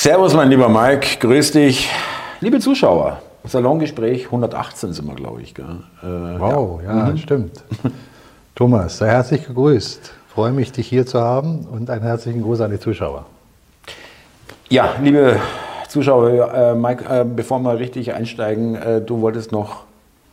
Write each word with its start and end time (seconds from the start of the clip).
Servus, 0.00 0.32
mein 0.32 0.48
lieber 0.48 0.68
Mike, 0.68 1.18
grüß 1.18 1.50
dich. 1.50 1.90
Liebe 2.40 2.60
Zuschauer, 2.60 3.18
Salongespräch 3.42 4.26
118 4.26 4.92
sind 4.92 5.08
wir, 5.08 5.16
glaube 5.16 5.42
ich. 5.42 5.58
Äh, 5.58 5.64
wow, 6.04 6.80
ja, 6.84 6.98
ja 6.98 7.04
mhm. 7.06 7.16
stimmt. 7.16 7.64
Thomas, 8.54 8.98
sei 8.98 9.08
herzlich 9.08 9.44
gegrüßt. 9.48 10.12
Freue 10.32 10.52
mich, 10.52 10.70
dich 10.70 10.86
hier 10.86 11.04
zu 11.04 11.20
haben 11.20 11.66
und 11.66 11.90
einen 11.90 12.04
herzlichen 12.04 12.42
Gruß 12.42 12.60
an 12.60 12.70
die 12.70 12.78
Zuschauer. 12.78 13.26
Ja, 14.68 14.90
liebe 15.02 15.40
Zuschauer, 15.88 16.54
äh, 16.54 16.74
Mike, 16.76 17.04
äh, 17.04 17.24
bevor 17.24 17.58
wir 17.58 17.80
richtig 17.80 18.14
einsteigen, 18.14 18.76
äh, 18.76 19.00
du 19.00 19.20
wolltest 19.20 19.50
noch 19.50 19.82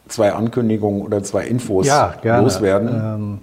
zwei 0.08 0.32
Ankündigungen 0.32 1.02
oder 1.02 1.24
zwei 1.24 1.48
Infos 1.48 1.88
ja, 1.88 2.14
loswerden. 2.22 2.90
Ähm, 2.90 3.40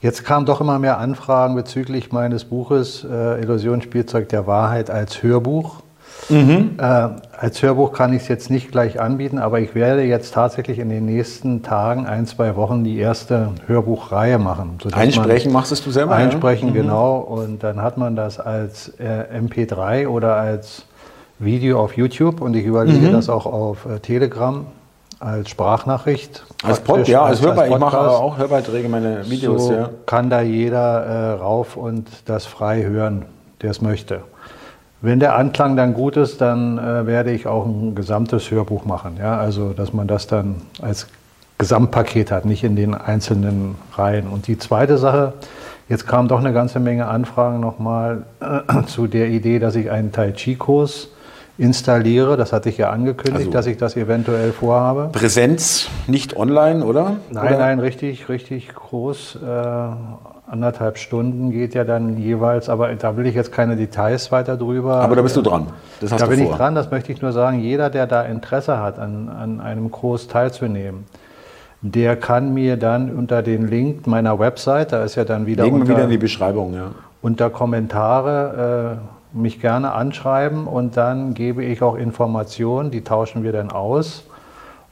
jetzt 0.00 0.24
kamen 0.24 0.46
doch 0.46 0.60
immer 0.60 0.78
mehr 0.78 0.98
Anfragen 0.98 1.54
bezüglich 1.54 2.12
meines 2.12 2.44
Buches 2.44 3.04
äh, 3.04 3.40
Illusionsspielzeug 3.40 4.28
der 4.28 4.46
Wahrheit 4.46 4.90
als 4.90 5.22
Hörbuch. 5.22 5.82
Mhm. 6.28 6.72
Äh, 6.78 6.82
als 6.82 7.62
Hörbuch 7.62 7.92
kann 7.92 8.12
ich 8.12 8.22
es 8.22 8.28
jetzt 8.28 8.50
nicht 8.50 8.70
gleich 8.70 9.00
anbieten, 9.00 9.38
aber 9.38 9.60
ich 9.60 9.74
werde 9.74 10.02
jetzt 10.02 10.34
tatsächlich 10.34 10.78
in 10.78 10.88
den 10.88 11.06
nächsten 11.06 11.62
Tagen, 11.62 12.06
ein, 12.06 12.26
zwei 12.26 12.56
Wochen, 12.56 12.84
die 12.84 12.98
erste 12.98 13.52
Hörbuchreihe 13.66 14.38
machen. 14.38 14.78
Einsprechen 14.92 15.52
machst 15.52 15.86
du 15.86 15.90
selber? 15.90 16.14
Einsprechen, 16.14 16.68
ja? 16.68 16.74
Mhm. 16.74 16.78
genau. 16.78 17.16
Und 17.18 17.62
dann 17.62 17.82
hat 17.82 17.96
man 17.96 18.16
das 18.16 18.38
als 18.38 18.92
äh, 18.98 19.24
MP3 19.38 20.08
oder 20.08 20.36
als 20.36 20.84
Video 21.38 21.80
auf 21.80 21.96
YouTube 21.96 22.40
und 22.40 22.54
ich 22.54 22.66
überlege 22.66 23.08
mhm. 23.08 23.12
das 23.12 23.28
auch 23.28 23.46
auf 23.46 23.86
äh, 23.86 23.98
Telegram 23.98 24.66
als 25.20 25.50
Sprachnachricht. 25.50 26.44
Als 26.64 26.80
Pod, 26.80 27.06
ja, 27.06 27.22
als, 27.22 27.38
als 27.38 27.46
Hörbar. 27.46 27.64
Als 27.64 27.72
ich 27.72 27.78
mache 27.78 27.98
auch 27.98 28.38
Hörbeiträge, 28.38 28.88
meine 28.88 29.28
Videos. 29.30 29.66
So 29.66 29.72
ja. 29.72 29.90
kann 30.06 30.30
da 30.30 30.40
jeder 30.40 31.04
äh, 31.04 31.30
rauf 31.32 31.76
und 31.76 32.08
das 32.24 32.46
frei 32.46 32.82
hören, 32.82 33.26
der 33.62 33.70
es 33.70 33.82
möchte. 33.82 34.22
Wenn 35.02 35.20
der 35.20 35.36
Anklang 35.36 35.76
dann 35.76 35.94
gut 35.94 36.16
ist, 36.16 36.40
dann 36.40 36.78
äh, 36.78 37.06
werde 37.06 37.32
ich 37.32 37.46
auch 37.46 37.66
ein 37.66 37.94
gesamtes 37.94 38.50
Hörbuch 38.50 38.84
machen. 38.84 39.18
Ja? 39.18 39.38
Also, 39.38 39.72
dass 39.72 39.92
man 39.92 40.08
das 40.08 40.26
dann 40.26 40.56
als 40.82 41.06
Gesamtpaket 41.58 42.30
hat, 42.30 42.46
nicht 42.46 42.64
in 42.64 42.74
den 42.74 42.94
einzelnen 42.94 43.76
Reihen. 43.94 44.26
Und 44.26 44.46
die 44.46 44.58
zweite 44.58 44.96
Sache, 44.96 45.34
jetzt 45.88 46.06
kam 46.06 46.28
doch 46.28 46.40
eine 46.40 46.54
ganze 46.54 46.80
Menge 46.80 47.06
Anfragen 47.06 47.60
nochmal 47.60 48.24
äh, 48.40 48.84
zu 48.86 49.06
der 49.06 49.28
Idee, 49.28 49.58
dass 49.58 49.74
ich 49.74 49.90
einen 49.90 50.12
Tai 50.12 50.32
Chi-Kurs 50.32 51.08
installiere. 51.60 52.36
Das 52.36 52.52
hatte 52.52 52.70
ich 52.70 52.78
ja 52.78 52.90
angekündigt, 52.90 53.46
also 53.46 53.50
dass 53.50 53.66
ich 53.66 53.76
das 53.76 53.96
eventuell 53.96 54.52
vorhabe. 54.52 55.10
Präsenz, 55.12 55.88
nicht 56.06 56.36
online, 56.36 56.84
oder? 56.84 57.16
Nein, 57.30 57.48
oder? 57.48 57.58
nein, 57.58 57.80
richtig, 57.80 58.28
richtig 58.28 58.74
groß. 58.74 59.38
Äh, 59.42 59.46
anderthalb 60.50 60.98
Stunden 60.98 61.50
geht 61.50 61.74
ja 61.74 61.84
dann 61.84 62.16
jeweils, 62.16 62.68
aber 62.68 62.92
da 62.94 63.16
will 63.16 63.26
ich 63.26 63.34
jetzt 63.34 63.52
keine 63.52 63.76
Details 63.76 64.32
weiter 64.32 64.56
drüber. 64.56 64.96
Aber 64.96 65.14
da 65.14 65.22
bist 65.22 65.36
du 65.36 65.42
dran. 65.42 65.66
Das 66.00 66.12
hast 66.12 66.22
da 66.22 66.24
du 66.26 66.30
bin 66.30 66.44
vor. 66.44 66.52
ich 66.52 66.56
dran, 66.56 66.74
das 66.74 66.90
möchte 66.90 67.12
ich 67.12 67.20
nur 67.20 67.32
sagen. 67.32 67.60
Jeder, 67.60 67.90
der 67.90 68.06
da 68.06 68.22
Interesse 68.22 68.80
hat, 68.80 68.98
an, 68.98 69.28
an 69.28 69.60
einem 69.60 69.90
Kurs 69.90 70.28
teilzunehmen, 70.28 71.04
der 71.82 72.16
kann 72.16 72.54
mir 72.54 72.78
dann 72.78 73.10
unter 73.10 73.42
den 73.42 73.68
Link 73.68 74.06
meiner 74.06 74.38
Website, 74.38 74.92
da 74.92 75.04
ist 75.04 75.14
ja 75.14 75.24
dann 75.24 75.46
wieder. 75.46 75.64
Legen 75.64 75.78
wir 75.78 75.88
wieder 75.88 76.04
in 76.04 76.10
die 76.10 76.18
Beschreibung, 76.18 76.74
ja. 76.74 76.90
Unter 77.22 77.50
Kommentare. 77.50 78.98
Äh, 78.98 79.19
mich 79.32 79.60
gerne 79.60 79.92
anschreiben 79.92 80.66
und 80.66 80.96
dann 80.96 81.34
gebe 81.34 81.64
ich 81.64 81.82
auch 81.82 81.94
Informationen, 81.94 82.90
die 82.90 83.02
tauschen 83.02 83.42
wir 83.42 83.52
dann 83.52 83.70
aus. 83.70 84.24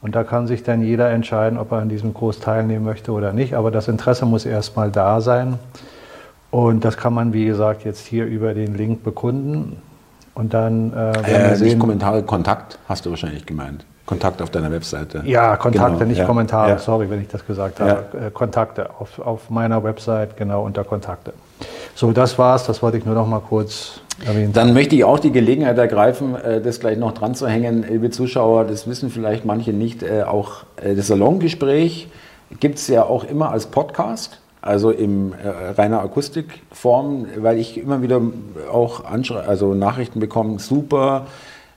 Und 0.01 0.15
da 0.15 0.23
kann 0.23 0.47
sich 0.47 0.63
dann 0.63 0.83
jeder 0.83 1.11
entscheiden, 1.11 1.59
ob 1.59 1.73
er 1.73 1.79
an 1.79 1.89
diesem 1.89 2.15
Kurs 2.15 2.39
teilnehmen 2.39 2.85
möchte 2.85 3.11
oder 3.11 3.33
nicht. 3.33 3.55
Aber 3.55 3.73
das 3.73 3.89
Interesse 3.89 4.27
muss 4.27 4.47
erstmal 4.47 4.93
da 4.93 5.21
sein. 5.21 5.59
Und 6.51 6.85
das 6.85 6.97
kann 6.97 7.13
man, 7.13 7.33
wie 7.33 7.47
gesagt, 7.47 7.85
jetzt 7.85 8.07
hier 8.07 8.25
über 8.25 8.55
den 8.55 8.77
Link 8.77 9.03
bekunden. 9.03 9.83
Und 10.35 10.55
dann 10.55 10.93
äh, 10.93 11.11
äh, 11.23 11.57
sehen, 11.57 11.67
nicht 11.67 11.79
Kommentare, 11.81 12.23
Kontakt 12.23 12.79
hast 12.89 13.07
du 13.07 13.11
wahrscheinlich 13.11 13.45
gemeint. 13.45 13.85
Kontakt 14.07 14.41
auf 14.41 14.51
deiner 14.51 14.71
Webseite. 14.71 15.23
Ja, 15.27 15.57
Kontakte, 15.57 15.99
genau. 15.99 16.09
nicht 16.09 16.19
ja. 16.19 16.25
Kommentare. 16.25 16.71
Ja. 16.71 16.79
Sorry, 16.79 17.11
wenn 17.11 17.21
ich 17.21 17.29
das 17.29 17.45
gesagt 17.45 17.81
habe. 17.81 18.05
Ja. 18.15 18.27
Äh, 18.29 18.31
Kontakte 18.31 18.89
auf, 18.99 19.19
auf 19.19 19.51
meiner 19.51 19.83
Website, 19.83 20.37
genau 20.37 20.65
unter 20.65 20.85
Kontakte. 20.85 21.35
So, 21.99 22.13
das 22.13 22.39
war's. 22.39 22.65
Das 22.65 22.81
wollte 22.81 22.97
ich 22.97 23.05
nur 23.05 23.17
noch 23.17 23.27
mal 23.27 23.41
kurz 23.41 24.01
erwähnt. 24.25 24.57
Dann 24.57 24.73
möchte 24.73 24.95
ich 24.95 25.03
auch 25.03 25.19
die 25.19 25.33
Gelegenheit 25.33 25.79
ergreifen, 25.79 26.37
äh, 26.37 26.61
das 26.61 26.79
gleich 26.79 26.97
noch 26.97 27.11
dran 27.11 27.35
zu 27.35 27.49
hängen. 27.49 27.85
Liebe 27.89 28.11
Zuschauer, 28.11 28.67
das 28.67 28.87
wissen 28.87 29.11
vielleicht 29.11 29.45
manche 29.45 29.73
nicht, 29.73 30.05
äh, 30.05 30.23
auch 30.23 30.63
äh, 30.77 30.95
das 30.95 31.09
Salongespräch 31.09 32.07
gibt 32.61 32.79
es 32.79 32.87
ja 32.87 33.03
auch 33.03 33.25
immer 33.25 33.51
als 33.51 33.67
Podcast. 33.67 34.39
Also 34.63 34.93
in 34.93 35.35
reiner 35.77 36.01
Akustikform, 36.01 37.27
weil 37.37 37.59
ich 37.59 37.79
immer 37.79 38.01
wieder 38.01 38.21
auch 38.73 39.05
also 39.05 39.75
Nachrichten 39.75 40.21
bekomme, 40.21 40.61
super, 40.61 41.27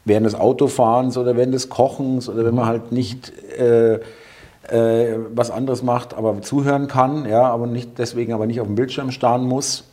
während 0.06 0.28
des 0.28 0.36
Autofahrens 0.36 1.18
oder 1.18 1.36
während 1.36 1.54
des 1.54 1.70
Kochens 1.70 2.30
oder 2.30 2.46
wenn 2.46 2.56
man 2.56 2.66
halt 2.66 2.92
nicht 2.92 3.32
äh, 3.58 4.00
was 5.34 5.52
anderes 5.52 5.84
macht, 5.84 6.16
aber 6.16 6.42
zuhören 6.42 6.88
kann, 6.88 7.28
ja, 7.28 7.44
aber 7.44 7.68
nicht 7.68 7.98
deswegen 7.98 8.34
aber 8.34 8.46
nicht 8.46 8.62
auf 8.62 8.68
dem 8.68 8.76
Bildschirm 8.76 9.12
starren 9.12 9.46
muss. 9.46 9.91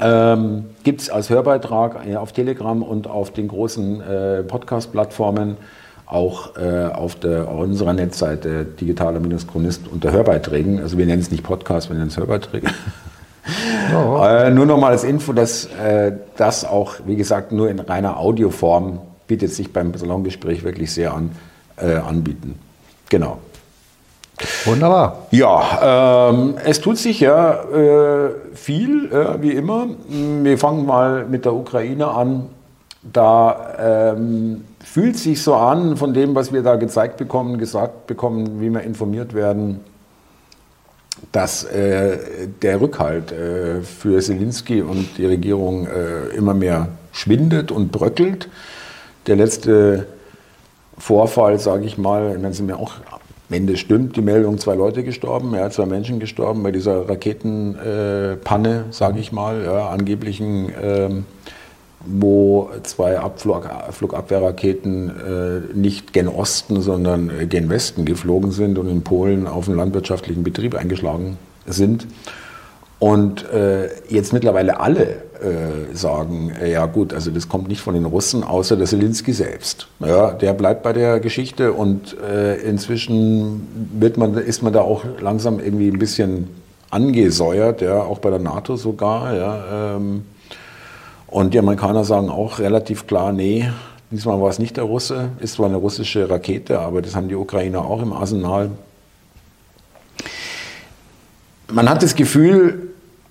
Ähm, 0.00 0.66
Gibt 0.84 1.00
es 1.00 1.10
als 1.10 1.30
Hörbeitrag 1.30 1.96
auf 2.16 2.32
Telegram 2.32 2.82
und 2.82 3.06
auf 3.06 3.32
den 3.32 3.48
großen 3.48 4.00
äh, 4.00 4.42
Podcast-Plattformen, 4.42 5.56
auch 6.06 6.56
äh, 6.56 6.86
auf, 6.86 7.14
der, 7.16 7.48
auf 7.48 7.60
unserer 7.60 7.92
Netzseite 7.92 8.64
digitaler-chronist 8.64 9.88
unter 9.90 10.12
Hörbeiträgen. 10.12 10.80
Also 10.80 10.98
wir 10.98 11.06
nennen 11.06 11.20
es 11.20 11.30
nicht 11.30 11.42
Podcast, 11.42 11.88
wir 11.90 11.96
nennen 11.96 12.08
es 12.08 12.16
Hörbeiträge. 12.16 12.68
Oh. 13.94 14.22
äh, 14.22 14.50
nur 14.50 14.66
noch 14.66 14.78
mal 14.78 14.90
als 14.90 15.04
Info, 15.04 15.32
dass 15.32 15.64
äh, 15.64 16.12
das 16.36 16.66
auch, 16.66 16.96
wie 17.06 17.16
gesagt, 17.16 17.50
nur 17.50 17.70
in 17.70 17.80
reiner 17.80 18.18
Audioform 18.18 19.00
bietet 19.26 19.54
sich 19.54 19.72
beim 19.72 19.94
Salongespräch 19.94 20.64
wirklich 20.64 20.92
sehr 20.92 21.14
an, 21.14 21.30
äh, 21.78 21.94
anbieten. 21.94 22.58
Genau. 23.08 23.38
Wunderbar. 24.64 25.26
Ja, 25.30 26.30
ähm, 26.30 26.54
es 26.64 26.80
tut 26.80 26.98
sich 26.98 27.20
ja 27.20 27.54
äh, 27.54 28.30
viel, 28.54 29.10
äh, 29.12 29.42
wie 29.42 29.52
immer. 29.52 29.86
Wir 30.08 30.58
fangen 30.58 30.86
mal 30.86 31.24
mit 31.26 31.44
der 31.44 31.54
Ukraine 31.54 32.08
an. 32.08 32.48
Da 33.02 34.12
ähm, 34.14 34.64
fühlt 34.84 35.16
sich 35.16 35.42
so 35.42 35.54
an, 35.54 35.96
von 35.96 36.14
dem, 36.14 36.34
was 36.34 36.52
wir 36.52 36.62
da 36.62 36.76
gezeigt 36.76 37.16
bekommen, 37.16 37.58
gesagt 37.58 38.06
bekommen, 38.06 38.60
wie 38.60 38.70
wir 38.70 38.82
informiert 38.82 39.34
werden, 39.34 39.80
dass 41.32 41.64
äh, 41.64 42.48
der 42.62 42.80
Rückhalt 42.80 43.32
äh, 43.32 43.82
für 43.82 44.20
Zelensky 44.20 44.82
und 44.82 45.18
die 45.18 45.26
Regierung 45.26 45.86
äh, 45.86 46.36
immer 46.36 46.54
mehr 46.54 46.88
schwindet 47.12 47.70
und 47.70 47.92
bröckelt. 47.92 48.48
Der 49.26 49.36
letzte 49.36 50.06
Vorfall, 50.96 51.58
sage 51.58 51.84
ich 51.84 51.98
mal, 51.98 52.38
dann 52.38 52.52
sind 52.52 52.68
wir 52.68 52.78
auch 52.78 52.94
wenn 53.48 53.66
das 53.66 53.78
stimmt, 53.78 54.16
die 54.16 54.20
Meldung, 54.20 54.58
zwei 54.58 54.74
Leute 54.74 55.02
gestorben, 55.04 55.54
ja, 55.54 55.70
zwei 55.70 55.86
Menschen 55.86 56.20
gestorben 56.20 56.62
bei 56.62 56.70
dieser 56.70 57.08
Raketenpanne, 57.08 58.84
äh, 58.88 58.92
sage 58.92 59.20
ich 59.20 59.32
mal, 59.32 59.64
ja, 59.64 59.88
angeblichen, 59.88 60.68
äh, 60.68 61.08
wo 62.04 62.70
zwei 62.82 63.18
Abflug, 63.18 63.68
Flugabwehrraketen 63.90 65.08
äh, 65.08 65.60
nicht 65.76 66.12
gen 66.12 66.28
Osten, 66.28 66.80
sondern 66.80 67.48
gen 67.48 67.70
Westen 67.70 68.04
geflogen 68.04 68.50
sind 68.52 68.78
und 68.78 68.88
in 68.88 69.02
Polen 69.02 69.46
auf 69.46 69.66
einen 69.68 69.78
landwirtschaftlichen 69.78 70.42
Betrieb 70.44 70.74
eingeschlagen 70.74 71.38
sind. 71.66 72.06
Und 72.98 73.48
äh, 73.52 73.88
jetzt 74.08 74.32
mittlerweile 74.32 74.80
alle 74.80 75.22
äh, 75.42 75.94
sagen, 75.94 76.52
äh, 76.60 76.70
ja 76.72 76.86
gut, 76.86 77.12
also 77.14 77.30
das 77.30 77.48
kommt 77.48 77.68
nicht 77.68 77.80
von 77.80 77.94
den 77.94 78.04
Russen, 78.04 78.44
außer 78.44 78.76
der 78.76 78.86
Zelensky 78.86 79.32
selbst. 79.32 79.88
Ja, 80.00 80.32
der 80.32 80.52
bleibt 80.52 80.82
bei 80.82 80.92
der 80.92 81.20
Geschichte 81.20 81.72
und 81.72 82.16
äh, 82.20 82.56
inzwischen 82.56 83.66
wird 83.98 84.16
man, 84.16 84.34
ist 84.34 84.62
man 84.62 84.72
da 84.72 84.80
auch 84.80 85.04
langsam 85.20 85.60
irgendwie 85.60 85.88
ein 85.88 85.98
bisschen 85.98 86.48
angesäuert, 86.90 87.80
ja, 87.82 88.02
auch 88.02 88.18
bei 88.18 88.30
der 88.30 88.38
NATO 88.38 88.76
sogar. 88.76 89.34
Ja, 89.34 89.96
ähm, 89.96 90.24
und 91.26 91.54
die 91.54 91.58
Amerikaner 91.58 92.04
sagen 92.04 92.30
auch 92.30 92.58
relativ 92.58 93.06
klar, 93.06 93.32
nee, 93.32 93.70
diesmal 94.10 94.40
war 94.40 94.48
es 94.48 94.58
nicht 94.58 94.76
der 94.76 94.84
Russe, 94.84 95.30
ist 95.40 95.54
zwar 95.54 95.66
eine 95.66 95.76
russische 95.76 96.28
Rakete, 96.28 96.80
aber 96.80 97.02
das 97.02 97.14
haben 97.14 97.28
die 97.28 97.34
Ukrainer 97.34 97.84
auch 97.84 98.02
im 98.02 98.12
Arsenal. 98.12 98.70
Man 101.70 101.88
hat 101.88 102.02
das 102.02 102.14
Gefühl, 102.14 102.87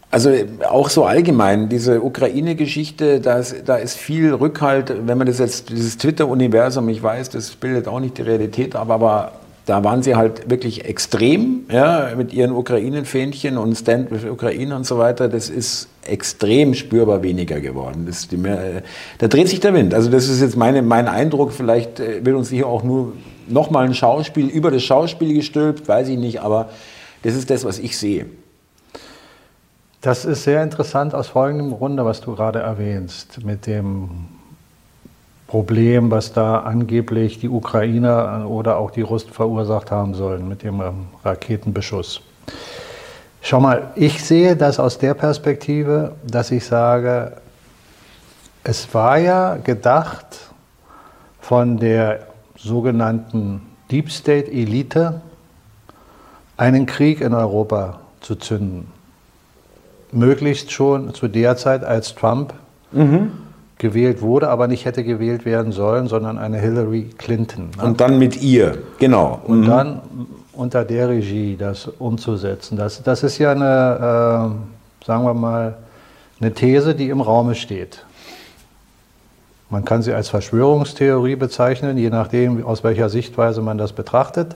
also 0.09 0.31
auch 0.69 0.89
so 0.89 1.03
allgemein, 1.03 1.67
diese 1.67 2.01
Ukraine-Geschichte, 2.01 3.19
da 3.19 3.37
ist, 3.37 3.97
viel 3.97 4.33
Rückhalt, 4.33 4.93
wenn 5.05 5.17
man 5.17 5.27
das 5.27 5.39
jetzt, 5.39 5.69
dieses 5.69 5.97
Twitter-Universum, 5.97 6.87
ich 6.89 7.03
weiß, 7.03 7.29
das 7.29 7.51
bildet 7.51 7.87
auch 7.87 7.99
nicht 7.99 8.17
die 8.17 8.21
Realität 8.21 8.75
ab, 8.75 8.89
aber 8.89 9.33
da 9.65 9.83
waren 9.83 10.01
sie 10.01 10.15
halt 10.15 10.49
wirklich 10.49 10.85
extrem, 10.85 11.65
ja, 11.69 12.13
mit 12.15 12.31
ihren 12.31 12.53
Ukraine-Fähnchen 12.53 13.57
und 13.57 13.75
Stand 13.75 14.09
with 14.11 14.23
Ukraine 14.23 14.73
und 14.77 14.85
so 14.85 14.97
weiter. 14.97 15.27
Das 15.27 15.49
ist 15.49 15.89
extrem 16.05 16.73
spürbar 16.73 17.21
weniger 17.21 17.59
geworden. 17.59 18.05
Das 18.07 18.31
mehr, 18.31 18.83
da 19.17 19.27
dreht 19.27 19.49
sich 19.49 19.59
der 19.59 19.73
Wind. 19.73 19.93
Also 19.93 20.09
das 20.09 20.29
ist 20.29 20.39
jetzt 20.39 20.55
meine, 20.55 20.81
mein 20.83 21.09
Eindruck. 21.09 21.51
Vielleicht 21.51 21.99
äh, 21.99 22.25
will 22.25 22.35
uns 22.35 22.49
hier 22.49 22.65
auch 22.65 22.83
nur 22.83 23.11
nochmal 23.49 23.83
ein 23.83 23.93
Schauspiel 23.93 24.47
über 24.47 24.71
das 24.71 24.83
Schauspiel 24.83 25.33
gestülpt, 25.33 25.85
weiß 25.85 26.07
ich 26.07 26.17
nicht, 26.17 26.39
aber 26.39 26.69
das 27.23 27.35
ist 27.35 27.49
das, 27.49 27.65
was 27.65 27.77
ich 27.77 27.97
sehe. 27.97 28.27
Das 30.01 30.25
ist 30.25 30.43
sehr 30.43 30.61
interessant 30.61 31.15
aus 31.15 31.27
folgendem 31.27 31.71
Grunde, 31.71 32.05
was 32.05 32.21
du 32.21 32.35
gerade 32.35 32.59
erwähnst, 32.59 33.43
mit 33.43 33.65
dem 33.65 34.27
Problem, 35.47 36.11
was 36.11 36.33
da 36.33 36.59
angeblich 36.59 37.39
die 37.39 37.49
Ukrainer 37.49 38.45
oder 38.47 38.77
auch 38.77 38.91
die 38.91 39.01
Russen 39.01 39.31
verursacht 39.31 39.89
haben 39.89 40.13
sollen 40.13 40.47
mit 40.47 40.61
dem 40.61 40.81
ähm, 40.81 41.07
Raketenbeschuss. 41.23 42.21
Schau 43.41 43.59
mal, 43.59 43.91
ich 43.95 44.23
sehe 44.23 44.55
das 44.55 44.79
aus 44.79 44.97
der 44.97 45.13
Perspektive, 45.13 46.15
dass 46.25 46.51
ich 46.51 46.65
sage, 46.65 47.37
es 48.63 48.93
war 48.93 49.17
ja 49.17 49.55
gedacht 49.55 50.51
von 51.39 51.77
der 51.77 52.27
sogenannten 52.57 53.61
Deep 53.89 54.11
State 54.11 54.51
Elite, 54.51 55.21
einen 56.57 56.85
Krieg 56.85 57.21
in 57.21 57.33
Europa 57.33 58.01
zu 58.19 58.35
zünden. 58.35 58.91
Möglichst 60.11 60.71
schon 60.71 61.13
zu 61.13 61.27
der 61.27 61.57
Zeit, 61.57 61.83
als 61.83 62.15
Trump 62.15 62.53
mhm. 62.91 63.31
gewählt 63.77 64.21
wurde, 64.21 64.49
aber 64.49 64.67
nicht 64.67 64.85
hätte 64.85 65.03
gewählt 65.03 65.45
werden 65.45 65.71
sollen, 65.71 66.07
sondern 66.07 66.37
eine 66.37 66.57
Hillary 66.57 67.09
Clinton. 67.17 67.69
Ne? 67.77 67.83
Und 67.83 68.01
dann 68.01 68.17
mit 68.17 68.41
ihr, 68.41 68.77
genau. 68.99 69.41
Und 69.45 69.61
mhm. 69.61 69.65
dann 69.65 70.01
unter 70.53 70.83
der 70.83 71.09
Regie 71.09 71.55
das 71.57 71.87
umzusetzen. 71.87 72.77
Das, 72.77 73.03
das 73.03 73.23
ist 73.23 73.37
ja 73.37 73.51
eine, 73.51 74.53
äh, 75.03 75.05
sagen 75.05 75.23
wir 75.23 75.33
mal, 75.33 75.77
eine 76.39 76.53
These, 76.53 76.95
die 76.95 77.09
im 77.09 77.21
Raume 77.21 77.55
steht. 77.55 78.03
Man 79.69 79.83
kann 79.83 80.01
sie 80.01 80.13
als 80.13 80.29
Verschwörungstheorie 80.29 81.35
bezeichnen, 81.35 81.97
je 81.97 82.09
nachdem, 82.09 82.65
aus 82.65 82.83
welcher 82.83 83.09
Sichtweise 83.09 83.61
man 83.61 83.77
das 83.77 83.91
betrachtet. 83.91 84.55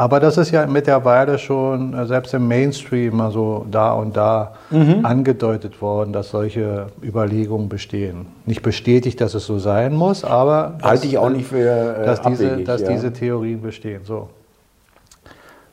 Aber 0.00 0.20
das 0.20 0.38
ist 0.38 0.52
ja 0.52 0.64
mittlerweile 0.64 1.38
schon 1.38 1.92
äh, 1.92 2.06
selbst 2.06 2.32
im 2.32 2.46
Mainstream 2.46 3.16
mal 3.16 3.32
so 3.32 3.66
da 3.68 3.92
und 3.92 4.16
da 4.16 4.54
mhm. 4.70 5.04
angedeutet 5.04 5.82
worden, 5.82 6.12
dass 6.12 6.30
solche 6.30 6.86
Überlegungen 7.02 7.68
bestehen. 7.68 8.26
Nicht 8.46 8.62
bestätigt, 8.62 9.20
dass 9.20 9.34
es 9.34 9.44
so 9.44 9.58
sein 9.58 9.94
muss, 9.94 10.22
aber 10.22 10.78
halte 10.82 11.08
ich 11.08 11.18
auch 11.18 11.30
nicht 11.30 11.48
für 11.48 11.96
äh, 11.98 12.06
dass, 12.06 12.22
diese, 12.22 12.58
dass 12.58 12.82
ja. 12.82 12.90
diese 12.90 13.12
Theorien 13.12 13.60
bestehen. 13.60 14.02
So. 14.04 14.28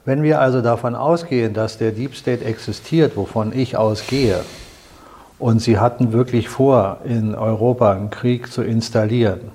Wenn 0.05 0.23
wir 0.23 0.41
also 0.41 0.61
davon 0.61 0.95
ausgehen, 0.95 1.53
dass 1.53 1.77
der 1.77 1.91
Deep 1.91 2.15
State 2.15 2.43
existiert, 2.43 3.15
wovon 3.15 3.53
ich 3.53 3.77
ausgehe, 3.77 4.39
und 5.37 5.61
sie 5.61 5.77
hatten 5.77 6.13
wirklich 6.13 6.49
vor, 6.49 6.97
in 7.03 7.35
Europa 7.35 7.91
einen 7.91 8.09
Krieg 8.09 8.51
zu 8.51 8.63
installieren, 8.63 9.51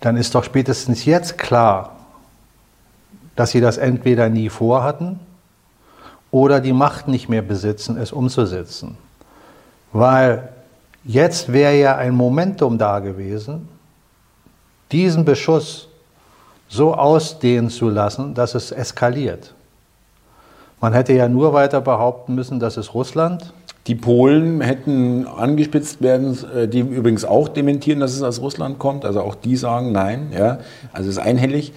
dann 0.00 0.16
ist 0.16 0.36
doch 0.36 0.44
spätestens 0.44 1.04
jetzt 1.04 1.38
klar, 1.38 1.95
dass 3.36 3.50
sie 3.50 3.60
das 3.60 3.78
entweder 3.78 4.28
nie 4.28 4.48
vorhatten 4.48 5.20
oder 6.30 6.60
die 6.60 6.72
Macht 6.72 7.08
nicht 7.08 7.28
mehr 7.28 7.42
besitzen, 7.42 7.96
es 7.96 8.12
umzusetzen. 8.12 8.96
Weil 9.92 10.48
jetzt 11.04 11.52
wäre 11.52 11.76
ja 11.76 11.96
ein 11.96 12.14
Momentum 12.14 12.78
da 12.78 12.98
gewesen, 12.98 13.68
diesen 14.92 15.24
Beschuss 15.24 15.88
so 16.68 16.94
ausdehnen 16.94 17.70
zu 17.70 17.88
lassen, 17.88 18.34
dass 18.34 18.54
es 18.54 18.72
eskaliert. 18.72 19.54
Man 20.80 20.92
hätte 20.92 21.12
ja 21.12 21.28
nur 21.28 21.52
weiter 21.52 21.80
behaupten 21.80 22.34
müssen, 22.34 22.58
dass 22.58 22.76
es 22.76 22.92
Russland 22.92 23.52
die 23.86 23.94
Polen 23.94 24.60
hätten 24.60 25.26
angespitzt 25.26 26.02
werden, 26.02 26.36
äh, 26.54 26.66
die 26.66 26.80
übrigens 26.80 27.24
auch 27.24 27.48
dementieren, 27.48 28.00
dass 28.00 28.14
es 28.14 28.22
aus 28.22 28.40
Russland 28.40 28.78
kommt. 28.78 29.04
Also 29.04 29.20
auch 29.20 29.34
die 29.36 29.56
sagen 29.56 29.92
nein. 29.92 30.32
Ja. 30.36 30.58
Also 30.92 31.08
es 31.08 31.16
ist 31.16 31.22
einhellig. 31.22 31.72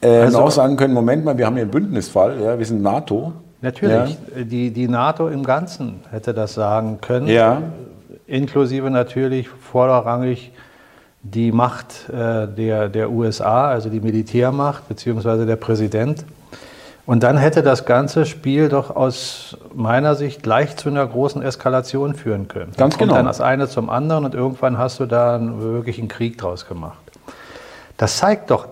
Äh, 0.00 0.08
also, 0.08 0.38
auch 0.38 0.50
sagen 0.50 0.76
können, 0.76 0.94
Moment 0.94 1.24
mal, 1.24 1.36
wir 1.36 1.46
haben 1.46 1.54
hier 1.54 1.62
einen 1.62 1.70
Bündnisfall, 1.70 2.40
ja, 2.40 2.58
wir 2.58 2.66
sind 2.66 2.82
NATO. 2.82 3.32
Natürlich, 3.62 4.16
ja. 4.36 4.42
die, 4.44 4.70
die 4.70 4.88
NATO 4.88 5.28
im 5.28 5.42
Ganzen 5.44 6.00
hätte 6.10 6.32
das 6.32 6.54
sagen 6.54 6.98
können. 7.00 7.26
Ja. 7.26 7.62
Inklusive 8.26 8.90
natürlich 8.90 9.48
vorrangig 9.48 10.52
die 11.22 11.52
Macht 11.52 12.08
äh, 12.08 12.46
der, 12.48 12.88
der 12.88 13.10
USA, 13.10 13.68
also 13.68 13.90
die 13.90 14.00
Militärmacht, 14.00 14.88
beziehungsweise 14.88 15.44
der 15.44 15.56
Präsident. 15.56 16.24
Und 17.04 17.22
dann 17.22 17.36
hätte 17.36 17.62
das 17.62 17.86
ganze 17.86 18.24
Spiel 18.24 18.68
doch 18.68 18.94
aus 18.94 19.58
meiner 19.74 20.14
Sicht 20.14 20.46
leicht 20.46 20.78
zu 20.78 20.88
einer 20.88 21.06
großen 21.06 21.42
Eskalation 21.42 22.14
führen 22.14 22.46
können. 22.46 22.72
Ganz 22.76 22.96
genau. 22.96 23.12
Und 23.12 23.18
dann 23.18 23.26
das 23.26 23.40
eine 23.40 23.68
zum 23.68 23.90
anderen 23.90 24.24
und 24.24 24.34
irgendwann 24.34 24.78
hast 24.78 25.00
du 25.00 25.06
da 25.06 25.38
wirklich 25.40 25.98
einen 25.98 26.08
Krieg 26.08 26.38
draus 26.38 26.66
gemacht. 26.66 26.98
Das 27.96 28.18
zeigt 28.18 28.50
doch, 28.50 28.68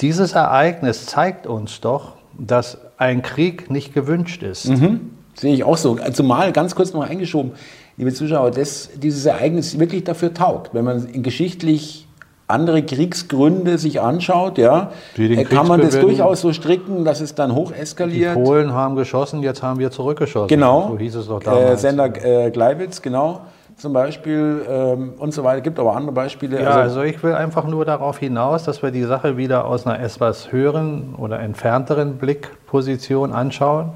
dieses 0.00 0.32
Ereignis 0.32 1.06
zeigt 1.06 1.46
uns 1.46 1.80
doch, 1.80 2.12
dass 2.38 2.78
ein 2.98 3.22
Krieg 3.22 3.70
nicht 3.70 3.94
gewünscht 3.94 4.42
ist. 4.42 4.68
Mhm. 4.68 5.12
Sehe 5.34 5.54
ich 5.54 5.64
auch 5.64 5.76
so. 5.76 5.98
Zumal, 6.12 6.52
ganz 6.52 6.74
kurz 6.74 6.92
noch 6.92 7.02
eingeschoben, 7.02 7.52
liebe 7.96 8.12
Zuschauer, 8.12 8.50
dass 8.50 8.90
dieses 8.94 9.24
Ereignis 9.26 9.78
wirklich 9.78 10.04
dafür 10.04 10.32
taugt, 10.34 10.74
wenn 10.74 10.84
man 10.84 11.22
geschichtlich 11.22 12.06
andere 12.48 12.82
Kriegsgründe 12.82 13.76
sich 13.76 14.00
anschaut, 14.00 14.56
ja, 14.56 14.92
äh, 15.18 15.44
kann 15.44 15.66
man 15.66 15.80
das 15.80 15.98
durchaus 15.98 16.42
so 16.42 16.52
stricken, 16.52 17.04
dass 17.04 17.20
es 17.20 17.34
dann 17.34 17.54
hoch 17.54 17.72
eskaliert. 17.72 18.36
Die 18.36 18.40
Polen 18.40 18.72
haben 18.72 18.94
geschossen, 18.94 19.42
jetzt 19.42 19.62
haben 19.62 19.80
wir 19.80 19.90
zurückgeschossen. 19.90 20.48
Genau. 20.48 20.90
So 20.90 20.98
hieß 20.98 21.14
es 21.16 21.26
doch 21.26 21.42
damals. 21.42 21.80
Äh, 21.80 21.88
Sender 21.88 22.24
äh, 22.24 22.50
Gleiwitz, 22.50 23.02
genau 23.02 23.40
zum 23.76 23.92
Beispiel 23.92 24.64
ähm, 24.68 25.14
und 25.18 25.34
so 25.34 25.44
weiter. 25.44 25.60
Gibt 25.60 25.78
aber 25.78 25.94
andere 25.94 26.12
Beispiele. 26.12 26.60
Ja, 26.60 26.68
also, 26.68 26.80
also, 26.80 27.02
ich 27.02 27.22
will 27.22 27.34
einfach 27.34 27.66
nur 27.66 27.84
darauf 27.84 28.18
hinaus, 28.18 28.64
dass 28.64 28.82
wir 28.82 28.90
die 28.90 29.04
Sache 29.04 29.36
wieder 29.36 29.66
aus 29.66 29.86
einer 29.86 30.00
etwas 30.00 30.50
höheren 30.50 31.14
oder 31.16 31.40
entfernteren 31.40 32.16
Blickposition 32.16 33.32
anschauen 33.32 33.90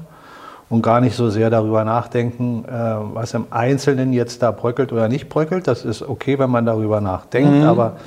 und 0.69 0.81
gar 0.83 1.01
nicht 1.01 1.15
so 1.15 1.29
sehr 1.29 1.49
darüber 1.49 1.83
nachdenken, 1.83 2.63
äh, 2.65 2.71
was 3.13 3.33
im 3.33 3.47
Einzelnen 3.49 4.13
jetzt 4.13 4.43
da 4.43 4.51
bröckelt 4.51 4.93
oder 4.93 5.07
nicht 5.07 5.29
bröckelt. 5.29 5.67
Das 5.67 5.83
ist 5.83 6.01
okay, 6.01 6.37
wenn 6.37 6.49
man 6.49 6.65
darüber 6.65 7.01
nachdenkt, 7.01 7.51
mhm. 7.51 7.63
aber 7.63 7.97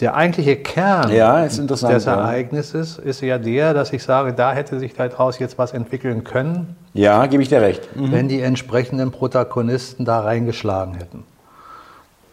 der 0.00 0.14
eigentliche 0.14 0.56
Kern 0.56 1.10
ja, 1.12 1.44
des 1.44 2.06
Ereignisses 2.06 2.98
ist 2.98 3.20
ja 3.20 3.38
der, 3.38 3.74
dass 3.74 3.92
ich 3.92 4.02
sage, 4.02 4.32
da 4.32 4.52
hätte 4.52 4.78
sich 4.78 4.94
daraus 4.94 5.38
jetzt 5.38 5.58
was 5.58 5.72
entwickeln 5.72 6.22
können. 6.22 6.76
Ja, 6.94 7.26
gebe 7.26 7.42
ich 7.42 7.48
dir 7.48 7.60
recht. 7.60 7.96
Mhm. 7.96 8.12
Wenn 8.12 8.28
die 8.28 8.40
entsprechenden 8.40 9.10
Protagonisten 9.10 10.04
da 10.04 10.20
reingeschlagen 10.20 10.94
hätten. 10.94 11.24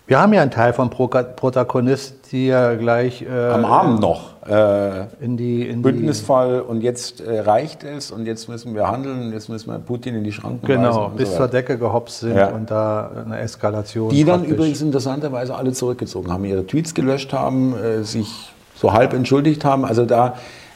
Wir 0.08 0.20
haben 0.20 0.34
ja 0.34 0.42
einen 0.44 0.52
Teil 0.52 0.72
von 0.74 0.92
Pro 0.92 1.08
Protagonisten, 1.08 2.20
die 2.32 2.48
ja 2.48 2.76
gleich 2.76 3.24
äh, 3.24 3.50
am 3.50 3.66
Abend 3.66 4.02
noch 4.02 4.36
äh, 4.48 5.06
in 5.20 5.36
die 5.36 5.68
in 5.68 5.82
Bündnisfall 5.82 6.62
und 6.62 6.82
jetzt 6.82 7.22
äh, 7.22 7.40
reicht 7.40 7.84
es 7.84 8.12
und 8.12 8.28
jetzt 8.28 8.48
müssen 8.48 8.76
wir 8.76 8.88
handeln, 8.88 9.34
jetzt 9.34 9.50
müssen 9.50 9.72
wir 9.72 9.80
Putin 9.80 10.14
in 10.14 10.24
die 10.24 10.32
Schranken 10.32 10.66
Genau, 10.66 11.10
bis 11.10 11.32
so 11.32 11.38
zur 11.38 11.48
Decke 11.48 11.80
gehopst 11.80 12.20
sind 12.20 12.38
ja. 12.38 12.50
und 12.50 12.70
da 12.70 13.10
eine 13.26 13.40
Eskalation. 13.40 14.10
Die 14.10 14.24
dann 14.24 14.44
übrigens 14.46 14.80
interessanterweise 14.82 15.56
alle 15.56 15.74
zurückgezogen 15.74 16.32
haben, 16.32 16.46
ihre 16.46 16.68
Tweets 16.68 16.94
gelöscht 16.94 17.34
haben, 17.34 17.76
äh, 17.76 18.04
sich 18.04 18.54
so 18.76 18.94
halb 18.94 19.14
entschuldigt 19.14 19.66
haben. 19.66 19.86
Also 19.86 20.06
da 20.06 20.36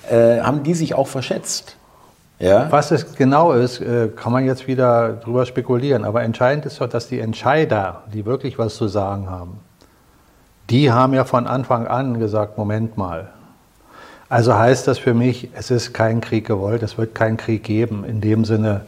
äh, 0.09 0.39
haben 0.39 0.63
die 0.63 0.73
sich 0.73 0.95
auch 0.95 1.07
verschätzt. 1.07 1.75
Ja? 2.39 2.71
Was 2.71 2.91
es 2.91 3.15
genau 3.15 3.51
ist, 3.51 3.81
äh, 3.81 4.07
kann 4.15 4.31
man 4.31 4.45
jetzt 4.45 4.67
wieder 4.67 5.13
drüber 5.13 5.45
spekulieren. 5.45 6.05
Aber 6.05 6.23
entscheidend 6.23 6.65
ist 6.65 6.79
doch, 6.79 6.87
dass 6.89 7.07
die 7.07 7.19
Entscheider, 7.19 8.03
die 8.13 8.25
wirklich 8.25 8.57
was 8.57 8.75
zu 8.75 8.87
sagen 8.87 9.29
haben, 9.29 9.59
die 10.69 10.91
haben 10.91 11.13
ja 11.13 11.25
von 11.25 11.47
Anfang 11.47 11.87
an 11.87 12.19
gesagt, 12.19 12.57
Moment 12.57 12.97
mal. 12.97 13.29
Also 14.29 14.55
heißt 14.55 14.87
das 14.87 14.99
für 14.99 15.15
mich, 15.15 15.49
es 15.53 15.71
ist 15.71 15.93
kein 15.93 16.21
Krieg 16.21 16.45
gewollt, 16.45 16.83
es 16.83 16.97
wird 16.97 17.15
keinen 17.15 17.37
Krieg 17.37 17.63
geben. 17.63 18.05
In 18.05 18.21
dem 18.21 18.45
Sinne, 18.45 18.81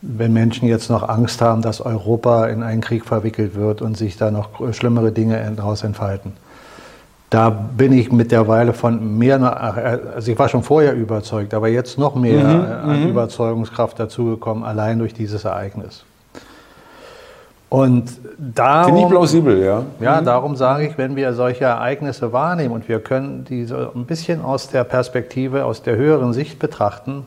wenn 0.00 0.32
Menschen 0.32 0.68
jetzt 0.68 0.88
noch 0.88 1.06
Angst 1.08 1.42
haben, 1.42 1.60
dass 1.60 1.80
Europa 1.80 2.46
in 2.46 2.62
einen 2.62 2.80
Krieg 2.80 3.04
verwickelt 3.04 3.56
wird 3.56 3.82
und 3.82 3.96
sich 3.98 4.16
da 4.16 4.30
noch 4.30 4.72
schlimmere 4.72 5.12
Dinge 5.12 5.52
daraus 5.56 5.82
entfalten. 5.82 6.32
Da 7.30 7.48
bin 7.48 7.92
ich 7.92 8.10
mittlerweile 8.10 8.72
von 8.72 9.16
mehr, 9.16 9.40
also 10.14 10.32
ich 10.32 10.38
war 10.38 10.48
schon 10.48 10.64
vorher 10.64 10.94
überzeugt, 10.94 11.54
aber 11.54 11.68
jetzt 11.68 11.96
noch 11.96 12.16
mehr 12.16 12.42
mhm, 12.42 12.90
an 12.90 13.02
mhm. 13.04 13.08
Überzeugungskraft 13.10 14.00
dazugekommen, 14.00 14.64
allein 14.64 14.98
durch 14.98 15.14
dieses 15.14 15.44
Ereignis. 15.44 16.04
Und 17.68 18.10
darum, 18.36 18.86
Finde 18.86 19.00
ich 19.02 19.08
plausibel, 19.08 19.62
ja. 19.62 19.84
Ja, 20.00 20.20
mhm. 20.20 20.24
darum 20.24 20.56
sage 20.56 20.88
ich, 20.88 20.98
wenn 20.98 21.14
wir 21.14 21.32
solche 21.32 21.66
Ereignisse 21.66 22.32
wahrnehmen 22.32 22.74
und 22.74 22.88
wir 22.88 22.98
können 22.98 23.44
diese 23.48 23.92
ein 23.94 24.06
bisschen 24.06 24.42
aus 24.42 24.68
der 24.68 24.82
Perspektive, 24.82 25.64
aus 25.64 25.82
der 25.82 25.94
höheren 25.94 26.32
Sicht 26.32 26.58
betrachten, 26.58 27.24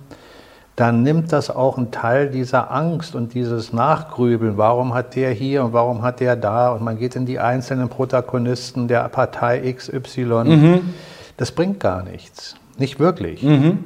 dann 0.75 1.03
nimmt 1.03 1.31
das 1.31 1.51
auch 1.51 1.77
einen 1.77 1.91
Teil 1.91 2.29
dieser 2.29 2.71
Angst 2.71 3.13
und 3.13 3.35
dieses 3.35 3.73
Nachgrübeln. 3.73 4.57
Warum 4.57 4.93
hat 4.93 5.15
der 5.15 5.31
hier 5.31 5.63
und 5.63 5.73
warum 5.73 6.01
hat 6.01 6.19
der 6.19 6.35
da? 6.35 6.71
Und 6.71 6.81
man 6.81 6.97
geht 6.97 7.15
in 7.15 7.27
die 7.27 7.39
einzelnen 7.39 7.89
Protagonisten 7.89 8.87
der 8.87 9.07
Partei 9.09 9.71
XY. 9.71 10.25
Mhm. 10.25 10.93
Das 11.37 11.51
bringt 11.51 11.79
gar 11.79 12.03
nichts. 12.03 12.55
Nicht 12.77 12.99
wirklich. 12.99 13.43
Mhm. 13.43 13.83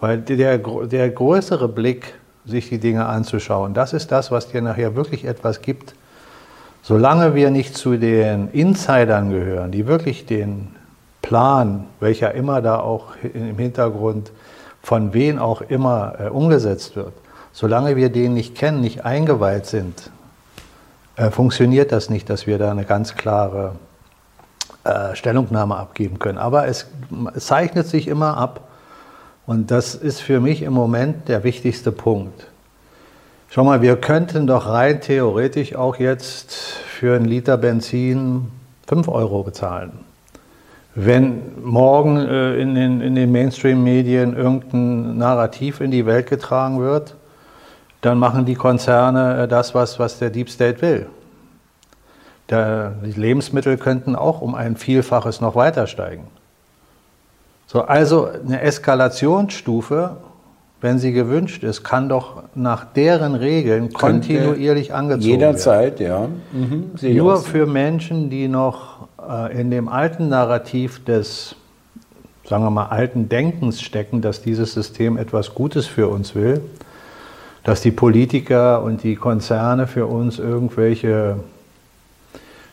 Weil 0.00 0.18
der, 0.18 0.58
der 0.58 1.10
größere 1.10 1.68
Blick, 1.68 2.14
sich 2.46 2.68
die 2.68 2.78
Dinge 2.78 3.06
anzuschauen, 3.06 3.74
das 3.74 3.92
ist 3.92 4.12
das, 4.12 4.30
was 4.30 4.48
dir 4.48 4.62
nachher 4.62 4.94
wirklich 4.94 5.24
etwas 5.24 5.62
gibt. 5.62 5.94
Solange 6.80 7.34
wir 7.34 7.50
nicht 7.50 7.76
zu 7.76 7.96
den 7.96 8.48
Insidern 8.52 9.30
gehören, 9.30 9.72
die 9.72 9.86
wirklich 9.86 10.24
den 10.24 10.68
Plan, 11.22 11.86
welcher 11.98 12.32
immer 12.34 12.62
da 12.62 12.78
auch 12.78 13.16
im 13.34 13.58
Hintergrund 13.58 14.30
von 14.86 15.12
wen 15.12 15.40
auch 15.40 15.62
immer 15.62 16.14
äh, 16.20 16.28
umgesetzt 16.28 16.94
wird. 16.94 17.12
Solange 17.52 17.96
wir 17.96 18.08
den 18.08 18.34
nicht 18.34 18.54
kennen, 18.54 18.80
nicht 18.80 19.04
eingeweiht 19.04 19.66
sind, 19.66 20.12
äh, 21.16 21.32
funktioniert 21.32 21.90
das 21.90 22.08
nicht, 22.08 22.30
dass 22.30 22.46
wir 22.46 22.56
da 22.56 22.70
eine 22.70 22.84
ganz 22.84 23.16
klare 23.16 23.72
äh, 24.84 25.16
Stellungnahme 25.16 25.74
abgeben 25.74 26.20
können. 26.20 26.38
Aber 26.38 26.68
es, 26.68 26.86
es 27.34 27.46
zeichnet 27.46 27.88
sich 27.88 28.06
immer 28.06 28.36
ab. 28.36 28.68
Und 29.44 29.72
das 29.72 29.96
ist 29.96 30.20
für 30.20 30.38
mich 30.38 30.62
im 30.62 30.74
Moment 30.74 31.26
der 31.26 31.42
wichtigste 31.42 31.90
Punkt. 31.90 32.46
Schau 33.48 33.64
mal, 33.64 33.82
wir 33.82 33.96
könnten 33.96 34.46
doch 34.46 34.68
rein 34.68 35.00
theoretisch 35.00 35.74
auch 35.74 35.96
jetzt 35.96 36.52
für 36.52 37.16
einen 37.16 37.24
Liter 37.24 37.56
Benzin 37.56 38.52
5 38.86 39.08
Euro 39.08 39.42
bezahlen. 39.42 40.05
Wenn 40.98 41.62
morgen 41.62 42.16
äh, 42.16 42.56
in 42.56 42.74
den, 42.74 43.02
in 43.02 43.14
den 43.14 43.30
Mainstream-Medien 43.30 44.34
irgendein 44.34 45.18
Narrativ 45.18 45.82
in 45.82 45.90
die 45.90 46.06
Welt 46.06 46.26
getragen 46.26 46.80
wird, 46.80 47.16
dann 48.00 48.18
machen 48.18 48.46
die 48.46 48.54
Konzerne 48.54 49.42
äh, 49.42 49.48
das, 49.48 49.74
was, 49.74 49.98
was 49.98 50.18
der 50.18 50.30
Deep 50.30 50.48
State 50.48 50.80
will. 50.80 51.06
Der, 52.48 52.94
die 53.04 53.12
Lebensmittel 53.12 53.76
könnten 53.76 54.16
auch 54.16 54.40
um 54.40 54.54
ein 54.54 54.74
Vielfaches 54.76 55.42
noch 55.42 55.54
weiter 55.54 55.86
steigen. 55.86 56.28
So, 57.66 57.82
also 57.82 58.28
eine 58.28 58.62
Eskalationsstufe 58.62 60.16
wenn 60.80 60.98
sie 60.98 61.12
gewünscht 61.12 61.62
ist, 61.62 61.84
kann 61.84 62.08
doch 62.08 62.42
nach 62.54 62.84
deren 62.84 63.34
Regeln 63.34 63.92
kontinuierlich 63.92 64.92
angezogen 64.92 65.24
jederzeit, 65.24 65.98
werden. 65.98 66.42
Jederzeit, 66.52 67.00
ja. 67.00 67.08
Mhm, 67.08 67.16
Nur 67.16 67.38
für 67.38 67.66
Menschen, 67.66 68.28
die 68.28 68.48
noch 68.48 69.08
äh, 69.28 69.58
in 69.58 69.70
dem 69.70 69.88
alten 69.88 70.28
Narrativ 70.28 71.04
des, 71.04 71.56
sagen 72.44 72.62
wir 72.62 72.70
mal, 72.70 72.86
alten 72.86 73.28
Denkens 73.28 73.80
stecken, 73.80 74.20
dass 74.20 74.42
dieses 74.42 74.74
System 74.74 75.16
etwas 75.16 75.54
Gutes 75.54 75.86
für 75.86 76.08
uns 76.08 76.34
will, 76.34 76.60
dass 77.64 77.80
die 77.80 77.90
Politiker 77.90 78.82
und 78.82 79.02
die 79.02 79.16
Konzerne 79.16 79.86
für 79.86 80.06
uns 80.06 80.38
irgendwelche 80.38 81.38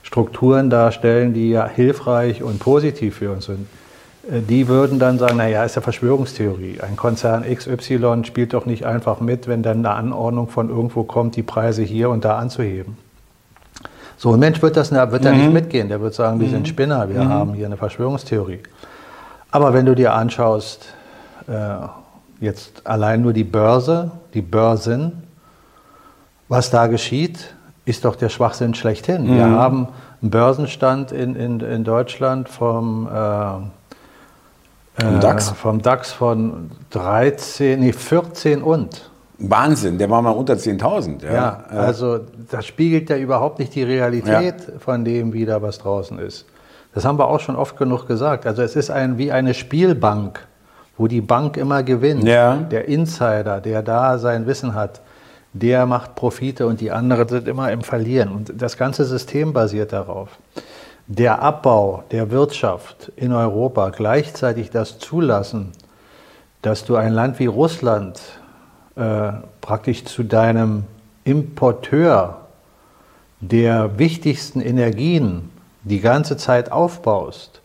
Strukturen 0.04 0.70
darstellen, 0.70 1.34
die 1.34 1.52
ja 1.52 1.66
hilfreich 1.66 2.44
und 2.44 2.60
positiv 2.60 3.16
für 3.16 3.32
uns 3.32 3.46
sind 3.46 3.66
die 4.26 4.70
würden 4.70 5.00
dann 5.00 5.20
sagen, 5.20 5.38
naja, 5.38 5.66
ist 5.66 5.76
ja 5.76 5.82
Verschwörungstheorie. 5.82 6.80
Ein 6.82 6.96
Konzern 6.96 7.44
XY 7.44 8.24
spielt 8.24 8.54
doch 8.54 8.66
nicht 8.66 8.86
einfach 8.86 9.20
mit, 9.20 9.48
wenn 9.48 9.64
dann 9.64 9.80
eine 9.80 9.92
Anordnung 9.92 10.48
von 10.48 10.70
irgendwo 10.70 11.04
kommt, 11.04 11.36
die 11.36 11.44
Preise 11.44 11.84
hier 11.84 12.10
und 12.10 12.24
da 12.24 12.38
anzuheben. 12.38 12.98
So 14.18 14.32
ein 14.32 14.40
Mensch 14.40 14.62
wird, 14.62 14.78
das, 14.78 14.92
wird 14.92 15.12
mhm. 15.12 15.22
da 15.22 15.32
nicht 15.34 15.48
mhm. 15.48 15.54
mitgehen. 15.54 15.90
Der 15.90 16.00
wird 16.00 16.14
sagen, 16.14 16.40
wir 16.40 16.48
mhm. 16.48 16.52
sind 16.52 16.68
Spinner, 16.70 17.10
wir 17.10 17.22
mhm. 17.22 17.30
haben 17.30 17.54
hier 17.54 17.66
eine 17.66 17.76
Verschwörungstheorie. 17.76 18.60
Aber 19.52 19.74
wenn 19.74 19.86
du 19.86 19.94
dir 19.94 20.14
anschaust, 20.14 20.94
äh, 21.48 21.76
jetzt 22.40 22.88
allein 22.88 23.22
nur 23.22 23.34
die 23.34 23.44
Börse, 23.44 24.12
die 24.34 24.42
Börsen, 24.42 25.24
was 26.48 26.70
da 26.70 26.88
geschieht, 26.88 27.54
ist 27.84 28.06
doch 28.06 28.16
der 28.16 28.30
Schwachsinn 28.30 28.74
schlechthin. 28.74 29.28
Wir 29.28 29.48
mhm. 29.48 29.56
haben 29.56 29.88
einen 30.22 30.32
Börsenstand 30.32 31.12
in, 31.12 31.36
in, 31.36 31.60
in 31.60 31.84
Deutschland 31.84 32.48
vom 32.48 33.08
äh, 33.08 33.83
vom 35.00 35.20
DAX? 35.20 35.52
Äh, 35.52 35.54
vom 35.56 35.82
DAX 35.82 36.12
von 36.12 36.72
13, 36.92 37.80
nee, 37.80 37.94
14 37.94 38.62
und. 38.62 39.10
Wahnsinn, 39.40 39.98
der 39.98 40.10
war 40.10 40.22
mal 40.22 40.32
unter 40.32 40.54
10.000. 40.54 41.24
Ja. 41.26 41.34
ja, 41.34 41.64
also 41.70 42.20
das 42.50 42.66
spiegelt 42.66 43.10
ja 43.10 43.18
überhaupt 43.18 43.60
nicht 43.60 43.76
die 43.76 43.84
Realität 43.84 44.56
ja. 44.68 44.80
von 44.80 45.04
dem 45.04 45.34
wieder, 45.34 45.62
was 45.62 45.80
draußen 45.80 46.20
ist. 46.20 46.46
Das 46.94 47.04
haben 47.04 47.18
wir 47.18 47.28
auch 47.28 47.40
schon 47.40 47.56
oft 47.56 47.76
genug 47.76 48.08
gesagt. 48.08 48.46
Also 48.46 48.62
es 48.62 48.76
ist 48.76 48.92
ein, 48.92 49.18
wie 49.18 49.32
eine 49.32 49.54
Spielbank, 49.54 50.46
wo 50.98 51.08
die 51.08 51.22
Bank 51.22 51.58
immer 51.58 51.82
gewinnt. 51.82 52.24
Ja. 52.24 52.56
Der 52.56 52.88
Insider, 52.88 53.60
der 53.60 53.82
da 53.82 54.20
sein 54.20 54.46
Wissen 54.46 54.76
hat, 54.76 55.02
der 55.54 55.88
macht 55.88 56.16
Profite 56.16 56.68
und 56.68 56.80
die 56.80 56.92
anderen 56.92 57.28
sind 57.28 57.48
immer 57.48 57.72
im 57.72 57.82
Verlieren. 57.82 58.32
Und 58.32 58.54
das 58.56 58.78
ganze 58.78 59.04
System 59.04 59.52
basiert 59.52 59.92
darauf 59.92 60.30
der 61.08 61.42
Abbau 61.42 62.04
der 62.12 62.32
Wirtschaft 62.32 63.12
in 63.16 63.34
Europa 63.34 63.90
gleichzeitig 63.90 64.70
das 64.70 65.00
zulassen, 65.00 65.72
dass 66.62 66.86
du 66.86 66.96
ein 66.96 67.14
Land 67.14 67.40
wie 67.40 67.46
Russland 67.46 68.20
äh, 68.96 69.34
praktisch 69.60 70.06
zu 70.06 70.24
deinem 70.24 70.86
Importeur 71.24 72.48
der 73.42 73.98
wichtigsten 73.98 74.62
Energien 74.62 75.50
die 75.84 76.00
ganze 76.00 76.38
Zeit 76.38 76.72
aufbaust 76.72 77.62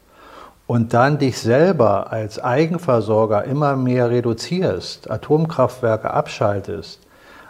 und 0.66 0.92
dann 0.92 1.18
dich 1.18 1.38
selber 1.38 2.12
als 2.12 2.38
Eigenversorger 2.38 3.44
immer 3.44 3.76
mehr 3.76 4.10
reduzierst, 4.10 5.10
Atomkraftwerke 5.10 6.10
abschaltest, 6.10 7.00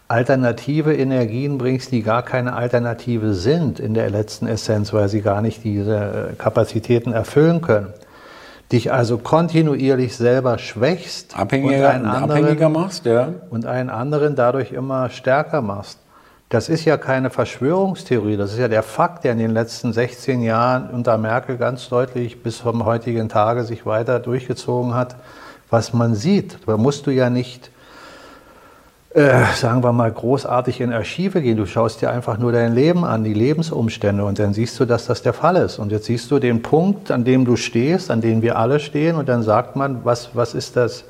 alternative 0.09 0.97
Energien 0.97 1.59
bringst, 1.59 1.93
die 1.93 2.03
gar 2.03 2.23
keine 2.23 2.55
Alternative 2.55 3.35
sind 3.35 3.79
in 3.79 3.93
der 3.93 4.09
letzten 4.09 4.47
Essenz, 4.47 4.93
weil 4.95 5.09
sie 5.09 5.21
gar 5.21 5.43
nicht 5.43 5.63
diese 5.65 6.31
äh, 6.33 6.35
Kapazitäten 6.35 7.13
erfüllen 7.13 7.61
können. 7.61 7.93
Dich 8.73 8.93
also 8.93 9.19
kontinuierlich 9.19 10.17
selber 10.17 10.59
schwächst 10.59 11.39
abhängiger, 11.39 11.77
und 11.77 11.85
einen 11.85 12.07
anderen, 12.07 12.31
abhängiger 12.31 12.69
machst, 12.69 13.05
ja. 13.05 13.35
und 13.51 13.67
einen 13.67 13.91
anderen 13.91 14.35
dadurch 14.35 14.73
immer 14.73 15.11
stärker 15.11 15.63
machst. 15.63 15.99
Das 16.51 16.71
ist 16.71 16.87
ja 16.87 16.97
keine 16.97 17.29
Verschwörungstheorie, 17.29 18.39
das 18.39 18.53
ist 18.53 18.59
ja 18.59 18.69
der 18.69 18.83
Fakt, 18.83 19.25
der 19.25 19.33
in 19.33 19.39
den 19.39 19.51
letzten 19.51 19.93
16 19.93 20.41
Jahren 20.41 20.89
unter 20.89 21.19
Merkel 21.19 21.59
ganz 21.59 21.91
deutlich 21.91 22.43
bis 22.43 22.59
zum 22.59 22.87
heutigen 22.87 23.29
Tage 23.29 23.65
sich 23.65 23.85
weiter 23.85 24.19
durchgezogen 24.19 24.95
hat, 24.95 25.17
was 25.69 25.93
man 25.93 26.15
sieht. 26.15 26.59
Da 26.67 26.79
musst 26.79 27.07
du 27.07 27.11
ja 27.11 27.29
nicht 27.29 27.71
äh, 29.11 29.45
sagen 29.55 29.83
wir 29.83 29.93
mal, 29.93 30.13
großartig 30.13 30.81
in 30.81 30.93
Archive 30.93 31.41
gehen. 31.41 31.57
Du 31.57 31.65
schaust 31.65 32.03
dir 32.03 32.11
einfach 32.11 32.39
nur 32.39 32.53
dein 32.53 32.75
Leben 32.75 33.05
an, 33.05 33.25
die 33.25 33.33
Lebensumstände 33.33 34.25
und 34.25 34.39
dann 34.39 34.53
siehst 34.53 34.79
du, 34.79 34.85
dass 34.85 35.07
das 35.07 35.23
der 35.23 35.33
Fall 35.33 35.57
ist. 35.57 35.79
Und 35.79 35.93
jetzt 35.93 36.07
siehst 36.07 36.31
du 36.31 36.39
den 36.39 36.61
Punkt, 36.61 37.11
an 37.11 37.25
dem 37.25 37.45
du 37.45 37.57
stehst, 37.57 38.11
an 38.11 38.21
dem 38.21 38.43
wir 38.43 38.59
alle 38.59 38.81
stehen 38.81 39.17
und 39.17 39.29
dann 39.29 39.43
sagt 39.43 39.77
man, 39.77 40.05
was, 40.05 40.31
was 40.35 40.55
ist 40.55 40.77
das, 40.77 41.05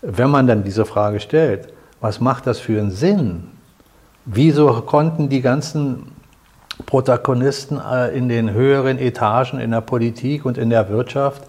wenn 0.00 0.30
man 0.30 0.46
dann 0.46 0.64
diese 0.64 0.86
Frage 0.86 1.20
stellt, 1.20 1.68
was 2.00 2.20
macht 2.20 2.46
das 2.46 2.60
für 2.60 2.80
einen 2.80 2.90
Sinn? 2.90 3.48
Wieso 4.24 4.80
konnten 4.82 5.28
die 5.28 5.42
ganzen 5.42 6.12
Protagonisten 6.86 7.78
äh, 7.78 8.16
in 8.16 8.30
den 8.30 8.52
höheren 8.52 8.98
Etagen 8.98 9.60
in 9.60 9.70
der 9.70 9.82
Politik 9.82 10.46
und 10.46 10.56
in 10.56 10.70
der 10.70 10.88
Wirtschaft 10.88 11.42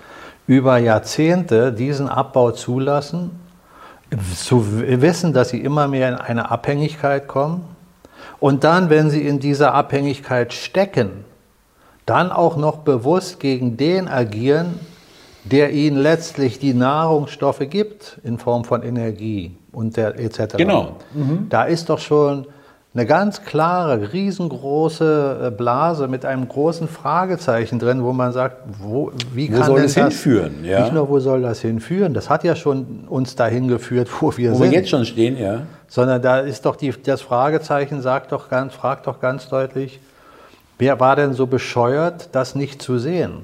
über 0.46 0.78
Jahrzehnte 0.78 1.72
diesen 1.72 2.10
Abbau 2.10 2.52
zulassen 2.52 3.45
zu 4.36 4.82
wissen, 5.02 5.34
dass 5.34 5.50
sie 5.50 5.62
immer 5.62 5.88
mehr 5.88 6.10
in 6.10 6.16
eine 6.16 6.52
Abhängigkeit 6.52 7.28
kommen 7.28 7.66
und 8.40 8.64
dann, 8.64 8.90
wenn 8.90 9.10
sie 9.10 9.28
in 9.28 9.40
dieser 9.40 9.74
Abhängigkeit 9.74 10.54
stecken, 10.54 11.26
dann 12.06 12.32
auch 12.32 12.58
noch 12.58 12.78
bewusst 12.78 13.40
gegen 13.40 13.78
den 13.78 14.08
agieren, 14.08 14.80
der 15.44 15.72
ihnen 15.74 15.98
letztlich 15.98 16.60
die 16.60 16.74
Nahrungsstoffe 16.74 17.70
gibt 17.70 18.20
in 18.24 18.38
Form 18.38 18.66
von 18.66 18.84
Energie 18.84 19.58
und 19.72 19.98
der 19.98 20.20
etc. 20.20 20.58
Genau. 20.58 20.98
Mhm. 21.14 21.48
Da 21.50 21.64
ist 21.64 21.90
doch 21.90 22.00
schon 22.00 22.48
eine 22.96 23.06
ganz 23.06 23.44
klare, 23.44 24.14
riesengroße 24.14 25.48
äh, 25.48 25.52
Blase 25.52 26.08
mit 26.08 26.24
einem 26.24 26.48
großen 26.48 26.88
Fragezeichen 26.88 27.78
drin, 27.78 28.02
wo 28.04 28.14
man 28.14 28.32
sagt, 28.32 28.56
wo, 28.80 29.12
wie 29.34 29.52
wo 29.52 29.58
kann 29.58 29.66
soll 29.66 29.82
das 29.82 29.96
hinführen? 29.96 30.64
Ja. 30.64 30.80
Nicht 30.80 30.94
nur, 30.94 31.10
wo 31.10 31.20
soll 31.20 31.42
das 31.42 31.60
hinführen? 31.60 32.14
Das 32.14 32.30
hat 32.30 32.46
ja 32.46 32.56
schon 32.56 33.04
uns 33.10 33.36
dahin 33.36 33.68
geführt, 33.68 34.08
wo 34.22 34.36
wir 34.38 34.52
wo 34.52 34.56
sind. 34.56 34.68
Wo 34.68 34.72
wir 34.72 34.80
jetzt 34.80 34.90
schon 34.90 35.04
stehen, 35.04 35.38
ja. 35.38 35.64
Sondern 35.90 36.22
da 36.22 36.40
ist 36.40 36.66
doch 36.66 36.78
die, 36.78 36.94
das 37.04 37.22
Fragezeichen 37.22 38.02
sagt 38.02 38.32
doch 38.32 38.50
ganz, 38.50 38.74
fragt 38.74 39.08
doch 39.08 39.20
ganz 39.20 39.50
deutlich, 39.50 40.00
wer 40.78 40.98
war 41.02 41.18
denn 41.18 41.34
so 41.34 41.48
bescheuert, 41.48 42.30
das 42.32 42.56
nicht 42.56 42.82
zu 42.82 42.98
sehen? 42.98 43.44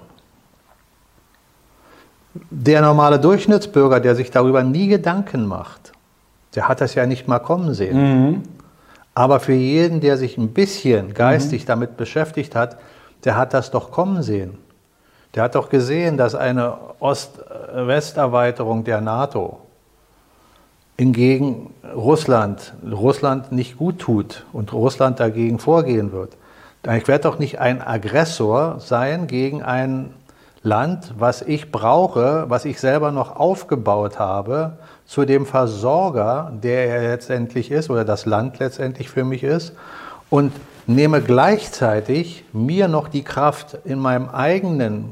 Der 2.49 2.81
normale 2.81 3.19
Durchschnittsbürger, 3.19 3.99
der 3.99 4.15
sich 4.15 4.31
darüber 4.31 4.63
nie 4.63 4.87
Gedanken 4.87 5.45
macht, 5.45 5.91
der 6.55 6.69
hat 6.69 6.79
das 6.79 6.95
ja 6.95 7.05
nicht 7.05 7.27
mal 7.27 7.39
kommen 7.39 7.73
sehen. 7.73 7.97
Mhm. 7.97 8.43
Aber 9.13 9.39
für 9.39 9.53
jeden, 9.53 9.99
der 9.99 10.17
sich 10.17 10.37
ein 10.37 10.53
bisschen 10.53 11.13
geistig 11.13 11.63
mhm. 11.63 11.67
damit 11.67 11.97
beschäftigt 11.97 12.55
hat, 12.55 12.77
der 13.23 13.35
hat 13.35 13.53
das 13.53 13.71
doch 13.71 13.91
kommen 13.91 14.23
sehen. 14.23 14.57
Der 15.35 15.43
hat 15.43 15.55
doch 15.55 15.69
gesehen, 15.69 16.17
dass 16.17 16.35
eine 16.35 16.77
Ost-West-Erweiterung 16.99 18.83
der 18.83 19.01
NATO 19.01 19.59
hingegen 20.97 21.73
Russland, 21.95 22.73
Russland 22.89 23.51
nicht 23.51 23.77
gut 23.77 23.99
tut 23.99 24.45
und 24.53 24.71
Russland 24.71 25.19
dagegen 25.19 25.57
vorgehen 25.57 26.11
wird. 26.11 26.37
Ich 26.95 27.07
werde 27.07 27.23
doch 27.23 27.39
nicht 27.39 27.59
ein 27.59 27.81
Aggressor 27.81 28.79
sein 28.79 29.27
gegen 29.27 29.63
ein 29.63 30.13
Land, 30.63 31.15
was 31.17 31.41
ich 31.41 31.71
brauche, 31.71 32.45
was 32.49 32.65
ich 32.65 32.79
selber 32.79 33.11
noch 33.11 33.35
aufgebaut 33.35 34.19
habe, 34.19 34.77
zu 35.11 35.25
dem 35.25 35.45
Versorger, 35.45 36.53
der 36.63 36.87
er 36.87 37.09
letztendlich 37.09 37.69
ist 37.69 37.89
oder 37.89 38.05
das 38.05 38.25
Land 38.25 38.59
letztendlich 38.59 39.09
für 39.09 39.25
mich 39.25 39.43
ist 39.43 39.73
und 40.29 40.53
nehme 40.87 41.21
gleichzeitig 41.21 42.45
mir 42.53 42.87
noch 42.87 43.09
die 43.09 43.21
Kraft 43.21 43.77
in 43.83 43.99
meinem 43.99 44.29
eigenen 44.29 45.11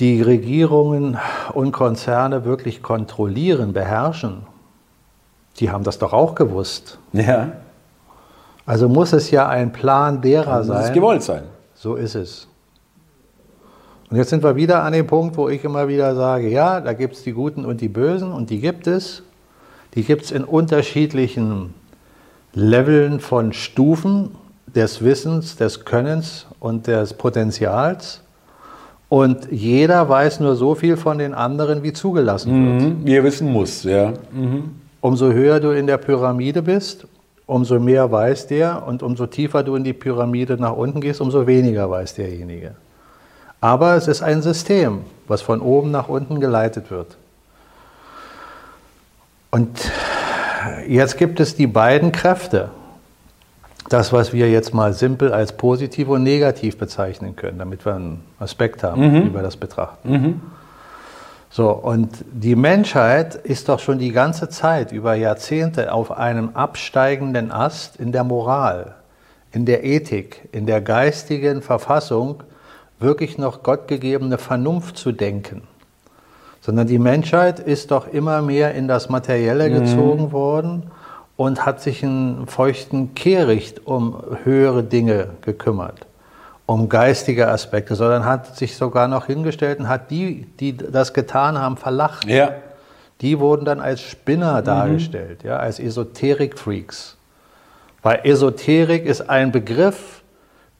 die 0.00 0.20
Regierungen 0.20 1.16
und 1.52 1.70
Konzerne 1.70 2.44
wirklich 2.44 2.82
kontrollieren, 2.82 3.72
beherrschen, 3.72 4.38
die 5.60 5.70
haben 5.70 5.84
das 5.84 6.00
doch 6.00 6.12
auch 6.12 6.34
gewusst. 6.34 6.98
Ja. 7.12 7.52
Also 8.66 8.88
muss 8.88 9.12
es 9.12 9.30
ja 9.30 9.48
ein 9.48 9.72
Plan 9.72 10.20
derer 10.20 10.58
muss 10.58 10.66
sein. 10.66 10.76
Muss 10.78 10.86
es 10.86 10.92
gewollt 10.92 11.22
sein. 11.22 11.42
So 11.74 11.96
ist 11.96 12.14
es. 12.14 12.48
Und 14.10 14.16
jetzt 14.16 14.30
sind 14.30 14.42
wir 14.42 14.56
wieder 14.56 14.82
an 14.82 14.92
dem 14.92 15.06
Punkt, 15.06 15.36
wo 15.36 15.48
ich 15.48 15.64
immer 15.64 15.88
wieder 15.88 16.14
sage, 16.14 16.48
ja, 16.48 16.80
da 16.80 16.92
gibt 16.92 17.14
es 17.14 17.24
die 17.24 17.32
Guten 17.32 17.64
und 17.64 17.80
die 17.80 17.88
Bösen 17.88 18.32
und 18.32 18.50
die 18.50 18.60
gibt 18.60 18.86
es. 18.86 19.22
Die 19.94 20.02
gibt 20.02 20.24
es 20.24 20.30
in 20.30 20.44
unterschiedlichen 20.44 21.74
Leveln 22.52 23.20
von 23.20 23.52
Stufen 23.52 24.30
des 24.74 25.02
Wissens, 25.02 25.56
des 25.56 25.84
Könnens 25.84 26.46
und 26.60 26.86
des 26.86 27.14
Potenzials. 27.14 28.22
Und 29.08 29.50
jeder 29.50 30.08
weiß 30.08 30.40
nur 30.40 30.56
so 30.56 30.74
viel 30.74 30.96
von 30.96 31.18
den 31.18 31.34
anderen, 31.34 31.82
wie 31.82 31.92
zugelassen 31.92 32.80
wird. 32.80 32.82
Mhm, 32.82 33.06
wie 33.06 33.14
er 33.14 33.24
wissen 33.24 33.52
muss, 33.52 33.84
ja. 33.84 34.12
Mhm. 34.32 34.76
Umso 35.00 35.32
höher 35.32 35.60
du 35.60 35.70
in 35.70 35.86
der 35.86 35.98
Pyramide 35.98 36.62
bist, 36.62 37.06
umso 37.46 37.78
mehr 37.78 38.10
weiß 38.10 38.46
der 38.46 38.86
und 38.86 39.02
umso 39.02 39.26
tiefer 39.26 39.62
du 39.62 39.76
in 39.76 39.84
die 39.84 39.92
Pyramide 39.92 40.56
nach 40.56 40.76
unten 40.76 41.00
gehst, 41.00 41.20
umso 41.20 41.46
weniger 41.46 41.90
weiß 41.90 42.14
derjenige. 42.14 42.72
Aber 43.60 43.94
es 43.94 44.08
ist 44.08 44.22
ein 44.22 44.42
System, 44.42 45.00
was 45.26 45.42
von 45.42 45.60
oben 45.60 45.90
nach 45.90 46.08
unten 46.08 46.40
geleitet 46.40 46.90
wird. 46.90 47.16
Und 49.50 49.90
jetzt 50.88 51.16
gibt 51.16 51.40
es 51.40 51.54
die 51.54 51.66
beiden 51.66 52.12
Kräfte. 52.12 52.70
Das, 53.88 54.12
was 54.12 54.32
wir 54.32 54.50
jetzt 54.50 54.72
mal 54.72 54.94
simpel 54.94 55.32
als 55.32 55.56
positiv 55.56 56.08
und 56.08 56.22
negativ 56.22 56.78
bezeichnen 56.78 57.36
können, 57.36 57.58
damit 57.58 57.84
wir 57.84 57.94
einen 57.94 58.24
Aspekt 58.38 58.82
haben, 58.82 59.02
mhm. 59.02 59.26
wie 59.26 59.34
wir 59.34 59.42
das 59.42 59.56
betrachten. 59.56 60.10
Mhm. 60.10 60.40
So, 61.56 61.70
und 61.70 62.24
die 62.32 62.56
Menschheit 62.56 63.36
ist 63.36 63.68
doch 63.68 63.78
schon 63.78 64.00
die 64.00 64.10
ganze 64.10 64.48
Zeit 64.48 64.90
über 64.90 65.14
Jahrzehnte 65.14 65.92
auf 65.92 66.10
einem 66.10 66.48
absteigenden 66.54 67.52
Ast 67.52 67.94
in 67.94 68.10
der 68.10 68.24
Moral, 68.24 68.96
in 69.52 69.64
der 69.64 69.84
Ethik, 69.84 70.48
in 70.50 70.66
der 70.66 70.80
geistigen 70.80 71.62
Verfassung, 71.62 72.42
wirklich 72.98 73.38
noch 73.38 73.62
gottgegebene 73.62 74.36
Vernunft 74.36 74.98
zu 74.98 75.12
denken. 75.12 75.62
Sondern 76.60 76.88
die 76.88 76.98
Menschheit 76.98 77.60
ist 77.60 77.92
doch 77.92 78.08
immer 78.08 78.42
mehr 78.42 78.74
in 78.74 78.88
das 78.88 79.08
Materielle 79.08 79.70
mhm. 79.70 79.74
gezogen 79.74 80.32
worden 80.32 80.90
und 81.36 81.64
hat 81.64 81.80
sich 81.80 82.02
einen 82.02 82.48
feuchten 82.48 83.14
Kehricht 83.14 83.86
um 83.86 84.20
höhere 84.42 84.82
Dinge 84.82 85.28
gekümmert 85.42 86.04
um 86.66 86.88
geistige 86.88 87.48
Aspekte, 87.48 87.94
sondern 87.94 88.24
hat 88.24 88.56
sich 88.56 88.76
sogar 88.76 89.08
noch 89.08 89.26
hingestellt 89.26 89.80
und 89.80 89.88
hat 89.88 90.10
die, 90.10 90.46
die 90.60 90.76
das 90.76 91.12
getan 91.12 91.58
haben, 91.58 91.76
verlacht. 91.76 92.26
Ja. 92.26 92.52
Die 93.20 93.38
wurden 93.38 93.64
dann 93.64 93.80
als 93.80 94.00
Spinner 94.00 94.60
mhm. 94.60 94.64
dargestellt, 94.64 95.44
ja, 95.44 95.56
als 95.58 95.78
Esoterik-Freaks. 95.78 97.16
Weil 98.02 98.20
Esoterik 98.24 99.06
ist 99.06 99.28
ein 99.28 99.52
Begriff, 99.52 100.22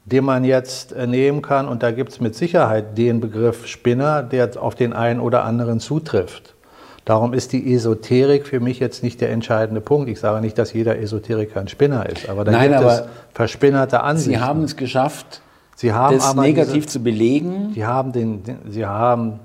den 0.05 0.25
man 0.25 0.45
jetzt 0.45 0.93
äh, 0.93 1.07
nehmen 1.07 1.43
kann, 1.43 1.69
und 1.69 1.83
da 1.83 1.91
gibt 1.91 2.13
es 2.13 2.21
mit 2.21 2.35
Sicherheit 2.35 2.99
den 2.99 3.21
Begriff 3.21 3.67
Spinner, 3.67 4.23
der 4.23 4.51
auf 4.61 4.75
den 4.75 4.93
einen 4.93 5.21
oder 5.21 5.45
anderen 5.45 5.81
zutrifft. 5.81 6.55
Darum 7.05 7.35
ist 7.35 7.53
die 7.53 7.75
Esoterik 7.75 8.47
für 8.47 8.61
mich 8.61 8.79
jetzt 8.81 9.03
nicht 9.03 9.21
der 9.21 9.31
entscheidende 9.31 9.83
Punkt. 9.83 10.09
Ich 10.09 10.21
sage 10.21 10.41
nicht, 10.41 10.57
dass 10.59 10.73
jeder 10.73 10.99
Esoteriker 10.99 11.61
ein 11.61 11.69
Spinner 11.69 12.09
ist, 12.09 12.29
aber 12.31 12.45
da 12.45 12.53
Nein, 12.53 12.71
gibt 12.71 12.81
aber 12.81 12.93
es 12.93 13.03
verspinnerte 13.35 14.03
Ansichten. 14.03 14.33
Sie 14.33 14.41
haben 14.41 14.65
es 14.65 14.77
geschafft, 14.77 15.43
Sie 15.77 15.93
haben 15.93 16.17
das 16.17 16.35
negativ 16.35 16.85
diese, 16.85 16.99
zu 16.99 17.03
belegen? 17.03 17.73
Sie 17.75 17.85
haben, 17.85 18.13
den, 18.13 18.43
Sie 18.69 18.87
haben 18.87 19.41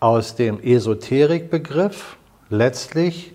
aus 0.00 0.34
dem 0.34 0.60
Esoterikbegriff 0.62 2.16
letztlich 2.48 3.32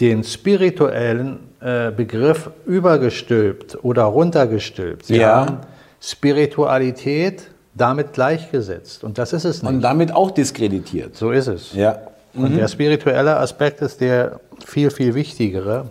den 0.00 0.24
spirituellen 0.24 1.38
äh, 1.60 1.90
Begriff 1.90 2.50
übergestülpt 2.66 3.82
oder 3.82 4.04
runtergestülpt. 4.04 5.06
Sie 5.06 5.16
ja. 5.16 5.46
haben 5.46 5.58
Spiritualität 6.00 7.50
damit 7.74 8.12
gleichgesetzt. 8.12 9.04
Und 9.04 9.18
das 9.18 9.32
ist 9.32 9.44
es 9.44 9.62
nicht. 9.62 9.72
Und 9.72 9.80
damit 9.80 10.12
auch 10.12 10.30
diskreditiert. 10.30 11.16
So 11.16 11.30
ist 11.30 11.46
es. 11.46 11.72
Ja. 11.72 11.98
Mhm. 12.34 12.44
Und 12.44 12.56
der 12.56 12.68
spirituelle 12.68 13.36
Aspekt 13.38 13.80
ist 13.82 14.00
der 14.00 14.40
viel, 14.64 14.90
viel 14.90 15.14
wichtigere, 15.14 15.86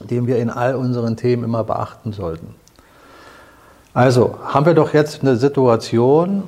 den 0.00 0.26
wir 0.26 0.38
in 0.38 0.50
all 0.50 0.74
unseren 0.74 1.16
Themen 1.16 1.44
immer 1.44 1.64
beachten 1.64 2.12
sollten. 2.12 2.54
Also 3.98 4.38
haben 4.44 4.64
wir 4.64 4.74
doch 4.74 4.94
jetzt 4.94 5.22
eine 5.22 5.34
Situation, 5.34 6.44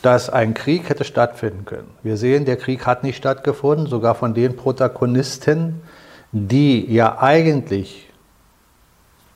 dass 0.00 0.30
ein 0.30 0.54
Krieg 0.54 0.88
hätte 0.88 1.04
stattfinden 1.04 1.66
können. 1.66 1.90
Wir 2.02 2.16
sehen, 2.16 2.46
der 2.46 2.56
Krieg 2.56 2.86
hat 2.86 3.04
nicht 3.04 3.18
stattgefunden, 3.18 3.86
sogar 3.86 4.14
von 4.14 4.32
den 4.32 4.56
Protagonisten, 4.56 5.82
die 6.32 6.90
ja 6.90 7.18
eigentlich 7.20 8.08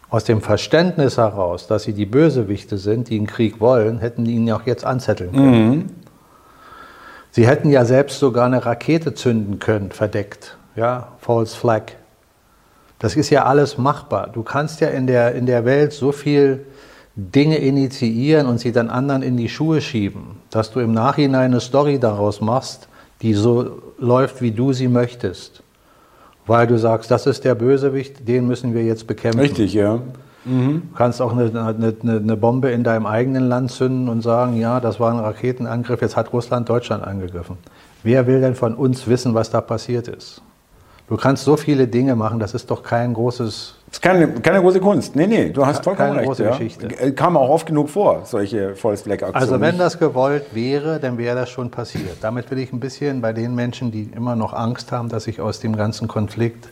aus 0.09 0.25
dem 0.25 0.41
Verständnis 0.41 1.19
heraus, 1.19 1.67
dass 1.67 1.83
sie 1.83 1.93
die 1.93 2.07
Bösewichte 2.07 2.79
sind, 2.79 3.11
die 3.11 3.19
einen 3.19 3.27
Krieg 3.27 3.61
wollen, 3.61 3.99
hätten 3.99 4.25
die 4.25 4.33
ihn 4.33 4.47
ja 4.47 4.57
auch 4.57 4.65
jetzt 4.65 4.87
anzetteln 4.87 5.33
können. 5.33 5.69
Mhm. 5.69 5.87
Sie 7.31 7.47
hätten 7.47 7.69
ja 7.69 7.85
selbst 7.85 8.21
sogar 8.21 8.47
eine 8.47 8.65
Rakete 8.65 9.13
zünden 9.13 9.59
können, 9.59 9.91
verdeckt. 9.91 10.57
Ja, 10.77 11.09
False 11.19 11.55
Flag. 11.55 11.93
Das 12.99 13.17
ist 13.17 13.29
ja 13.29 13.45
alles 13.45 13.77
machbar. 13.77 14.31
Du 14.33 14.43
kannst 14.43 14.81
ja 14.81 14.89
in 14.89 15.07
der, 15.07 15.35
in 15.35 15.45
der 15.45 15.67
Welt 15.67 15.93
so 15.93 16.11
viel 16.11 16.65
Dinge 17.21 17.57
initiieren 17.57 18.47
und 18.47 18.59
sie 18.61 18.71
dann 18.71 18.89
anderen 18.89 19.23
in 19.23 19.37
die 19.37 19.49
Schuhe 19.49 19.81
schieben, 19.81 20.37
dass 20.51 20.71
du 20.71 20.79
im 20.79 20.93
Nachhinein 20.93 21.51
eine 21.51 21.61
Story 21.61 21.99
daraus 21.99 22.41
machst, 22.41 22.89
die 23.23 23.35
so 23.35 23.83
läuft, 23.99 24.41
wie 24.41 24.53
du 24.53 24.73
sie 24.73 24.87
möchtest. 24.87 25.65
Weil 26.47 26.69
du 26.69 26.79
sagst, 26.79 27.11
das 27.11 27.27
ist 27.27 27.45
der 27.45 27.57
Bösewicht, 27.57 28.29
den 28.29 28.47
müssen 28.47 28.73
wir 28.73 28.85
jetzt 28.85 29.09
bekämpfen. 29.09 29.41
Richtig, 29.41 29.75
ja. 29.75 30.01
Mhm. 30.45 30.83
Du 30.91 30.97
kannst 30.97 31.21
auch 31.21 31.37
eine, 31.37 31.47
eine, 31.47 31.95
eine, 32.03 32.37
Bombe 32.37 32.71
in 32.71 32.85
deinem 32.85 33.05
eigenen 33.05 33.49
Land 33.49 33.73
zünden 33.73 34.09
und 34.09 34.23
sagen, 34.23 34.57
ja, 34.57 34.79
das 34.79 35.01
war 35.01 35.13
ein 35.13 35.19
Raketenangriff, 35.19 36.01
jetzt 36.01 36.17
hat 36.17 36.33
Russland 36.33 36.69
Deutschland 36.69 37.03
angegriffen. 37.03 37.59
Wer 38.05 38.29
will 38.29 38.41
denn 38.41 38.55
von 38.55 38.75
uns 38.75 39.09
wissen, 39.09 39.35
was 39.35 39.51
da 39.51 39.61
passiert 39.61 40.07
ist? 40.07 40.41
Du 41.09 41.17
kannst 41.17 41.45
so 41.45 41.57
viele 41.57 41.89
Dinge 41.89 42.15
machen, 42.17 42.39
das 42.39 42.53
ist 42.53 42.71
doch 42.71 42.83
kein 42.83 43.15
großes. 43.15 43.75
Das 43.87 43.95
ist 43.97 44.03
keine, 44.03 44.29
keine 44.29 44.61
große 44.61 44.79
Kunst. 44.79 45.17
Nee, 45.17 45.27
nee, 45.27 45.49
du 45.49 45.65
hast 45.65 45.83
vollkommen 45.83 46.09
keine 46.09 46.19
recht. 46.19 46.29
große 46.29 46.45
ja. 46.45 46.51
Geschichte. 46.51 46.87
Äh, 46.87 47.13
kam 47.13 47.39
auch 47.39 47.49
oft 47.49 47.67
genug 47.67 47.89
vor, 47.89 48.23
solche 48.25 48.77
False 48.77 49.05
Flag 49.05 49.23
Aktionen. 49.23 49.37
Also 49.37 49.61
wenn 49.61 49.79
das 49.79 49.99
gewollt 49.99 50.45
wäre, 50.53 51.01
dann 51.01 51.17
wäre 51.17 51.35
das 51.35 51.49
schon 51.49 51.71
passiert. 51.71 52.19
Damit 52.21 52.51
will 52.51 52.59
ich 52.59 52.75
ein 52.75 52.81
bisschen 52.81 53.23
bei 53.23 53.33
den 53.33 53.55
Menschen, 53.55 53.91
die 53.91 54.11
immer 54.15 54.37
noch 54.37 54.53
Angst 54.53 54.93
haben, 54.93 55.09
dass 55.09 55.25
sich 55.25 55.41
aus 55.41 55.61
dem 55.61 55.75
ganzen 55.77 56.09
Konflikt 56.09 56.69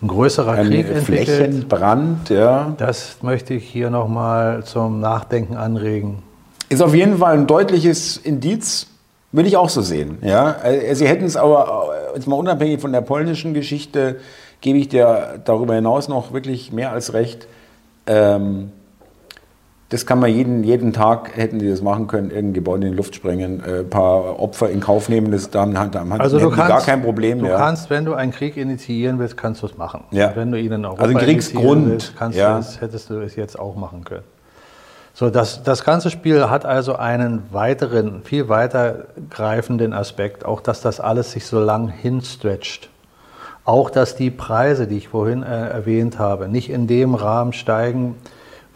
ein 0.00 0.06
größerer 0.06 0.52
ein 0.52 0.68
Krieg 0.68 0.88
entwickelt. 0.88 1.28
Flächenbrand, 1.28 2.30
ja. 2.30 2.74
Das 2.78 3.16
möchte 3.22 3.54
ich 3.54 3.68
hier 3.68 3.90
nochmal 3.90 4.62
zum 4.62 5.00
Nachdenken 5.00 5.56
anregen. 5.56 6.22
Ist 6.68 6.82
auf 6.82 6.94
jeden 6.94 7.18
Fall 7.18 7.34
ein 7.34 7.48
deutliches 7.48 8.16
Indiz 8.18 8.86
Will 9.34 9.46
ich 9.46 9.56
auch 9.56 9.68
so 9.68 9.82
sehen. 9.82 10.18
Ja? 10.22 10.62
Äh, 10.62 10.94
sie 10.94 11.08
hätten 11.08 11.24
es 11.24 11.36
aber, 11.36 11.88
äh, 12.12 12.16
jetzt 12.16 12.28
mal 12.28 12.36
unabhängig 12.36 12.80
von 12.80 12.92
der 12.92 13.00
polnischen 13.00 13.52
Geschichte, 13.52 14.20
gebe 14.60 14.78
ich 14.78 14.88
dir 14.88 15.40
darüber 15.44 15.74
hinaus 15.74 16.08
noch 16.08 16.32
wirklich 16.32 16.70
mehr 16.70 16.92
als 16.92 17.14
recht. 17.14 17.48
Ähm, 18.06 18.70
das 19.88 20.06
kann 20.06 20.20
man 20.20 20.32
jeden, 20.32 20.62
jeden 20.62 20.92
Tag, 20.92 21.36
hätten 21.36 21.58
die 21.58 21.68
das 21.68 21.82
machen 21.82 22.06
können, 22.06 22.30
irgendein 22.30 22.54
Gebäude 22.54 22.86
in 22.86 22.92
die 22.92 22.96
Luft 22.96 23.16
sprengen, 23.16 23.60
ein 23.60 23.80
äh, 23.80 23.82
paar 23.82 24.38
Opfer 24.38 24.70
in 24.70 24.78
Kauf 24.78 25.08
nehmen, 25.08 25.32
das 25.32 25.50
dann, 25.50 25.74
dann 25.74 26.12
also 26.12 26.38
du 26.38 26.50
kannst, 26.50 26.68
gar 26.68 26.82
kein 26.82 27.02
Problem. 27.02 27.40
Du 27.40 27.46
ja. 27.46 27.56
kannst, 27.56 27.90
wenn 27.90 28.04
du 28.04 28.14
einen 28.14 28.30
Krieg 28.30 28.56
initiieren 28.56 29.18
willst, 29.18 29.36
kannst 29.36 29.62
du 29.62 29.66
es 29.66 29.76
machen. 29.76 30.04
Ja. 30.12 30.30
Wenn 30.36 30.52
du 30.52 30.60
ihn 30.60 30.70
in 30.70 30.84
Europa 30.84 31.02
also 31.02 31.18
Kriegsgrund, 31.18 31.90
willst, 31.90 32.16
kannst 32.16 32.38
ja. 32.38 32.54
du 32.54 32.60
es, 32.60 32.80
hättest 32.80 33.10
du 33.10 33.20
es 33.20 33.34
jetzt 33.34 33.58
auch 33.58 33.74
machen 33.74 34.04
können. 34.04 34.22
So, 35.16 35.30
das, 35.30 35.62
das 35.62 35.84
ganze 35.84 36.10
Spiel 36.10 36.50
hat 36.50 36.66
also 36.66 36.96
einen 36.96 37.44
weiteren, 37.52 38.22
viel 38.24 38.48
weiter 38.48 39.04
greifenden 39.30 39.92
Aspekt, 39.92 40.44
auch 40.44 40.60
dass 40.60 40.80
das 40.80 40.98
alles 40.98 41.30
sich 41.30 41.46
so 41.46 41.60
lang 41.60 41.86
hinstretcht. 41.86 42.90
Auch, 43.64 43.90
dass 43.90 44.16
die 44.16 44.32
Preise, 44.32 44.88
die 44.88 44.96
ich 44.96 45.08
vorhin 45.08 45.44
äh, 45.44 45.68
erwähnt 45.68 46.18
habe, 46.18 46.48
nicht 46.48 46.68
in 46.68 46.88
dem 46.88 47.14
Rahmen 47.14 47.52
steigen, 47.52 48.16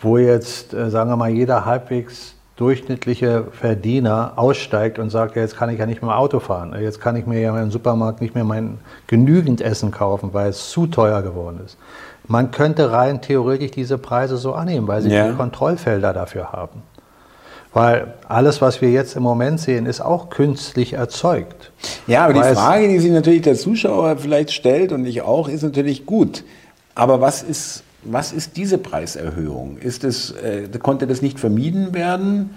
wo 0.01 0.17
jetzt, 0.17 0.75
äh, 0.75 0.91
sagen 0.91 1.11
wir 1.11 1.17
mal, 1.17 1.29
jeder 1.29 1.65
halbwegs 1.65 2.37
durchschnittliche 2.55 3.49
Verdiener 3.51 4.35
aussteigt 4.37 5.01
und 5.01 5.11
sagt, 5.11 5.35
ja, 5.35 5.43
jetzt 5.43 5.57
kann 5.57 5.71
ich 5.71 5.79
ja 5.81 5.87
nicht 5.87 6.03
mehr 6.03 6.17
Auto 6.17 6.39
fahren, 6.39 6.75
jetzt 6.81 7.01
kann 7.01 7.17
ich 7.17 7.27
mir 7.27 7.41
ja 7.41 7.61
im 7.61 7.71
Supermarkt 7.73 8.21
nicht 8.21 8.37
mehr 8.37 8.45
mein 8.45 8.79
genügend 9.09 9.61
Essen 9.61 9.91
kaufen, 9.91 10.31
weil 10.33 10.51
es 10.51 10.71
zu 10.71 10.87
teuer 10.87 11.23
geworden 11.23 11.61
ist. 11.65 11.79
Man 12.29 12.51
könnte 12.51 12.93
rein 12.93 13.21
theoretisch 13.21 13.73
diese 13.73 13.99
Preise 13.99 14.37
so 14.37 14.53
annehmen, 14.53 14.87
weil 14.87 15.03
sie 15.03 15.11
ja. 15.11 15.29
die 15.29 15.37
Kontrollfelder 15.37 16.13
dafür 16.13 16.53
haben. 16.53 16.83
Weil 17.73 18.15
alles, 18.29 18.61
was 18.61 18.81
wir 18.81 18.91
jetzt 18.91 19.17
im 19.17 19.23
Moment 19.23 19.61
sehen, 19.61 19.87
ist 19.87 20.01
auch 20.01 20.31
künstlich 20.31 20.95
erzeugt. 20.95 21.73
Ja, 22.07 22.25
aber 22.25 22.35
die 22.35 22.55
Frage, 22.55 22.89
die 22.89 22.99
sich 22.99 23.11
natürlich 23.11 23.43
der 23.43 23.57
Zuschauer 23.57 24.17
vielleicht 24.19 24.53
stellt 24.53 24.93
und 24.93 25.05
ich 25.05 25.23
auch, 25.23 25.49
ist 25.49 25.63
natürlich 25.63 26.07
gut. 26.07 26.45
Aber 26.95 27.21
was 27.21 27.43
ist 27.43 27.83
was 28.03 28.33
ist 28.33 28.57
diese 28.57 28.79
Preiserhöhung? 28.79 29.79
Ist 29.79 30.05
es, 30.05 30.31
äh, 30.31 30.69
konnte 30.79 31.07
das 31.07 31.23
nicht 31.23 31.41
vermieden 31.41 31.95
werden? 31.95 32.51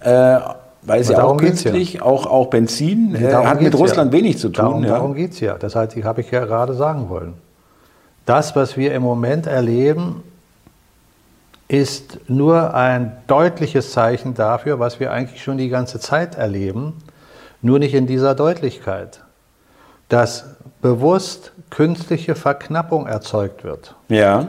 Äh, 0.00 0.38
weil 0.82 1.00
es 1.00 1.08
ja 1.08 1.22
auch 1.22 1.36
künstlich, 1.36 1.94
ja. 1.94 2.02
Auch, 2.02 2.26
auch 2.26 2.46
Benzin, 2.48 3.14
äh, 3.14 3.32
hat 3.32 3.60
mit 3.60 3.74
Russland 3.74 4.12
ja. 4.12 4.18
wenig 4.18 4.38
zu 4.38 4.48
tun. 4.48 4.64
Darum, 4.64 4.82
darum 4.84 5.14
geht 5.14 5.32
es 5.32 5.40
ja. 5.40 5.54
Das 5.54 5.74
heißt, 5.74 5.96
habe 6.04 6.20
ich 6.20 6.30
ja 6.30 6.44
gerade 6.44 6.74
sagen 6.74 7.08
wollen. 7.08 7.34
Das, 8.28 8.54
was 8.54 8.76
wir 8.76 8.94
im 8.94 9.02
Moment 9.02 9.46
erleben, 9.46 10.22
ist 11.66 12.18
nur 12.28 12.74
ein 12.74 13.16
deutliches 13.26 13.92
Zeichen 13.92 14.34
dafür, 14.34 14.78
was 14.78 15.00
wir 15.00 15.12
eigentlich 15.12 15.42
schon 15.42 15.56
die 15.56 15.70
ganze 15.70 15.98
Zeit 15.98 16.34
erleben, 16.34 17.02
nur 17.62 17.78
nicht 17.78 17.94
in 17.94 18.06
dieser 18.06 18.34
Deutlichkeit, 18.34 19.22
dass 20.10 20.44
bewusst 20.82 21.52
künstliche 21.70 22.34
Verknappung 22.34 23.06
erzeugt 23.06 23.64
wird. 23.64 23.94
Ja. 24.10 24.48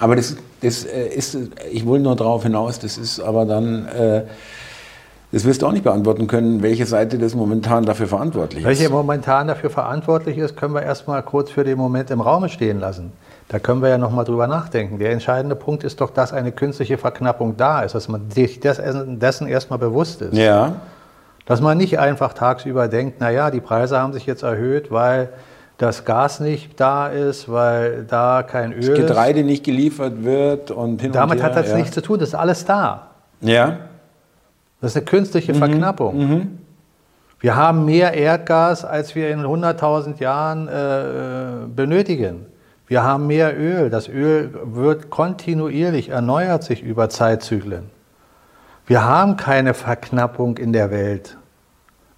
Aber 0.00 0.16
das, 0.16 0.34
das 0.62 0.84
äh, 0.84 1.06
ist, 1.06 1.38
ich 1.70 1.86
wollte 1.86 2.02
nur 2.02 2.16
darauf 2.16 2.42
hinaus, 2.42 2.80
das 2.80 2.98
ist 2.98 3.20
aber 3.20 3.44
dann, 3.44 3.86
äh, 3.86 4.24
das 5.32 5.44
wirst 5.44 5.62
du 5.62 5.66
auch 5.66 5.72
nicht 5.72 5.84
beantworten 5.84 6.26
können, 6.26 6.62
welche 6.62 6.86
Seite 6.86 7.18
das 7.18 7.34
momentan 7.34 7.84
dafür 7.84 8.06
verantwortlich 8.06 8.60
ist. 8.60 8.66
Welche 8.66 8.88
momentan 8.88 9.48
dafür 9.48 9.70
verantwortlich 9.70 10.38
ist, 10.38 10.56
können 10.56 10.74
wir 10.74 10.82
erstmal 10.82 11.22
kurz 11.22 11.50
für 11.50 11.64
den 11.64 11.76
Moment 11.76 12.10
im 12.10 12.20
Raum 12.20 12.48
stehen 12.48 12.80
lassen. 12.80 13.12
Da 13.48 13.58
können 13.58 13.82
wir 13.82 13.88
ja 13.88 13.98
nochmal 13.98 14.24
drüber 14.24 14.46
nachdenken. 14.46 14.98
Der 14.98 15.12
entscheidende 15.12 15.54
Punkt 15.56 15.84
ist 15.84 16.00
doch, 16.00 16.10
dass 16.10 16.32
eine 16.32 16.52
künstliche 16.52 16.98
Verknappung 16.98 17.56
da 17.56 17.82
ist, 17.82 17.94
dass 17.94 18.08
man 18.08 18.30
sich 18.30 18.60
dessen 18.60 19.46
erstmal 19.46 19.78
bewusst 19.78 20.22
ist. 20.22 20.34
Ja. 20.34 20.76
Dass 21.44 21.60
man 21.60 21.78
nicht 21.78 21.98
einfach 22.00 22.32
tagsüber 22.32 22.88
denkt, 22.88 23.20
naja, 23.20 23.52
die 23.52 23.60
Preise 23.60 23.98
haben 24.00 24.12
sich 24.12 24.26
jetzt 24.26 24.42
erhöht, 24.42 24.90
weil 24.90 25.28
das 25.78 26.04
Gas 26.04 26.40
nicht 26.40 26.80
da 26.80 27.08
ist, 27.08 27.48
weil 27.48 28.04
da 28.08 28.42
kein 28.42 28.72
Öl 28.72 28.80
das 28.80 28.94
Getreide 28.96 29.40
ist. 29.40 29.46
nicht 29.46 29.64
geliefert 29.64 30.24
wird 30.24 30.70
und 30.70 31.00
hin 31.00 31.12
Damit 31.12 31.36
und 31.36 31.42
her, 31.44 31.50
hat 31.50 31.56
das 31.56 31.70
ja. 31.70 31.76
nichts 31.76 31.92
zu 31.92 32.02
tun, 32.02 32.18
das 32.18 32.30
ist 32.30 32.34
alles 32.34 32.64
da. 32.64 33.08
Ja. 33.40 33.76
Das 34.80 34.92
ist 34.92 34.96
eine 34.96 35.06
künstliche 35.06 35.54
mhm. 35.54 35.58
Verknappung. 35.58 36.18
Mhm. 36.18 36.58
Wir 37.40 37.56
haben 37.56 37.84
mehr 37.84 38.14
Erdgas, 38.14 38.84
als 38.84 39.14
wir 39.14 39.30
in 39.30 39.40
100.000 39.40 40.20
Jahren 40.20 40.68
äh, 40.68 41.66
benötigen. 41.68 42.46
Wir 42.86 43.02
haben 43.02 43.26
mehr 43.26 43.58
Öl. 43.58 43.90
Das 43.90 44.08
Öl 44.08 44.50
wird 44.64 45.10
kontinuierlich, 45.10 46.08
erneuert 46.08 46.62
sich 46.62 46.82
über 46.82 47.08
Zeitzyklen. 47.08 47.90
Wir 48.86 49.04
haben 49.04 49.36
keine 49.36 49.74
Verknappung 49.74 50.58
in 50.58 50.72
der 50.72 50.90
Welt, 50.90 51.36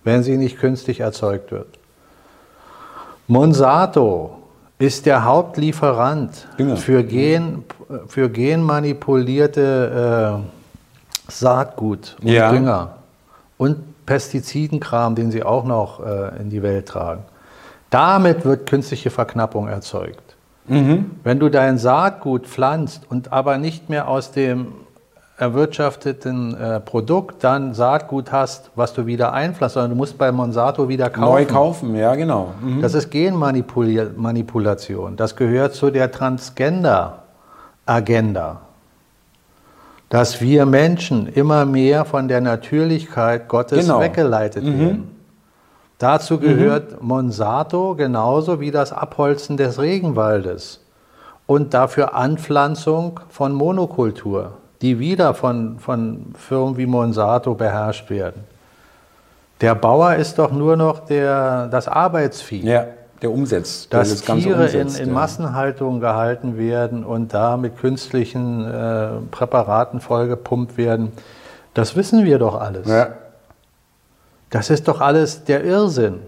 wenn 0.04 0.22
sie 0.22 0.36
nicht 0.36 0.58
künstlich 0.58 1.00
erzeugt 1.00 1.50
wird. 1.50 1.78
Monsanto 3.26 4.36
ist 4.78 5.06
der 5.06 5.24
Hauptlieferant 5.24 6.46
für, 6.76 7.02
Gen, 7.02 7.64
für 8.06 8.28
genmanipulierte 8.28 10.42
äh, 10.44 10.57
Saatgut 11.28 12.16
und 12.22 12.28
ja. 12.28 12.50
Dünger 12.50 12.94
und 13.58 14.06
Pestizidenkram, 14.06 15.14
den 15.14 15.30
sie 15.30 15.42
auch 15.42 15.64
noch 15.64 16.04
äh, 16.04 16.40
in 16.40 16.50
die 16.50 16.62
Welt 16.62 16.88
tragen. 16.88 17.24
Damit 17.90 18.44
wird 18.44 18.68
künstliche 18.68 19.10
Verknappung 19.10 19.68
erzeugt. 19.68 20.36
Mhm. 20.66 21.12
Wenn 21.24 21.38
du 21.38 21.48
dein 21.48 21.78
Saatgut 21.78 22.46
pflanzt 22.46 23.02
und 23.08 23.32
aber 23.32 23.58
nicht 23.58 23.88
mehr 23.88 24.08
aus 24.08 24.32
dem 24.32 24.72
erwirtschafteten 25.38 26.54
äh, 26.56 26.80
Produkt 26.80 27.44
dann 27.44 27.72
Saatgut 27.72 28.32
hast, 28.32 28.72
was 28.74 28.92
du 28.92 29.06
wieder 29.06 29.32
einpflanzt, 29.32 29.74
sondern 29.74 29.92
du 29.92 29.96
musst 29.96 30.18
bei 30.18 30.32
Monsanto 30.32 30.88
wieder 30.88 31.10
kaufen. 31.10 31.32
Neu 31.32 31.44
kaufen, 31.44 31.94
ja 31.94 32.16
genau. 32.16 32.54
Mhm. 32.60 32.82
Das 32.82 32.94
ist 32.94 33.10
Genmanipulation. 33.10 35.14
Das 35.16 35.36
gehört 35.36 35.74
zu 35.74 35.90
der 35.90 36.10
Transgender-Agenda. 36.10 38.62
Dass 40.08 40.40
wir 40.40 40.64
Menschen 40.64 41.26
immer 41.26 41.64
mehr 41.66 42.04
von 42.04 42.28
der 42.28 42.40
Natürlichkeit 42.40 43.48
Gottes 43.48 43.80
genau. 43.80 44.00
weggeleitet 44.00 44.64
mhm. 44.64 44.80
werden. 44.80 45.16
Dazu 45.98 46.34
mhm. 46.34 46.40
gehört 46.40 47.02
mhm. 47.02 47.08
Monsanto 47.08 47.94
genauso 47.94 48.60
wie 48.60 48.70
das 48.70 48.92
Abholzen 48.92 49.56
des 49.56 49.78
Regenwaldes 49.78 50.84
und 51.46 51.74
dafür 51.74 52.14
Anpflanzung 52.14 53.20
von 53.28 53.52
Monokultur 53.52 54.52
die 54.82 54.98
wieder 54.98 55.34
von, 55.34 55.78
von 55.78 56.32
Firmen 56.36 56.76
wie 56.76 56.86
Monsanto 56.86 57.54
beherrscht 57.54 58.10
werden. 58.10 58.44
Der 59.60 59.74
Bauer 59.74 60.14
ist 60.14 60.38
doch 60.38 60.52
nur 60.52 60.76
noch 60.76 61.00
der, 61.00 61.66
das 61.66 61.88
Arbeitsvieh. 61.88 62.64
Ja, 62.64 62.86
der 63.22 63.30
umsetzt. 63.30 63.92
Dass 63.92 64.10
das 64.10 64.22
Tiere 64.22 64.62
umsetzt, 64.62 64.98
in, 65.00 65.08
in. 65.08 65.14
Massenhaltung 65.14 66.00
gehalten 66.00 66.58
werden 66.58 67.04
und 67.04 67.34
da 67.34 67.56
mit 67.56 67.76
künstlichen 67.78 68.64
äh, 68.64 69.08
Präparaten 69.30 70.00
vollgepumpt 70.00 70.76
werden, 70.76 71.12
das 71.74 71.96
wissen 71.96 72.24
wir 72.24 72.38
doch 72.38 72.60
alles. 72.60 72.88
Ja. 72.88 73.14
Das 74.50 74.70
ist 74.70 74.88
doch 74.88 75.00
alles 75.00 75.44
der 75.44 75.64
Irrsinn. 75.64 76.20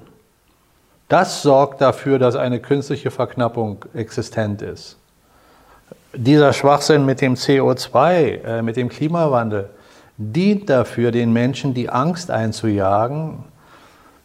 Das 1.09 1.43
sorgt 1.43 1.81
dafür, 1.81 2.19
dass 2.19 2.37
eine 2.37 2.61
künstliche 2.61 3.11
Verknappung 3.11 3.85
existent 3.95 4.63
ist 4.63 4.97
dieser 6.15 6.53
Schwachsinn 6.53 7.05
mit 7.07 7.21
dem 7.21 7.35
CO2, 7.35 8.43
äh, 8.43 8.63
mit 8.63 8.77
dem 8.77 8.89
Klimawandel, 8.89 9.71
dient 10.17 10.69
dafür, 10.69 11.13
den 11.13 11.33
Menschen 11.33 11.73
die 11.73 11.89
Angst 11.89 12.31
einzujagen, 12.31 13.45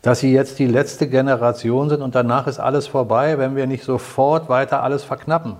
dass 0.05 0.19
sie 0.19 0.31
jetzt 0.31 0.59
die 0.59 0.67
letzte 0.67 1.07
Generation 1.07 1.89
sind 1.89 2.03
und 2.03 2.13
danach 2.13 2.45
ist 2.45 2.59
alles 2.59 2.85
vorbei, 2.85 3.39
wenn 3.39 3.55
wir 3.55 3.65
nicht 3.65 3.83
sofort 3.83 4.49
weiter 4.49 4.83
alles 4.83 5.03
verknappen. 5.03 5.55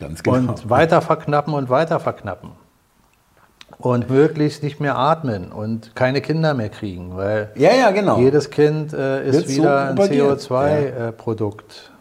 Ganz 0.00 0.22
genau. 0.22 0.52
Und 0.52 0.70
weiter 0.70 1.02
verknappen 1.02 1.52
und 1.52 1.68
weiter 1.68 2.00
verknappen. 2.00 2.52
Und 3.76 4.08
möglichst 4.08 4.62
nicht 4.62 4.80
mehr 4.80 4.96
atmen 4.96 5.52
und 5.52 5.94
keine 5.94 6.22
Kinder 6.22 6.54
mehr 6.54 6.70
kriegen, 6.70 7.14
weil 7.14 7.50
ja, 7.56 7.74
ja, 7.74 7.90
genau. 7.90 8.18
jedes 8.18 8.48
Kind 8.48 8.94
äh, 8.94 9.28
ist 9.28 9.34
Wird 9.34 9.48
wieder 9.50 9.94
so 9.94 10.02
ein 10.02 10.08
CO2-Produkt. 10.08 11.72
Ja. 11.72 11.92
Äh, 11.92 11.96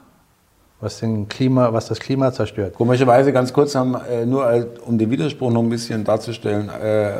was, 0.80 1.04
Klima, 1.28 1.74
was 1.74 1.88
das 1.88 2.00
Klima 2.00 2.32
zerstört. 2.32 2.76
Komischerweise, 2.76 3.34
ganz 3.34 3.52
kurz, 3.52 3.76
haben 3.76 3.96
äh, 4.10 4.26
nur 4.26 4.46
als, 4.46 4.68
um 4.86 4.98
den 4.98 5.10
Widerspruch 5.10 5.52
noch 5.52 5.64
ein 5.64 5.70
bisschen 5.70 6.06
darzustellen, 6.06 6.70
äh, 6.70 7.12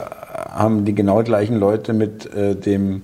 haben 0.54 0.86
die 0.86 0.96
genau 0.96 1.22
gleichen 1.24 1.58
Leute 1.58 1.92
mit, 1.92 2.34
äh, 2.34 2.56
dem, 2.56 3.04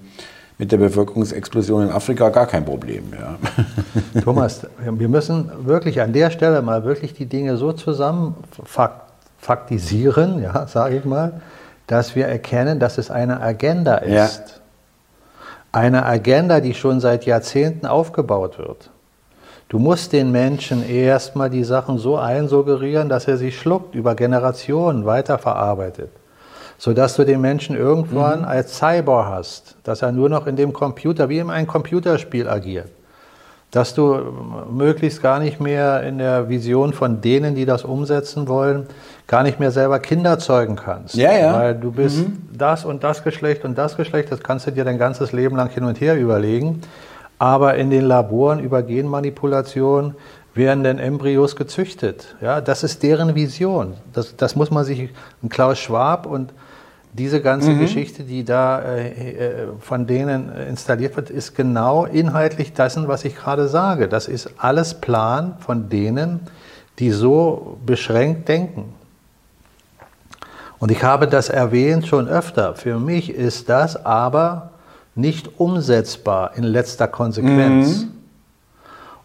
mit 0.62 0.72
der 0.72 0.78
Bevölkerungsexplosion 0.78 1.88
in 1.88 1.90
Afrika 1.90 2.30
gar 2.30 2.46
kein 2.46 2.64
Problem. 2.64 3.06
Ja. 3.20 4.22
Thomas, 4.22 4.68
wir 4.80 5.10
müssen 5.10 5.50
wirklich 5.66 6.00
an 6.02 6.14
der 6.14 6.30
Stelle 6.30 6.62
mal 6.62 6.84
wirklich 6.84 7.16
die 7.16 7.26
Dinge 7.26 7.58
so 7.58 7.74
zusammen 7.74 8.36
faktisieren, 9.40 10.40
ja, 10.40 10.68
sage 10.68 10.98
ich 10.98 11.04
mal, 11.04 11.42
dass 11.88 12.16
wir 12.16 12.28
erkennen, 12.28 12.80
dass 12.80 13.00
es 13.00 13.10
eine 13.10 13.42
Agenda 13.42 13.96
ist. 13.96 14.14
Ja. 14.14 14.46
Eine 15.72 16.06
Agenda, 16.06 16.60
die 16.60 16.76
schon 16.76 17.00
seit 17.00 17.26
Jahrzehnten 17.26 17.88
aufgebaut 17.88 18.60
wird. 18.60 18.92
Du 19.68 19.80
musst 19.80 20.14
den 20.14 20.32
Menschen 20.32 20.88
erstmal 20.88 21.50
die 21.50 21.64
Sachen 21.64 21.98
so 21.98 22.18
einsuggerieren, 22.18 23.10
dass 23.10 23.28
er 23.28 23.38
sie 23.38 23.52
schluckt, 23.52 23.96
über 23.96 24.14
Generationen 24.14 25.08
weiterverarbeitet. 25.08 26.12
Sodass 26.82 27.16
du 27.16 27.24
den 27.24 27.42
Menschen 27.42 27.76
irgendwann 27.76 28.40
mhm. 28.40 28.46
als 28.46 28.80
Cyborg 28.80 29.28
hast, 29.28 29.76
dass 29.84 30.02
er 30.02 30.12
nur 30.12 30.30
noch 30.30 30.48
in 30.48 30.56
dem 30.56 30.74
Computer, 30.74 31.30
wie 31.30 31.38
in 31.38 31.52
einem 31.52 31.68
Computerspiel 31.68 32.50
agiert. 32.50 32.90
Dass 33.70 33.94
du 33.94 34.20
möglichst 34.68 35.22
gar 35.22 35.38
nicht 35.38 35.62
mehr 35.62 36.02
in 36.02 36.18
der 36.18 36.50
Vision 36.50 36.94
von 36.94 37.22
denen, 37.22 37.54
die 37.54 37.66
das 37.66 37.84
umsetzen 37.84 38.48
wollen, 38.48 38.88
gar 39.28 39.44
nicht 39.44 39.60
mehr 39.60 39.70
selber 39.70 40.00
Kinder 40.00 40.40
zeugen 40.40 40.76
kannst. 40.76 41.14
Ja, 41.14 41.32
ja. 41.32 41.54
Weil 41.54 41.76
du 41.76 41.92
bist 41.92 42.18
mhm. 42.18 42.50
das 42.52 42.84
und 42.84 43.04
das 43.04 43.24
Geschlecht 43.24 43.64
und 43.64 43.78
das 43.78 43.96
Geschlecht, 43.96 44.32
das 44.32 44.40
kannst 44.40 44.66
du 44.66 44.72
dir 44.72 44.84
dein 44.84 44.98
ganzes 44.98 45.34
Leben 45.34 45.58
lang 45.58 45.70
hin 45.70 45.84
und 45.84 46.02
her 46.02 46.18
überlegen. 46.18 46.82
Aber 47.38 47.76
in 47.76 47.92
den 47.92 48.06
Laboren 48.06 48.60
über 48.60 48.82
Genmanipulation 48.82 50.16
werden 50.56 50.84
denn 50.84 50.98
Embryos 50.98 51.56
gezüchtet. 51.56 52.36
Ja, 52.42 52.60
das 52.60 52.84
ist 52.84 53.04
deren 53.04 53.36
Vision. 53.36 53.94
Das, 54.14 54.36
das 54.36 54.56
muss 54.56 54.72
man 54.72 54.84
sich, 54.84 55.12
Klaus 55.48 55.78
Schwab 55.78 56.26
und 56.26 56.52
diese 57.14 57.42
ganze 57.42 57.72
mhm. 57.72 57.80
Geschichte, 57.80 58.24
die 58.24 58.46
da 58.46 58.82
äh, 58.82 59.10
äh, 59.10 59.68
von 59.80 60.08
denen 60.08 60.52
installiert 60.56 61.16
wird, 61.16 61.30
ist 61.30 61.56
genau 61.56 62.06
inhaltlich 62.06 62.74
dessen, 62.74 63.08
was 63.08 63.26
ich 63.26 63.36
gerade 63.36 63.68
sage. 63.68 64.08
Das 64.08 64.28
ist 64.28 64.50
alles 64.58 64.94
Plan 64.96 65.56
von 65.60 65.90
denen, 65.90 66.42
die 67.00 67.12
so 67.12 67.78
beschränkt 67.86 68.48
denken. 68.48 68.94
Und 70.80 70.92
ich 70.92 71.04
habe 71.04 71.28
das 71.28 71.50
erwähnt 71.50 72.08
schon 72.08 72.28
öfter. 72.28 72.76
Für 72.76 72.98
mich 72.98 73.30
ist 73.30 73.70
das 73.70 74.06
aber 74.06 74.72
nicht 75.14 75.60
umsetzbar 75.60 76.52
in 76.56 76.64
letzter 76.64 77.08
Konsequenz. 77.08 78.04
Mhm. 78.04 78.12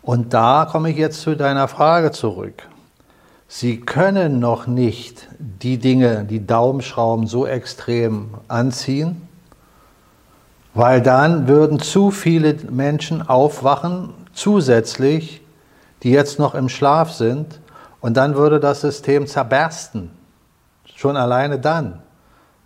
Und 0.02 0.34
da 0.34 0.68
komme 0.70 0.90
ich 0.90 0.96
jetzt 0.96 1.20
zu 1.20 1.36
deiner 1.36 1.68
Frage 1.68 2.10
zurück. 2.10 2.62
Sie 3.48 3.80
können 3.80 4.40
noch 4.40 4.66
nicht 4.66 5.28
die 5.38 5.78
Dinge, 5.78 6.24
die 6.24 6.44
Daumenschrauben 6.44 7.26
so 7.26 7.46
extrem 7.46 8.30
anziehen, 8.48 9.28
weil 10.74 11.00
dann 11.00 11.48
würden 11.48 11.78
zu 11.78 12.10
viele 12.10 12.54
Menschen 12.70 13.26
aufwachen, 13.26 14.12
zusätzlich, 14.32 15.40
die 16.02 16.10
jetzt 16.10 16.38
noch 16.38 16.54
im 16.54 16.68
Schlaf 16.68 17.12
sind 17.12 17.60
und 18.00 18.16
dann 18.16 18.34
würde 18.34 18.60
das 18.60 18.82
System 18.82 19.26
zerbersten. 19.26 20.10
Schon 20.94 21.16
alleine 21.16 21.58
dann. 21.58 22.02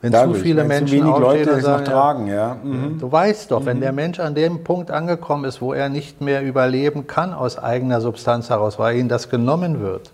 Wenn 0.00 0.12
Dadurch, 0.12 0.38
zu 0.38 0.42
viele 0.42 0.62
wenn 0.62 0.68
Menschen 0.68 0.86
zu 0.88 1.04
wenig 1.04 1.12
aufstehen 1.12 1.44
Leute 1.44 1.52
und 1.52 1.60
sagen, 1.62 1.84
noch 1.84 1.90
tragen, 1.90 2.26
ja. 2.26 2.56
Mhm. 2.62 2.98
Du 2.98 3.12
weißt 3.12 3.50
doch, 3.50 3.66
wenn 3.66 3.80
der 3.80 3.92
Mensch 3.92 4.18
an 4.18 4.34
dem 4.34 4.64
Punkt 4.64 4.90
angekommen 4.90 5.44
ist, 5.44 5.60
wo 5.60 5.74
er 5.74 5.90
nicht 5.90 6.22
mehr 6.22 6.42
überleben 6.42 7.06
kann 7.06 7.34
aus 7.34 7.58
eigener 7.58 8.00
Substanz 8.00 8.48
heraus, 8.48 8.78
weil 8.78 8.96
ihm 8.96 9.08
das 9.08 9.28
genommen 9.28 9.80
wird, 9.80 10.10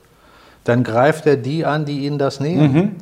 dann 0.68 0.82
greift 0.82 1.26
er 1.26 1.36
die 1.36 1.64
an, 1.64 1.84
die 1.84 2.06
ihn 2.06 2.18
das 2.18 2.40
nehmen. 2.40 2.72
Mhm. 2.72 2.96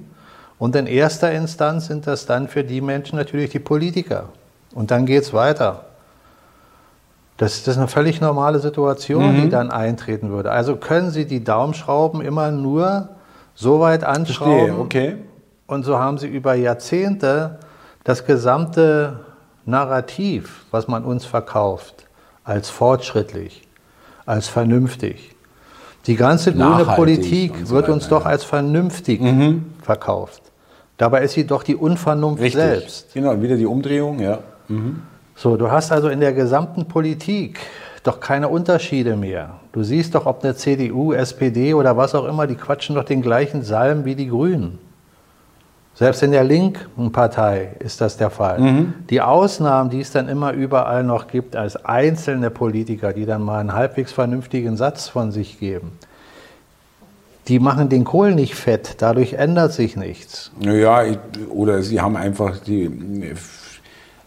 Und 0.58 0.76
in 0.76 0.86
erster 0.86 1.32
Instanz 1.32 1.86
sind 1.86 2.06
das 2.06 2.26
dann 2.26 2.48
für 2.48 2.62
die 2.62 2.80
Menschen 2.80 3.16
natürlich 3.16 3.50
die 3.50 3.58
Politiker. 3.58 4.28
Und 4.74 4.90
dann 4.90 5.06
geht 5.06 5.22
es 5.22 5.32
weiter. 5.32 5.86
Das, 7.36 7.64
das 7.64 7.74
ist 7.74 7.78
eine 7.78 7.88
völlig 7.88 8.20
normale 8.20 8.60
Situation, 8.60 9.34
Mhm. 9.36 9.42
die 9.42 9.48
dann 9.48 9.70
eintreten 9.70 10.30
würde. 10.30 10.50
Also 10.50 10.76
können 10.76 11.10
Sie 11.10 11.26
die 11.26 11.42
Daumenschrauben 11.42 12.20
immer 12.20 12.50
nur 12.50 13.08
so 13.54 13.80
weit 13.80 14.04
anschrauben, 14.04 14.78
okay. 14.80 15.16
und 15.66 15.84
so 15.84 15.98
haben 15.98 16.18
sie 16.18 16.26
über 16.26 16.54
Jahrzehnte 16.54 17.58
das 18.02 18.26
gesamte 18.26 19.20
Narrativ, 19.64 20.64
was 20.70 20.88
man 20.88 21.04
uns 21.04 21.24
verkauft, 21.24 22.06
als 22.42 22.68
fortschrittlich, 22.68 23.62
als 24.26 24.48
vernünftig. 24.48 25.33
Die 26.06 26.16
ganze 26.16 26.52
grüne 26.52 26.84
Politik 26.84 27.52
so 27.64 27.74
wird 27.74 27.88
uns 27.88 28.08
doch. 28.08 28.24
Mhm. 28.24 28.30
als 28.30 28.44
vernünftig 28.44 29.20
verkauft. 29.82 30.42
Dabei 30.96 31.22
ist 31.22 31.32
sie 31.32 31.46
doch 31.46 31.62
die 31.62 31.74
Unvernunft 31.74 32.42
Richtig. 32.42 32.60
selbst. 32.60 33.14
Genau, 33.14 33.40
wieder 33.40 33.56
die 33.56 33.66
Umdrehung, 33.66 34.20
ja. 34.20 34.38
So, 35.34 35.56
du 35.56 35.70
hast 35.70 35.90
also 35.90 36.08
in 36.08 36.20
der 36.20 36.32
gesamten 36.32 36.86
Politik 36.86 37.58
doch 38.04 38.20
keine 38.20 38.48
Unterschiede 38.48 39.16
mehr. 39.16 39.60
Du 39.72 39.82
siehst 39.82 40.14
doch, 40.14 40.26
ob 40.26 40.44
eine 40.44 40.54
CDU, 40.54 41.12
SPD 41.12 41.74
oder 41.74 41.96
was 41.96 42.14
auch 42.14 42.26
immer, 42.26 42.46
die 42.46 42.54
quatschen 42.54 42.94
doch 42.94 43.04
den 43.04 43.22
gleichen 43.22 43.62
Salm 43.62 44.04
wie 44.04 44.14
die 44.14 44.28
Grünen. 44.28 44.78
Selbst 45.96 46.24
in 46.24 46.32
der 46.32 46.42
linken 46.42 47.12
Partei 47.12 47.76
ist 47.78 48.00
das 48.00 48.16
der 48.16 48.30
Fall. 48.30 48.86
Die 49.10 49.20
Ausnahmen, 49.20 49.90
die 49.90 50.00
es 50.00 50.10
dann 50.10 50.28
immer 50.28 50.52
überall 50.52 51.04
noch 51.04 51.28
gibt, 51.28 51.54
als 51.54 51.76
einzelne 51.84 52.50
Politiker, 52.50 53.12
die 53.12 53.26
dann 53.26 53.42
mal 53.42 53.60
einen 53.60 53.74
halbwegs 53.74 54.12
vernünftigen 54.12 54.76
Satz 54.76 55.08
von 55.08 55.30
sich 55.30 55.60
geben, 55.60 55.92
die 57.46 57.58
machen 57.60 57.90
den 57.90 58.04
Kohl 58.04 58.34
nicht 58.34 58.54
fett, 58.54 58.96
dadurch 58.98 59.34
ändert 59.34 59.72
sich 59.72 59.96
nichts. 59.96 60.50
Naja, 60.60 61.04
oder 61.50 61.82
sie 61.82 62.00
haben 62.00 62.16
einfach 62.16 62.58
die 62.58 62.90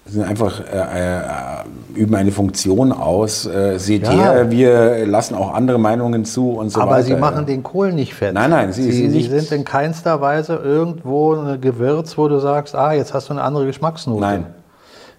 sind 0.08 0.24
einfach 0.24 0.62
äh, 0.62 1.64
äh, 1.64 2.00
üben 2.00 2.16
eine 2.16 2.32
Funktion 2.32 2.92
aus. 2.92 3.46
Äh, 3.46 3.78
seht 3.78 4.04
Ja. 4.04 4.12
her, 4.12 4.52
wir 4.52 5.06
lassen 5.06 5.36
auch 5.36 5.54
andere 5.54 5.78
Meinungen 5.78 6.26
zu 6.26 6.52
und 6.52 6.70
so 6.70 6.82
Aber 6.82 6.92
weiter. 6.92 7.04
sie 7.04 7.16
machen 7.16 7.46
den 7.46 7.64
Kohl 7.64 7.92
nicht 7.94 8.14
fett. 8.14 8.34
Nein, 8.34 8.50
nein, 8.50 8.72
sie 8.74 8.84
sie, 8.84 9.10
sind 9.10 9.12
sie 9.12 9.22
sind 9.40 9.52
in 9.52 9.66
keinster 9.66 10.22
Weise 10.22 10.56
irgendwo 10.56 11.34
ein 11.34 11.60
Gewürz, 11.62 12.18
wo 12.18 12.28
du 12.28 12.40
sagst, 12.40 12.76
ah, 12.76 12.94
jetzt 12.94 13.14
hast 13.14 13.30
du 13.30 13.34
eine 13.34 13.44
andere 13.44 13.66
Geschmacksnote. 13.66 14.22
Nein. 14.22 14.46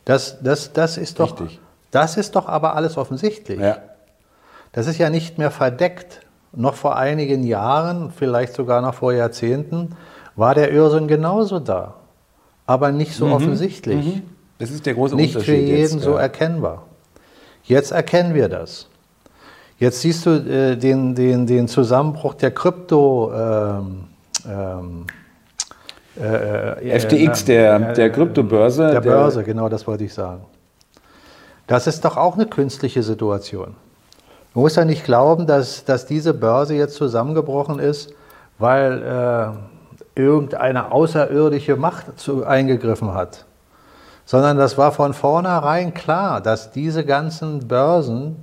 Das, 0.04 0.38
das, 0.42 0.72
das 0.72 0.96
ist 0.96 1.20
doch, 1.20 1.38
Richtig. 1.40 1.60
das 1.90 2.16
ist 2.16 2.34
doch 2.34 2.48
aber 2.48 2.74
alles 2.74 2.96
offensichtlich. 2.96 3.60
Ja. 3.60 3.76
Das 4.72 4.86
ist 4.86 4.98
ja 4.98 5.10
nicht 5.10 5.38
mehr 5.38 5.50
verdeckt. 5.50 6.20
Noch 6.52 6.74
vor 6.74 6.96
einigen 6.96 7.42
Jahren, 7.44 8.10
vielleicht 8.16 8.54
sogar 8.54 8.80
noch 8.80 8.94
vor 8.94 9.12
Jahrzehnten, 9.12 9.90
war 10.34 10.54
der 10.54 10.72
Irrsinn 10.72 11.06
genauso 11.08 11.58
da. 11.58 11.94
Aber 12.64 12.90
nicht 12.90 13.14
so 13.14 13.26
offensichtlich. 13.26 14.22
Das 14.58 14.70
ist 14.70 14.86
der 14.86 14.94
große 14.94 15.14
Nicht 15.16 15.32
für 15.32 15.38
Unterschied 15.38 15.68
jeden 15.68 15.78
jetzt, 15.78 16.00
so 16.00 16.14
ja. 16.14 16.22
erkennbar. 16.22 16.84
Jetzt 17.64 17.92
erkennen 17.92 18.34
wir 18.34 18.48
das. 18.48 18.88
Jetzt 19.78 20.00
siehst 20.00 20.26
du 20.26 20.30
äh, 20.30 20.76
den, 20.76 21.14
den, 21.14 21.46
den 21.46 21.68
Zusammenbruch 21.68 22.34
der 22.34 22.50
Krypto. 22.50 23.32
Ähm, 23.32 24.04
ähm, 24.48 25.06
äh, 26.20 26.90
äh, 26.90 27.00
FTX, 27.00 27.42
äh, 27.42 27.46
der, 27.46 27.90
äh, 27.90 27.94
der 27.94 28.10
Kryptobörse. 28.10 28.90
der 28.90 29.00
Börse, 29.00 29.44
genau 29.44 29.68
das 29.68 29.86
wollte 29.86 30.04
ich 30.04 30.14
sagen. 30.14 30.42
Das 31.68 31.86
ist 31.86 32.04
doch 32.04 32.16
auch 32.16 32.34
eine 32.34 32.46
künstliche 32.46 33.02
Situation. 33.02 33.76
Man 34.54 34.62
muss 34.62 34.74
ja 34.74 34.84
nicht 34.84 35.04
glauben, 35.04 35.46
dass, 35.46 35.84
dass 35.84 36.06
diese 36.06 36.34
Börse 36.34 36.74
jetzt 36.74 36.96
zusammengebrochen 36.96 37.78
ist, 37.78 38.12
weil 38.58 39.02
äh, 40.16 40.20
irgendeine 40.20 40.90
außerirdische 40.90 41.76
Macht 41.76 42.18
zu, 42.18 42.44
eingegriffen 42.44 43.14
hat. 43.14 43.44
Sondern 44.28 44.58
das 44.58 44.76
war 44.76 44.92
von 44.92 45.14
vornherein 45.14 45.94
klar, 45.94 46.42
dass 46.42 46.70
diese 46.70 47.02
ganzen 47.02 47.66
Börsen 47.66 48.36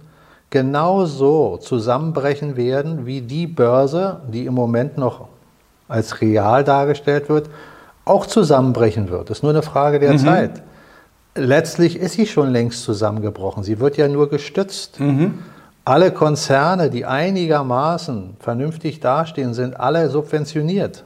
genauso 0.49 1.57
zusammenbrechen 1.57 2.57
werden, 2.57 3.05
wie 3.05 3.21
die 3.21 3.45
Börse, 3.45 4.21
die 4.27 4.47
im 4.47 4.55
Moment 4.55 4.97
noch 4.97 5.27
als 5.87 6.21
real 6.21 6.63
dargestellt 6.63 7.29
wird, 7.29 7.51
auch 8.03 8.25
zusammenbrechen 8.25 9.11
wird. 9.11 9.29
Das 9.29 9.37
ist 9.37 9.43
nur 9.43 9.51
eine 9.51 9.61
Frage 9.61 9.99
der 9.99 10.17
Zeit. 10.17 10.63
Letztlich 11.35 11.99
ist 11.99 12.13
sie 12.13 12.25
schon 12.25 12.49
längst 12.49 12.81
zusammengebrochen. 12.81 13.61
Sie 13.61 13.79
wird 13.79 13.95
ja 13.95 14.07
nur 14.07 14.27
gestützt. 14.27 14.97
Alle 15.83 16.09
Konzerne, 16.09 16.89
die 16.89 17.05
einigermaßen 17.05 18.37
vernünftig 18.39 19.01
dastehen, 19.01 19.53
sind 19.53 19.79
alle 19.79 20.09
subventioniert. 20.09 21.03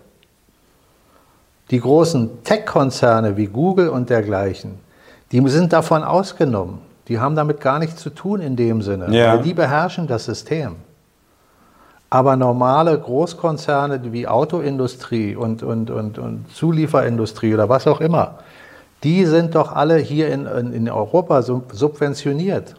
Die 1.72 1.80
großen 1.80 2.44
Tech-Konzerne 2.44 3.38
wie 3.38 3.46
Google 3.48 3.90
und 3.90 4.10
dergleichen, 4.10 4.80
die 5.32 5.48
sind 5.50 5.72
davon 5.74 6.04
ausgenommen. 6.04 6.80
Die 7.08 7.20
haben 7.20 7.36
damit 7.36 7.60
gar 7.62 7.80
nichts 7.80 8.02
zu 8.02 8.10
tun 8.10 8.42
in 8.42 8.56
dem 8.56 8.82
Sinne, 8.82 9.08
Ja. 9.16 9.38
die 9.38 9.54
beherrschen 9.54 10.08
das 10.08 10.26
System. 10.26 10.76
Aber 12.12 12.36
normale 12.36 12.98
Großkonzerne 12.98 14.02
wie 14.12 14.28
Autoindustrie 14.28 15.36
und, 15.36 15.62
und, 15.62 15.92
und, 15.92 16.18
und 16.18 16.46
Zulieferindustrie 16.54 17.54
oder 17.54 17.70
was 17.70 17.86
auch 17.86 18.02
immer, 18.02 18.36
die 19.04 19.26
sind 19.26 19.54
doch 19.56 19.72
alle 19.76 19.98
hier 19.98 20.30
in, 20.30 20.46
in, 20.48 20.74
in 20.74 20.90
Europa 20.90 21.42
sub- 21.44 21.72
subventioniert. 21.72 22.76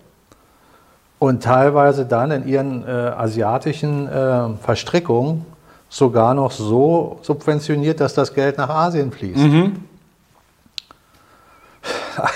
Und 1.20 1.42
teilweise 1.42 2.06
dann 2.06 2.30
in 2.30 2.48
ihren 2.48 2.86
äh, 2.86 2.90
asiatischen 2.90 4.08
äh, 4.08 4.48
Verstrickungen 4.62 5.44
sogar 5.90 6.32
noch 6.34 6.52
so 6.52 7.18
subventioniert, 7.20 8.00
dass 8.00 8.14
das 8.14 8.32
Geld 8.32 8.56
nach 8.56 8.70
Asien 8.70 9.12
fließt. 9.12 9.40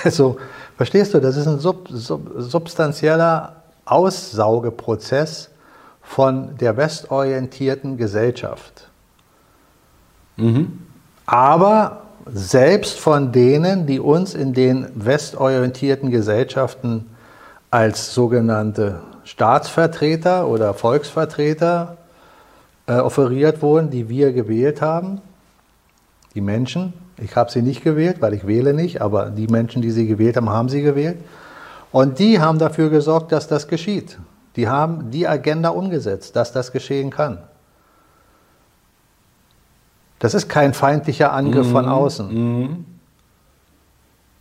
Also, 0.04 0.36
verstehst 0.76 1.14
du, 1.14 1.20
das 1.20 1.36
ist 1.36 1.46
ein 1.46 1.58
sub, 1.58 1.88
sub, 1.90 2.30
substanzieller 2.38 3.56
Aussaugeprozess 3.84 5.50
von 6.02 6.56
der 6.56 6.76
westorientierten 6.76 7.96
Gesellschaft. 7.96 8.88
Aber 11.26 12.02
selbst 12.26 12.98
von 12.98 13.30
denen, 13.32 13.86
die 13.86 14.00
uns 14.00 14.34
in 14.34 14.52
den 14.54 14.88
westorientierten 14.94 16.10
Gesellschaften 16.10 17.10
als 17.70 18.14
sogenannte 18.14 19.00
Staatsvertreter 19.24 20.46
oder 20.46 20.74
Volksvertreter 20.74 21.98
äh, 22.86 22.94
offeriert 22.94 23.62
wurden, 23.62 23.90
die 23.90 24.08
wir 24.08 24.32
gewählt 24.32 24.82
haben, 24.82 25.20
die 26.34 26.40
Menschen, 26.40 26.92
ich 27.16 27.36
habe 27.36 27.50
sie 27.50 27.62
nicht 27.62 27.82
gewählt, 27.84 28.16
weil 28.20 28.34
ich 28.34 28.46
wähle 28.46 28.74
nicht, 28.74 29.00
aber 29.00 29.30
die 29.30 29.46
Menschen, 29.46 29.82
die 29.82 29.90
sie 29.90 30.06
gewählt 30.06 30.36
haben, 30.36 30.50
haben 30.50 30.68
sie 30.68 30.82
gewählt. 30.82 31.18
Und 31.92 32.18
die 32.18 32.40
haben 32.40 32.58
dafür 32.58 32.90
gesorgt, 32.90 33.30
dass 33.30 33.46
das 33.46 33.68
geschieht. 33.68 34.18
Die 34.56 34.68
haben 34.68 35.10
die 35.10 35.28
Agenda 35.28 35.70
umgesetzt, 35.70 36.34
dass 36.36 36.52
das 36.52 36.72
geschehen 36.72 37.10
kann. 37.10 37.38
Das 40.18 40.34
ist 40.34 40.48
kein 40.48 40.74
feindlicher 40.74 41.32
Angriff 41.32 41.70
von 41.70 41.86
außen. 41.86 42.84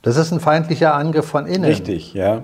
Das 0.01 0.17
ist 0.17 0.32
ein 0.32 0.39
feindlicher 0.39 0.93
Angriff 0.93 1.25
von 1.25 1.45
innen. 1.45 1.65
Richtig, 1.65 2.13
ja. 2.13 2.43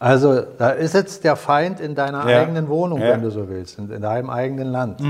Also 0.00 0.40
da 0.40 0.70
ist 0.70 0.94
jetzt 0.94 1.24
der 1.24 1.36
Feind 1.36 1.78
in 1.78 1.94
deiner 1.94 2.28
Ja. 2.28 2.40
eigenen 2.40 2.68
Wohnung, 2.68 3.00
Ja. 3.00 3.10
wenn 3.10 3.22
du 3.22 3.30
so 3.30 3.48
willst, 3.48 3.78
in, 3.78 3.90
in 3.90 4.00
deinem 4.02 4.30
eigenen 4.30 4.68
Land. 4.72 5.00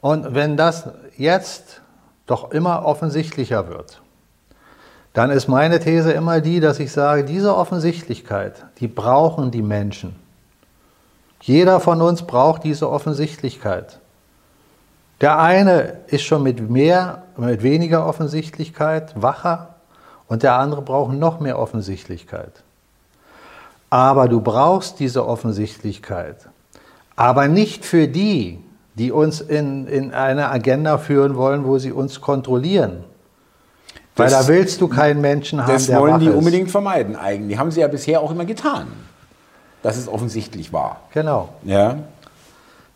Und 0.00 0.34
wenn 0.34 0.56
das 0.56 0.88
jetzt 1.16 1.80
doch 2.26 2.50
immer 2.50 2.84
offensichtlicher 2.84 3.68
wird, 3.68 4.02
dann 5.12 5.30
ist 5.30 5.46
meine 5.48 5.78
These 5.80 6.12
immer 6.12 6.40
die, 6.40 6.58
dass 6.60 6.80
ich 6.80 6.92
sage, 6.92 7.24
diese 7.24 7.56
Offensichtlichkeit, 7.56 8.64
die 8.78 8.88
brauchen 8.88 9.50
die 9.52 9.62
Menschen. 9.62 10.16
Jeder 11.40 11.80
von 11.80 12.02
uns 12.02 12.22
braucht 12.22 12.64
diese 12.64 12.90
Offensichtlichkeit. 12.90 14.00
Der 15.20 15.38
eine 15.38 15.98
ist 16.08 16.22
schon 16.22 16.42
mit 16.42 16.68
mehr, 16.68 17.22
mit 17.36 17.62
weniger 17.62 18.06
Offensichtlichkeit 18.06 19.12
wacher 19.20 19.74
und 20.26 20.42
der 20.42 20.54
andere 20.54 20.82
braucht 20.82 21.12
noch 21.14 21.38
mehr 21.40 21.58
Offensichtlichkeit. 21.58 22.62
Aber 23.90 24.28
du 24.28 24.40
brauchst 24.40 25.00
diese 25.00 25.26
Offensichtlichkeit. 25.26 26.48
Aber 27.16 27.48
nicht 27.48 27.84
für 27.84 28.06
die, 28.08 28.60
die 28.94 29.10
uns 29.12 29.40
in, 29.40 29.86
in 29.86 30.12
eine 30.14 30.50
Agenda 30.50 30.96
führen 30.98 31.36
wollen, 31.36 31.64
wo 31.64 31.78
sie 31.78 31.92
uns 31.92 32.20
kontrollieren. 32.20 33.04
Weil 34.16 34.30
Das- 34.30 34.46
da 34.46 34.48
willst 34.52 34.80
du 34.80 34.88
keinen 34.88 35.20
Menschen 35.20 35.62
haben, 35.62 35.72
Das 35.72 35.86
der 35.86 35.98
wollen 36.00 36.14
wach 36.14 36.18
die 36.20 36.26
ist. 36.28 36.34
unbedingt 36.36 36.70
vermeiden 36.70 37.16
eigentlich. 37.16 37.58
Haben 37.58 37.70
sie 37.70 37.80
ja 37.80 37.88
bisher 37.88 38.20
auch 38.20 38.30
immer 38.30 38.44
getan. 38.44 38.86
dass 39.82 39.96
es 39.96 40.08
offensichtlich 40.08 40.74
war. 40.74 41.00
Genau. 41.14 41.48
Ja. 41.64 41.96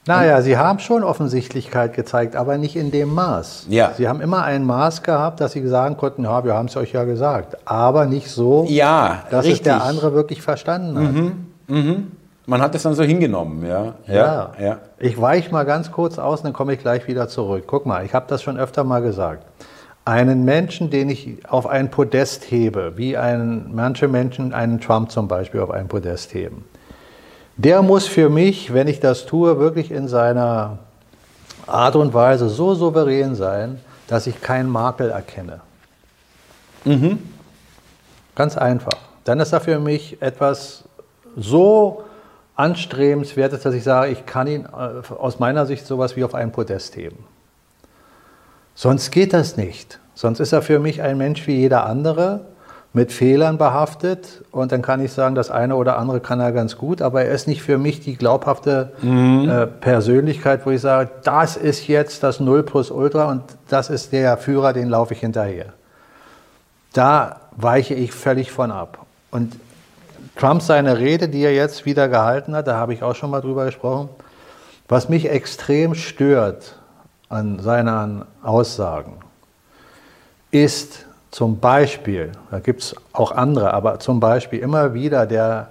Naja, 0.06 0.42
Sie 0.42 0.58
haben 0.58 0.80
schon 0.80 1.02
Offensichtlichkeit 1.02 1.94
gezeigt, 1.94 2.36
aber 2.36 2.58
nicht 2.58 2.76
in 2.76 2.90
dem 2.90 3.14
Maß. 3.14 3.66
Ja. 3.70 3.92
Sie 3.96 4.06
haben 4.06 4.20
immer 4.20 4.42
ein 4.44 4.64
Maß 4.64 5.02
gehabt, 5.02 5.40
dass 5.40 5.52
Sie 5.52 5.66
sagen 5.66 5.96
konnten, 5.96 6.24
ja, 6.24 6.44
wir 6.44 6.54
haben 6.54 6.66
es 6.66 6.76
euch 6.76 6.92
ja 6.92 7.04
gesagt, 7.04 7.56
aber 7.64 8.04
nicht 8.04 8.30
so, 8.30 8.66
Ja, 8.68 9.22
dass 9.30 9.44
richtig. 9.46 9.60
es 9.60 9.62
der 9.64 9.82
andere 9.82 10.12
wirklich 10.12 10.42
verstanden 10.42 11.34
hat. 11.68 11.84
Man 12.46 12.60
hat 12.60 12.74
das 12.74 12.82
dann 12.82 12.94
so 12.94 13.02
hingenommen, 13.02 13.64
ja. 13.66 13.94
Ja. 14.06 14.50
ja. 14.60 14.78
Ich 14.98 15.18
weiche 15.18 15.50
mal 15.50 15.64
ganz 15.64 15.90
kurz 15.90 16.18
aus, 16.18 16.42
dann 16.42 16.52
komme 16.52 16.74
ich 16.74 16.80
gleich 16.80 17.06
wieder 17.08 17.26
zurück. 17.28 17.64
Guck 17.66 17.86
mal, 17.86 18.04
ich 18.04 18.12
habe 18.12 18.26
das 18.28 18.42
schon 18.42 18.58
öfter 18.58 18.84
mal 18.84 19.00
gesagt. 19.00 19.46
Einen 20.04 20.44
Menschen, 20.44 20.90
den 20.90 21.08
ich 21.08 21.38
auf 21.48 21.66
ein 21.66 21.90
Podest 21.90 22.50
hebe, 22.50 22.98
wie 22.98 23.16
einen, 23.16 23.74
manche 23.74 24.06
Menschen 24.08 24.52
einen 24.52 24.78
Trump 24.78 25.10
zum 25.10 25.28
Beispiel 25.28 25.60
auf 25.60 25.70
ein 25.70 25.88
Podest 25.88 26.34
heben, 26.34 26.66
der 27.56 27.82
muss 27.82 28.06
für 28.06 28.28
mich, 28.28 28.72
wenn 28.72 28.88
ich 28.88 29.00
das 29.00 29.26
tue, 29.26 29.58
wirklich 29.58 29.90
in 29.90 30.08
seiner 30.08 30.78
Art 31.66 31.96
und 31.96 32.12
Weise 32.12 32.48
so 32.48 32.74
souverän 32.74 33.34
sein, 33.34 33.80
dass 34.06 34.26
ich 34.26 34.40
keinen 34.40 34.68
Makel 34.68 35.10
erkenne. 35.10 35.60
Ganz 38.34 38.56
einfach. 38.56 38.98
Dann 39.24 39.40
ist 39.40 39.52
er 39.52 39.60
für 39.60 39.78
mich 39.78 40.20
etwas 40.20 40.84
so 41.36 42.04
anstrebenswertes, 42.56 43.62
dass 43.62 43.74
ich 43.74 43.84
sage, 43.84 44.12
ich 44.12 44.26
kann 44.26 44.46
ihn 44.46 44.66
äh, 44.66 45.14
aus 45.14 45.38
meiner 45.38 45.66
Sicht 45.66 45.86
sowas 45.86 46.16
wie 46.16 46.24
auf 46.24 46.34
einen 46.34 46.52
Podest 46.52 46.96
heben. 46.96 47.24
Sonst 48.74 49.10
geht 49.10 49.32
das 49.32 49.56
nicht. 49.56 49.98
Sonst 50.14 50.40
ist 50.40 50.52
er 50.52 50.62
für 50.62 50.78
mich 50.78 51.02
ein 51.02 51.16
Mensch 51.18 51.46
wie 51.46 51.56
jeder 51.56 51.86
andere, 51.86 52.40
mit 52.94 53.12
Fehlern 53.12 53.58
behaftet. 53.58 54.44
Und 54.52 54.72
dann 54.72 54.80
kann 54.80 55.04
ich 55.04 55.12
sagen, 55.12 55.34
das 55.34 55.50
eine 55.50 55.76
oder 55.76 55.98
andere 55.98 56.20
kann 56.20 56.40
er 56.40 56.52
ganz 56.52 56.78
gut, 56.78 57.02
aber 57.02 57.24
er 57.24 57.32
ist 57.32 57.46
nicht 57.46 57.60
für 57.60 57.76
mich 57.76 58.00
die 58.00 58.16
glaubhafte 58.16 58.92
äh, 59.02 59.66
Persönlichkeit, 59.66 60.64
wo 60.64 60.70
ich 60.70 60.80
sage, 60.80 61.10
das 61.24 61.56
ist 61.56 61.86
jetzt 61.88 62.22
das 62.22 62.40
Null 62.40 62.62
plus 62.62 62.90
Ultra 62.90 63.30
und 63.30 63.42
das 63.68 63.90
ist 63.90 64.12
der 64.12 64.38
Führer, 64.38 64.72
den 64.72 64.88
laufe 64.88 65.12
ich 65.12 65.20
hinterher. 65.20 65.74
Da 66.92 67.40
weiche 67.56 67.94
ich 67.94 68.12
völlig 68.12 68.52
von 68.52 68.70
ab. 68.70 69.04
Und 69.32 69.56
Trump 70.36 70.62
seine 70.62 70.98
Rede, 70.98 71.28
die 71.28 71.42
er 71.42 71.52
jetzt 71.52 71.84
wieder 71.84 72.08
gehalten 72.08 72.54
hat, 72.54 72.68
da 72.68 72.76
habe 72.76 72.94
ich 72.94 73.02
auch 73.02 73.16
schon 73.16 73.30
mal 73.30 73.40
drüber 73.40 73.64
gesprochen, 73.66 74.08
was 74.88 75.08
mich 75.08 75.28
extrem 75.28 75.96
stört 75.96 76.76
an 77.28 77.58
seinen 77.58 78.24
Aussagen, 78.42 79.14
ist 80.52 81.06
zum 81.34 81.58
Beispiel, 81.58 82.30
da 82.52 82.60
gibt 82.60 82.82
es 82.82 82.94
auch 83.12 83.32
andere, 83.32 83.74
aber 83.74 83.98
zum 83.98 84.20
Beispiel 84.20 84.60
immer 84.60 84.94
wieder 84.94 85.26
der, 85.26 85.70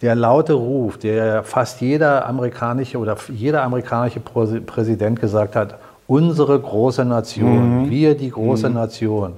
der 0.00 0.14
laute 0.14 0.54
Ruf, 0.54 0.96
der 0.96 1.44
fast 1.44 1.82
jeder 1.82 2.26
amerikanische 2.26 2.96
oder 2.96 3.18
jeder 3.28 3.62
amerikanische 3.62 4.20
Präsi- 4.20 4.62
Präsident 4.62 5.20
gesagt 5.20 5.54
hat, 5.54 5.74
unsere 6.06 6.58
große 6.58 7.04
Nation, 7.04 7.90
wir 7.90 8.16
die 8.16 8.30
große 8.30 8.70
Nation, 8.70 9.34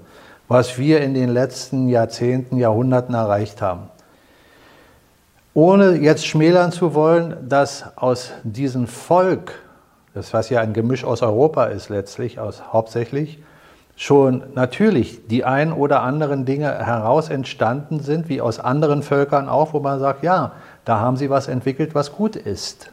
was 0.47 0.79
wir 0.79 1.01
in 1.01 1.13
den 1.13 1.31
letzten 1.31 1.89
Jahrzehnten, 1.89 2.57
Jahrhunderten 2.57 3.17
erreicht 3.17 3.61
haben. 3.61 3.89
Ohne 5.55 5.97
jetzt 5.97 6.25
schmälern 6.25 6.71
zu 6.71 6.95
wollen, 6.95 7.49
dass 7.49 7.85
aus 7.97 8.31
diesem 8.45 8.87
Volk, 8.87 9.59
das 10.15 10.33
was 10.33 10.51
ja 10.51 10.61
ein 10.61 10.73
Gemisch 10.73 11.03
aus 11.03 11.23
Europa 11.23 11.65
ist 11.65 11.89
letztlich, 11.89 12.39
aus, 12.39 12.63
hauptsächlich, 12.73 13.41
schon 13.97 14.43
natürlich 14.55 15.27
die 15.29 15.45
ein 15.45 15.73
oder 15.73 16.03
anderen 16.03 16.45
Dinge 16.45 16.67
heraus 16.85 17.29
entstanden 17.29 18.01
sind, 18.01 18.29
wie 18.29 18.41
aus 18.41 18.59
anderen 18.59 19.03
Völkern 19.03 19.49
auch, 19.49 19.73
wo 19.73 19.81
man 19.81 20.01
sagt, 20.01 20.25
ja, 20.25 20.53
da 20.85 20.99
haben 20.99 21.17
sie 21.17 21.31
was 21.31 21.49
entwickelt, 21.49 21.95
was 21.95 22.13
gut 22.13 22.37
ist. 22.37 22.91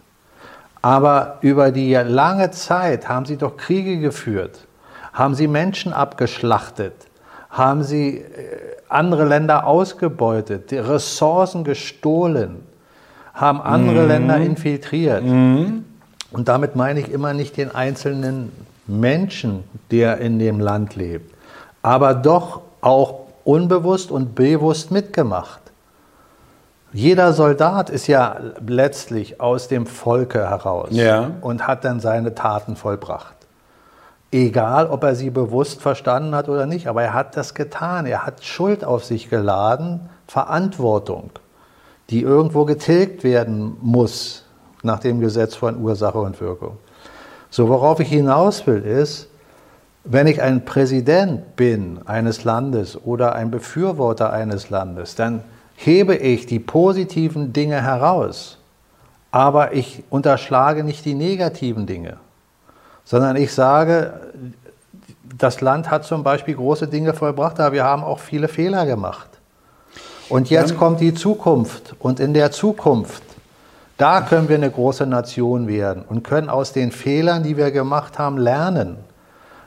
Aber 0.82 1.38
über 1.42 1.72
die 1.72 1.94
lange 1.94 2.52
Zeit 2.52 3.08
haben 3.10 3.26
sie 3.26 3.38
doch 3.38 3.58
Kriege 3.58 4.00
geführt, 4.00 4.68
haben 5.14 5.36
sie 5.36 5.48
Menschen 5.48 5.94
abgeschlachtet, 5.94 6.94
haben 7.50 7.84
sie 7.84 8.18
äh, 8.18 8.24
andere 8.90 9.26
Länder 9.26 9.66
ausgebeutet, 9.66 10.72
die 10.72 10.78
Ressourcen 10.78 11.64
gestohlen, 11.64 12.64
haben 13.34 13.62
andere 13.62 14.06
Länder 14.06 14.38
infiltriert. 14.38 15.24
Und 16.32 16.48
damit 16.48 16.76
meine 16.76 17.00
ich 17.00 17.12
immer 17.12 17.34
nicht 17.34 17.58
den 17.58 17.74
einzelnen 17.74 18.52
Menschen, 18.88 19.64
der 19.92 20.18
in 20.18 20.40
dem 20.40 20.60
Land 20.60 20.96
lebt, 20.96 21.34
aber 21.82 22.14
doch 22.14 22.62
auch 22.82 23.22
unbewusst 23.44 24.12
und 24.12 24.36
bewusst 24.36 24.92
mitgemacht. 24.92 25.60
Jeder 26.94 27.32
Soldat 27.32 27.90
ist 27.90 28.08
ja 28.08 28.36
letztlich 28.66 29.40
aus 29.40 29.68
dem 29.70 29.86
Volke 29.86 30.50
heraus 30.50 30.90
Ja. 30.92 31.32
und 31.42 31.66
hat 31.68 31.86
dann 31.86 32.00
seine 32.02 32.36
Taten 32.36 32.76
vollbracht. 32.76 33.36
Egal, 34.34 34.88
ob 34.88 35.04
er 35.04 35.16
sie 35.16 35.30
bewusst 35.30 35.82
verstanden 35.82 36.36
hat 36.36 36.50
oder 36.50 36.66
nicht, 36.66 36.88
aber 36.88 37.04
er 37.04 37.14
hat 37.14 37.36
das 37.38 37.54
getan. 37.54 38.06
Er 38.06 38.26
hat 38.26 38.44
Schuld 38.44 38.84
auf 38.86 39.04
sich 39.06 39.30
geladen, 39.30 40.10
Verantwortung, 40.28 41.32
die 42.10 42.22
irgendwo 42.22 42.66
getilgt 42.66 43.24
werden 43.24 43.78
muss 43.82 44.46
nach 44.84 45.00
dem 45.00 45.20
Gesetz 45.20 45.56
von 45.56 45.82
Ursache 45.82 46.18
und 46.20 46.40
Wirkung. 46.40 46.78
So, 47.52 47.68
worauf 47.68 48.00
ich 48.00 48.08
hinaus 48.08 48.66
will, 48.66 48.82
ist, 48.82 49.28
wenn 50.06 50.26
ich 50.26 50.42
ein 50.42 50.66
Präsident 50.66 51.58
bin 51.58 52.00
eines 52.06 52.46
Landes 52.46 52.98
oder 53.04 53.36
ein 53.36 53.52
Befürworter 53.52 54.32
eines 54.32 54.70
Landes, 54.70 55.16
dann 55.16 55.44
hebe 55.76 56.16
ich 56.16 56.46
die 56.46 56.60
positiven 56.60 57.52
Dinge 57.52 57.84
heraus, 57.84 58.58
aber 59.32 59.74
ich 59.74 60.04
unterschlage 60.10 60.84
nicht 60.86 61.04
die 61.04 61.14
negativen 61.14 61.86
Dinge, 61.86 62.18
sondern 63.04 63.36
ich 63.36 63.54
sage, 63.54 64.14
das 65.38 65.60
Land 65.60 65.92
hat 65.92 66.06
zum 66.06 66.24
Beispiel 66.24 66.56
große 66.56 66.88
Dinge 66.88 67.14
vollbracht, 67.14 67.60
aber 67.60 67.74
wir 67.74 67.84
haben 67.84 68.04
auch 68.04 68.20
viele 68.20 68.48
Fehler 68.48 68.86
gemacht. 68.86 69.28
Und 70.30 70.50
jetzt 70.50 70.78
kommt 70.78 71.02
die 71.02 71.14
Zukunft 71.14 71.96
und 72.00 72.22
in 72.22 72.34
der 72.34 72.52
Zukunft, 72.52 73.24
da 74.02 74.22
können 74.22 74.50
wir 74.50 74.56
eine 74.56 74.72
große 74.72 75.06
Nation 75.06 75.68
werden 75.68 76.04
und 76.10 76.24
können 76.24 76.50
aus 76.50 76.74
den 76.74 76.92
Fehlern, 76.92 77.44
die 77.44 77.56
wir 77.56 77.70
gemacht 77.70 78.18
haben, 78.18 78.38
lernen. 78.38 78.98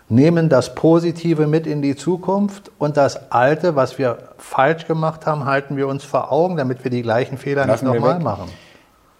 Nehmen 0.08 0.48
das 0.48 0.74
Positive 0.74 1.46
mit 1.46 1.68
in 1.68 1.82
die 1.82 1.94
Zukunft 1.94 2.72
und 2.78 2.96
das 2.96 3.30
Alte, 3.30 3.76
was 3.76 3.96
wir 3.96 4.18
falsch 4.36 4.86
gemacht 4.88 5.24
haben, 5.24 5.44
halten 5.44 5.76
wir 5.76 5.86
uns 5.86 6.02
vor 6.02 6.32
Augen, 6.32 6.56
damit 6.56 6.82
wir 6.82 6.90
die 6.90 7.02
gleichen 7.02 7.38
Fehler 7.38 7.64
Lassen 7.64 7.86
nicht 7.86 7.94
nochmal 7.94 8.18
machen. 8.18 8.50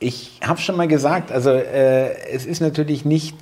Ich 0.01 0.41
habe 0.45 0.61
schon 0.61 0.77
mal 0.77 0.89
gesagt, 0.89 1.31
also 1.31 1.51
äh, 1.51 2.13
es 2.33 2.45
ist 2.45 2.61
natürlich 2.61 3.05
nicht, 3.05 3.37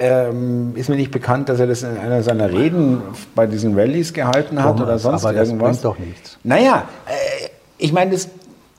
ähm, 0.00 0.72
ist 0.74 0.88
mir 0.88 0.96
nicht 0.96 1.12
bekannt, 1.12 1.48
dass 1.48 1.60
er 1.60 1.68
das 1.68 1.84
in 1.84 1.96
einer 1.96 2.24
seiner 2.24 2.50
Reden 2.50 3.00
bei 3.36 3.46
diesen 3.46 3.78
Rallyes 3.78 4.12
gehalten 4.12 4.62
hat 4.62 4.74
oder 4.74 4.98
Thomas, 4.98 5.02
sonst 5.02 5.24
aber 5.24 5.34
das 5.34 5.48
irgendwas. 5.48 5.80
bringt 5.80 5.84
doch 5.84 5.98
nichts. 5.98 6.36
Naja, 6.42 6.88
äh, 7.06 7.48
ich 7.78 7.92
meine, 7.92 8.10
das 8.10 8.28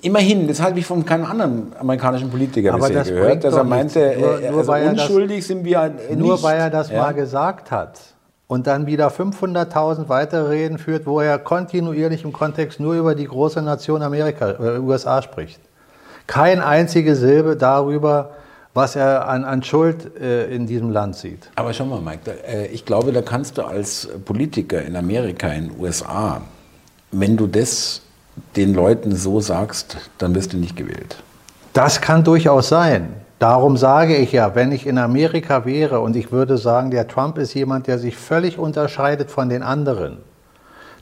immerhin, 0.01 0.47
das 0.47 0.61
habe 0.61 0.79
ich 0.79 0.85
von 0.85 1.05
keinem 1.05 1.25
anderen 1.25 1.73
amerikanischen 1.79 2.29
Politiker 2.29 2.69
Aber 2.73 2.79
bisher 2.87 2.95
das 2.99 3.07
gehört, 3.09 3.43
dass 3.43 3.53
er 3.55 3.63
meinte. 3.63 4.15
Nur- 4.19 4.39
nur 4.39 4.57
also 4.59 4.67
weil 4.67 4.83
er 4.83 4.93
das- 4.93 5.01
unschuldig 5.09 5.45
sind 5.45 5.63
wir 5.65 5.93
äh, 6.09 6.15
Nur 6.15 6.33
nicht. 6.33 6.43
weil 6.43 6.59
er 6.59 6.69
das 6.69 6.89
Ja. 6.89 7.01
mal 7.01 7.13
gesagt 7.13 7.71
hat 7.71 7.99
und 8.47 8.67
dann 8.67 8.85
wieder 8.87 9.09
500.000 9.09 10.09
weitere 10.09 10.49
Reden 10.49 10.77
führt, 10.77 11.05
wo 11.05 11.19
er 11.21 11.37
kontinuierlich 11.39 12.23
im 12.23 12.33
Kontext 12.33 12.79
nur 12.79 12.93
über 12.95 13.15
die 13.15 13.25
große 13.25 13.61
Nation 13.61 14.01
Amerika, 14.01 14.51
äh, 14.51 14.79
USA 14.79 15.21
spricht. 15.21 15.59
Kein 16.27 16.61
einzige 16.61 17.15
Silbe 17.15 17.55
darüber, 17.55 18.31
was 18.73 18.95
er 18.95 19.27
an, 19.27 19.43
an 19.43 19.63
Schuld 19.63 20.17
äh, 20.21 20.45
in 20.53 20.65
diesem 20.65 20.91
Land 20.91 21.15
sieht. 21.17 21.49
Aber 21.55 21.73
schau 21.73 21.83
mal, 21.85 21.99
Mike, 21.99 22.19
da, 22.23 22.31
äh, 22.31 22.67
ich 22.67 22.85
glaube, 22.85 23.11
da 23.11 23.21
kannst 23.21 23.57
du 23.57 23.63
als 23.63 24.07
Politiker 24.23 24.81
in 24.81 24.95
Amerika, 24.95 25.47
in 25.49 25.69
den 25.69 25.79
USA, 25.79 26.41
wenn 27.11 27.35
du 27.35 27.47
das 27.47 28.01
den 28.55 28.73
Leuten 28.73 29.15
so 29.15 29.39
sagst, 29.39 29.97
dann 30.17 30.35
wirst 30.35 30.53
du 30.53 30.57
nicht 30.57 30.75
gewählt. 30.75 31.17
Das 31.73 32.01
kann 32.01 32.23
durchaus 32.23 32.69
sein. 32.69 33.13
Darum 33.39 33.75
sage 33.77 34.17
ich 34.17 34.31
ja, 34.33 34.53
wenn 34.55 34.71
ich 34.71 34.85
in 34.85 34.97
Amerika 34.97 35.65
wäre 35.65 35.99
und 35.99 36.15
ich 36.15 36.31
würde 36.31 36.57
sagen, 36.57 36.91
der 36.91 37.07
Trump 37.07 37.37
ist 37.37 37.53
jemand, 37.53 37.87
der 37.87 37.97
sich 37.97 38.15
völlig 38.15 38.59
unterscheidet 38.59 39.31
von 39.31 39.49
den 39.49 39.63
anderen, 39.63 40.17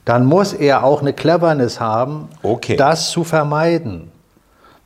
dann 0.06 0.24
muss 0.24 0.54
er 0.54 0.82
auch 0.84 1.02
eine 1.02 1.12
Cleverness 1.12 1.80
haben, 1.80 2.28
Okay. 2.42 2.76
das 2.76 3.10
zu 3.10 3.24
vermeiden. 3.24 4.10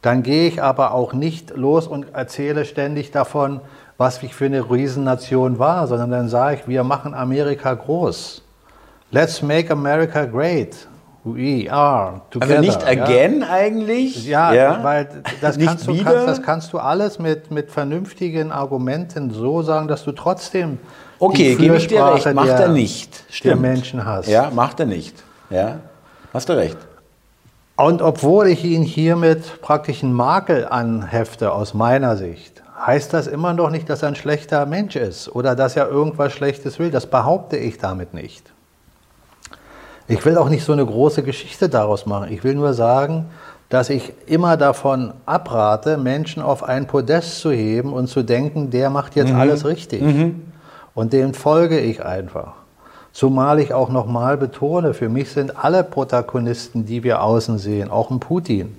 Dann 0.03 0.23
gehe 0.23 0.49
ich 0.49 0.63
aber 0.63 0.93
auch 0.93 1.13
nicht 1.13 1.57
los 1.57 1.87
und 1.87 2.13
erzähle 2.15 2.65
ständig 2.65 3.11
davon, 3.13 3.61
was 3.97 4.23
ich 4.23 4.35
für 4.35 4.47
eine 4.47 4.69
Riesennation 4.69 5.59
war, 5.59 5.87
sondern 5.87 6.11
dann 6.11 6.29
sage 6.29 6.57
ich, 6.57 6.69
wir 6.69 6.83
machen 6.83 7.15
Amerika 7.15 7.73
groß. 7.73 8.43
Let's 9.13 9.41
make 9.43 9.71
America 9.73 10.25
great. 10.25 10.89
We 11.25 11.73
are 11.73 12.21
together. 12.31 12.59
Also 12.59 12.61
nicht 12.61 12.83
ja. 12.83 12.89
again 12.89 13.43
eigentlich. 13.43 14.27
Ja, 14.27 14.81
weil 14.83 15.09
das 15.41 15.59
kannst, 15.65 15.87
du, 15.87 15.97
kannst, 16.05 16.29
das 16.29 16.43
kannst 16.43 16.73
du 16.75 16.79
alles 16.79 17.19
mit, 17.19 17.51
mit 17.51 17.71
vernünftigen 17.71 18.53
Argumenten 18.53 19.31
so 19.31 19.63
sagen, 19.63 19.89
dass 19.89 20.05
du 20.05 20.13
trotzdem 20.13 20.79
Okay, 21.19 21.57
die 21.57 21.63
gebe 21.63 21.77
ich 21.77 21.87
dir 21.87 22.05
recht, 22.05 22.35
macht 22.35 22.49
der, 22.49 22.61
er 22.61 22.69
nicht. 22.69 23.25
der 23.29 23.33
Stimmt. 23.33 23.63
Menschen 23.63 24.05
hast. 24.05 24.29
Ja, 24.29 24.51
macht 24.51 24.81
er 24.81 24.87
nicht. 24.87 25.23
Ja, 25.49 25.79
hast 26.35 26.49
du 26.51 26.53
recht. 26.53 26.77
Und 27.77 28.03
obwohl 28.03 28.49
ich 28.49 28.65
ihn 28.65 28.83
hiermit 28.83 29.63
praktisch 29.63 30.03
einen 30.03 30.13
Makel 30.13 30.67
anhefte 30.67 31.53
aus 31.53 31.75
meiner 31.75 32.17
Sicht, 32.17 32.63
heißt 32.87 33.13
das 33.13 33.27
immer 33.27 33.53
noch 33.53 33.71
nicht, 33.71 33.89
dass 33.89 34.03
er 34.03 34.09
ein 34.09 34.17
schlechter 34.17 34.67
Mensch 34.67 34.97
ist 34.97 35.35
oder 35.35 35.57
dass 35.57 35.77
er 35.77 35.89
irgendwas 35.89 36.33
Schlechtes 36.33 36.79
will. 36.79 36.91
Das 36.91 37.07
behaupte 37.07 37.57
ich 37.57 37.79
damit 37.79 38.15
nicht. 38.15 38.54
Ich 40.07 40.25
will 40.25 40.37
auch 40.37 40.49
nicht 40.49 40.65
so 40.65 40.73
eine 40.73 40.85
große 40.85 41.23
Geschichte 41.23 41.69
daraus 41.69 42.07
machen. 42.07 42.31
Ich 42.31 42.45
will 42.45 42.55
nur 42.55 42.75
sagen, 42.75 43.27
dass 43.71 43.89
ich 43.89 44.13
immer 44.27 44.57
davon 44.57 45.15
abrate, 45.25 45.97
Menschen 45.97 46.43
auf 46.43 46.63
ein 46.63 46.87
Podest 46.87 47.41
zu 47.41 47.51
heben 47.51 47.93
und 47.93 48.09
zu 48.09 48.23
denken, 48.23 48.71
der 48.71 48.91
macht 48.91 49.17
jetzt 49.17 49.33
mhm. 49.33 49.41
alles 49.41 49.65
richtig. 49.65 50.03
Mhm. 50.03 50.43
Und 50.95 51.13
dem 51.13 51.35
folge 51.35 51.81
ich 51.81 52.05
einfach. 52.05 52.53
Zumal 53.13 53.61
ich 53.61 53.73
auch 53.73 53.91
nochmal 53.91 54.37
betone, 54.37 54.93
für 54.93 55.09
mich 55.09 55.31
sind 55.31 55.65
alle 55.65 55.85
Protagonisten, 55.85 56.85
die 56.85 57.03
wir 57.03 57.23
außen 57.23 57.59
sehen, 57.59 57.91
auch 57.91 58.11
ein 58.11 58.21
Putin, 58.21 58.77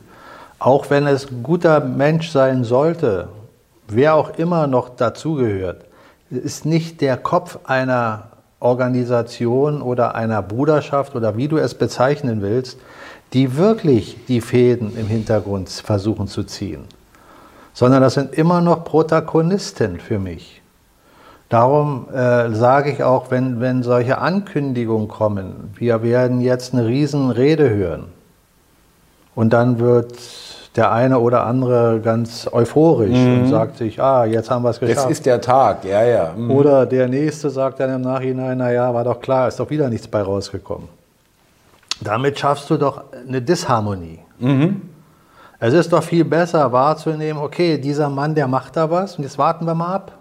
auch 0.60 0.90
wenn 0.90 1.08
es 1.08 1.32
ein 1.32 1.42
guter 1.42 1.80
Mensch 1.80 2.32
sein 2.32 2.64
sollte, 2.64 3.30
wer 3.88 4.16
auch 4.16 4.38
immer 4.38 4.68
noch 4.68 4.90
dazugehört, 4.90 5.86
ist 6.30 6.66
nicht 6.66 7.02
der 7.02 7.18
Kopf 7.18 7.60
einer 7.64 8.28
Organisation 8.66 9.82
oder 9.82 10.16
einer 10.16 10.42
Bruderschaft 10.42 11.16
oder 11.16 11.38
wie 11.38 11.48
du 11.48 11.58
es 11.58 11.76
bezeichnen 11.76 12.42
willst, 12.42 12.80
die 13.34 13.56
wirklich 13.58 14.18
die 14.28 14.42
Fäden 14.42 14.98
im 14.98 15.08
Hintergrund 15.08 15.70
versuchen 15.70 16.28
zu 16.28 16.44
ziehen, 16.44 16.86
sondern 17.74 18.02
das 18.02 18.16
sind 18.16 18.34
immer 18.34 18.62
noch 18.62 18.84
Protagonisten 18.84 20.00
für 20.00 20.20
mich. 20.20 20.62
Darum 21.50 22.08
äh, 22.12 22.52
sage 22.54 22.92
ich 22.92 23.04
auch, 23.04 23.30
wenn, 23.30 23.62
wenn 23.62 23.84
solche 23.84 24.18
Ankündigungen 24.18 25.08
kommen, 25.08 25.74
wir 25.76 26.02
werden 26.02 26.42
jetzt 26.42 26.74
eine 26.74 26.88
Riesenrede 26.88 27.70
hören 27.70 28.06
und 29.36 29.54
dann 29.54 29.80
wird 29.80 30.18
der 30.76 30.92
eine 30.92 31.20
oder 31.20 31.46
andere 31.46 32.00
ganz 32.02 32.50
euphorisch 32.52 33.18
mhm. 33.18 33.44
und 33.44 33.50
sagt 33.50 33.78
sich, 33.78 34.02
ah, 34.02 34.26
jetzt 34.26 34.52
haben 34.52 34.64
wir 34.64 34.72
es 34.72 34.80
geschafft. 34.80 35.06
Das 35.06 35.12
ist 35.12 35.26
der 35.26 35.40
Tag, 35.42 35.86
ja, 35.86 36.04
ja. 36.04 36.34
Mhm. 36.36 36.52
Oder 36.52 36.86
der 36.86 37.08
nächste 37.08 37.50
sagt 37.50 37.80
dann 37.80 37.94
im 37.96 38.02
Nachhinein, 38.02 38.58
naja, 38.58 38.94
war 38.94 39.04
doch 39.04 39.22
klar, 39.22 39.48
ist 39.48 39.60
doch 39.60 39.70
wieder 39.70 39.90
nichts 39.90 40.08
bei 40.08 40.22
rausgekommen. 40.22 40.88
Damit 42.02 42.38
schaffst 42.38 42.70
du 42.70 42.78
doch 42.78 43.04
eine 43.28 43.42
Disharmonie. 43.42 44.20
Mhm. 44.40 44.82
Es 45.60 45.74
ist 45.74 45.94
doch 45.94 46.04
viel 46.04 46.26
besser 46.26 46.72
wahrzunehmen, 46.72 47.42
okay, 47.42 47.78
dieser 47.78 48.10
Mann, 48.10 48.36
der 48.36 48.48
macht 48.48 48.76
da 48.76 48.92
was 48.92 49.16
und 49.16 49.24
jetzt 49.24 49.38
warten 49.38 49.66
wir 49.66 49.74
mal 49.74 49.96
ab 49.96 50.12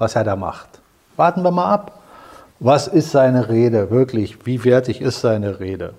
was 0.00 0.16
er 0.16 0.24
da 0.24 0.34
macht. 0.34 0.80
Warten 1.16 1.44
wir 1.44 1.50
mal 1.52 1.72
ab. 1.72 2.00
Was 2.58 2.88
ist 2.88 3.10
seine 3.10 3.48
Rede 3.48 3.90
wirklich? 3.90 4.44
Wie 4.46 4.64
wertig 4.64 5.00
ist 5.00 5.20
seine 5.20 5.60
Rede? 5.60 5.94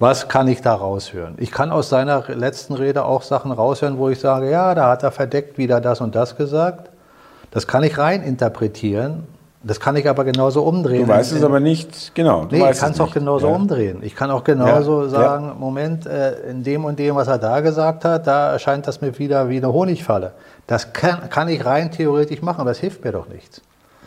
Was 0.00 0.28
kann 0.28 0.48
ich 0.48 0.62
da 0.62 0.72
raushören? 0.74 1.34
Ich 1.36 1.50
kann 1.50 1.70
aus 1.70 1.90
seiner 1.90 2.24
letzten 2.28 2.72
Rede 2.72 3.04
auch 3.04 3.20
Sachen 3.20 3.52
raushören, 3.52 3.98
wo 3.98 4.08
ich 4.08 4.18
sage, 4.18 4.50
ja, 4.50 4.74
da 4.74 4.88
hat 4.88 5.02
er 5.02 5.10
verdeckt 5.10 5.58
wieder 5.58 5.82
das 5.82 6.00
und 6.00 6.14
das 6.14 6.36
gesagt. 6.36 6.88
Das 7.50 7.66
kann 7.66 7.82
ich 7.82 7.98
rein 7.98 8.22
interpretieren. 8.22 9.24
Das 9.62 9.78
kann 9.78 9.96
ich 9.96 10.08
aber 10.08 10.24
genauso 10.24 10.62
umdrehen. 10.62 11.02
Du 11.02 11.08
weißt 11.08 11.32
es 11.32 11.44
aber 11.44 11.60
nicht, 11.60 12.14
genau. 12.14 12.46
nee, 12.50 12.66
ich 12.70 12.78
kann 12.78 12.92
es 12.92 13.00
auch 13.00 13.12
genauso 13.12 13.48
ja. 13.48 13.54
umdrehen. 13.54 13.98
Ich 14.00 14.16
kann 14.16 14.30
auch 14.30 14.42
genauso 14.42 15.02
ja. 15.02 15.08
sagen, 15.10 15.48
ja. 15.48 15.54
Moment, 15.54 16.06
äh, 16.06 16.48
in 16.48 16.62
dem 16.62 16.86
und 16.86 16.98
dem, 16.98 17.14
was 17.14 17.28
er 17.28 17.36
da 17.36 17.60
gesagt 17.60 18.06
hat, 18.06 18.26
da 18.26 18.52
erscheint 18.52 18.88
das 18.88 19.02
mir 19.02 19.18
wieder 19.18 19.50
wie 19.50 19.58
eine 19.58 19.70
Honigfalle. 19.70 20.32
Das 20.66 20.94
kann, 20.94 21.28
kann 21.28 21.48
ich 21.48 21.62
rein 21.66 21.90
theoretisch 21.90 22.40
machen, 22.40 22.62
aber 22.62 22.70
es 22.70 22.78
hilft 22.78 23.04
mir 23.04 23.12
doch 23.12 23.28
nichts. 23.28 23.60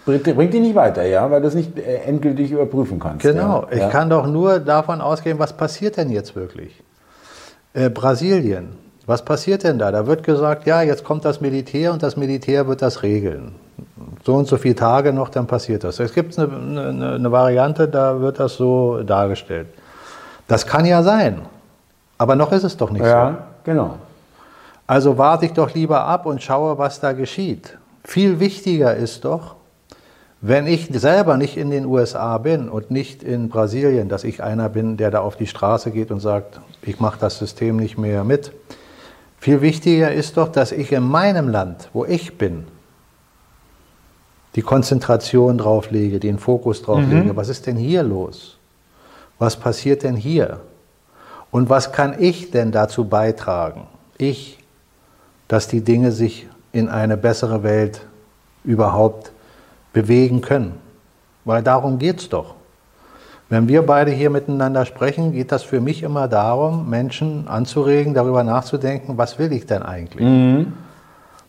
Bringt, 0.05 0.53
dich 0.53 0.61
nicht 0.61 0.75
weiter, 0.75 1.03
ja, 1.03 1.31
weil 1.31 1.41
du 1.41 1.47
es 1.47 1.55
nicht 1.55 1.77
äh, 1.77 2.03
endgültig 2.05 2.51
überprüfen 2.51 2.99
kannst. 2.99 3.21
Genau, 3.21 3.65
ich 3.71 3.89
kann 3.89 4.09
doch 4.09 4.27
nur 4.27 4.59
davon 4.59 4.99
ausgehen, 4.99 5.39
was 5.39 5.53
passiert 5.53 5.95
denn 5.95 6.09
jetzt 6.09 6.35
wirklich? 6.35 6.83
Äh, 7.73 7.89
Brasilien, 7.89 8.75
was 9.05 9.23
passiert 9.23 9.63
denn 9.63 9.79
da? 9.79 9.91
Da 9.91 10.05
wird 10.05 10.23
gesagt, 10.23 10.65
ja, 10.65 10.81
jetzt 10.81 11.03
kommt 11.03 11.23
das 11.23 11.39
Militär 11.39 11.93
und 11.93 12.03
das 12.03 12.17
Militär 12.17 12.67
wird 12.67 12.81
das 12.81 13.01
regeln. 13.01 13.55
So 14.25 14.35
und 14.35 14.47
so 14.47 14.57
viele 14.57 14.75
Tage 14.75 15.13
noch, 15.13 15.29
dann 15.29 15.47
passiert 15.47 15.83
das. 15.83 15.99
Es 15.99 16.13
gibt 16.13 16.37
eine, 16.37 16.47
eine, 16.53 17.13
eine 17.13 17.31
Variante, 17.31 17.87
da 17.87 18.19
wird 18.19 18.39
das 18.39 18.55
so 18.55 19.03
dargestellt. 19.03 19.67
Das 20.47 20.65
kann 20.67 20.85
ja 20.85 21.01
sein, 21.03 21.41
aber 22.17 22.35
noch 22.35 22.51
ist 22.51 22.63
es 22.63 22.75
doch 22.75 22.91
nicht 22.91 23.03
ja, 23.03 23.07
so. 23.07 23.15
Ja, 23.15 23.37
genau. 23.63 23.95
Also 24.85 25.17
warte 25.17 25.45
ich 25.45 25.53
doch 25.53 25.73
lieber 25.73 26.05
ab 26.05 26.25
und 26.25 26.43
schaue, 26.43 26.77
was 26.77 26.99
da 26.99 27.13
geschieht. 27.13 27.77
Viel 28.03 28.39
wichtiger 28.39 28.95
ist 28.95 29.23
doch, 29.23 29.55
wenn 30.45 30.67
ich 30.67 30.89
selber 30.91 31.37
nicht 31.37 31.55
in 31.55 31.71
den 31.71 31.85
USA 31.85 32.37
bin 32.37 32.67
und 32.67 32.91
nicht 32.91 33.23
in 33.23 33.47
Brasilien, 33.47 34.09
dass 34.09 34.25
ich 34.25 34.43
einer 34.43 34.67
bin, 34.67 34.97
der 34.97 35.09
da 35.09 35.21
auf 35.21 35.37
die 35.37 35.47
Straße 35.47 35.89
geht 35.91 36.11
und 36.11 36.19
sagt, 36.19 36.59
ich 36.81 36.99
mache 36.99 37.17
das 37.19 37.39
System 37.39 37.77
nicht 37.77 37.97
mehr 37.97 38.23
mit. 38.23 38.51
Viel 39.39 39.61
wichtiger 39.61 40.11
ist 40.11 40.35
doch, 40.35 40.49
dass 40.49 40.71
ich 40.73 40.91
in 40.91 41.03
meinem 41.03 41.47
Land, 41.47 41.89
wo 41.93 42.03
ich 42.03 42.37
bin, 42.37 42.65
die 44.55 44.61
Konzentration 44.61 45.57
drauf 45.57 45.89
lege, 45.91 46.19
den 46.19 46.37
Fokus 46.37 46.81
drauf 46.81 46.99
mhm. 46.99 47.11
lege. 47.11 47.35
Was 47.37 47.47
ist 47.49 47.65
denn 47.65 47.77
hier 47.77 48.03
los? 48.03 48.57
Was 49.39 49.55
passiert 49.55 50.03
denn 50.03 50.15
hier? 50.15 50.59
Und 51.51 51.69
was 51.69 51.93
kann 51.93 52.15
ich 52.19 52.51
denn 52.51 52.71
dazu 52.71 53.05
beitragen? 53.05 53.87
Ich 54.17 54.59
dass 55.47 55.67
die 55.67 55.81
Dinge 55.81 56.11
sich 56.11 56.47
in 56.71 56.89
eine 56.89 57.15
bessere 57.15 57.61
Welt 57.61 58.01
überhaupt 58.63 59.31
bewegen 59.93 60.41
können. 60.41 60.73
Weil 61.45 61.63
darum 61.63 61.99
geht 61.99 62.19
es 62.19 62.29
doch. 62.29 62.55
Wenn 63.49 63.67
wir 63.67 63.83
beide 63.83 64.11
hier 64.11 64.29
miteinander 64.29 64.85
sprechen, 64.85 65.31
geht 65.33 65.51
das 65.51 65.63
für 65.63 65.79
mich 65.79 66.01
immer 66.01 66.27
darum, 66.27 66.89
Menschen 66.89 67.47
anzuregen, 67.47 68.13
darüber 68.13 68.43
nachzudenken, 68.43 69.17
was 69.17 69.37
will 69.37 69.51
ich 69.53 69.65
denn 69.65 69.83
eigentlich? 69.83 70.25
Mhm. 70.25 70.73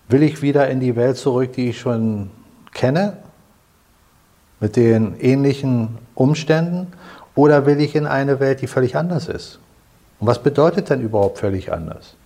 Will 0.08 0.22
ich 0.22 0.42
wieder 0.42 0.68
in 0.68 0.80
die 0.80 0.96
Welt 0.96 1.16
zurück, 1.16 1.54
die 1.54 1.70
ich 1.70 1.80
schon 1.80 2.30
kenne, 2.74 3.14
mit 4.60 4.76
den 4.76 5.18
ähnlichen 5.18 5.98
Umständen, 6.14 6.88
oder 7.34 7.66
will 7.66 7.80
ich 7.80 7.96
in 7.96 8.06
eine 8.06 8.38
Welt, 8.38 8.60
die 8.60 8.66
völlig 8.66 8.96
anders 8.96 9.28
ist? 9.28 9.58
Und 10.20 10.26
was 10.26 10.42
bedeutet 10.42 10.90
denn 10.90 11.00
überhaupt 11.00 11.38
völlig 11.38 11.72
anders? 11.72 12.16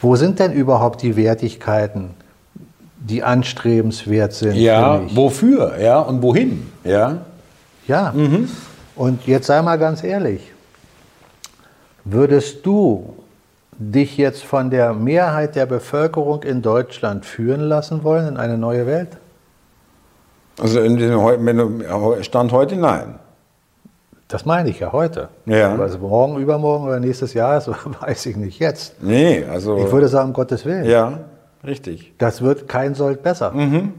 Wo 0.00 0.14
sind 0.16 0.38
denn 0.38 0.52
überhaupt 0.52 1.02
die 1.02 1.16
Wertigkeiten, 1.16 2.10
die 2.98 3.22
anstrebenswert 3.22 4.32
sind? 4.32 4.56
Ja, 4.56 5.00
wofür? 5.14 5.78
Ja, 5.78 6.00
und 6.00 6.22
wohin? 6.22 6.70
Ja. 6.84 7.18
Ja. 7.86 8.12
Mhm. 8.14 8.48
Und 8.96 9.26
jetzt 9.26 9.46
sei 9.46 9.62
mal 9.62 9.78
ganz 9.78 10.02
ehrlich, 10.02 10.52
würdest 12.04 12.66
du 12.66 13.14
dich 13.78 14.16
jetzt 14.16 14.42
von 14.42 14.70
der 14.70 14.92
Mehrheit 14.92 15.54
der 15.54 15.66
Bevölkerung 15.66 16.42
in 16.42 16.62
Deutschland 16.62 17.24
führen 17.24 17.60
lassen 17.60 18.02
wollen 18.02 18.26
in 18.26 18.36
eine 18.36 18.58
neue 18.58 18.86
Welt? 18.86 19.16
Also 20.60 20.80
Stand 22.22 22.52
heute 22.52 22.76
nein. 22.76 23.14
Das 24.26 24.44
meine 24.44 24.68
ich 24.68 24.80
ja 24.80 24.92
heute. 24.92 25.28
Ja. 25.46 25.74
Also 25.76 25.98
morgen, 25.98 26.38
übermorgen 26.38 26.86
oder 26.86 27.00
nächstes 27.00 27.32
Jahr, 27.34 27.60
so 27.62 27.74
weiß 28.00 28.26
ich 28.26 28.36
nicht 28.36 28.58
jetzt. 28.58 29.02
Nee, 29.02 29.44
also. 29.44 29.78
Ich 29.78 29.90
würde 29.90 30.08
sagen, 30.08 30.28
um 30.28 30.34
Gottes 30.34 30.64
Willen. 30.66 30.84
Ja, 30.84 31.20
richtig. 31.64 32.12
Das 32.18 32.42
wird 32.42 32.68
kein 32.68 32.94
Sold 32.94 33.22
besser. 33.22 33.52
Mhm. 33.52 33.94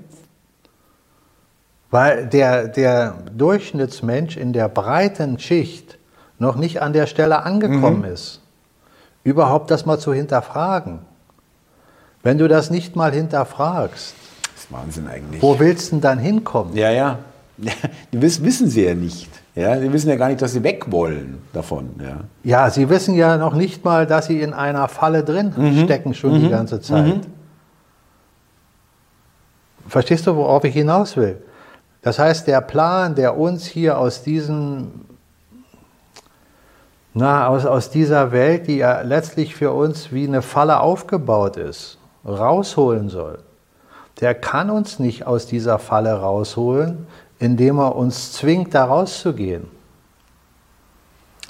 Weil 1.92 2.28
der, 2.28 2.68
der 2.68 3.16
Durchschnittsmensch 3.36 4.38
in 4.38 4.54
der 4.54 4.70
breiten 4.70 5.40
Schicht 5.40 5.98
noch 6.38 6.56
nicht 6.56 6.82
an 6.82 6.94
der 6.94 7.08
Stelle 7.08 7.44
angekommen 7.44 8.00
mhm. 8.00 8.14
ist, 8.14 8.42
überhaupt 9.24 9.72
das 9.72 9.86
mal 9.86 10.00
zu 10.00 10.14
hinterfragen. 10.14 11.00
Wenn 12.22 12.38
du 12.38 12.48
das 12.48 12.70
nicht 12.70 12.96
mal 12.96 13.12
hinterfragst, 13.12 14.14
das 14.54 14.64
ist 14.64 14.72
Wahnsinn 14.72 15.08
eigentlich. 15.08 15.42
Wo 15.42 15.58
willst 15.60 15.88
du 15.88 15.96
denn 15.96 16.02
dann 16.02 16.20
hinkommen? 16.20 16.76
Ja, 16.76 16.92
ja. 16.92 17.20
Das 18.12 18.44
wissen 18.44 18.70
sie 18.70 18.86
ja 18.86 18.96
nicht. 18.96 19.30
Ja, 19.56 19.78
sie 19.80 19.92
wissen 19.92 20.10
ja 20.10 20.16
gar 20.16 20.30
nicht, 20.30 20.42
dass 20.42 20.54
sie 20.54 20.64
weg 20.64 20.86
wollen 20.90 21.42
davon. 21.52 21.90
Ja, 22.02 22.20
ja 22.44 22.70
sie 22.70 22.90
wissen 22.90 23.16
ja 23.16 23.38
noch 23.38 23.54
nicht 23.56 23.84
mal, 23.84 24.08
dass 24.08 24.28
sie 24.28 24.42
in 24.42 24.54
einer 24.54 24.88
Falle 24.88 25.24
drin 25.24 25.54
mhm. 25.56 25.84
stecken 25.84 26.14
schon 26.14 26.38
mhm. 26.38 26.44
die 26.44 26.50
ganze 26.50 26.80
Zeit. 26.80 27.18
Mhm. 27.18 27.22
Verstehst 29.90 30.28
du, 30.28 30.36
worauf 30.36 30.64
ich 30.64 30.74
hinaus 30.74 31.18
will? 31.18 31.42
Das 32.02 32.20
heißt, 32.20 32.48
der 32.48 32.62
Plan, 32.62 33.16
der 33.16 33.38
uns 33.38 33.66
hier 33.66 33.98
aus 33.98 34.24
diesem 34.24 34.92
na, 37.14 37.48
aus, 37.48 37.66
aus 37.66 37.90
dieser 37.90 38.32
Welt, 38.32 38.68
die 38.68 38.78
ja 38.78 39.02
letztlich 39.02 39.56
für 39.56 39.72
uns 39.72 40.12
wie 40.12 40.28
eine 40.28 40.42
Falle 40.42 40.80
aufgebaut 40.80 41.58
ist, 41.58 41.98
rausholen 42.26 43.10
soll, 43.10 43.40
der 44.22 44.36
kann 44.36 44.70
uns 44.70 45.00
nicht 45.00 45.26
aus 45.26 45.48
dieser 45.48 45.80
Falle 45.80 46.14
rausholen, 46.14 47.08
indem 47.40 47.80
er 47.80 47.96
uns 47.96 48.34
zwingt, 48.34 48.74
da 48.74 48.86
rauszugehen. 48.86 49.68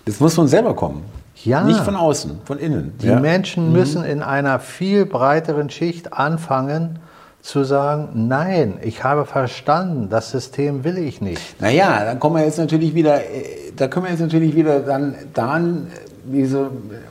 Das 0.05 0.19
muss 0.19 0.35
von 0.35 0.47
selber 0.47 0.75
kommen. 0.75 1.03
Ja. 1.43 1.63
Nicht 1.63 1.79
von 1.79 1.95
außen, 1.95 2.41
von 2.45 2.57
innen. 2.57 2.97
Die 3.01 3.07
ja. 3.07 3.19
Menschen 3.19 3.67
mhm. 3.67 3.73
müssen 3.73 4.03
in 4.03 4.21
einer 4.21 4.59
viel 4.59 5.05
breiteren 5.05 5.69
Schicht 5.69 6.13
anfangen 6.13 6.99
zu 7.41 7.63
sagen, 7.63 8.27
nein, 8.27 8.77
ich 8.81 9.03
habe 9.03 9.25
verstanden, 9.25 10.09
das 10.09 10.31
System 10.31 10.83
will 10.83 10.97
ich 10.97 11.21
nicht. 11.21 11.59
Naja, 11.61 12.03
dann 12.03 12.19
kommen 12.19 12.35
wir 12.35 12.45
jetzt 12.45 12.57
natürlich 12.57 12.93
wieder, 12.93 13.21
äh, 13.21 13.71
da 13.75 13.87
können 13.87 14.05
wir 14.05 14.11
jetzt 14.11 14.19
natürlich 14.19 14.55
wieder 14.55 14.81
dann, 14.81 15.15
dann 15.33 15.87
wie 16.25 16.45
so 16.45 16.69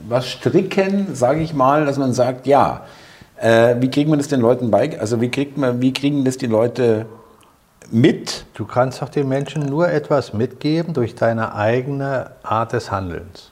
was 0.08 0.28
stricken, 0.28 1.14
sage 1.14 1.40
ich 1.40 1.54
mal, 1.54 1.86
dass 1.86 1.98
man 1.98 2.12
sagt, 2.12 2.46
ja, 2.46 2.82
äh, 3.36 3.76
wie 3.80 3.90
kriegen 3.90 4.10
wir 4.10 4.16
das 4.16 4.28
den 4.28 4.40
Leuten 4.40 4.70
bei? 4.70 4.98
Also 5.00 5.20
wie 5.20 5.30
kriegt 5.30 5.56
man, 5.56 5.80
wie 5.80 5.92
kriegen 5.92 6.24
das 6.24 6.36
die 6.36 6.46
Leute 6.46 7.06
mit? 7.90 8.44
Du 8.54 8.64
kannst 8.64 9.00
doch 9.00 9.08
den 9.08 9.28
Menschen 9.28 9.66
nur 9.66 9.88
etwas 9.88 10.32
mitgeben 10.32 10.92
durch 10.92 11.14
deine 11.14 11.54
eigene 11.54 12.32
Art 12.42 12.72
des 12.72 12.90
Handelns. 12.90 13.50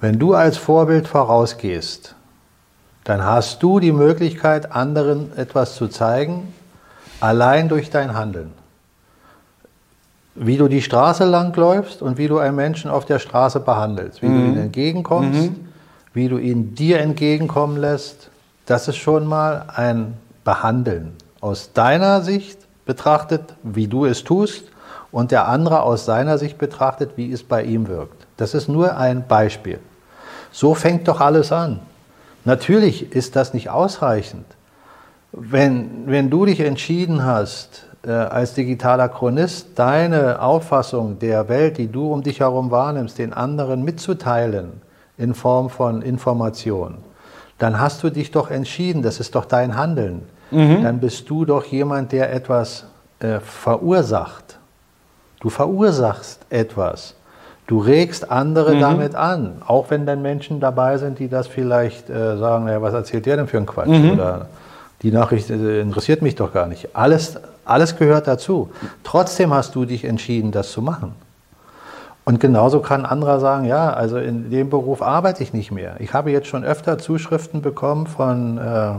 Wenn 0.00 0.18
du 0.18 0.34
als 0.34 0.56
Vorbild 0.56 1.06
vorausgehst, 1.06 2.14
dann 3.04 3.24
hast 3.24 3.62
du 3.62 3.80
die 3.80 3.92
Möglichkeit, 3.92 4.72
anderen 4.72 5.36
etwas 5.36 5.74
zu 5.74 5.88
zeigen, 5.88 6.52
allein 7.20 7.68
durch 7.68 7.90
dein 7.90 8.14
Handeln. 8.14 8.52
Wie 10.34 10.56
du 10.56 10.68
die 10.68 10.82
Straße 10.82 11.24
langläufst 11.24 12.02
und 12.02 12.18
wie 12.18 12.28
du 12.28 12.38
einen 12.38 12.56
Menschen 12.56 12.90
auf 12.90 13.04
der 13.04 13.18
Straße 13.18 13.60
behandelst, 13.60 14.22
wie 14.22 14.26
mhm. 14.26 14.38
du 14.38 14.52
ihm 14.52 14.58
entgegenkommst, 14.58 15.50
mhm. 15.50 15.68
wie 16.14 16.28
du 16.28 16.38
ihn 16.38 16.74
dir 16.74 17.00
entgegenkommen 17.00 17.76
lässt, 17.76 18.30
das 18.66 18.88
ist 18.88 18.96
schon 18.96 19.26
mal 19.26 19.64
ein 19.74 20.14
Behandeln 20.44 21.12
aus 21.40 21.72
deiner 21.72 22.22
Sicht 22.22 22.58
betrachtet, 22.86 23.54
wie 23.62 23.88
du 23.88 24.04
es 24.04 24.24
tust, 24.24 24.64
und 25.12 25.32
der 25.32 25.48
andere 25.48 25.82
aus 25.82 26.04
seiner 26.04 26.38
Sicht 26.38 26.58
betrachtet, 26.58 27.12
wie 27.16 27.32
es 27.32 27.42
bei 27.42 27.64
ihm 27.64 27.88
wirkt. 27.88 28.26
Das 28.36 28.54
ist 28.54 28.68
nur 28.68 28.96
ein 28.96 29.26
Beispiel. 29.26 29.80
So 30.52 30.74
fängt 30.74 31.08
doch 31.08 31.20
alles 31.20 31.52
an. 31.52 31.80
Natürlich 32.44 33.12
ist 33.12 33.36
das 33.36 33.54
nicht 33.54 33.70
ausreichend. 33.70 34.46
Wenn, 35.32 36.06
wenn 36.06 36.30
du 36.30 36.46
dich 36.46 36.60
entschieden 36.60 37.24
hast, 37.24 37.86
äh, 38.04 38.10
als 38.10 38.54
digitaler 38.54 39.08
Chronist 39.08 39.68
deine 39.76 40.40
Auffassung 40.40 41.18
der 41.18 41.48
Welt, 41.48 41.78
die 41.78 41.88
du 41.88 42.12
um 42.12 42.22
dich 42.22 42.40
herum 42.40 42.70
wahrnimmst, 42.70 43.18
den 43.18 43.32
anderen 43.32 43.84
mitzuteilen 43.84 44.80
in 45.18 45.34
Form 45.34 45.70
von 45.70 46.02
Information, 46.02 46.98
dann 47.58 47.78
hast 47.78 48.02
du 48.02 48.10
dich 48.10 48.30
doch 48.30 48.50
entschieden, 48.50 49.02
das 49.02 49.20
ist 49.20 49.34
doch 49.34 49.44
dein 49.44 49.76
Handeln. 49.76 50.22
Mhm. 50.50 50.82
Dann 50.82 50.98
bist 50.98 51.28
du 51.28 51.44
doch 51.44 51.64
jemand, 51.66 52.12
der 52.12 52.32
etwas 52.32 52.86
äh, 53.20 53.38
verursacht. 53.38 54.58
Du 55.40 55.50
verursachst 55.50 56.40
etwas. 56.48 57.14
Du 57.70 57.78
regst 57.78 58.32
andere 58.32 58.74
mhm. 58.74 58.80
damit 58.80 59.14
an, 59.14 59.62
auch 59.64 59.90
wenn 59.90 60.04
dann 60.04 60.22
Menschen 60.22 60.58
dabei 60.58 60.98
sind, 60.98 61.20
die 61.20 61.28
das 61.28 61.46
vielleicht 61.46 62.10
äh, 62.10 62.36
sagen, 62.36 62.64
naja, 62.64 62.82
was 62.82 62.94
erzählt 62.94 63.26
der 63.26 63.36
denn 63.36 63.46
für 63.46 63.58
einen 63.58 63.66
Quatsch? 63.66 63.86
Mhm. 63.86 64.10
Oder 64.10 64.46
die 65.02 65.12
Nachricht 65.12 65.50
äh, 65.50 65.80
interessiert 65.80 66.20
mich 66.20 66.34
doch 66.34 66.52
gar 66.52 66.66
nicht. 66.66 66.96
Alles, 66.96 67.38
alles 67.64 67.96
gehört 67.96 68.26
dazu. 68.26 68.72
Trotzdem 69.04 69.54
hast 69.54 69.76
du 69.76 69.84
dich 69.84 70.04
entschieden, 70.04 70.50
das 70.50 70.72
zu 70.72 70.82
machen. 70.82 71.14
Und 72.24 72.40
genauso 72.40 72.80
kann 72.80 73.06
anderer 73.06 73.38
sagen, 73.38 73.66
ja, 73.66 73.92
also 73.92 74.18
in 74.18 74.50
dem 74.50 74.68
Beruf 74.68 75.00
arbeite 75.00 75.44
ich 75.44 75.52
nicht 75.52 75.70
mehr. 75.70 75.94
Ich 76.00 76.12
habe 76.12 76.32
jetzt 76.32 76.48
schon 76.48 76.64
öfter 76.64 76.98
Zuschriften 76.98 77.62
bekommen 77.62 78.08
von 78.08 78.58
äh, 78.58 78.94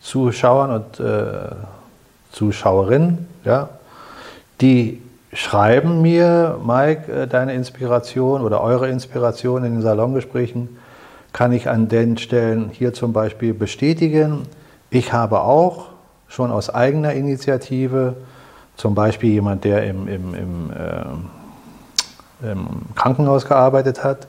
Zuschauern 0.00 0.70
und 0.70 1.00
äh, 1.00 1.32
Zuschauerinnen, 2.30 3.26
ja, 3.44 3.70
die 4.60 5.02
schreiben 5.32 6.02
mir, 6.02 6.58
Mike, 6.64 7.12
äh, 7.12 7.26
deine 7.26 7.54
Inspiration 7.54 8.42
oder 8.42 8.60
eure 8.62 8.88
Inspiration 8.88 9.64
in 9.64 9.74
den 9.74 9.82
Salongesprächen 9.82 10.78
kann 11.32 11.52
ich 11.52 11.68
an 11.68 11.88
den 11.88 12.16
Stellen 12.18 12.70
hier 12.70 12.94
zum 12.94 13.12
Beispiel 13.12 13.54
bestätigen. 13.54 14.42
Ich 14.90 15.12
habe 15.12 15.42
auch 15.42 15.88
schon 16.26 16.50
aus 16.50 16.70
eigener 16.70 17.12
Initiative, 17.12 18.16
zum 18.76 18.94
Beispiel 18.94 19.30
jemand, 19.30 19.64
der 19.64 19.84
im, 19.84 20.08
im, 20.08 20.34
im, 20.34 20.70
äh, 20.70 22.50
im 22.50 22.66
Krankenhaus 22.94 23.46
gearbeitet 23.46 24.04
hat, 24.04 24.26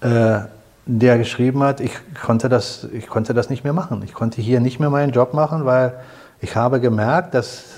äh, 0.00 0.40
der 0.86 1.18
geschrieben 1.18 1.62
hat, 1.62 1.80
ich 1.80 1.92
konnte, 2.22 2.48
das, 2.48 2.86
ich 2.92 3.06
konnte 3.06 3.32
das 3.34 3.48
nicht 3.50 3.64
mehr 3.64 3.72
machen. 3.72 4.02
Ich 4.04 4.12
konnte 4.12 4.42
hier 4.42 4.60
nicht 4.60 4.80
mehr 4.80 4.90
meinen 4.90 5.12
Job 5.12 5.32
machen, 5.32 5.64
weil 5.64 5.94
ich 6.40 6.56
habe 6.56 6.80
gemerkt, 6.80 7.34
dass 7.34 7.73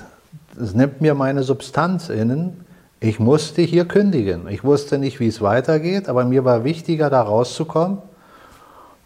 es 0.60 0.74
nimmt 0.74 1.00
mir 1.00 1.14
meine 1.14 1.42
Substanz 1.42 2.08
innen. 2.08 2.64
Ich 3.00 3.20
musste 3.20 3.62
hier 3.62 3.84
kündigen. 3.84 4.48
Ich 4.48 4.64
wusste 4.64 4.98
nicht, 4.98 5.20
wie 5.20 5.28
es 5.28 5.40
weitergeht, 5.40 6.08
aber 6.08 6.24
mir 6.24 6.44
war 6.44 6.64
wichtiger, 6.64 7.10
da 7.10 7.22
rauszukommen. 7.22 7.98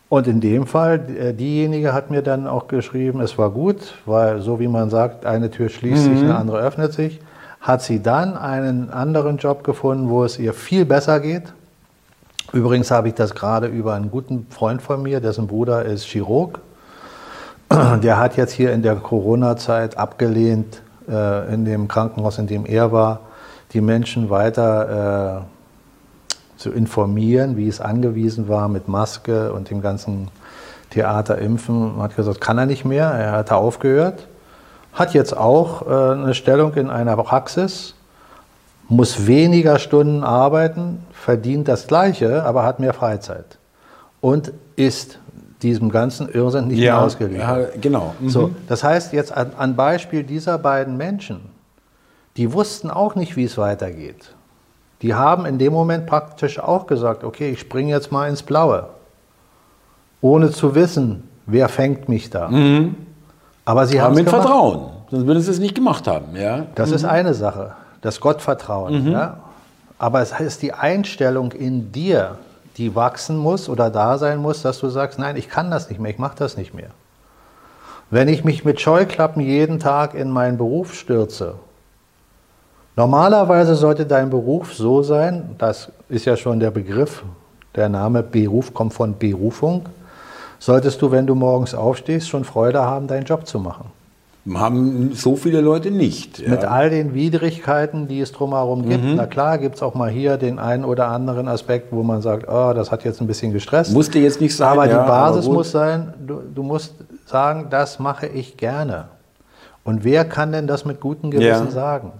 Und 0.08 0.26
in 0.26 0.40
dem 0.40 0.66
Fall, 0.66 1.08
äh, 1.10 1.32
diejenige 1.32 1.92
hat 1.92 2.10
mir 2.10 2.22
dann 2.22 2.46
auch 2.46 2.66
geschrieben, 2.66 3.20
es 3.20 3.38
war 3.38 3.50
gut, 3.50 3.94
weil 4.06 4.40
so 4.40 4.58
wie 4.58 4.66
man 4.66 4.90
sagt, 4.90 5.24
eine 5.24 5.50
Tür 5.50 5.68
schließt 5.68 6.08
mhm. 6.08 6.14
sich, 6.14 6.24
eine 6.24 6.36
andere 6.36 6.58
öffnet 6.58 6.92
sich. 6.92 7.20
Hat 7.60 7.82
sie 7.82 8.02
dann 8.02 8.36
einen 8.36 8.90
anderen 8.90 9.36
Job 9.36 9.62
gefunden, 9.62 10.08
wo 10.08 10.24
es 10.24 10.38
ihr 10.38 10.52
viel 10.52 10.84
besser 10.84 11.20
geht. 11.20 11.52
Übrigens 12.52 12.90
habe 12.90 13.08
ich 13.08 13.14
das 13.14 13.34
gerade 13.34 13.68
über 13.68 13.94
einen 13.94 14.10
guten 14.10 14.46
Freund 14.50 14.82
von 14.82 15.02
mir, 15.02 15.20
dessen 15.20 15.46
Bruder 15.46 15.84
ist 15.84 16.04
Chirurg. 16.04 16.58
Der 18.02 18.18
hat 18.18 18.36
jetzt 18.36 18.52
hier 18.52 18.72
in 18.72 18.82
der 18.82 18.96
Corona-Zeit 18.96 19.96
abgelehnt, 19.96 20.82
äh, 21.10 21.52
in 21.52 21.64
dem 21.64 21.88
Krankenhaus, 21.88 22.38
in 22.38 22.46
dem 22.46 22.64
er 22.66 22.92
war, 22.92 23.20
die 23.72 23.80
Menschen 23.80 24.30
weiter 24.30 25.44
äh, 25.46 26.58
zu 26.60 26.70
informieren, 26.70 27.56
wie 27.56 27.68
es 27.68 27.80
angewiesen 27.80 28.48
war 28.48 28.68
mit 28.68 28.88
Maske 28.88 29.52
und 29.52 29.70
dem 29.70 29.80
ganzen 29.80 30.28
Theater 30.90 31.38
impfen. 31.38 31.96
Man 31.96 32.02
hat 32.02 32.16
gesagt, 32.16 32.40
kann 32.40 32.58
er 32.58 32.66
nicht 32.66 32.84
mehr, 32.84 33.06
er 33.06 33.32
hat 33.32 33.52
aufgehört. 33.52 34.26
Hat 34.92 35.14
jetzt 35.14 35.36
auch 35.36 35.86
äh, 35.86 36.12
eine 36.12 36.34
Stellung 36.34 36.74
in 36.74 36.90
einer 36.90 37.16
Praxis, 37.16 37.94
muss 38.88 39.28
weniger 39.28 39.78
Stunden 39.78 40.24
arbeiten, 40.24 41.06
verdient 41.12 41.68
das 41.68 41.86
Gleiche, 41.86 42.42
aber 42.42 42.64
hat 42.64 42.80
mehr 42.80 42.92
Freizeit. 42.92 43.58
Und 44.20 44.52
ist 44.74 45.19
diesem 45.62 45.90
ganzen 45.90 46.28
Irrsinn 46.28 46.68
nicht 46.68 46.78
ja, 46.78 46.94
mehr 46.94 47.02
ausgeliefert. 47.02 47.74
Ja, 47.74 47.80
genau. 47.80 48.14
Mhm. 48.20 48.28
So, 48.28 48.50
das 48.68 48.84
heißt 48.84 49.12
jetzt 49.12 49.32
an, 49.32 49.52
an 49.56 49.76
Beispiel 49.76 50.22
dieser 50.24 50.58
beiden 50.58 50.96
Menschen, 50.96 51.40
die 52.36 52.52
wussten 52.52 52.90
auch 52.90 53.14
nicht, 53.14 53.36
wie 53.36 53.44
es 53.44 53.58
weitergeht. 53.58 54.34
Die 55.02 55.14
haben 55.14 55.46
in 55.46 55.58
dem 55.58 55.72
Moment 55.72 56.06
praktisch 56.06 56.58
auch 56.58 56.86
gesagt, 56.86 57.24
okay, 57.24 57.50
ich 57.50 57.60
springe 57.60 57.90
jetzt 57.90 58.12
mal 58.12 58.28
ins 58.28 58.42
Blaue, 58.42 58.88
ohne 60.20 60.50
zu 60.50 60.74
wissen, 60.74 61.28
wer 61.46 61.68
fängt 61.68 62.08
mich 62.08 62.30
da. 62.30 62.48
Mhm. 62.48 62.96
Aber 63.64 63.86
sie 63.86 64.00
haben 64.00 64.14
mit 64.14 64.26
gemacht. 64.26 64.42
Vertrauen, 64.42 64.90
sonst 65.10 65.26
würden 65.26 65.42
sie 65.42 65.50
es 65.50 65.58
nicht 65.58 65.74
gemacht 65.74 66.06
haben. 66.06 66.36
Ja? 66.36 66.66
Das 66.74 66.90
mhm. 66.90 66.96
ist 66.96 67.04
eine 67.04 67.34
Sache, 67.34 67.72
das 68.00 68.20
Gottvertrauen. 68.20 69.04
Mhm. 69.04 69.12
Ja? 69.12 69.38
Aber 69.98 70.20
es 70.20 70.38
ist 70.38 70.62
die 70.62 70.72
Einstellung 70.72 71.52
in 71.52 71.92
dir, 71.92 72.38
die 72.80 72.94
wachsen 72.94 73.36
muss 73.36 73.68
oder 73.68 73.90
da 73.90 74.16
sein 74.16 74.38
muss, 74.38 74.62
dass 74.62 74.80
du 74.80 74.88
sagst, 74.88 75.18
nein, 75.18 75.36
ich 75.36 75.50
kann 75.50 75.70
das 75.70 75.90
nicht 75.90 76.00
mehr, 76.00 76.10
ich 76.10 76.18
mache 76.18 76.36
das 76.38 76.56
nicht 76.56 76.72
mehr. 76.72 76.88
Wenn 78.10 78.26
ich 78.26 78.42
mich 78.42 78.64
mit 78.64 78.80
Scheuklappen 78.80 79.42
jeden 79.42 79.78
Tag 79.78 80.14
in 80.14 80.30
meinen 80.30 80.56
Beruf 80.56 80.94
stürze, 80.94 81.56
normalerweise 82.96 83.76
sollte 83.76 84.06
dein 84.06 84.30
Beruf 84.30 84.72
so 84.72 85.02
sein, 85.02 85.54
das 85.58 85.92
ist 86.08 86.24
ja 86.24 86.36
schon 86.36 86.58
der 86.58 86.70
Begriff, 86.70 87.22
der 87.76 87.90
Name 87.90 88.22
Beruf 88.22 88.72
kommt 88.72 88.94
von 88.94 89.16
Berufung, 89.16 89.86
solltest 90.58 91.02
du, 91.02 91.10
wenn 91.10 91.26
du 91.26 91.34
morgens 91.34 91.74
aufstehst, 91.74 92.28
schon 92.30 92.44
Freude 92.44 92.80
haben, 92.80 93.06
deinen 93.06 93.24
Job 93.24 93.46
zu 93.46 93.58
machen. 93.60 93.92
Haben 94.54 95.12
so 95.12 95.36
viele 95.36 95.60
Leute 95.60 95.90
nicht. 95.90 96.38
Ja. 96.38 96.48
Mit 96.48 96.64
all 96.64 96.88
den 96.88 97.12
Widrigkeiten, 97.14 98.08
die 98.08 98.20
es 98.20 98.32
drumherum 98.32 98.88
gibt. 98.88 99.04
Mhm. 99.04 99.16
Na 99.16 99.26
klar, 99.26 99.58
gibt 99.58 99.76
es 99.76 99.82
auch 99.82 99.94
mal 99.94 100.08
hier 100.08 100.38
den 100.38 100.58
einen 100.58 100.84
oder 100.84 101.08
anderen 101.08 101.46
Aspekt, 101.46 101.92
wo 101.92 102.02
man 102.02 102.22
sagt, 102.22 102.48
oh, 102.48 102.72
das 102.72 102.90
hat 102.90 103.04
jetzt 103.04 103.20
ein 103.20 103.26
bisschen 103.26 103.52
gestresst. 103.52 103.92
Musste 103.92 104.18
jetzt 104.18 104.40
nicht 104.40 104.56
sein. 104.56 104.68
Aber 104.68 104.88
ja, 104.88 105.02
die 105.02 105.08
Basis 105.08 105.46
muss 105.46 105.70
sein, 105.70 106.14
du, 106.26 106.40
du, 106.54 106.62
musst 106.62 106.94
sagen, 107.26 107.66
das 107.68 107.98
mache 107.98 108.26
ich 108.26 108.56
gerne. 108.56 109.08
Und 109.84 110.04
wer 110.04 110.24
kann 110.24 110.52
denn 110.52 110.66
das 110.66 110.86
mit 110.86 111.00
gutem 111.00 111.30
Gewissen 111.30 111.66
ja. 111.66 111.70
sagen? 111.70 112.12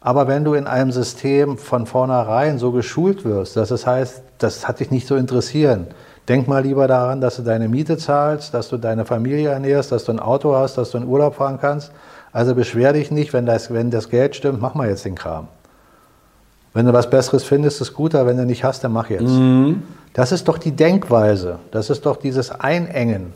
Aber 0.00 0.28
wenn 0.28 0.44
du 0.44 0.54
in 0.54 0.66
einem 0.66 0.92
System 0.92 1.56
von 1.56 1.86
vornherein 1.86 2.58
so 2.58 2.70
geschult 2.70 3.24
wirst, 3.24 3.56
dass 3.56 3.70
es 3.70 3.86
heißt, 3.86 4.22
das 4.38 4.68
hat 4.68 4.80
dich 4.80 4.90
nicht 4.90 5.06
so 5.06 5.16
interessieren, 5.16 5.86
Denk 6.28 6.48
mal 6.48 6.62
lieber 6.62 6.88
daran, 6.88 7.20
dass 7.20 7.36
du 7.36 7.42
deine 7.42 7.68
Miete 7.68 7.98
zahlst, 7.98 8.52
dass 8.52 8.68
du 8.68 8.78
deine 8.78 9.04
Familie 9.04 9.50
ernährst, 9.50 9.92
dass 9.92 10.04
du 10.04 10.12
ein 10.12 10.18
Auto 10.18 10.56
hast, 10.56 10.76
dass 10.76 10.90
du 10.90 10.98
in 10.98 11.06
Urlaub 11.06 11.36
fahren 11.36 11.58
kannst. 11.60 11.92
Also 12.32 12.54
beschwer 12.54 12.92
dich 12.92 13.10
nicht, 13.10 13.32
wenn 13.32 13.46
das, 13.46 13.72
wenn 13.72 13.90
das 13.90 14.08
Geld 14.08 14.34
stimmt, 14.34 14.60
mach 14.60 14.74
mal 14.74 14.88
jetzt 14.88 15.04
den 15.04 15.14
Kram. 15.14 15.46
Wenn 16.74 16.84
du 16.84 16.92
was 16.92 17.08
Besseres 17.08 17.44
findest, 17.44 17.80
ist 17.80 17.94
gut, 17.94 18.14
aber 18.14 18.26
wenn 18.26 18.36
du 18.36 18.44
nicht 18.44 18.64
hast, 18.64 18.82
dann 18.82 18.92
mach 18.92 19.08
jetzt. 19.08 19.22
Mhm. 19.22 19.82
Das 20.12 20.32
ist 20.32 20.48
doch 20.48 20.58
die 20.58 20.72
Denkweise. 20.72 21.58
Das 21.70 21.90
ist 21.90 22.04
doch 22.04 22.16
dieses 22.16 22.50
Einengen 22.50 23.32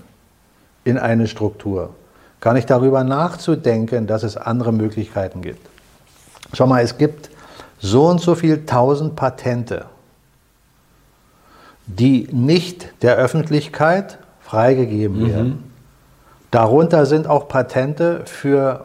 in 0.85 0.99
eine 0.99 1.27
Struktur. 1.29 1.91
Gar 2.41 2.55
nicht 2.55 2.69
darüber 2.69 3.05
nachzudenken, 3.05 4.07
dass 4.07 4.25
es 4.25 4.37
andere 4.37 4.73
Möglichkeiten 4.73 5.43
gibt. 5.43 5.67
Schau 6.53 6.67
mal, 6.67 6.83
es 6.83 6.99
gibt 6.99 7.31
so 7.79 8.07
und 8.07 8.21
so 8.21 8.35
viel 8.35 8.67
tausend 8.67 9.15
Patente 9.15 9.87
die 11.99 12.29
nicht 12.31 13.03
der 13.03 13.17
Öffentlichkeit 13.17 14.19
freigegeben 14.41 15.23
mhm. 15.23 15.29
werden. 15.29 15.73
Darunter 16.51 17.07
sind 17.07 17.27
auch 17.27 17.49
Patente 17.49 18.23
für 18.27 18.85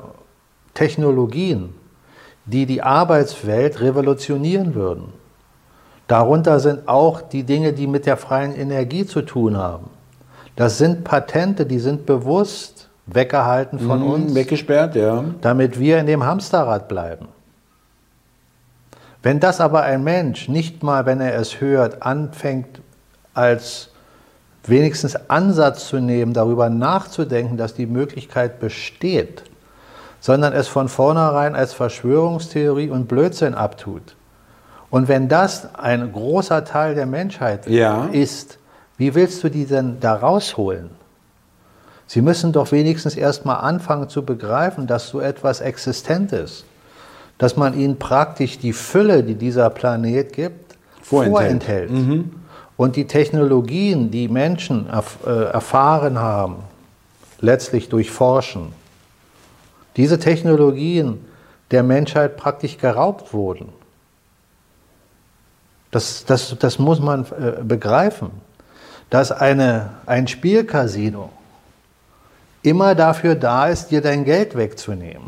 Technologien, 0.73 1.73
die 2.45 2.65
die 2.65 2.81
Arbeitswelt 2.81 3.81
revolutionieren 3.81 4.75
würden. 4.75 5.13
Darunter 6.07 6.59
sind 6.59 6.87
auch 6.87 7.21
die 7.21 7.43
Dinge, 7.43 7.73
die 7.73 7.87
mit 7.87 8.05
der 8.05 8.17
freien 8.17 8.55
Energie 8.55 9.05
zu 9.05 9.23
tun 9.23 9.57
haben. 9.57 9.89
Das 10.55 10.77
sind 10.77 11.03
Patente, 11.03 11.65
die 11.65 11.79
sind 11.79 12.05
bewusst 12.05 12.89
weggehalten 13.07 13.79
von 13.79 13.99
Mhm, 13.99 14.09
uns, 14.09 14.35
Weggesperrt, 14.35 14.95
ja. 14.95 15.23
damit 15.41 15.79
wir 15.79 15.99
in 15.99 16.05
dem 16.05 16.23
Hamsterrad 16.23 16.87
bleiben. 16.87 17.27
Wenn 19.21 19.39
das 19.39 19.59
aber 19.59 19.81
ein 19.81 20.03
Mensch 20.03 20.47
nicht 20.47 20.83
mal, 20.83 21.07
wenn 21.07 21.19
er 21.19 21.35
es 21.35 21.59
hört, 21.59 22.03
anfängt 22.03 22.81
als 23.35 23.89
wenigstens 24.65 25.15
Ansatz 25.29 25.87
zu 25.87 25.97
nehmen, 25.99 26.33
darüber 26.33 26.69
nachzudenken, 26.69 27.57
dass 27.57 27.75
die 27.75 27.85
Möglichkeit 27.85 28.59
besteht, 28.59 29.43
sondern 30.19 30.53
es 30.53 30.67
von 30.67 30.89
vornherein 30.89 31.55
als 31.55 31.73
Verschwörungstheorie 31.73 32.89
und 32.89 33.07
Blödsinn 33.07 33.53
abtut. 33.53 34.15
Und 34.89 35.07
wenn 35.07 35.27
das 35.27 35.75
ein 35.75 36.11
großer 36.11 36.63
Teil 36.65 36.95
der 36.95 37.05
Menschheit 37.05 37.67
Ja. 37.67 38.05
ist, 38.11 38.57
wie 38.97 39.13
willst 39.13 39.43
du 39.43 39.49
die 39.49 39.65
denn 39.65 39.97
da 39.99 40.15
rausholen? 40.15 40.89
Sie 42.07 42.21
müssen 42.21 42.51
doch 42.51 42.71
wenigstens 42.71 43.15
erstmal 43.15 43.57
anfangen 43.57 44.09
zu 44.09 44.23
begreifen, 44.23 44.87
dass 44.87 45.09
so 45.09 45.19
etwas 45.19 45.59
existent 45.59 46.31
ist. 46.31 46.65
Dass 47.37 47.57
man 47.57 47.77
ihnen 47.77 47.97
praktisch 47.99 48.57
die 48.59 48.73
Fülle, 48.73 49.23
die 49.23 49.35
dieser 49.35 49.69
Planet 49.69 50.31
gibt, 50.31 50.75
Vorenthält. 51.01 51.89
vorenthält. 51.89 52.25
Und 52.77 52.95
die 52.95 53.07
Technologien, 53.07 54.11
die 54.11 54.27
Menschen 54.27 54.87
erf 54.87 55.19
äh, 55.25 55.45
erfahren 55.45 56.19
haben, 56.19 56.57
letztlich 57.39 57.89
durch 57.89 58.11
Forschen, 58.11 58.73
diese 59.95 60.19
Technologien 60.19 61.25
der 61.71 61.83
Menschheit 61.83 62.37
praktisch 62.37 62.77
geraubt 62.77 63.33
wurden. 63.33 63.69
Das, 65.91 66.25
das, 66.25 66.55
das 66.59 66.79
muss 66.79 66.99
man 66.99 67.25
äh, 67.25 67.63
begreifen, 67.63 68.31
dass 69.09 69.31
eine, 69.31 69.91
ein 70.05 70.27
Spielcasino 70.27 71.29
immer 72.61 72.95
dafür 72.95 73.35
da 73.35 73.67
ist, 73.67 73.91
dir 73.91 74.01
dein 74.01 74.25
Geld 74.25 74.57
wegzunehmen. 74.57 75.21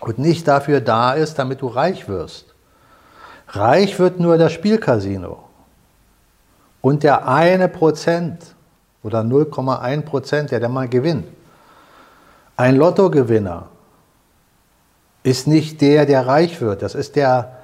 Und 0.00 0.18
nicht 0.18 0.46
dafür 0.46 0.80
da 0.80 1.14
ist, 1.14 1.38
damit 1.38 1.62
du 1.62 1.66
reich 1.66 2.08
wirst. 2.08 2.54
Reich 3.48 3.98
wird 3.98 4.20
nur 4.20 4.38
das 4.38 4.52
Spielcasino. 4.52 5.47
Und 6.80 7.02
der 7.02 7.28
eine 7.28 7.68
Prozent 7.68 8.54
oder 9.02 9.20
0,1 9.20 10.02
Prozent, 10.02 10.50
der 10.50 10.60
dann 10.60 10.72
mal 10.72 10.88
gewinnt. 10.88 11.26
Ein 12.56 12.76
Lottogewinner 12.76 13.66
ist 15.22 15.46
nicht 15.46 15.80
der, 15.80 16.06
der 16.06 16.26
reich 16.26 16.60
wird. 16.60 16.82
Das 16.82 16.94
ist 16.94 17.16
der, 17.16 17.58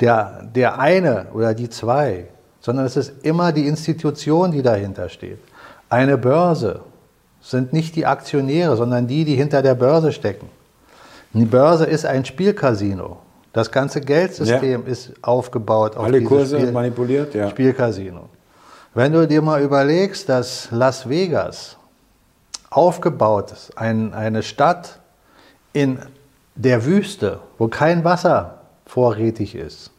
der, 0.00 0.48
der 0.54 0.78
eine 0.78 1.26
oder 1.32 1.54
die 1.54 1.68
zwei, 1.68 2.28
sondern 2.60 2.86
es 2.86 2.96
ist 2.96 3.12
immer 3.24 3.52
die 3.52 3.66
Institution, 3.66 4.52
die 4.52 4.62
dahinter 4.62 5.08
steht. 5.08 5.38
Eine 5.88 6.18
Börse 6.18 6.80
sind 7.40 7.72
nicht 7.72 7.96
die 7.96 8.06
Aktionäre, 8.06 8.76
sondern 8.76 9.06
die, 9.06 9.24
die 9.24 9.36
hinter 9.36 9.62
der 9.62 9.74
Börse 9.74 10.12
stecken. 10.12 10.48
Die 11.32 11.44
Börse 11.44 11.84
ist 11.84 12.04
ein 12.06 12.24
Spielcasino. 12.24 13.18
Das 13.52 13.70
ganze 13.70 14.00
Geldsystem 14.00 14.86
ist 14.86 15.12
aufgebaut 15.22 15.96
auf 15.96 16.04
Alle 16.04 16.22
Kurse 16.22 16.58
Spiel, 16.58 16.72
manipuliert, 16.72 17.34
ja. 17.34 17.48
Spielcasino. 17.48 18.28
Wenn 18.94 19.12
du 19.12 19.26
dir 19.26 19.42
mal 19.42 19.62
überlegst, 19.62 20.28
dass 20.28 20.68
Las 20.70 21.08
Vegas 21.08 21.76
aufgebaut 22.70 23.52
ist, 23.52 23.76
ein, 23.76 24.14
eine 24.14 24.42
Stadt 24.42 24.98
in 25.72 25.98
der 26.54 26.84
Wüste, 26.84 27.40
wo 27.58 27.68
kein 27.68 28.04
Wasser 28.04 28.62
vorrätig 28.86 29.54
ist, 29.54 29.90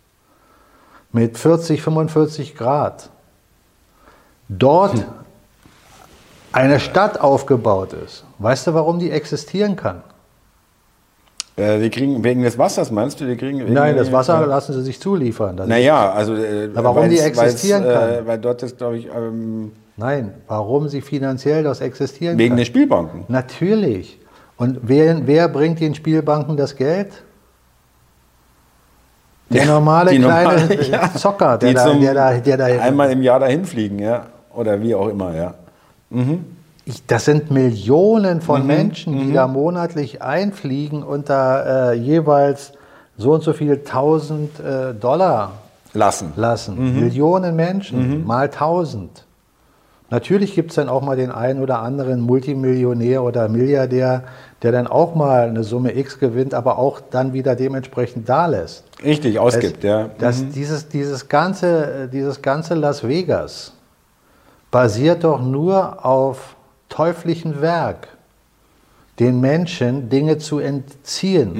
mit 1.12 1.38
40, 1.38 1.82
45 1.82 2.56
Grad, 2.56 3.10
dort 4.48 4.94
Hm. 4.94 5.06
eine 6.52 6.80
Stadt 6.80 7.20
aufgebaut 7.20 7.94
ist. 7.94 8.26
Weißt 8.40 8.68
du, 8.68 8.74
warum 8.74 9.00
die 9.00 9.12
existieren 9.12 9.76
kann? 9.76 10.04
Äh, 11.60 11.80
die 11.82 11.90
kriegen 11.90 12.24
wegen 12.24 12.42
des 12.44 12.58
Wassers, 12.58 12.90
meinst 12.92 13.20
du? 13.20 13.26
Die 13.26 13.36
kriegen 13.36 13.74
Nein, 13.74 13.98
das 13.98 14.12
Wasser 14.12 14.40
Ja. 14.40 14.46
lassen 14.46 14.74
sie 14.74 14.82
sich 14.84 15.00
zuliefern. 15.00 15.56
Naja, 15.68 16.12
also. 16.12 16.34
Äh, 16.36 16.70
Na, 16.74 16.84
warum 16.84 17.10
die 17.10 17.20
existieren 17.20 17.84
weil's, 17.84 17.94
kann. 18.00 18.10
Äh, 18.10 18.28
weil 18.28 18.38
dort 18.40 18.64
ist, 18.64 18.78
glaube 18.78 18.98
ich, 18.98 19.08
ähm, 19.08 19.72
Nein, 19.98 20.34
warum 20.48 20.88
sie 20.88 21.02
finanziell 21.02 21.64
das 21.64 21.82
existieren 21.82 22.38
wegen 22.38 22.50
kann. 22.52 22.58
der 22.58 22.66
Spielbanken. 22.66 23.26
Natürlich. 23.28 24.18
Und 24.58 24.80
wer, 24.84 25.26
wer 25.28 25.48
bringt 25.50 25.80
den 25.82 25.94
Spielbanken 25.96 26.56
das 26.58 26.76
Geld? 26.76 27.24
Der 29.50 29.64
Ja, 29.66 29.74
normale 29.74 30.12
die 30.12 30.20
kleine 30.20 30.54
normale- 30.60 30.84
ja. 30.92 31.14
Zocker, 31.14 31.58
der 31.58 31.74
da, 31.74 31.94
der, 31.94 32.14
da, 32.14 32.34
der 32.38 32.58
da 32.58 32.66
Einmal 32.66 33.12
im 33.12 33.22
Jahr 33.22 33.40
dahin 33.40 33.66
fliegen, 33.66 34.00
ja. 34.00 34.28
Oder 34.54 34.82
wie 34.82 34.94
auch 34.96 35.08
immer, 35.10 35.36
ja. 35.36 35.54
Ich, 36.86 37.06
das 37.06 37.26
sind 37.26 37.52
Millionen 37.52 38.38
Mhm, 38.38 38.42
von 38.42 38.66
Menschen, 38.68 39.20
die 39.20 39.34
da 39.34 39.48
monatlich 39.48 40.22
einfliegen 40.22 41.04
und 41.04 41.30
da 41.30 41.92
äh, 41.92 41.94
jeweils 41.94 42.72
so 43.18 43.34
und 43.34 43.44
so 43.44 43.54
viel 43.54 43.84
tausend 43.84 44.60
äh, 44.60 44.94
Dollar 44.94 45.52
Lassen. 45.94 46.34
lassen. 46.36 46.94
Mhm. 46.96 47.00
Millionen 47.02 47.56
Menschen, 47.56 48.26
mal 48.26 48.50
tausend. 48.50 49.26
Natürlich 50.12 50.56
gibt 50.56 50.72
es 50.72 50.76
dann 50.76 50.90
auch 50.90 51.04
mal 51.04 51.16
den 51.16 51.30
einen 51.30 51.62
oder 51.62 51.80
anderen 51.84 52.22
Multimillionär 52.22 53.22
oder 53.24 53.48
Milliardär, 53.48 54.24
der 54.64 54.72
dann 54.72 54.88
auch 54.88 55.14
mal 55.14 55.48
eine 55.50 55.64
Summe 55.64 55.96
X 55.96 56.18
gewinnt, 56.18 56.56
aber 56.56 56.80
auch 56.80 57.00
dann 57.12 57.34
wieder 57.34 57.56
dementsprechend 57.56 58.28
da 58.28 58.48
lässt. 58.48 58.84
Richtig, 59.04 59.38
ausgibt, 59.40 59.80
Es- 59.80 59.84
ja. 59.84 60.10
Das, 60.18 60.50
dieses, 60.50 60.88
dieses, 60.90 61.30
ganze, 61.30 62.06
äh, 62.06 62.08
dieses 62.08 62.42
ganze 62.42 62.74
Las 62.74 63.08
Vegas 63.08 63.74
basiert 64.72 65.24
doch 65.24 65.40
nur 65.42 66.04
auf 66.04 66.56
teuflischen 66.90 67.62
Werk, 67.62 68.08
den 69.20 69.40
Menschen 69.40 70.10
Dinge 70.10 70.38
zu 70.38 70.60
entziehen. 70.60 71.56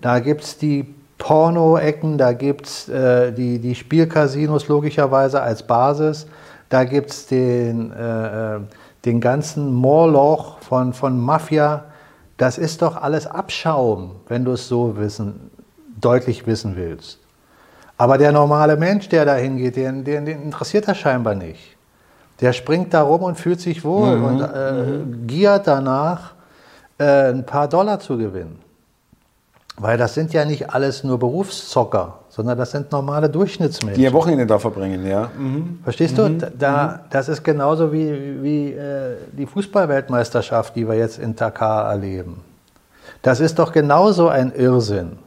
Da 0.00 0.18
gibt 0.18 0.42
es 0.42 0.58
die 0.58 0.94
Porno-Ecken, 1.18 2.18
da 2.18 2.32
gibt 2.32 2.66
es 2.66 2.88
äh, 2.88 3.32
die, 3.32 3.58
die 3.58 3.74
Spielcasinos 3.74 4.68
logischerweise 4.68 5.40
als 5.40 5.66
Basis, 5.66 6.26
da 6.68 6.84
gibt 6.84 7.10
es 7.10 7.26
den, 7.26 7.92
äh, 7.92 8.56
äh, 8.56 8.60
den 9.04 9.20
ganzen 9.20 9.72
Moorloch 9.72 10.58
von, 10.58 10.92
von 10.92 11.18
Mafia. 11.20 11.84
Das 12.36 12.58
ist 12.58 12.82
doch 12.82 12.96
alles 12.96 13.26
Abschaum, 13.26 14.16
wenn 14.28 14.44
du 14.44 14.52
es 14.52 14.66
so 14.66 14.96
wissen, 14.96 15.50
deutlich 16.00 16.46
wissen 16.46 16.74
willst. 16.76 17.20
Aber 17.96 18.18
der 18.18 18.32
normale 18.32 18.76
Mensch, 18.76 19.08
der 19.08 19.24
da 19.24 19.36
hingeht, 19.36 19.76
den, 19.76 20.04
den, 20.04 20.24
den 20.26 20.42
interessiert 20.42 20.88
das 20.88 20.98
scheinbar 20.98 21.36
nicht. 21.36 21.73
Der 22.40 22.52
springt 22.52 22.92
da 22.92 23.02
rum 23.02 23.22
und 23.22 23.36
fühlt 23.36 23.60
sich 23.60 23.84
wohl 23.84 24.18
und 24.22 24.40
äh, 24.40 25.26
giert 25.26 25.66
danach, 25.66 26.32
äh, 26.98 27.30
ein 27.30 27.46
paar 27.46 27.68
Dollar 27.68 28.00
zu 28.00 28.16
gewinnen. 28.16 28.58
Weil 29.76 29.98
das 29.98 30.14
sind 30.14 30.32
ja 30.32 30.44
nicht 30.44 30.70
alles 30.72 31.02
nur 31.02 31.18
Berufszocker, 31.18 32.20
sondern 32.28 32.56
das 32.56 32.70
sind 32.70 32.92
normale 32.92 33.28
Durchschnittsmenschen. 33.28 33.96
Die 33.96 34.04
ihr 34.04 34.12
Wochenende 34.12 34.46
da 34.46 34.58
verbringen, 34.58 35.04
ja. 35.04 35.30
Mhm. 35.36 35.80
Verstehst 35.82 36.16
du? 36.16 36.28
Da, 36.56 37.00
das 37.10 37.28
ist 37.28 37.42
genauso 37.42 37.92
wie, 37.92 38.40
wie 38.42 38.72
äh, 38.72 39.16
die 39.32 39.46
Fußballweltmeisterschaft, 39.46 40.76
die 40.76 40.86
wir 40.86 40.94
jetzt 40.94 41.18
in 41.18 41.34
Dakar 41.34 41.90
erleben. 41.90 42.40
Das 43.22 43.40
ist 43.40 43.58
doch 43.58 43.72
genauso 43.72 44.28
ein 44.28 44.52
Irrsinn. 44.54 45.18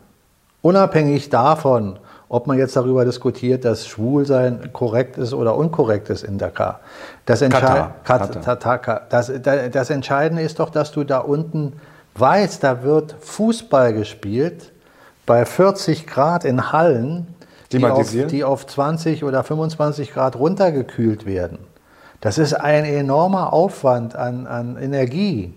Unabhängig 0.62 1.30
davon, 1.30 2.00
ob 2.30 2.48
man 2.48 2.58
jetzt 2.58 2.76
darüber 2.76 3.06
diskutiert, 3.06 3.64
dass 3.66 3.88
Schwulsein 3.88 4.72
korrekt 4.74 5.18
ist 5.18 5.34
oder 5.34 5.56
unkorrekt 5.56 6.10
ist 6.10 6.24
in 6.24 6.38
Dakar. 6.38 6.82
Das, 7.26 7.42
Entschei- 7.42 7.60
Katar. 7.62 7.96
Kat- 8.04 8.44
Tataka. 8.44 9.02
das, 9.10 9.32
da- 9.42 9.70
das 9.70 9.90
Entscheidende 9.90 10.42
ist 10.44 10.60
doch, 10.60 10.70
dass 10.70 10.92
du 10.92 11.04
da 11.04 11.20
unten 11.20 11.74
weißt, 12.16 12.64
da 12.64 12.84
wird 12.84 13.16
Fußball 13.22 13.94
gespielt 13.94 14.72
bei 15.26 15.46
40 15.46 16.06
Grad 16.08 16.44
in 16.46 16.72
Hallen, 16.72 17.28
die 17.72 17.78
auf, 17.86 18.00
die 18.32 18.44
auf 18.44 18.66
20 18.68 19.24
oder 19.24 19.44
25 19.44 20.14
Grad 20.14 20.36
runtergekühlt 20.38 21.26
werden. 21.26 21.60
Das 22.22 22.38
ist 22.38 22.54
ein 22.54 22.84
enormer 22.86 23.54
Aufwand 23.54 24.16
an, 24.16 24.48
an 24.48 24.78
Energie. 24.82 25.54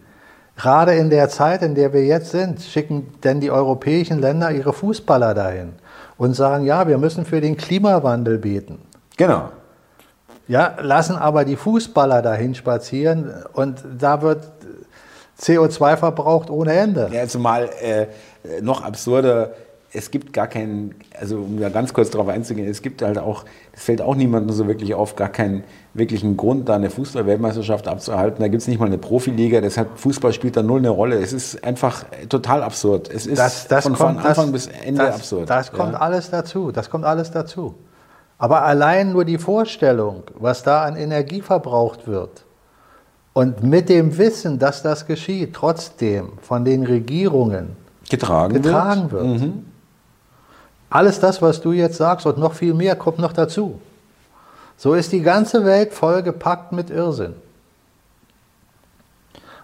Gerade 0.57 0.95
in 0.95 1.09
der 1.09 1.29
Zeit, 1.31 1.63
in 1.63 1.75
der 1.75 1.93
wir 1.95 2.05
jetzt 2.05 2.33
sind, 2.33 2.61
schicken 2.61 3.13
denn 3.25 3.41
die 3.41 3.51
europäischen 3.51 4.21
Länder 4.21 4.51
ihre 4.51 4.73
Fußballer 4.73 5.33
dahin 5.35 5.73
und 6.21 6.35
sagen, 6.35 6.67
ja, 6.67 6.87
wir 6.87 6.99
müssen 6.99 7.25
für 7.25 7.41
den 7.41 7.57
Klimawandel 7.57 8.37
beten. 8.37 8.79
Genau. 9.17 9.49
Ja, 10.49 10.77
lassen 10.83 11.17
aber 11.17 11.47
die 11.47 11.57
Fußballer 11.57 12.21
dahin 12.21 12.55
spazieren 12.55 13.33
und 13.55 13.83
da 13.99 14.21
wird 14.21 14.45
CO2 15.41 15.97
verbraucht 15.97 16.51
ohne 16.51 16.75
Ende. 16.75 17.09
Ja, 17.11 17.27
zumal 17.27 17.71
äh, 17.81 18.07
noch 18.61 18.83
absurder, 18.83 19.55
es 19.95 20.11
gibt 20.11 20.35
gar 20.35 20.47
keinen, 20.47 20.95
also 21.19 21.39
um 21.39 21.59
da 21.59 21.71
ganz 21.71 21.95
kurz 21.95 22.11
darauf 22.11 22.29
einzugehen, 22.29 22.69
es 22.69 22.83
gibt 22.83 23.01
halt 23.01 23.17
auch, 23.17 23.47
es 23.73 23.85
fällt 23.85 24.03
auch 24.03 24.15
niemandem 24.15 24.55
so 24.55 24.67
wirklich 24.67 24.93
auf, 24.93 25.17
gar 25.17 25.31
keinen 25.31 25.65
wirklichen 25.93 26.37
Grund, 26.37 26.69
da 26.69 26.77
eine 26.77 26.91
Fußball-Weltmeisterschaft 26.91 27.89
abzuhalten. 27.89 28.41
Da 28.41 28.49
gibt 28.49 28.63
es 28.63 28.69
nicht 28.69 28.79
mal 28.79 28.87
eine 28.87 28.99
Profiliga, 28.99 29.61
deshalb 29.61 29.99
Fußball 29.99 30.33
spielt 30.33 30.57
da 30.57 30.63
null 30.63 30.79
eine 30.79 30.91
Rolle. 30.91 31.21
Es 31.21 31.33
ist 31.33 31.65
einfach 31.65 32.05
total 32.29 32.63
absurd. 32.63 33.11
Es 33.11 33.27
ist 33.27 33.39
Das, 33.39 33.67
das 33.67 33.85
von, 33.85 33.95
kommt, 33.95 34.25
Anfang 34.25 34.53
das, 34.53 34.67
bis 34.67 34.67
Ende 34.85 35.03
das, 35.03 35.17
absurd. 35.17 35.51
Das 35.51 35.73
kommt 35.73 35.95
ja. 35.95 35.99
alles 36.01 36.31
dazu. 36.31 36.71
Das 36.71 36.91
kommt 36.91 37.05
alles 37.05 37.31
dazu. 37.31 37.75
Aber 38.39 38.63
allein 38.63 39.13
nur 39.13 39.25
die 39.25 39.39
Vorstellung, 39.39 40.23
was 40.39 40.63
da 40.63 40.85
an 40.85 40.97
Energie 40.97 41.43
verbraucht 41.43 42.07
wird 42.07 42.45
und 43.33 43.63
mit 43.63 43.89
dem 43.89 44.17
Wissen, 44.17 44.59
dass 44.59 44.83
das 44.83 45.07
geschieht, 45.07 45.55
trotzdem 45.55 46.33
von 46.41 46.65
den 46.65 46.85
Regierungen 46.85 47.77
getragen, 48.09 48.55
getragen 48.55 49.11
wird. 49.13 49.25
wird. 49.25 49.41
Mhm. 49.41 49.67
Alles 50.89 51.21
das, 51.21 51.43
was 51.43 51.61
du 51.61 51.73
jetzt 51.73 51.97
sagst 51.99 52.27
und 52.27 52.39
noch 52.39 52.55
viel 52.55 52.75
mehr, 52.75 52.97
kommt 52.97 53.19
noch 53.19 53.33
dazu. 53.33 53.81
So 54.81 54.95
ist 54.95 55.13
die 55.13 55.21
ganze 55.21 55.67
Welt 55.67 55.93
vollgepackt 55.93 56.73
mit 56.73 56.89
Irrsinn. 56.89 57.35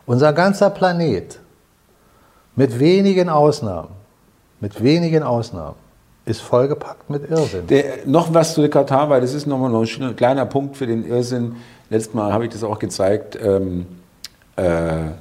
Unser 0.04 0.34
ganzer 0.34 0.68
Planet, 0.68 1.40
mit 2.54 2.78
wenigen 2.78 3.30
Ausnahmen, 3.30 3.88
mit 4.60 4.82
wenigen 4.82 5.22
Ausnahmen, 5.22 5.76
ist 6.26 6.42
vollgepackt 6.42 7.08
mit 7.08 7.30
Irrsinn. 7.30 7.66
Der, 7.66 8.04
noch 8.04 8.34
was 8.34 8.52
zu 8.52 8.68
Katar, 8.68 9.08
weil 9.08 9.22
das 9.22 9.32
ist 9.32 9.46
nochmal 9.46 9.70
noch 9.70 9.86
ein 9.86 10.16
kleiner 10.16 10.44
Punkt 10.44 10.76
für 10.76 10.86
den 10.86 11.06
Irrsinn. 11.06 11.56
Letztes 11.88 12.12
Mal 12.12 12.34
habe 12.34 12.44
ich 12.44 12.52
das 12.52 12.62
auch 12.62 12.78
gezeigt. 12.78 13.38
Ähm, 13.42 13.86
äh, 14.56 15.12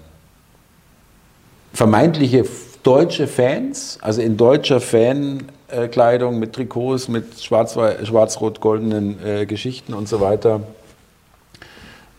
vermeintliche 1.71 2.43
deutsche 2.83 3.27
Fans, 3.27 3.97
also 4.01 4.21
in 4.21 4.35
deutscher 4.35 4.81
Fankleidung 5.67 6.39
mit 6.39 6.53
Trikots, 6.53 7.07
mit 7.07 7.39
schwarz-rot-goldenen 7.41 9.17
äh, 9.25 9.45
Geschichten 9.45 9.93
und 9.93 10.07
so 10.07 10.21
weiter, 10.21 10.61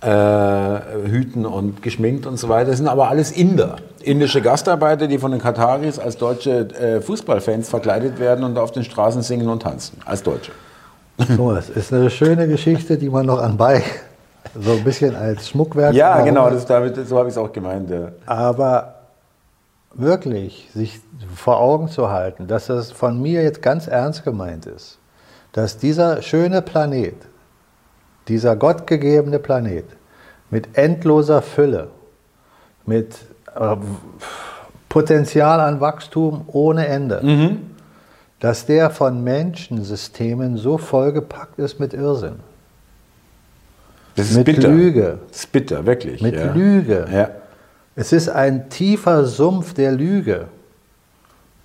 äh, 0.01 1.09
Hüten 1.09 1.47
und 1.47 1.83
geschminkt 1.83 2.27
und 2.27 2.39
so 2.39 2.49
weiter. 2.49 2.71
Das 2.71 2.79
sind 2.79 2.89
aber 2.89 3.09
alles 3.09 3.33
Inder. 3.33 3.77
Indische 4.03 4.41
Gastarbeiter, 4.41 5.07
die 5.09 5.19
von 5.19 5.31
den 5.31 5.41
Kataris 5.41 5.99
als 5.99 6.17
deutsche 6.17 6.69
äh, 6.75 7.01
Fußballfans 7.01 7.69
verkleidet 7.69 8.19
werden 8.19 8.45
und 8.45 8.59
auf 8.59 8.73
den 8.73 8.85
Straßen 8.85 9.23
singen 9.23 9.49
und 9.49 9.63
tanzen, 9.63 10.01
als 10.05 10.23
Deutsche. 10.23 10.53
So, 11.37 11.53
das 11.55 11.71
ist 11.71 11.93
eine 11.93 12.11
schöne 12.11 12.47
Geschichte, 12.47 12.99
die 12.99 13.09
man 13.09 13.25
noch 13.27 13.41
anbei, 13.41 13.83
so 14.61 14.73
ein 14.73 14.85
bisschen 14.85 15.17
als 15.17 15.49
Schmuckwerk. 15.49 15.95
Ja, 15.95 16.21
genau, 16.21 16.51
das, 16.51 16.67
damit, 16.67 17.09
so 17.09 17.17
habe 17.17 17.29
ich 17.29 17.35
es 17.35 17.39
auch 17.39 17.53
gemeint. 17.53 17.89
Ja. 17.91 18.09
Aber 18.27 18.96
wirklich 19.99 20.69
sich 20.75 21.01
vor 21.35 21.59
Augen 21.59 21.89
zu 21.89 22.11
halten, 22.11 22.47
dass 22.47 22.67
das 22.67 22.93
von 22.93 23.21
mir 23.21 23.43
jetzt 23.43 23.63
ganz 23.63 23.87
ernst 23.87 24.25
gemeint 24.25 24.67
ist, 24.67 24.99
dass 25.53 25.79
dieser 25.79 26.23
schöne 26.23 26.63
Planet, 26.63 27.17
dieser 28.29 28.57
gottgegebene 28.57 29.39
Planet 29.39 29.87
mit 30.51 30.77
endloser 30.77 31.43
Fülle, 31.43 31.89
mit 32.85 33.17
äh, 33.55 33.77
Potenzial 34.89 35.61
an 35.61 35.81
Wachstum 35.81 36.45
ohne 36.49 36.87
Ende, 36.87 37.21
mhm. 37.23 37.71
dass 38.41 38.67
der 38.67 38.91
von 38.91 39.25
Menschensystemen 39.25 40.57
so 40.57 40.79
vollgepackt 40.79 41.59
ist 41.59 41.81
mit 41.81 41.95
Irrsinn. 41.95 42.37
Das 44.15 44.31
ist 44.31 44.37
mit 44.37 44.47
bitter. 44.47 44.69
Lüge. 44.69 45.19
Das 45.29 45.41
ist 45.41 45.53
bitter, 45.53 45.85
wirklich. 45.85 46.23
Mit 46.23 46.35
ja. 46.35 46.53
Lüge. 46.53 47.07
Ja. 47.13 47.31
Es 47.97 48.13
ist 48.13 48.29
ein 48.29 48.69
tiefer 48.69 49.25
Sumpf 49.25 49.73
der 49.73 49.91
Lüge, 49.91 50.49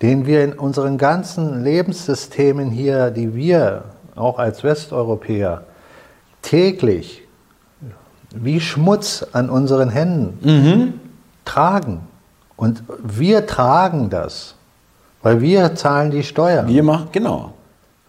den 0.00 0.24
wir 0.26 0.42
in 0.42 0.54
unseren 0.54 0.96
ganzen 0.96 1.62
Lebenssystemen 1.62 2.70
hier, 2.70 3.10
die 3.10 3.34
wir 3.34 3.84
auch 4.16 4.38
als 4.38 4.64
Westeuropäer 4.64 5.64
täglich 6.40 7.22
wie 8.34 8.60
Schmutz 8.60 9.26
an 9.32 9.50
unseren 9.50 9.90
Händen 9.90 10.38
mhm. 10.42 11.00
tragen. 11.44 12.00
Und 12.56 12.82
wir 13.02 13.46
tragen 13.46 14.08
das, 14.08 14.54
weil 15.22 15.42
wir 15.42 15.74
zahlen 15.74 16.10
die 16.10 16.22
Steuern. 16.22 16.66
Wir 16.66 16.82
machen, 16.82 17.08
genau. 17.12 17.52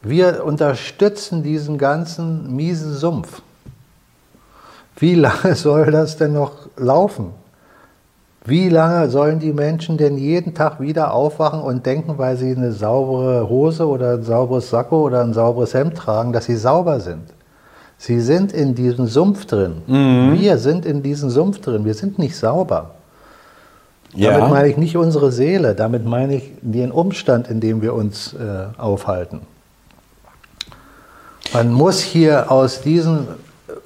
Wir 0.02 0.46
unterstützen 0.46 1.44
diesen 1.44 1.78
ganzen 1.78 2.56
miesen 2.56 2.94
Sumpf. 2.94 3.42
Wie 4.96 5.16
lange 5.16 5.56
soll 5.56 5.92
das 5.92 6.16
denn 6.16 6.34
noch 6.34 6.70
laufen? 6.78 7.43
Wie 8.46 8.68
lange 8.68 9.10
sollen 9.10 9.40
die 9.40 9.54
Menschen 9.54 9.98
denn 9.98 10.18
jeden 10.18 10.54
Tag 10.54 10.82
wieder 10.82 11.14
aufwachen 11.14 11.62
und 11.62 11.86
denken, 11.86 12.18
weil 12.18 12.36
sie 12.36 12.54
eine 12.54 12.74
saubere 12.74 13.48
Hose 13.48 13.88
oder 13.88 14.16
ein 14.16 14.24
sauberes 14.24 14.70
Sakko 14.70 15.04
oder 15.04 15.22
ein 15.22 15.34
sauberes 15.34 15.74
Hemd 15.74 15.96
tragen, 15.96 16.34
dass 16.34 16.46
sie 16.46 16.58
sauber 16.58 17.00
sind? 17.00 17.24
Sie 17.98 18.20
sind 18.20 18.52
in 18.52 18.76
diesem 18.76 19.08
Sumpf 19.08 19.46
drin. 19.46 19.82
Mhm. 19.88 20.38
Wir 20.38 20.58
sind 20.58 20.86
in 20.86 21.02
diesem 21.02 21.30
Sumpf 21.30 21.62
drin. 21.62 21.86
Wir 21.86 21.94
sind 21.94 22.20
nicht 22.20 22.36
sauber. 22.36 22.96
Ja. 24.14 24.32
Damit 24.32 24.50
meine 24.52 24.68
ich 24.68 24.78
nicht 24.78 24.98
unsere 24.98 25.32
Seele, 25.32 25.74
damit 25.74 26.06
meine 26.06 26.36
ich 26.36 26.52
den 26.62 26.92
Umstand, 26.92 27.48
in 27.48 27.62
dem 27.62 27.82
wir 27.82 27.94
uns 27.94 28.34
äh, 28.34 28.66
aufhalten. 28.78 29.42
Man 31.54 31.72
muss 31.72 32.02
hier 32.02 32.52
aus 32.52 32.82
diesem 32.82 33.28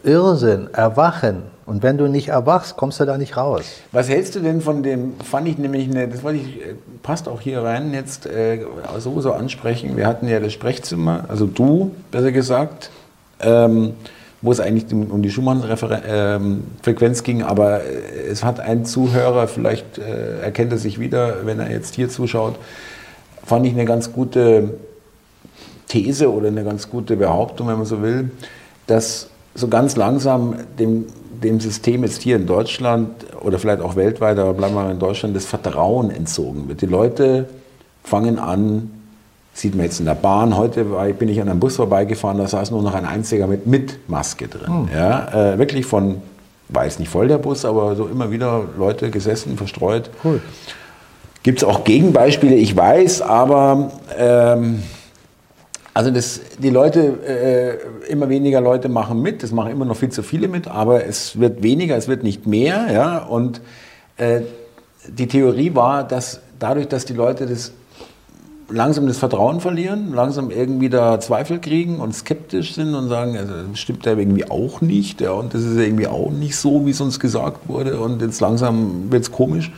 Irrsinn 0.04 0.70
erwachen 0.74 1.44
und 1.68 1.84
wenn 1.84 1.98
du 1.98 2.08
nicht 2.08 2.30
erwachst, 2.30 2.78
kommst 2.78 3.02
du 3.02 3.06
da 3.06 3.18
nicht 3.18 3.36
raus. 3.36 3.66
Was 3.92 4.08
hältst 4.08 4.36
du 4.36 4.40
denn 4.40 4.62
von 4.62 4.84
dem, 4.84 5.16
fand 5.20 5.50
ich 5.50 5.58
nämlich, 5.58 5.90
eine, 5.90 6.08
das 6.08 6.24
wollte 6.24 6.40
ich, 6.40 6.62
äh, 6.62 6.76
passt 7.04 7.28
auch 7.28 7.42
hier 7.42 7.62
rein, 7.62 7.94
jetzt 7.94 8.26
äh, 8.26 8.66
sowieso 9.00 9.34
ansprechen. 9.34 9.98
Wir 9.98 10.08
hatten 10.08 10.30
ja 10.30 10.40
das 10.40 10.54
Sprechzimmer, 10.54 11.26
also 11.28 11.46
du, 11.46 11.92
besser 12.10 12.32
gesagt, 12.32 12.90
ähm, 13.42 13.96
wo 14.42 14.54
es 14.54 14.62
eigentlich 14.62 14.94
um 14.94 15.22
die 15.22 15.30
Schumann-Frequenz 15.30 17.20
ähm, 17.20 17.24
ging, 17.26 17.44
aber 17.44 17.84
äh, 17.84 18.28
es 18.32 18.46
hat 18.46 18.62
ein 18.62 18.86
Zuhörer, 18.86 19.50
vielleicht 19.50 19.98
äh, 19.98 20.40
erkennt 20.40 20.72
er 20.72 20.78
sich 20.78 21.00
wieder, 21.00 21.46
wenn 21.46 21.60
er 21.60 21.70
jetzt 21.70 21.96
hier 21.96 22.08
zuschaut, 22.08 22.56
fand 23.44 23.66
ich 23.66 23.74
eine 23.74 23.84
ganz 23.84 24.14
gute 24.14 24.76
These 25.90 26.32
oder 26.32 26.48
eine 26.48 26.64
ganz 26.64 26.90
gute 26.90 27.18
Behauptung, 27.18 27.68
wenn 27.68 27.78
man 27.78 27.86
so 27.86 28.02
will, 28.02 28.32
dass 28.86 29.28
so 29.54 29.68
ganz 29.68 29.98
langsam 29.98 30.56
dem 30.80 31.08
dem 31.44 31.60
System 31.60 32.04
jetzt 32.04 32.22
hier 32.22 32.36
in 32.36 32.46
Deutschland 32.46 33.10
oder 33.42 33.60
vielleicht 33.60 33.82
auch 33.82 33.96
weltweit, 33.96 34.38
aber 34.38 34.54
bleiben 34.54 34.76
wir 34.76 34.84
mal 34.84 34.92
in 34.92 35.00
Deutschland, 35.00 35.36
das 35.36 35.46
Vertrauen 35.46 36.12
entzogen 36.12 36.68
wird. 36.68 36.82
Die 36.82 36.88
Leute 36.88 37.48
fangen 38.04 38.40
an, 38.40 38.92
sieht 39.54 39.76
man 39.76 39.86
jetzt 39.86 40.00
in 40.00 40.06
der 40.06 40.16
Bahn, 40.16 40.56
heute 40.56 40.86
bin 41.18 41.30
ich 41.30 41.42
an 41.42 41.50
einem 41.50 41.60
Bus 41.60 41.76
vorbeigefahren, 41.76 42.38
da 42.38 42.48
saß 42.48 42.72
nur 42.72 42.82
noch 42.84 42.94
ein 42.94 43.06
einziger 43.06 43.48
mit, 43.48 43.66
mit 43.68 44.10
Maske 44.10 44.48
drin. 44.48 44.68
Hm. 44.68 44.90
Ja, 44.94 45.54
äh, 45.54 45.58
wirklich 45.58 45.86
von, 45.86 46.22
war 46.70 46.86
jetzt 46.86 47.00
nicht 47.00 47.10
voll 47.10 47.28
der 47.28 47.38
Bus, 47.38 47.66
aber 47.66 47.96
so 47.96 48.08
immer 48.08 48.32
wieder 48.32 48.66
Leute 48.78 49.10
gesessen, 49.10 49.58
verstreut. 49.58 50.10
Cool. 50.24 50.42
Gibt 51.44 51.60
es 51.60 51.64
auch 51.64 51.84
Gegenbeispiele, 51.84 52.56
ich 52.56 52.76
weiß, 52.76 53.22
aber 53.22 53.92
ähm, 54.18 54.84
also 55.98 56.12
das, 56.12 56.42
die 56.60 56.70
Leute, 56.70 57.00
äh, 57.28 58.12
immer 58.12 58.30
weniger 58.30 58.62
Leute 58.62 58.88
machen 58.88 59.20
mit, 59.20 59.42
es 59.42 59.52
machen 59.52 59.72
immer 59.72 59.84
noch 59.84 59.96
viel 59.96 60.10
zu 60.10 60.22
viele 60.22 60.48
mit, 60.48 60.68
aber 60.68 61.08
es 61.08 61.40
wird 61.40 61.64
weniger, 61.64 61.98
es 61.98 62.08
wird 62.08 62.22
nicht 62.22 62.46
mehr. 62.46 62.92
Ja? 62.94 63.18
Und 63.18 63.62
äh, 64.18 64.42
die 65.08 65.28
Theorie 65.28 65.74
war, 65.74 66.08
dass 66.08 66.42
dadurch, 66.60 66.88
dass 66.88 67.06
die 67.06 67.14
Leute 67.14 67.48
das 67.48 67.72
langsam 68.70 69.08
das 69.08 69.18
Vertrauen 69.18 69.60
verlieren, 69.60 70.14
langsam 70.14 70.52
irgendwie 70.52 70.90
da 70.90 71.20
Zweifel 71.20 71.58
kriegen 71.58 72.00
und 72.00 72.14
skeptisch 72.14 72.76
sind 72.76 72.94
und 72.94 73.10
sagen, 73.10 73.36
also, 73.36 73.54
das 73.68 73.80
stimmt 73.80 74.06
ja 74.06 74.16
irgendwie 74.16 74.48
auch 74.48 74.82
nicht 74.82 75.20
ja, 75.20 75.32
und 75.32 75.56
das 75.56 75.64
ist 75.64 75.78
irgendwie 75.78 76.06
auch 76.06 76.30
nicht 76.30 76.58
so, 76.58 76.86
wie 76.86 76.92
es 76.92 77.02
uns 77.02 77.20
gesagt 77.20 77.68
wurde. 77.68 78.00
Und 78.00 78.22
jetzt 78.22 78.40
langsam 78.40 79.12
wird 79.12 79.24
es 79.24 79.32
komisch, 79.32 79.72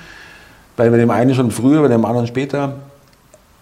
bei 0.76 0.90
dem 0.90 1.12
einen 1.12 1.34
schon 1.34 1.52
früher, 1.52 1.82
bei 1.82 1.88
dem 1.88 2.04
anderen 2.04 2.28
später. 2.28 2.74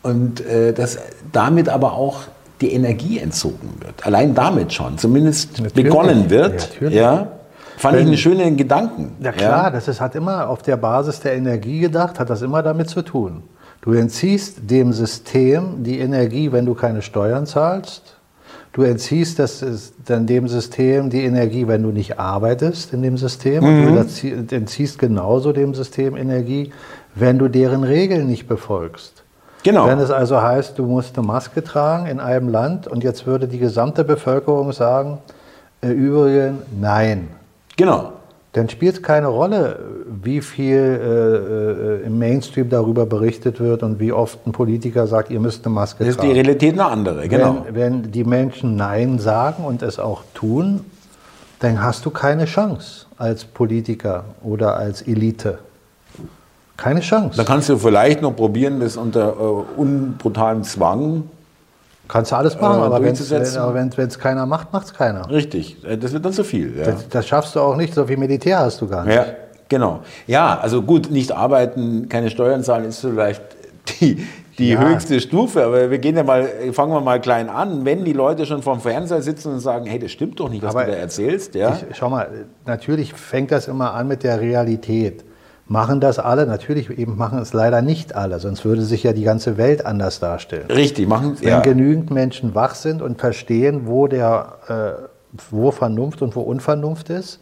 Und 0.01 0.43
äh, 0.43 0.73
dass 0.73 0.97
damit 1.31 1.69
aber 1.69 1.93
auch 1.93 2.21
die 2.61 2.73
Energie 2.73 3.19
entzogen 3.19 3.75
wird. 3.79 4.05
Allein 4.05 4.33
damit 4.33 4.73
schon, 4.73 4.97
zumindest 4.97 5.61
natürlich. 5.61 5.73
begonnen 5.73 6.29
wird. 6.29 6.69
Ja, 6.81 6.89
ja 6.89 7.27
fand 7.77 7.95
Wenn, 7.95 8.01
ich 8.01 8.07
einen 8.07 8.17
schönen 8.17 8.57
Gedanken. 8.57 9.15
Ja 9.19 9.31
klar, 9.31 9.65
ja. 9.65 9.69
das 9.69 9.87
ist, 9.87 10.01
hat 10.01 10.15
immer 10.15 10.49
auf 10.49 10.63
der 10.63 10.77
Basis 10.77 11.19
der 11.19 11.35
Energie 11.35 11.79
gedacht, 11.79 12.19
hat 12.19 12.29
das 12.29 12.41
immer 12.41 12.63
damit 12.63 12.89
zu 12.89 13.03
tun. 13.03 13.43
Du 13.81 13.93
entziehst 13.93 14.69
dem 14.69 14.91
System 14.91 15.83
die 15.83 15.99
Energie, 15.99 16.51
wenn 16.51 16.65
du 16.65 16.73
keine 16.73 17.01
Steuern 17.01 17.45
zahlst. 17.45 18.15
Du 18.73 18.81
entziehst 18.81 19.39
das, 19.39 19.63
dann 20.05 20.27
dem 20.27 20.47
System 20.47 21.09
die 21.09 21.23
Energie, 21.23 21.67
wenn 21.67 21.83
du 21.83 21.89
nicht 21.89 22.19
arbeitest 22.19 22.93
in 22.93 23.01
dem 23.01 23.17
System. 23.17 23.63
Mhm. 23.63 23.97
Und 23.97 24.23
du 24.23 24.55
entziehst 24.55 24.99
genauso 24.99 25.53
dem 25.53 25.73
System 25.73 26.15
Energie, 26.15 26.71
wenn 27.15 27.39
du 27.39 27.47
deren 27.47 27.83
Regeln 27.83 28.27
nicht 28.27 28.47
befolgst. 28.47 29.23
Genau. 29.63 29.87
Wenn 29.87 29.99
es 29.99 30.11
also 30.11 30.41
heißt, 30.41 30.77
du 30.77 30.85
musst 30.85 31.17
eine 31.17 31.27
Maske 31.27 31.63
tragen 31.63 32.05
in 32.05 32.19
einem 32.19 32.49
Land 32.49 32.87
und 32.87 33.03
jetzt 33.03 33.25
würde 33.25 33.47
die 33.47 33.59
gesamte 33.59 34.03
Bevölkerung 34.03 34.71
sagen, 34.71 35.17
äh, 35.81 35.89
übrigens 35.89 36.61
nein. 36.79 37.27
Genau. 37.75 38.13
Dann 38.53 38.69
spielt 38.69 38.95
es 38.95 39.03
keine 39.03 39.27
Rolle, 39.27 39.79
wie 40.23 40.41
viel 40.41 40.77
äh, 40.77 42.03
äh, 42.03 42.07
im 42.07 42.17
Mainstream 42.17 42.69
darüber 42.69 43.05
berichtet 43.05 43.59
wird 43.59 43.83
und 43.83 43.99
wie 43.99 44.11
oft 44.11 44.47
ein 44.47 44.51
Politiker 44.51 45.05
sagt, 45.05 45.29
ihr 45.29 45.39
müsst 45.39 45.65
eine 45.65 45.75
Maske 45.75 46.03
tragen. 46.03 46.15
Das 46.15 46.25
ist 46.25 46.27
die 46.27 46.33
Realität 46.33 46.73
eine 46.73 46.85
andere, 46.85 47.27
genau. 47.27 47.65
Wenn, 47.69 47.75
wenn 47.75 48.11
die 48.11 48.23
Menschen 48.23 48.75
Nein 48.75 49.19
sagen 49.19 49.63
und 49.63 49.83
es 49.83 49.99
auch 49.99 50.23
tun, 50.33 50.85
dann 51.59 51.83
hast 51.83 52.05
du 52.05 52.09
keine 52.09 52.45
Chance 52.45 53.05
als 53.17 53.43
Politiker 53.43 54.23
oder 54.43 54.77
als 54.77 55.01
Elite. 55.01 55.59
Keine 56.77 56.99
Chance. 57.01 57.35
Da 57.35 57.43
kannst 57.43 57.69
du 57.69 57.77
vielleicht 57.77 58.21
noch 58.21 58.35
probieren, 58.35 58.79
das 58.79 58.97
unter 58.97 59.29
äh, 59.29 59.79
unbrutalem 59.79 60.63
Zwang 60.63 61.23
Kannst 62.07 62.31
du 62.31 62.35
alles 62.37 62.59
machen, 62.59 62.79
äh, 62.79 63.57
aber 63.57 63.73
wenn 63.73 64.07
es 64.07 64.19
keiner 64.19 64.45
macht, 64.45 64.71
macht 64.71 64.87
es 64.87 64.93
keiner. 64.93 65.29
Richtig, 65.29 65.83
äh, 65.83 65.97
das 65.97 66.13
wird 66.13 66.23
dann 66.25 66.33
zu 66.33 66.43
viel. 66.43 66.77
Ja. 66.77 66.85
Das, 66.85 67.09
das 67.09 67.27
schaffst 67.27 67.55
du 67.55 67.59
auch 67.59 67.75
nicht, 67.75 67.93
so 67.93 68.05
viel 68.05 68.17
Militär 68.17 68.59
hast 68.59 68.81
du 68.81 68.87
gar 68.87 69.03
nicht. 69.03 69.15
Ja, 69.15 69.25
genau. 69.67 69.99
Ja, 70.25 70.57
also 70.59 70.81
gut, 70.81 71.11
nicht 71.11 71.31
arbeiten, 71.31 72.07
keine 72.07 72.29
Steuern 72.29 72.63
zahlen 72.63 72.85
ist 72.85 73.01
vielleicht 73.01 73.41
die, 73.99 74.25
die 74.57 74.69
Ja. 74.69 74.79
höchste 74.79 75.19
Stufe, 75.19 75.65
aber 75.65 75.91
wir 75.91 75.97
gehen 75.99 76.15
ja 76.15 76.23
mal, 76.23 76.47
fangen 76.71 76.93
wir 76.93 77.01
mal 77.01 77.19
klein 77.19 77.49
an. 77.49 77.83
Wenn 77.83 78.05
die 78.05 78.13
Leute 78.13 78.45
schon 78.45 78.61
vorm 78.61 78.79
Fernseher 78.79 79.21
sitzen 79.21 79.53
und 79.53 79.59
sagen, 79.59 79.85
hey, 79.85 79.99
das 79.99 80.11
stimmt 80.11 80.39
doch 80.39 80.49
nicht, 80.49 80.63
was 80.63 80.75
Aber 80.75 80.85
du 80.85 80.91
da 80.91 80.97
erzählst, 80.97 81.55
ja. 81.55 81.77
Ich, 81.89 81.97
schau 81.97 82.09
mal, 82.09 82.45
natürlich 82.65 83.13
fängt 83.13 83.51
das 83.51 83.67
immer 83.67 83.93
an 83.93 84.07
mit 84.07 84.23
der 84.23 84.39
Realität. 84.39 85.25
Machen 85.69 85.99
das 85.99 86.17
alle? 86.17 86.45
Natürlich 86.45 86.89
eben 86.97 87.17
machen 87.17 87.39
es 87.39 87.51
leider 87.51 87.81
nicht 87.81 88.15
alle, 88.15 88.39
sonst 88.39 88.63
würde 88.63 88.83
sich 88.83 89.03
ja 89.03 89.11
die 89.11 89.23
ganze 89.23 89.57
Welt 89.57 89.85
anders 89.85 90.19
darstellen. 90.19 90.67
Richtig, 90.71 91.07
machen 91.07 91.37
Wenn 91.41 91.49
ja. 91.49 91.59
genügend 91.59 92.09
Menschen 92.09 92.55
wach 92.55 92.75
sind 92.75 93.01
und 93.01 93.19
verstehen, 93.19 93.81
wo, 93.85 94.07
der, 94.07 94.53
äh, 94.69 95.35
wo 95.51 95.71
Vernunft 95.71 96.21
und 96.21 96.37
wo 96.37 96.41
Unvernunft 96.41 97.09
ist, 97.09 97.41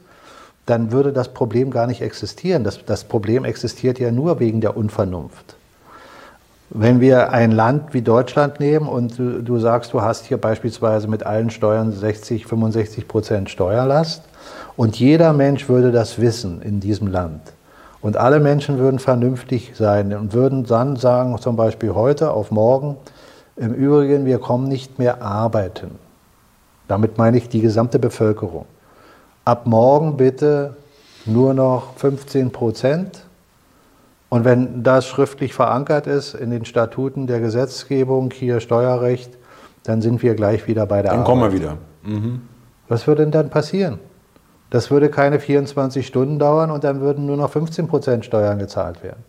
dann 0.66 0.92
würde 0.92 1.14
das 1.14 1.36
Problem 1.36 1.70
gar 1.70 1.86
nicht 1.86 2.02
existieren. 2.02 2.64
Das, 2.64 2.84
das 2.84 3.04
Problem 3.04 3.46
existiert 3.46 4.00
ja 4.00 4.10
nur 4.10 4.40
wegen 4.40 4.60
der 4.60 4.76
Unvernunft. 4.76 5.56
Wenn 6.72 7.00
wir 7.00 7.32
ein 7.32 7.52
Land 7.52 7.94
wie 7.94 8.02
Deutschland 8.02 8.60
nehmen 8.60 8.88
und 8.88 9.20
du, 9.20 9.44
du 9.44 9.60
sagst, 9.60 9.94
du 9.94 10.02
hast 10.02 10.26
hier 10.26 10.38
beispielsweise 10.38 11.08
mit 11.08 11.24
allen 11.24 11.52
Steuern 11.52 11.92
60, 11.92 12.48
65 12.48 13.08
Prozent 13.08 13.52
Steuerlast 13.52 14.24
und 14.76 15.00
jeder 15.00 15.32
Mensch 15.32 15.70
würde 15.70 15.92
das 15.92 16.20
wissen 16.20 16.64
in 16.64 16.80
diesem 16.80 17.06
Land 17.06 17.55
und 18.06 18.18
alle 18.18 18.40
Menschen 18.40 18.78
würden 18.78 19.00
vernünftig 19.00 19.72
sein 19.74 20.14
und 20.14 20.32
würden 20.32 20.64
dann 20.64 20.96
sagen, 20.96 21.36
zum 21.40 21.56
Beispiel 21.56 21.96
heute 21.96 22.30
auf 22.30 22.52
morgen, 22.52 22.98
im 23.56 23.74
Übrigen, 23.74 24.28
wir 24.28 24.38
kommen 24.38 24.68
nicht 24.68 25.00
mehr 25.00 25.24
arbeiten. 25.24 25.90
Damit 26.88 27.18
meine 27.18 27.38
ich 27.38 27.50
die 27.50 27.62
gesamte 27.62 27.98
Bevölkerung. 27.98 28.68
Ab 29.44 29.66
morgen 29.66 30.18
bitte 30.18 30.76
nur 31.26 31.56
noch 31.56 31.96
15 31.96 32.52
Prozent. 32.52 33.26
Und 34.30 34.46
wenn 34.46 34.84
das 34.84 35.08
schriftlich 35.08 35.56
verankert 35.56 36.06
ist 36.06 36.36
in 36.36 36.52
den 36.52 36.66
Statuten 36.66 37.26
der 37.26 37.40
Gesetzgebung, 37.40 38.30
hier 38.32 38.60
Steuerrecht, 38.60 39.32
dann 39.82 40.04
sind 40.04 40.22
wir 40.22 40.36
gleich 40.36 40.68
wieder 40.68 40.86
bei 40.86 41.02
der 41.02 41.10
Dann 41.10 41.22
Arbeit. 41.22 41.26
kommen 41.26 41.42
wir 41.42 41.60
wieder. 41.60 41.78
Was 42.88 43.08
würde 43.08 43.24
denn 43.24 43.32
dann 43.32 43.50
passieren? 43.50 43.98
Das 44.76 44.92
würde 44.92 45.08
keine 45.08 45.40
24 45.40 46.06
Stunden 46.06 46.38
dauern 46.38 46.70
und 46.70 46.84
dann 46.84 47.00
würden 47.00 47.26
nur 47.26 47.38
noch 47.38 47.50
15 47.50 47.88
Prozent 47.88 48.26
Steuern 48.26 48.60
gezahlt 48.60 49.04
werden. 49.04 49.24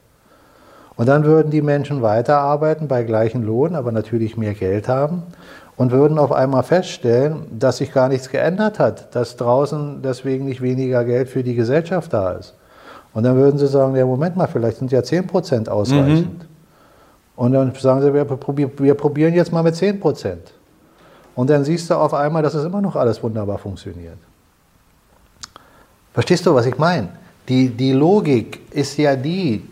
Und 0.97 1.09
dann 1.09 1.22
würden 1.22 1.53
die 1.53 1.62
Menschen 1.62 2.03
weiterarbeiten 2.03 2.88
bei 2.88 3.05
gleichem 3.05 3.44
Lohn, 3.44 3.76
aber 3.76 3.92
natürlich 3.92 4.36
mehr 4.36 4.55
Geld 4.55 4.88
haben 4.88 5.22
und 5.76 5.92
würden 5.92 6.18
auf 6.18 6.32
einmal 6.32 6.64
feststellen, 6.64 7.47
dass 7.57 7.76
sich 7.76 7.92
gar 7.92 8.09
nichts 8.09 8.28
geändert 8.28 8.80
hat, 8.80 9.14
dass 9.14 9.36
draußen 9.36 10.03
deswegen 10.03 10.47
nicht 10.47 10.62
weniger 10.62 11.05
Geld 11.05 11.28
für 11.28 11.44
die 11.44 11.55
Gesellschaft 11.55 12.12
da 12.12 12.32
ist. 12.32 12.57
Und 13.14 13.22
dann 13.22 13.36
würden 13.36 13.57
sie 13.57 13.68
sagen, 13.68 13.94
ja 13.94 14.05
Moment 14.05 14.34
mal, 14.34 14.49
vielleicht 14.49 14.78
sind 14.78 14.90
ja 14.90 15.05
10 15.05 15.28
Prozent 15.28 15.68
ausreichend. 15.68 16.44
Und 17.36 17.53
dann 17.53 17.72
sagen 17.76 18.03
sie, 18.03 18.12
wir, 18.12 18.24
probier, 18.24 18.68
wir 18.78 18.94
probieren 18.94 19.32
jetzt 19.32 19.53
mal 19.53 19.62
mit 19.62 19.76
10 19.76 20.01
Prozent. 20.01 20.55
Und 21.36 21.51
dann 21.51 21.62
siehst 21.62 21.88
du 21.88 21.94
auf 21.94 22.14
einmal, 22.14 22.42
dass 22.42 22.55
es 22.55 22.64
immer 22.64 22.80
noch 22.80 22.97
alles 22.97 23.22
wunderbar 23.22 23.59
funktioniert. 23.59 24.18
Verstehst 26.17 26.47
du, 26.47 26.55
was 26.55 26.64
ich 26.64 26.79
meine? 26.79 27.09
Die, 27.47 27.69
die 27.69 27.93
Logik 27.93 28.61
ist 28.71 28.97
ja 28.97 29.17
die, 29.17 29.62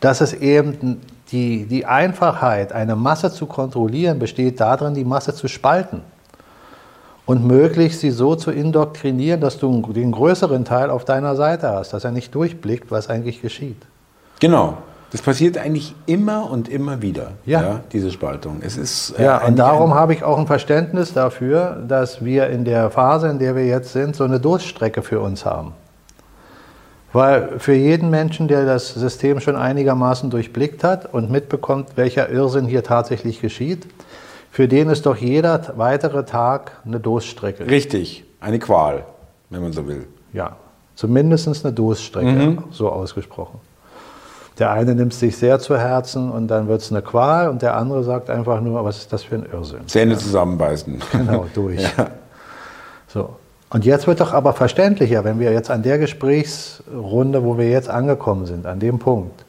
dass 0.00 0.22
es 0.22 0.32
eben 0.32 0.98
die, 1.30 1.66
die 1.66 1.84
Einfachheit, 1.84 2.72
eine 2.72 2.96
Masse 2.96 3.30
zu 3.30 3.44
kontrollieren, 3.44 4.18
besteht 4.18 4.60
darin, 4.60 4.94
die 4.94 5.04
Masse 5.04 5.34
zu 5.34 5.46
spalten. 5.46 6.00
Und 7.26 7.46
möglichst 7.46 8.00
sie 8.00 8.12
so 8.12 8.34
zu 8.34 8.50
indoktrinieren, 8.50 9.42
dass 9.42 9.58
du 9.58 9.82
den 9.92 10.12
größeren 10.12 10.64
Teil 10.64 10.88
auf 10.88 11.04
deiner 11.04 11.36
Seite 11.36 11.68
hast, 11.68 11.92
dass 11.92 12.02
er 12.02 12.12
nicht 12.12 12.34
durchblickt, 12.34 12.90
was 12.90 13.10
eigentlich 13.10 13.42
geschieht. 13.42 13.82
Genau. 14.40 14.78
Das 15.12 15.20
passiert 15.20 15.58
eigentlich 15.58 15.94
immer 16.06 16.50
und 16.50 16.70
immer 16.70 17.02
wieder, 17.02 17.32
Ja. 17.44 17.80
diese 17.92 18.10
Spaltung. 18.10 18.62
Es 18.62 18.78
ist 18.78 19.10
äh, 19.18 19.24
Ja, 19.24 19.44
und 19.44 19.58
darum 19.58 19.92
habe 19.92 20.14
ich 20.14 20.22
auch 20.24 20.38
ein 20.38 20.46
Verständnis 20.46 21.12
dafür, 21.12 21.82
dass 21.86 22.24
wir 22.24 22.46
in 22.48 22.64
der 22.64 22.88
Phase, 22.90 23.28
in 23.28 23.38
der 23.38 23.54
wir 23.54 23.66
jetzt 23.66 23.92
sind, 23.92 24.16
so 24.16 24.24
eine 24.24 24.40
Durststrecke 24.40 25.02
für 25.02 25.20
uns 25.20 25.44
haben. 25.44 25.74
Weil 27.12 27.58
für 27.58 27.74
jeden 27.74 28.10
Menschen, 28.10 28.46
der 28.46 28.64
das 28.64 28.94
System 28.94 29.40
schon 29.40 29.56
einigermaßen 29.56 30.30
durchblickt 30.30 30.84
hat 30.84 31.12
und 31.12 31.30
mitbekommt, 31.30 31.96
welcher 31.96 32.28
Irrsinn 32.30 32.66
hier 32.66 32.84
tatsächlich 32.84 33.40
geschieht, 33.40 33.86
für 34.52 34.68
den 34.68 34.88
ist 34.88 35.06
doch 35.06 35.16
jeder 35.16 35.74
weitere 35.76 36.24
Tag 36.24 36.80
eine 36.84 37.00
Durststrecke. 37.00 37.68
richtig 37.68 38.24
eine 38.40 38.58
Qual, 38.58 39.04
wenn 39.48 39.62
man 39.62 39.72
so 39.72 39.86
will. 39.86 40.06
Ja, 40.32 40.56
zumindest 40.94 41.64
eine 41.64 41.72
Durststrecke, 41.74 42.58
so 42.70 42.88
ausgesprochen. 42.90 43.60
Der 44.58 44.70
eine 44.72 44.94
nimmt 44.94 45.12
es 45.12 45.20
sich 45.20 45.36
sehr 45.36 45.58
zu 45.58 45.78
Herzen 45.78 46.30
und 46.30 46.48
dann 46.48 46.68
wird 46.68 46.82
es 46.82 46.90
eine 46.92 47.00
Qual 47.00 47.48
und 47.48 47.62
der 47.62 47.76
andere 47.76 48.04
sagt 48.04 48.28
einfach 48.28 48.60
nur, 48.60 48.84
was 48.84 48.98
ist 48.98 49.12
das 49.12 49.22
für 49.22 49.36
ein 49.36 49.46
Irrsinn? 49.50 49.88
Zähne 49.88 50.16
zusammenbeißen. 50.18 51.00
Genau, 51.12 51.46
durch. 51.54 51.82
So. 53.08 53.36
Und 53.70 53.84
jetzt 53.84 54.08
wird 54.08 54.20
doch 54.20 54.32
aber 54.32 54.52
verständlicher, 54.52 55.22
wenn 55.22 55.38
wir 55.38 55.52
jetzt 55.52 55.70
an 55.70 55.82
der 55.82 55.98
Gesprächsrunde, 55.98 57.44
wo 57.44 57.56
wir 57.56 57.70
jetzt 57.70 57.88
angekommen 57.88 58.46
sind, 58.46 58.66
an 58.66 58.80
dem 58.80 58.98
Punkt, 58.98 59.44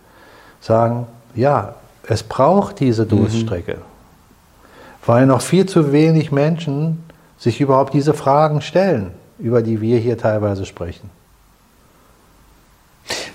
sagen, 0.59 1.07
ja, 1.33 1.75
es 2.07 2.21
braucht 2.21 2.79
diese 2.79 3.07
Durststrecke, 3.07 3.77
weil 5.05 5.25
noch 5.25 5.41
viel 5.41 5.65
zu 5.65 5.91
wenig 5.91 6.31
Menschen 6.31 7.03
sich 7.39 7.59
überhaupt 7.59 7.95
diese 7.95 8.13
Fragen 8.13 8.61
stellen, 8.61 9.11
über 9.39 9.63
die 9.63 9.81
wir 9.81 9.97
hier 9.97 10.17
teilweise 10.19 10.65
sprechen. 10.67 11.09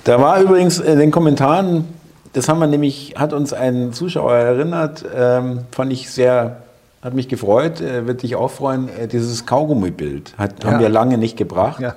Da 0.05 0.21
war 0.21 0.41
übrigens 0.41 0.79
in 0.79 1.01
den 1.01 1.11
Kommentaren, 1.11 1.85
das 2.33 2.49
haben 2.49 2.61
wir 2.61 2.69
nämlich, 2.69 3.15
hat 3.17 3.33
uns 3.33 3.53
ein 3.53 3.93
Zuschauer 3.93 4.35
erinnert, 4.35 5.05
ähm, 5.13 5.65
fand 5.73 5.93
ich 5.93 6.11
sehr, 6.11 6.59
hat 7.03 7.15
mich 7.15 7.29
gefreut, 7.29 7.81
äh, 7.81 8.07
wird 8.07 8.23
dich 8.23 8.37
auch 8.37 8.51
freuen, 8.51 8.89
äh, 8.89 9.07
dieses 9.07 9.47
Kaugummi-Bild 9.47 10.35
hat, 10.39 10.65
haben 10.65 10.75
Ja. 10.75 10.81
wir 10.81 10.89
lange 10.89 11.19
nicht 11.19 11.37
gebracht. 11.37 11.81
Ja. 11.81 11.95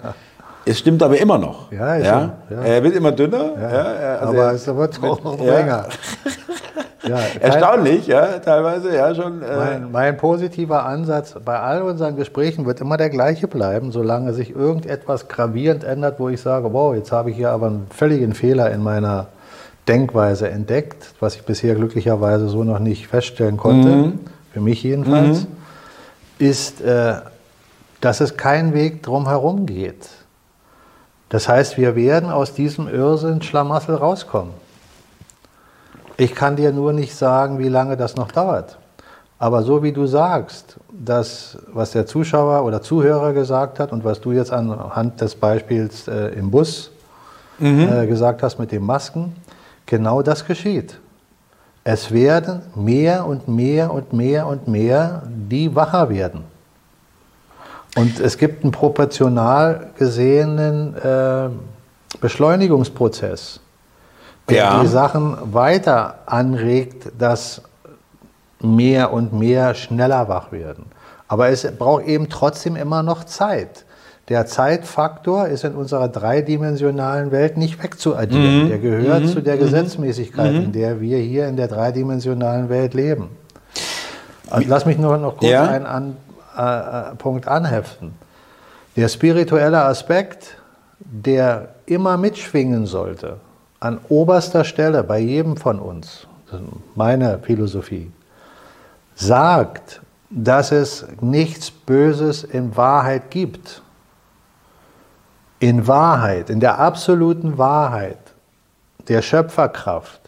Es 0.66 0.78
stimmt 0.80 1.02
aber 1.02 1.18
immer 1.20 1.38
noch. 1.38 1.72
Ja, 1.72 1.95
ja? 1.95 2.34
ja. 2.50 2.62
Er 2.62 2.84
wird 2.84 2.95
immer 2.95 3.12
dünner. 3.12 3.54
Ja. 3.60 3.72
Ja, 3.72 4.16
also 4.18 4.34
aber 4.34 4.43
er- 4.43 4.52
es 4.54 4.68
wird 4.68 5.04
auch 5.04 5.24
noch 5.24 5.39
ja. 5.43 5.54
länger. 5.58 5.86
Ja, 7.08 7.18
Erstaunlich, 7.39 8.06
ja, 8.08 8.38
teilweise, 8.39 8.93
ja, 8.93 9.16
schon. 9.16 9.41
Äh, 9.41 9.56
Mein, 9.56 9.91
mein 9.91 10.18
positiver 10.18 10.86
Ansatz 10.86 11.34
bei 11.43 11.58
all 11.58 11.82
unseren 11.82 12.18
Gesprächen 12.18 12.66
wird 12.68 12.82
immer 12.82 12.97
der 12.97 13.10
gleiche 13.10 13.47
bleiben, 13.47 13.91
solange 13.91 14.34
sich 14.34 14.54
irgendetwas 14.54 15.28
gravierend 15.30 15.86
ändert, 15.86 16.20
wo 16.20 16.28
ich 16.30 16.41
sage, 16.41 16.72
wow, 16.74 16.93
jetzt 16.93 17.12
habe 17.14 17.32
ich 17.32 17.38
hier 17.38 17.52
aber 17.52 17.68
einen 17.68 17.88
völligen 17.89 18.34
Fehler 18.34 18.70
in 18.72 18.84
meiner 18.84 19.28
Denkweise 19.88 20.50
entdeckt, 20.50 21.14
was 21.22 21.36
ich 21.36 21.43
bisher 21.43 21.74
glücklicherweise 21.74 22.47
so 22.50 22.64
noch 22.64 22.80
nicht 22.80 23.08
feststellen 23.08 23.58
konnte, 23.58 24.12
für 24.60 24.66
mich 24.66 24.84
jedenfalls, 24.84 25.47
ist, 26.38 26.82
äh, 26.82 27.16
dass 28.01 28.20
es 28.20 28.36
keinen 28.36 28.74
Weg 28.74 29.03
drum 29.03 29.28
herum 29.28 29.66
geht. 29.66 30.10
Das 31.30 31.47
heißt, 31.47 31.78
wir 31.78 31.95
werden 31.95 32.30
aus 32.30 32.53
diesem 32.53 32.88
Irrsinn 32.89 33.41
Schlamassel 33.41 33.95
rauskommen. 33.95 34.53
Ich 36.18 36.36
kann 36.36 36.57
dir 36.57 36.74
nur 36.74 36.91
nicht 36.91 37.16
sagen, 37.16 37.60
wie 37.60 37.70
lange 37.70 37.95
das 37.95 38.18
noch 38.18 38.32
dauert. 38.34 38.78
Aber 39.38 39.64
so 39.64 39.82
wie 39.82 39.93
du 39.93 40.05
sagst, 40.05 40.76
das, 40.91 41.57
was 41.68 41.91
der 41.91 42.05
Zuschauer 42.05 42.66
oder 42.66 42.82
Zuhörer 42.82 43.32
gesagt 43.32 43.80
hat 43.80 43.93
und 43.93 44.03
was 44.03 44.20
du 44.20 44.34
jetzt 44.34 44.51
anhand 44.51 45.22
des 45.22 45.36
Beispiels 45.36 46.10
äh, 46.10 46.34
im 46.38 46.51
Bus 46.51 46.91
äh, 47.62 48.07
gesagt 48.07 48.43
hast 48.43 48.60
mit 48.60 48.74
den 48.74 48.84
Masken, 48.84 49.38
genau 49.86 50.22
das 50.22 50.43
geschieht. 50.45 50.99
Es 51.84 52.12
werden 52.12 52.62
mehr 52.76 53.26
und 53.26 53.48
mehr 53.48 53.92
und 53.94 54.14
mehr 54.14 54.48
und 54.48 54.68
mehr, 54.68 55.24
die 55.28 55.74
wacher 55.76 56.10
werden. 56.10 56.44
Und 57.96 58.20
es 58.20 58.38
gibt 58.38 58.64
einen 58.64 58.72
proportional 58.72 59.90
gesehenen 59.98 60.96
äh, 60.96 61.50
Beschleunigungsprozess, 62.22 63.60
der 64.48 64.58
Ja. 64.58 64.82
die 64.82 64.88
Sachen 64.88 65.54
weiter 65.54 66.20
anregt, 66.26 67.12
dass 67.18 67.62
mehr 68.62 69.12
und 69.12 69.34
mehr 69.34 69.74
schneller 69.74 70.28
wach 70.28 70.52
werden. 70.52 70.86
Aber 71.28 71.50
es 71.50 71.66
braucht 71.78 72.06
eben 72.06 72.30
trotzdem 72.30 72.76
immer 72.76 73.04
noch 73.04 73.24
Zeit. 73.24 73.86
Der 74.30 74.46
Zeitfaktor 74.46 75.48
ist 75.48 75.64
in 75.64 75.74
unserer 75.74 76.08
dreidimensionalen 76.08 77.32
Welt 77.32 77.58
nicht 77.58 77.82
wegzuaddieren. 77.84 78.70
Der 78.70 78.78
gehört 78.78 79.28
zu 79.28 79.42
der 79.42 79.58
Gesetzmäßigkeit, 79.58 80.54
in 80.54 80.72
der 80.72 81.02
wir 81.02 81.18
hier 81.18 81.48
in 81.48 81.58
der 81.58 81.68
dreidimensionalen 81.68 82.70
Welt 82.70 82.94
leben. 82.94 83.30
Also 84.50 84.68
lass 84.70 84.86
mich 84.86 85.00
nur 85.00 85.18
noch 85.18 85.38
kurz 85.38 85.52
Ja. 85.52 85.64
einen 85.68 85.86
an, 85.88 86.16
äh, 86.56 87.12
äh, 87.12 87.16
Punkt 87.16 87.48
anheften. 87.48 88.14
Der 88.96 89.08
spirituelle 89.08 89.82
Aspekt, 89.84 90.58
der 91.00 91.70
immer 91.88 92.18
mitschwingen 92.18 92.86
sollte, 92.86 93.38
an 93.80 94.00
oberster 94.10 94.64
Stelle 94.64 95.04
bei 95.04 95.20
jedem 95.20 95.58
von 95.58 95.80
uns, 95.80 96.28
meine 96.96 97.40
Philosophie, 97.40 98.12
sagt, 99.16 100.02
dass 100.30 100.72
es 100.72 101.06
nichts 101.22 101.72
Böses 101.72 102.44
in 102.44 102.76
Wahrheit 102.76 103.32
gibt. 103.32 103.82
In 105.60 105.88
Wahrheit, 105.88 106.49
in 106.49 106.60
der 106.60 106.80
absoluten 106.80 107.57
Wahrheit 107.57 108.18
der 109.07 109.22
Schöpferkraft 109.22 110.22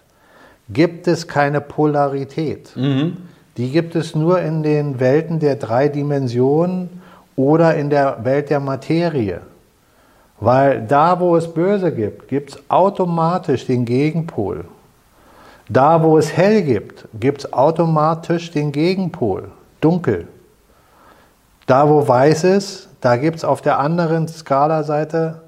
gibt 0.69 1.07
es 1.07 1.27
keine 1.27 1.61
Polarität. 1.61 2.75
Mhm. 2.75 3.17
Die 3.57 3.71
gibt 3.71 3.95
es 3.95 4.15
nur 4.15 4.41
in 4.41 4.63
den 4.63 4.99
Welten 4.99 5.39
der 5.39 5.55
drei 5.55 5.87
Dimensionen 5.87 7.01
oder 7.35 7.75
in 7.75 7.89
der 7.89 8.23
Welt 8.23 8.49
der 8.49 8.59
Materie. 8.59 9.41
Weil 10.39 10.81
da, 10.81 11.19
wo 11.19 11.35
es 11.35 11.53
Böse 11.53 11.91
gibt, 11.93 12.27
gibt 12.27 12.51
es 12.51 12.59
automatisch 12.69 13.67
den 13.67 13.85
Gegenpol. 13.85 14.65
Da, 15.69 16.01
wo 16.01 16.17
es 16.17 16.35
hell 16.35 16.63
gibt, 16.63 17.07
gibt 17.19 17.45
es 17.45 17.53
automatisch 17.53 18.51
den 18.51 18.71
Gegenpol, 18.71 19.51
dunkel. 19.79 20.27
Da, 21.67 21.89
wo 21.89 22.07
weiß 22.07 22.43
ist, 22.43 22.89
da 23.01 23.17
gibt 23.17 23.37
es 23.37 23.43
auf 23.43 23.61
der 23.61 23.79
anderen 23.79 24.27
Skalaseite 24.27 25.41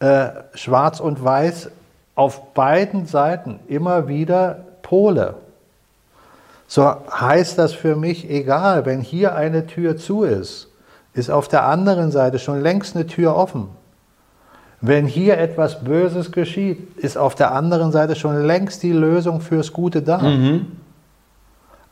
äh, 0.00 0.28
schwarz 0.54 1.00
und 1.00 1.22
weiß 1.22 1.70
auf 2.14 2.52
beiden 2.54 3.06
Seiten 3.06 3.60
immer 3.68 4.08
wieder 4.08 4.64
Pole. 4.82 5.34
So 6.66 6.94
heißt 7.10 7.58
das 7.58 7.72
für 7.72 7.96
mich, 7.96 8.30
egal, 8.30 8.86
wenn 8.86 9.00
hier 9.00 9.34
eine 9.34 9.66
Tür 9.66 9.96
zu 9.96 10.22
ist, 10.22 10.68
ist 11.14 11.30
auf 11.30 11.48
der 11.48 11.64
anderen 11.64 12.12
Seite 12.12 12.38
schon 12.38 12.60
längst 12.60 12.94
eine 12.94 13.06
Tür 13.06 13.34
offen. 13.34 13.68
Wenn 14.80 15.06
hier 15.06 15.38
etwas 15.38 15.84
Böses 15.84 16.32
geschieht, 16.32 16.96
ist 16.96 17.18
auf 17.18 17.34
der 17.34 17.52
anderen 17.52 17.92
Seite 17.92 18.14
schon 18.14 18.42
längst 18.44 18.82
die 18.82 18.92
Lösung 18.92 19.40
fürs 19.40 19.72
Gute 19.72 20.00
da. 20.00 20.18
Mhm. 20.18 20.78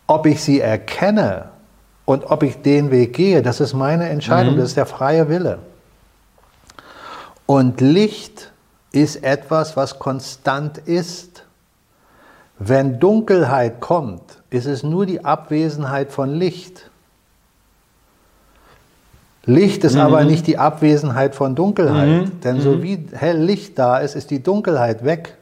Ob 0.06 0.24
ich 0.26 0.42
sie 0.42 0.60
erkenne 0.60 1.50
und 2.08 2.30
ob 2.30 2.42
ich 2.42 2.62
den 2.62 2.90
Weg 2.90 3.12
gehe, 3.12 3.42
das 3.42 3.60
ist 3.60 3.74
meine 3.74 4.08
Entscheidung, 4.08 4.54
mhm. 4.54 4.60
das 4.60 4.68
ist 4.68 4.78
der 4.78 4.86
freie 4.86 5.28
Wille. 5.28 5.58
Und 7.44 7.82
Licht 7.82 8.50
ist 8.92 9.22
etwas, 9.22 9.76
was 9.76 9.98
konstant 9.98 10.78
ist. 10.78 11.44
Wenn 12.58 12.98
Dunkelheit 12.98 13.82
kommt, 13.82 14.22
ist 14.48 14.64
es 14.64 14.82
nur 14.82 15.04
die 15.04 15.22
Abwesenheit 15.22 16.10
von 16.10 16.30
Licht. 16.30 16.88
Licht 19.44 19.84
ist 19.84 19.96
mhm. 19.96 20.00
aber 20.00 20.24
nicht 20.24 20.46
die 20.46 20.56
Abwesenheit 20.56 21.34
von 21.34 21.54
Dunkelheit, 21.54 22.08
mhm. 22.08 22.40
denn 22.40 22.62
so 22.62 22.76
mhm. 22.76 22.82
wie 22.84 23.06
hell 23.12 23.36
Licht 23.36 23.78
da 23.78 23.98
ist, 23.98 24.16
ist 24.16 24.30
die 24.30 24.42
Dunkelheit 24.42 25.04
weg. 25.04 25.36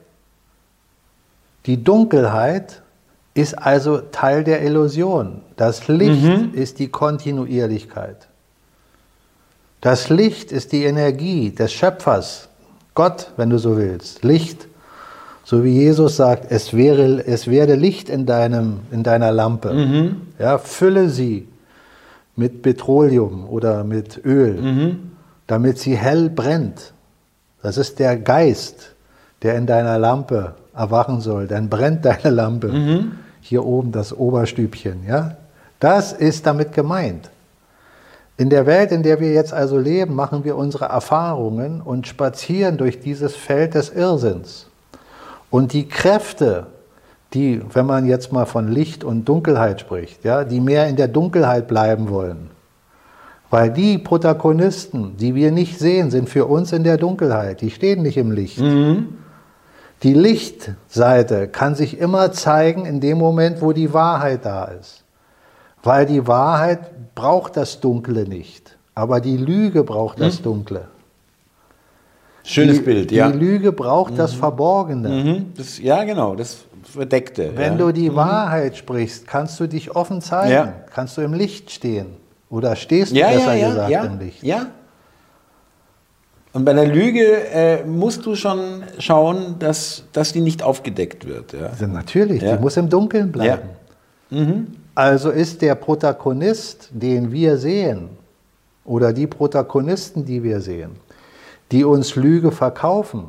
Die 1.66 1.84
Dunkelheit 1.84 2.82
ist 3.36 3.54
also 3.54 3.98
Teil 3.98 4.44
der 4.44 4.62
Illusion. 4.62 5.42
Das 5.56 5.88
Licht 5.88 6.22
mhm. 6.22 6.54
ist 6.54 6.78
die 6.78 6.88
Kontinuierlichkeit. 6.88 8.28
Das 9.82 10.08
Licht 10.08 10.52
ist 10.52 10.72
die 10.72 10.84
Energie 10.84 11.50
des 11.50 11.72
Schöpfers, 11.72 12.48
Gott, 12.94 13.32
wenn 13.36 13.50
du 13.50 13.58
so 13.58 13.76
willst. 13.76 14.24
Licht, 14.24 14.66
so 15.44 15.62
wie 15.62 15.72
Jesus 15.72 16.16
sagt, 16.16 16.50
es, 16.50 16.72
wäre, 16.74 17.26
es 17.26 17.46
werde 17.46 17.74
Licht 17.74 18.08
in, 18.08 18.24
deinem, 18.24 18.80
in 18.90 19.02
deiner 19.02 19.32
Lampe. 19.32 19.72
Mhm. 19.72 20.22
Ja, 20.38 20.56
fülle 20.56 21.10
sie 21.10 21.46
mit 22.36 22.62
Petroleum 22.62 23.46
oder 23.48 23.84
mit 23.84 24.24
Öl, 24.24 24.54
mhm. 24.54 25.10
damit 25.46 25.78
sie 25.78 25.94
hell 25.96 26.30
brennt. 26.30 26.94
Das 27.62 27.76
ist 27.76 27.98
der 27.98 28.16
Geist, 28.16 28.94
der 29.42 29.56
in 29.56 29.66
deiner 29.66 29.98
Lampe 29.98 30.54
erwachen 30.74 31.20
soll. 31.20 31.46
Dann 31.46 31.68
brennt 31.68 32.06
deine 32.06 32.30
Lampe. 32.30 32.68
Mhm. 32.68 33.12
Hier 33.48 33.64
oben 33.64 33.92
das 33.92 34.12
Oberstübchen. 34.12 35.04
Ja? 35.06 35.36
Das 35.78 36.12
ist 36.12 36.46
damit 36.46 36.72
gemeint. 36.72 37.30
In 38.36 38.50
der 38.50 38.66
Welt, 38.66 38.90
in 38.90 39.04
der 39.04 39.20
wir 39.20 39.32
jetzt 39.32 39.52
also 39.52 39.78
leben, 39.78 40.16
machen 40.16 40.42
wir 40.42 40.56
unsere 40.56 40.86
Erfahrungen 40.86 41.80
und 41.80 42.08
spazieren 42.08 42.76
durch 42.76 42.98
dieses 42.98 43.36
Feld 43.36 43.74
des 43.74 43.90
Irrsinns. 43.90 44.66
Und 45.48 45.72
die 45.72 45.86
Kräfte, 45.86 46.66
die, 47.34 47.62
wenn 47.72 47.86
man 47.86 48.06
jetzt 48.06 48.32
mal 48.32 48.46
von 48.46 48.66
Licht 48.66 49.04
und 49.04 49.26
Dunkelheit 49.26 49.80
spricht, 49.80 50.24
ja, 50.24 50.42
die 50.42 50.60
mehr 50.60 50.88
in 50.88 50.96
der 50.96 51.08
Dunkelheit 51.08 51.68
bleiben 51.68 52.10
wollen. 52.10 52.50
Weil 53.48 53.70
die 53.70 53.98
Protagonisten, 53.98 55.16
die 55.18 55.36
wir 55.36 55.52
nicht 55.52 55.78
sehen, 55.78 56.10
sind 56.10 56.28
für 56.28 56.46
uns 56.46 56.72
in 56.72 56.82
der 56.82 56.96
Dunkelheit. 56.96 57.60
Die 57.60 57.70
stehen 57.70 58.02
nicht 58.02 58.16
im 58.16 58.32
Licht. 58.32 58.58
Mhm. 58.58 59.18
Die 60.02 60.14
Lichtseite 60.14 61.48
kann 61.48 61.74
sich 61.74 61.98
immer 61.98 62.32
zeigen 62.32 62.84
in 62.84 63.00
dem 63.00 63.18
Moment, 63.18 63.62
wo 63.62 63.72
die 63.72 63.92
Wahrheit 63.92 64.44
da 64.44 64.66
ist. 64.66 65.04
Weil 65.82 66.06
die 66.06 66.26
Wahrheit 66.26 67.14
braucht 67.14 67.56
das 67.56 67.80
Dunkle 67.80 68.28
nicht. 68.28 68.76
Aber 68.94 69.20
die 69.20 69.36
Lüge 69.36 69.84
braucht 69.84 70.18
mhm. 70.18 70.22
das 70.22 70.42
Dunkle. 70.42 70.88
Schönes 72.42 72.78
die, 72.78 72.82
Bild, 72.82 73.12
ja. 73.12 73.30
Die 73.30 73.38
Lüge 73.38 73.72
braucht 73.72 74.12
mhm. 74.12 74.18
das 74.18 74.34
Verborgene. 74.34 75.08
Mhm. 75.08 75.52
Das, 75.56 75.78
ja, 75.78 76.04
genau. 76.04 76.36
Das 76.36 76.58
Verdeckte. 76.84 77.52
Wenn 77.56 77.72
ja. 77.72 77.78
du 77.78 77.92
die 77.92 78.10
mhm. 78.10 78.16
Wahrheit 78.16 78.76
sprichst, 78.76 79.26
kannst 79.26 79.58
du 79.58 79.66
dich 79.66 79.94
offen 79.96 80.20
zeigen, 80.20 80.52
ja. 80.52 80.72
kannst 80.92 81.16
du 81.16 81.22
im 81.22 81.34
Licht 81.34 81.70
stehen. 81.70 82.06
Oder 82.48 82.76
stehst 82.76 83.12
du 83.12 83.16
ja, 83.16 83.30
besser 83.30 83.56
gesagt 83.56 84.04
im 84.04 84.18
Licht. 84.20 84.42
Ja. 84.42 84.66
Und 86.56 86.64
bei 86.64 86.72
der 86.72 86.86
Lüge 86.86 87.50
äh, 87.50 87.84
musst 87.84 88.24
du 88.24 88.34
schon 88.34 88.82
schauen, 88.98 89.56
dass, 89.58 90.04
dass 90.14 90.32
die 90.32 90.40
nicht 90.40 90.62
aufgedeckt 90.62 91.26
wird. 91.26 91.52
Ja. 91.52 91.66
Also 91.66 91.86
natürlich, 91.86 92.42
die 92.42 92.56
muss 92.58 92.78
im 92.78 92.88
Dunkeln 92.88 93.30
bleiben. 93.30 93.68
Mhm. 94.30 94.68
Also 94.94 95.28
ist 95.28 95.60
der 95.60 95.74
Protagonist, 95.74 96.88
den 96.92 97.30
wir 97.30 97.58
sehen, 97.58 98.08
oder 98.86 99.12
die 99.12 99.26
Protagonisten, 99.26 100.24
die 100.24 100.42
wir 100.42 100.62
sehen, 100.62 100.92
die 101.72 101.84
uns 101.84 102.16
Lüge 102.16 102.50
verkaufen, 102.50 103.24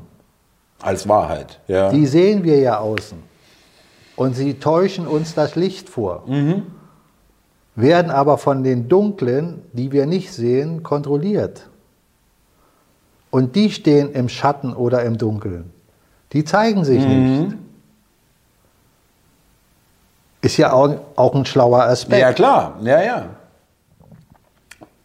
als 0.82 1.10
Wahrheit, 1.10 1.60
ja. 1.68 1.92
die 1.92 2.06
sehen 2.06 2.46
wir 2.46 2.58
ja 2.60 2.80
außen. 2.80 3.18
Und 4.16 4.38
sie 4.38 4.54
täuschen 4.54 5.06
uns 5.06 5.34
das 5.34 5.58
Licht 5.58 5.90
vor, 5.90 6.24
mhm. 6.28 6.64
werden 7.76 8.10
aber 8.10 8.38
von 8.38 8.64
den 8.64 8.88
Dunklen, 8.88 9.64
die 9.74 9.92
wir 9.92 10.06
nicht 10.06 10.32
sehen, 10.32 10.82
kontrolliert. 10.82 11.68
Und 13.38 13.56
die 13.56 13.70
stehen 13.70 14.14
im 14.14 14.30
Schatten 14.30 14.74
oder 14.74 15.04
im 15.04 15.20
Dunkeln. 15.20 15.72
Die 16.34 16.44
zeigen 16.44 16.84
sich 16.84 17.06
mhm. 17.06 17.42
nicht. 17.44 17.56
Ist 20.42 20.58
ja 20.58 20.74
auch, 20.74 20.96
auch, 21.16 21.36
ein 21.36 21.46
schlauer 21.46 21.84
Aspekt. 21.84 22.20
Ja, 22.20 22.34
klar, 22.34 22.80
ja, 22.82 23.00
ja. 23.00 23.26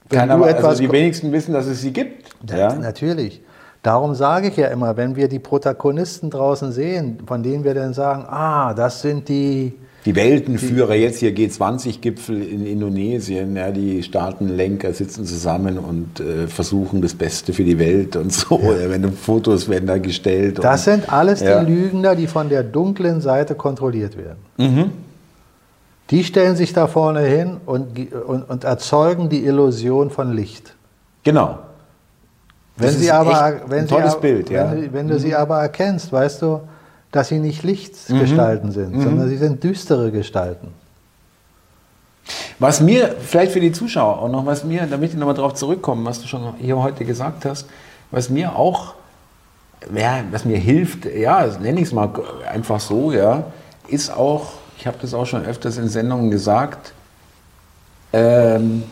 Wenn 0.08 0.30
aber, 0.30 0.46
also 0.46 0.82
die 0.82 0.90
wenigsten 0.90 1.30
wissen, 1.30 1.52
dass 1.52 1.66
es 1.66 1.82
sie 1.82 1.92
gibt. 1.92 2.30
Ja, 2.48 2.72
Natürlich. 2.72 3.42
Darum 3.82 4.14
sage 4.14 4.48
ich 4.48 4.56
ja 4.56 4.68
immer, 4.68 4.96
wenn 4.96 5.14
wir 5.14 5.28
die 5.28 5.38
Protagonisten 5.38 6.30
draußen 6.30 6.72
sehen, 6.72 7.18
von 7.26 7.42
denen 7.42 7.64
wir 7.64 7.74
dann 7.74 7.92
sagen, 7.92 8.24
ah, 8.30 8.72
das 8.72 9.02
sind 9.02 9.28
die... 9.28 9.78
Die 10.04 10.16
Weltenführer, 10.16 10.94
jetzt 10.94 11.20
hier 11.20 11.30
G20-Gipfel 11.30 12.42
in 12.42 12.66
Indonesien, 12.66 13.54
ja, 13.54 13.70
die 13.70 14.02
Staatenlenker 14.02 14.92
sitzen 14.92 15.24
zusammen 15.24 15.78
und 15.78 16.18
äh, 16.18 16.48
versuchen 16.48 17.00
das 17.00 17.14
Beste 17.14 17.52
für 17.52 17.62
die 17.62 17.78
Welt 17.78 18.16
und 18.16 18.32
so. 18.32 18.58
Ja. 18.60 18.90
Wenn 18.90 19.12
Fotos 19.12 19.68
werden 19.68 19.86
da 19.86 19.98
gestellt. 19.98 20.58
Das 20.60 20.88
und, 20.88 20.94
sind 20.94 21.12
alles 21.12 21.40
ja. 21.40 21.62
die 21.62 21.72
Lügner, 21.72 22.16
die 22.16 22.26
von 22.26 22.48
der 22.48 22.64
dunklen 22.64 23.20
Seite 23.20 23.54
kontrolliert 23.54 24.16
werden. 24.16 24.38
Mhm. 24.56 24.90
Die 26.10 26.24
stellen 26.24 26.56
sich 26.56 26.72
da 26.72 26.88
vorne 26.88 27.20
hin 27.20 27.58
und, 27.64 28.12
und, 28.12 28.42
und 28.42 28.64
erzeugen 28.64 29.28
die 29.28 29.44
Illusion 29.44 30.10
von 30.10 30.32
Licht. 30.32 30.74
Genau. 31.22 31.60
Wenn 32.76 32.90
sie 32.90 33.12
aber, 33.12 33.60
wenn 33.68 33.80
ein 33.80 33.88
tolles 33.88 34.14
sie, 34.14 34.20
Bild, 34.20 34.50
ja. 34.50 34.72
Wenn, 34.72 34.92
wenn 34.92 35.08
du 35.08 35.14
mhm. 35.14 35.18
sie 35.20 35.34
aber 35.34 35.60
erkennst, 35.60 36.12
weißt 36.12 36.42
du, 36.42 36.60
dass 37.12 37.28
sie 37.28 37.38
nicht 37.38 37.62
Lichtgestalten 37.62 38.70
mhm. 38.70 38.72
sind, 38.72 38.96
mhm. 38.96 39.02
sondern 39.02 39.28
sie 39.28 39.36
sind 39.36 39.62
düstere 39.62 40.10
Gestalten. 40.10 40.68
Was 42.58 42.80
mir, 42.80 43.16
vielleicht 43.20 43.52
für 43.52 43.60
die 43.60 43.72
Zuschauer 43.72 44.20
auch 44.20 44.28
noch, 44.28 44.46
was 44.46 44.64
mir, 44.64 44.86
damit 44.86 45.10
ich 45.10 45.16
nochmal 45.16 45.34
darauf 45.34 45.54
zurückkomme, 45.54 46.04
was 46.04 46.20
du 46.20 46.26
schon 46.26 46.54
hier 46.58 46.76
heute 46.78 47.04
gesagt 47.04 47.44
hast, 47.44 47.66
was 48.10 48.30
mir 48.30 48.56
auch, 48.56 48.94
ja, 49.94 50.22
was 50.30 50.44
mir 50.44 50.58
hilft, 50.58 51.04
ja, 51.04 51.46
nenne 51.60 51.80
ich 51.80 51.88
es 51.88 51.92
mal 51.92 52.10
einfach 52.50 52.80
so, 52.80 53.12
ja, 53.12 53.44
ist 53.88 54.10
auch, 54.10 54.52
ich 54.78 54.86
habe 54.86 54.96
das 55.00 55.12
auch 55.12 55.26
schon 55.26 55.44
öfters 55.44 55.76
in 55.76 55.88
Sendungen 55.88 56.30
gesagt, 56.30 56.92
ähm, 58.12 58.84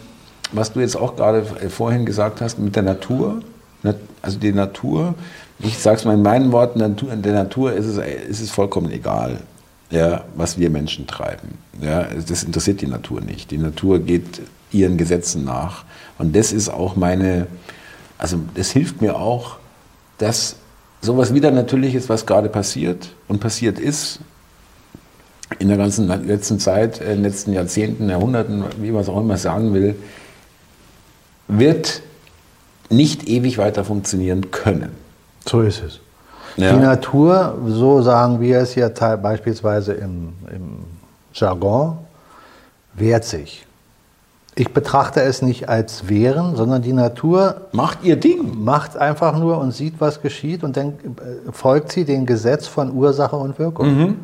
was 0.53 0.73
du 0.73 0.81
jetzt 0.81 0.97
auch 0.97 1.15
gerade 1.17 1.45
vorhin 1.71 2.05
gesagt 2.05 2.41
hast 2.41 2.59
mit 2.59 2.75
der 2.75 2.83
Natur, 2.83 3.41
also 4.23 4.39
die 4.39 4.53
Natur, 4.53 5.15
ich 5.63 5.79
sage 5.79 5.99
es 5.99 6.05
mal 6.05 6.15
in 6.15 6.23
meinen 6.23 6.53
Worten, 6.53 6.79
der 7.23 7.33
Natur 7.33 7.73
ist 7.73 7.87
es, 7.87 7.99
ist 7.99 8.41
es 8.41 8.51
vollkommen 8.51 8.91
egal, 8.91 9.41
ja, 9.91 10.25
was 10.37 10.59
wir 10.59 10.71
Menschen 10.71 11.07
treiben. 11.07 11.59
Ja, 11.81 12.05
das 12.05 12.45
interessiert 12.45 12.81
die 12.81 12.87
Natur 12.87 13.21
nicht. 13.21 13.51
Die 13.51 13.59
Natur 13.59 13.99
geht 13.99 14.41
ihren 14.71 14.97
Gesetzen 14.97 15.45
nach. 15.45 15.85
Und 16.19 16.37
das 16.37 16.53
ist 16.53 16.69
auch 16.69 16.97
meine, 16.97 17.47
also 18.19 18.39
das 18.55 18.71
hilft 18.71 19.03
mir 19.03 19.17
auch, 19.17 19.57
dass 20.19 20.57
sowas 21.03 21.35
wieder 21.35 21.51
natürlich 21.51 21.95
ist, 21.95 22.09
was 22.09 22.27
gerade 22.27 22.49
passiert 22.49 23.09
und 23.27 23.41
passiert 23.41 23.79
ist, 23.79 24.21
in 25.59 25.69
der 25.69 25.77
ganzen 25.77 26.07
letzten 26.27 26.61
Zeit, 26.61 27.01
in 27.01 27.07
den 27.07 27.23
letzten 27.23 27.53
Jahrzehnten, 27.53 28.09
Jahrhunderten, 28.09 28.65
wie 28.81 28.93
man 28.93 29.03
es 29.03 29.09
auch 29.09 29.21
immer 29.21 29.37
sagen 29.37 29.75
will, 29.75 29.97
wird 31.49 32.03
nicht 32.89 33.29
ewig 33.29 33.59
weiter 33.59 33.85
funktionieren 33.85 34.51
können. 34.53 34.93
So 35.47 35.63
ist 35.63 35.83
es. 35.83 36.01
Ja. 36.57 36.73
Die 36.73 36.79
Natur, 36.79 37.59
so 37.67 38.03
sagen 38.03 38.41
wir 38.41 38.59
es 38.59 38.75
ja 38.75 38.89
beispielsweise 39.17 39.95
im, 39.95 40.33
im 40.53 40.85
Jargon, 41.33 41.99
wehrt 42.95 43.25
sich. 43.25 43.67
Ich 44.57 44.75
betrachte 44.75 45.23
es 45.23 45.43
nicht 45.43 45.69
als 45.69 46.09
Wehren, 46.09 46.57
sondern 46.57 46.83
die 46.83 46.93
Natur 46.93 47.63
macht 47.73 48.03
ihr 48.03 48.17
Ding. 48.17 48.63
Macht 48.63 48.97
einfach 48.97 49.39
nur 49.39 49.59
und 49.59 49.73
sieht, 49.73 50.01
was 50.01 50.21
geschieht 50.21 50.65
und 50.65 50.77
dann 50.77 50.89
äh, 50.89 51.53
folgt 51.53 51.93
sie 51.93 52.05
dem 52.05 52.27
Gesetz 52.27 52.67
von 52.67 52.93
Ursache 52.93 53.37
und 53.37 53.59
Wirkung. 53.59 53.87
Mhm. 53.87 54.17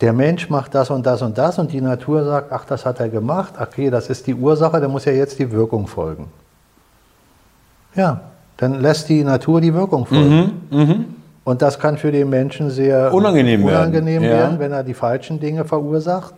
Der 0.00 0.12
Mensch 0.12 0.50
macht 0.50 0.74
das 0.74 0.90
und 0.90 1.06
das 1.06 1.22
und 1.22 1.38
das 1.38 1.58
und 1.58 1.72
die 1.72 1.80
Natur 1.80 2.24
sagt, 2.24 2.52
ach, 2.52 2.64
das 2.64 2.84
hat 2.84 3.00
er 3.00 3.08
gemacht, 3.08 3.54
okay, 3.58 3.88
das 3.88 4.10
ist 4.10 4.26
die 4.26 4.34
Ursache, 4.34 4.80
dann 4.80 4.90
muss 4.90 5.04
ja 5.04 5.12
jetzt 5.12 5.38
die 5.38 5.50
Wirkung 5.50 5.86
folgen. 5.86 6.26
Ja, 7.94 8.20
dann 8.56 8.80
lässt 8.80 9.08
die 9.08 9.24
Natur 9.24 9.60
die 9.60 9.74
Wirkung 9.74 10.06
folgen. 10.06 10.62
Mhm. 10.70 10.78
Mhm. 10.78 11.04
Und 11.44 11.62
das 11.62 11.78
kann 11.78 11.98
für 11.98 12.12
den 12.12 12.28
Menschen 12.28 12.70
sehr 12.70 13.12
unangenehm, 13.12 13.64
unangenehm 13.64 14.22
werden, 14.22 14.38
werden, 14.38 14.58
wenn 14.60 14.72
er 14.72 14.84
die 14.84 14.94
falschen 14.94 15.40
Dinge 15.40 15.64
verursacht 15.64 16.34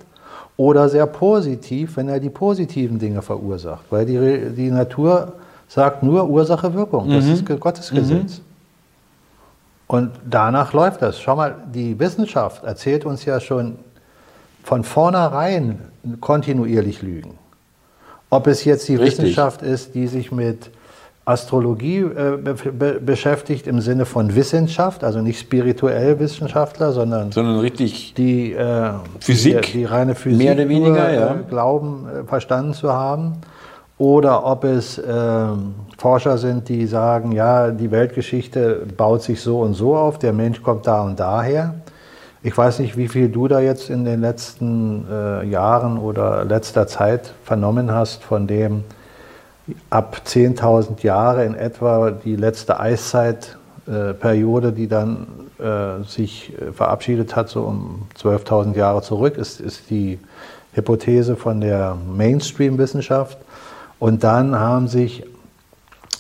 oder 0.56 0.88
sehr 0.88 1.06
positiv, 1.06 1.96
wenn 1.96 2.08
er 2.08 2.20
die 2.20 2.30
positiven 2.30 2.98
Dinge 2.98 3.20
verursacht. 3.20 3.84
Weil 3.90 4.06
die, 4.06 4.50
die 4.56 4.70
Natur 4.70 5.34
sagt 5.68 6.02
nur 6.02 6.28
Ursache-Wirkung. 6.28 7.10
Das 7.10 7.24
mhm. 7.24 7.32
ist 7.32 7.60
Gottes 7.60 7.90
Gesetz. 7.90 8.38
Mhm. 8.38 8.44
Und 9.86 10.10
danach 10.28 10.72
läuft 10.72 11.02
das. 11.02 11.20
Schau 11.20 11.36
mal, 11.36 11.56
die 11.72 11.98
Wissenschaft 11.98 12.64
erzählt 12.64 13.04
uns 13.04 13.24
ja 13.24 13.40
schon 13.40 13.76
von 14.62 14.82
vornherein 14.82 15.78
kontinuierlich 16.20 17.02
Lügen. 17.02 17.38
Ob 18.30 18.46
es 18.46 18.64
jetzt 18.64 18.88
die 18.88 18.96
Richtig. 18.96 19.18
Wissenschaft 19.18 19.62
ist, 19.62 19.94
die 19.94 20.06
sich 20.06 20.32
mit 20.32 20.70
Astrologie 21.26 22.00
äh, 22.00 22.36
be 22.36 23.00
beschäftigt 23.00 23.66
im 23.66 23.80
Sinne 23.80 24.04
von 24.04 24.34
Wissenschaft, 24.34 25.04
also 25.04 25.22
nicht 25.22 25.40
spirituell 25.40 26.18
Wissenschaftler, 26.18 26.92
sondern, 26.92 27.32
sondern 27.32 27.58
richtig 27.60 28.12
die 28.14 28.52
äh, 28.52 28.90
Physik, 29.20 29.62
die, 29.62 29.78
die, 29.78 29.84
reine 29.84 30.14
Physik 30.14 30.38
mehr 30.38 30.54
oder 30.54 30.68
weniger, 30.68 30.90
nur, 30.90 31.10
ja. 31.10 31.34
Äh, 31.34 31.38
glauben 31.48 32.06
äh, 32.08 32.24
verstanden 32.24 32.74
zu 32.74 32.92
haben, 32.92 33.38
oder 33.96 34.44
ob 34.44 34.64
es 34.64 34.98
ähm, 34.98 35.74
Forscher 35.96 36.36
sind, 36.36 36.68
die 36.68 36.86
sagen, 36.86 37.32
ja, 37.32 37.70
die 37.70 37.90
Weltgeschichte 37.90 38.82
baut 38.96 39.22
sich 39.22 39.40
so 39.40 39.60
und 39.60 39.74
so 39.74 39.96
auf, 39.96 40.18
der 40.18 40.32
Mensch 40.32 40.62
kommt 40.62 40.86
da 40.86 41.02
und 41.02 41.18
daher. 41.20 41.76
Ich 42.42 42.58
weiß 42.58 42.80
nicht, 42.80 42.98
wie 42.98 43.08
viel 43.08 43.30
du 43.30 43.48
da 43.48 43.60
jetzt 43.60 43.88
in 43.88 44.04
den 44.04 44.20
letzten 44.20 45.06
äh, 45.10 45.46
Jahren 45.46 45.96
oder 45.96 46.44
letzter 46.44 46.86
Zeit 46.86 47.32
vernommen 47.44 47.92
hast 47.92 48.22
von 48.22 48.46
dem, 48.46 48.84
ab 49.90 50.22
10.000 50.26 51.02
Jahre 51.02 51.44
in 51.44 51.54
etwa 51.54 52.10
die 52.10 52.36
letzte 52.36 52.78
Eiszeitperiode, 52.80 54.72
die 54.72 54.88
dann 54.88 55.26
äh, 55.58 56.02
sich 56.06 56.52
äh, 56.60 56.72
verabschiedet 56.72 57.34
hat, 57.36 57.48
so 57.48 57.62
um 57.62 58.06
12.000 58.20 58.76
Jahre 58.76 59.02
zurück, 59.02 59.36
ist, 59.36 59.60
ist 59.60 59.90
die 59.90 60.18
Hypothese 60.72 61.36
von 61.36 61.60
der 61.60 61.96
Mainstream-Wissenschaft. 62.14 63.38
Und 63.98 64.24
dann 64.24 64.58
haben 64.58 64.88
sich 64.88 65.24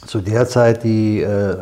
zu 0.06 0.20
der 0.20 0.46
Zeit 0.46 0.84
die, 0.84 1.20
äh, 1.20 1.56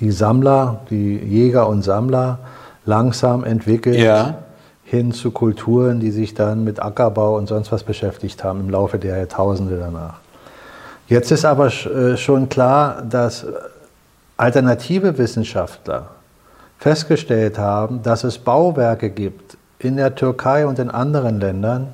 die 0.00 0.10
Sammler, 0.10 0.80
die 0.90 1.16
Jäger 1.16 1.68
und 1.68 1.82
Sammler 1.82 2.38
langsam 2.86 3.44
entwickelt. 3.44 3.98
Ja. 3.98 4.38
hin 4.84 5.12
zu 5.12 5.32
Kulturen, 5.32 6.00
die 6.00 6.10
sich 6.10 6.32
dann 6.32 6.64
mit 6.64 6.80
Ackerbau 6.80 7.36
und 7.36 7.46
sonst 7.46 7.70
was 7.70 7.84
beschäftigt 7.84 8.42
haben 8.42 8.60
im 8.60 8.70
Laufe 8.70 8.98
der 8.98 9.18
Jahrtausende 9.18 9.76
danach. 9.76 10.14
Jetzt 11.08 11.30
ist 11.30 11.46
aber 11.46 11.68
äh, 11.68 12.16
schon 12.18 12.48
klar, 12.50 13.02
dass 13.02 13.46
alternative 14.36 15.16
Wissenschaftler 15.16 16.10
festgestellt 16.78 17.58
haben, 17.58 18.02
dass 18.02 18.24
es 18.24 18.38
Bauwerke 18.38 19.10
gibt 19.10 19.56
in 19.78 19.96
der 19.96 20.14
Türkei 20.14 20.66
und 20.66 20.78
in 20.78 20.90
anderen 20.90 21.40
Ländern, 21.40 21.88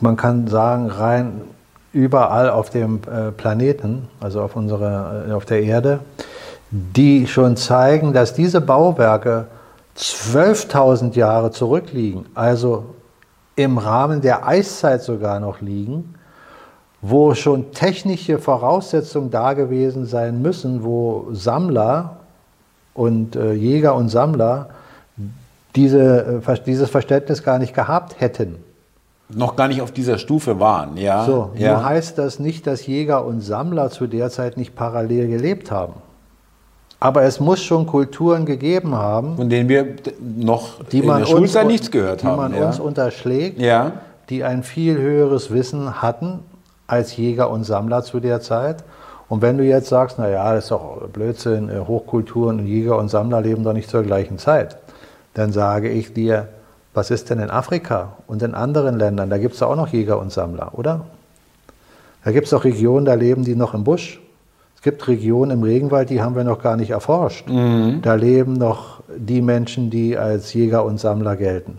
man 0.00 0.16
kann 0.16 0.48
sagen 0.48 0.90
rein 0.90 1.42
überall 1.92 2.50
auf 2.50 2.70
dem 2.70 3.00
äh, 3.06 3.30
Planeten, 3.30 4.08
also 4.20 4.42
auf, 4.42 4.56
unserer, 4.56 5.28
äh, 5.28 5.32
auf 5.32 5.44
der 5.44 5.62
Erde, 5.62 6.00
die 6.70 7.28
schon 7.28 7.56
zeigen, 7.56 8.12
dass 8.12 8.34
diese 8.34 8.60
Bauwerke 8.60 9.46
12.000 9.96 11.14
Jahre 11.14 11.52
zurückliegen, 11.52 12.26
also 12.34 12.94
im 13.54 13.78
Rahmen 13.78 14.22
der 14.22 14.46
Eiszeit 14.46 15.02
sogar 15.02 15.38
noch 15.38 15.60
liegen 15.60 16.14
wo 17.02 17.34
schon 17.34 17.72
technische 17.72 18.38
Voraussetzungen 18.38 19.30
da 19.30 19.54
gewesen 19.54 20.06
sein 20.06 20.40
müssen, 20.40 20.84
wo 20.84 21.26
Sammler 21.32 22.18
und 22.94 23.34
äh, 23.34 23.52
Jäger 23.52 23.96
und 23.96 24.08
Sammler 24.08 24.68
diese, 25.74 26.42
äh, 26.46 26.58
dieses 26.64 26.88
Verständnis 26.88 27.42
gar 27.42 27.58
nicht 27.58 27.74
gehabt 27.74 28.20
hätten. 28.20 28.56
Noch 29.34 29.56
gar 29.56 29.66
nicht 29.66 29.82
auf 29.82 29.90
dieser 29.90 30.18
Stufe 30.18 30.60
waren, 30.60 30.96
ja. 30.96 31.24
So, 31.24 31.50
ja. 31.56 31.72
nur 31.72 31.84
heißt 31.84 32.18
das 32.18 32.38
nicht, 32.38 32.66
dass 32.68 32.86
Jäger 32.86 33.24
und 33.24 33.40
Sammler 33.40 33.90
zu 33.90 34.06
der 34.06 34.30
Zeit 34.30 34.56
nicht 34.56 34.76
parallel 34.76 35.26
gelebt 35.26 35.72
haben. 35.72 35.94
Aber 37.00 37.22
es 37.24 37.40
muss 37.40 37.60
schon 37.60 37.86
Kulturen 37.86 38.46
gegeben 38.46 38.94
haben, 38.94 39.36
von 39.36 39.48
denen 39.48 39.68
wir 39.68 39.96
noch 40.20 40.84
die 40.84 41.00
in 41.00 41.08
der 41.08 41.26
Schulzeit 41.26 41.66
nichts 41.66 41.90
gehört 41.90 42.22
die 42.22 42.26
haben. 42.26 42.36
Die 42.36 42.50
man 42.52 42.54
ja. 42.54 42.68
uns 42.68 42.78
unterschlägt, 42.78 43.58
ja. 43.58 43.92
die 44.28 44.44
ein 44.44 44.62
viel 44.62 44.98
höheres 44.98 45.50
Wissen 45.50 46.00
hatten 46.00 46.40
als 46.92 47.16
Jäger 47.16 47.48
und 47.48 47.64
Sammler 47.64 48.02
zu 48.02 48.20
der 48.20 48.42
Zeit. 48.42 48.84
Und 49.30 49.40
wenn 49.40 49.56
du 49.56 49.64
jetzt 49.64 49.88
sagst, 49.88 50.18
naja, 50.18 50.52
das 50.52 50.64
ist 50.64 50.70
doch 50.72 51.08
Blödsinn, 51.08 51.70
äh, 51.70 51.80
Hochkulturen 51.80 52.60
und 52.60 52.66
Jäger 52.66 52.98
und 52.98 53.08
Sammler 53.08 53.40
leben 53.40 53.64
doch 53.64 53.72
nicht 53.72 53.88
zur 53.88 54.02
gleichen 54.02 54.36
Zeit, 54.38 54.76
dann 55.32 55.52
sage 55.52 55.88
ich 55.88 56.12
dir, 56.12 56.48
was 56.92 57.10
ist 57.10 57.30
denn 57.30 57.40
in 57.40 57.48
Afrika 57.48 58.18
und 58.26 58.42
in 58.42 58.54
anderen 58.54 58.98
Ländern? 58.98 59.30
Da 59.30 59.38
gibt 59.38 59.54
es 59.54 59.62
auch 59.62 59.74
noch 59.74 59.88
Jäger 59.88 60.20
und 60.20 60.30
Sammler, 60.30 60.72
oder? 60.74 61.06
Da 62.24 62.30
gibt 62.30 62.46
es 62.46 62.52
auch 62.52 62.64
Regionen, 62.64 63.06
da 63.06 63.14
leben 63.14 63.42
die 63.42 63.56
noch 63.56 63.72
im 63.72 63.84
Busch. 63.84 64.20
Es 64.76 64.82
gibt 64.82 65.08
Regionen 65.08 65.52
im 65.52 65.62
Regenwald, 65.62 66.10
die 66.10 66.20
haben 66.20 66.36
wir 66.36 66.44
noch 66.44 66.62
gar 66.62 66.76
nicht 66.76 66.90
erforscht. 66.90 67.48
Mhm. 67.48 68.00
Da 68.02 68.16
leben 68.16 68.52
noch 68.52 69.02
die 69.16 69.40
Menschen, 69.40 69.88
die 69.88 70.18
als 70.18 70.52
Jäger 70.52 70.84
und 70.84 71.00
Sammler 71.00 71.36
gelten. 71.36 71.78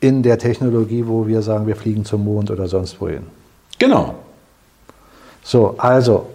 In 0.00 0.24
der 0.24 0.38
Technologie, 0.38 1.04
wo 1.06 1.28
wir 1.28 1.42
sagen, 1.42 1.68
wir 1.68 1.76
fliegen 1.76 2.04
zum 2.04 2.24
Mond 2.24 2.50
oder 2.50 2.66
sonst 2.66 3.00
wohin. 3.00 3.36
Genau. 3.78 4.14
So, 5.42 5.74
also, 5.78 6.26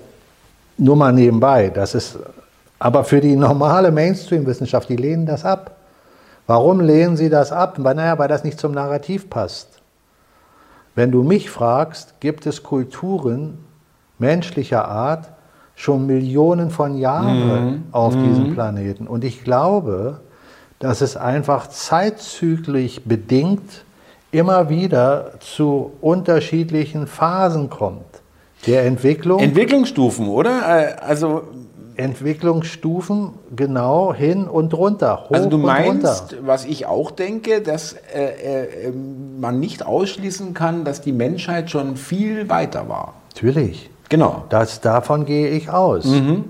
nur 0.77 0.95
mal 0.95 1.11
nebenbei, 1.11 1.69
das 1.69 1.95
ist, 1.95 2.17
aber 2.79 3.03
für 3.03 3.21
die 3.21 3.35
normale 3.35 3.91
Mainstream-Wissenschaft, 3.91 4.89
die 4.89 4.95
lehnen 4.95 5.25
das 5.25 5.45
ab. 5.45 5.75
Warum 6.47 6.79
lehnen 6.79 7.17
sie 7.17 7.29
das 7.29 7.51
ab? 7.51 7.75
Weil, 7.77 7.95
naja, 7.95 8.17
weil 8.17 8.27
das 8.27 8.43
nicht 8.43 8.59
zum 8.59 8.71
Narrativ 8.71 9.29
passt. 9.29 9.81
Wenn 10.95 11.11
du 11.11 11.23
mich 11.23 11.49
fragst, 11.49 12.19
gibt 12.19 12.45
es 12.45 12.63
Kulturen 12.63 13.59
menschlicher 14.17 14.87
Art 14.87 15.29
schon 15.75 16.05
Millionen 16.05 16.69
von 16.69 16.97
Jahren 16.97 17.73
mhm. 17.73 17.83
auf 17.91 18.15
mhm. 18.15 18.23
diesem 18.27 18.53
Planeten. 18.53 19.07
Und 19.07 19.23
ich 19.23 19.43
glaube, 19.43 20.19
dass 20.79 21.01
es 21.01 21.15
einfach 21.15 21.67
zeitzyklisch 21.67 23.01
bedingt 23.05 23.85
immer 24.31 24.69
wieder 24.69 25.33
zu 25.39 25.91
unterschiedlichen 26.01 27.07
Phasen 27.07 27.69
kommt. 27.69 28.05
Der 28.67 28.85
Entwicklung. 28.85 29.39
Entwicklungsstufen, 29.39 30.27
oder? 30.27 30.61
Äh, 30.61 30.95
also 31.01 31.43
Entwicklungsstufen 31.95 33.31
genau 33.55 34.13
hin 34.13 34.47
und 34.47 34.73
runter. 34.73 35.25
also 35.29 35.49
du 35.49 35.57
meinst, 35.57 36.37
was 36.41 36.65
ich 36.65 36.85
auch 36.85 37.11
denke, 37.11 37.61
dass 37.61 37.93
äh, 37.93 38.23
äh, 38.23 38.87
ähm, 38.87 39.39
man 39.39 39.59
nicht 39.59 39.85
ausschließen 39.85 40.53
kann, 40.53 40.85
dass 40.85 41.01
die 41.01 41.11
Menschheit 41.11 41.69
schon 41.69 41.97
viel 41.97 42.49
weiter 42.49 42.87
war. 42.87 43.15
Natürlich. 43.33 43.89
Genau. 44.09 44.45
Das, 44.49 44.81
davon 44.81 45.25
gehe 45.25 45.49
ich 45.49 45.69
aus. 45.69 46.05
Mhm. 46.05 46.45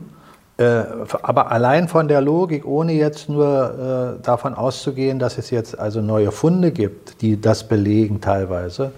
Äh, 0.62 0.84
aber 1.24 1.52
allein 1.52 1.88
von 1.88 2.08
der 2.08 2.22
Logik, 2.22 2.68
ohne 2.68 2.94
jetzt 2.94 3.30
nur 3.30 4.18
äh, 4.20 4.24
davon 4.24 4.54
auszugehen, 4.54 5.18
dass 5.18 5.40
es 5.40 5.50
jetzt 5.50 5.80
also 5.80 6.02
neue 6.02 6.32
Funde 6.32 6.72
gibt, 6.72 7.22
die 7.22 7.42
das 7.42 7.68
belegen 7.68 8.22
teilweise, 8.22 8.92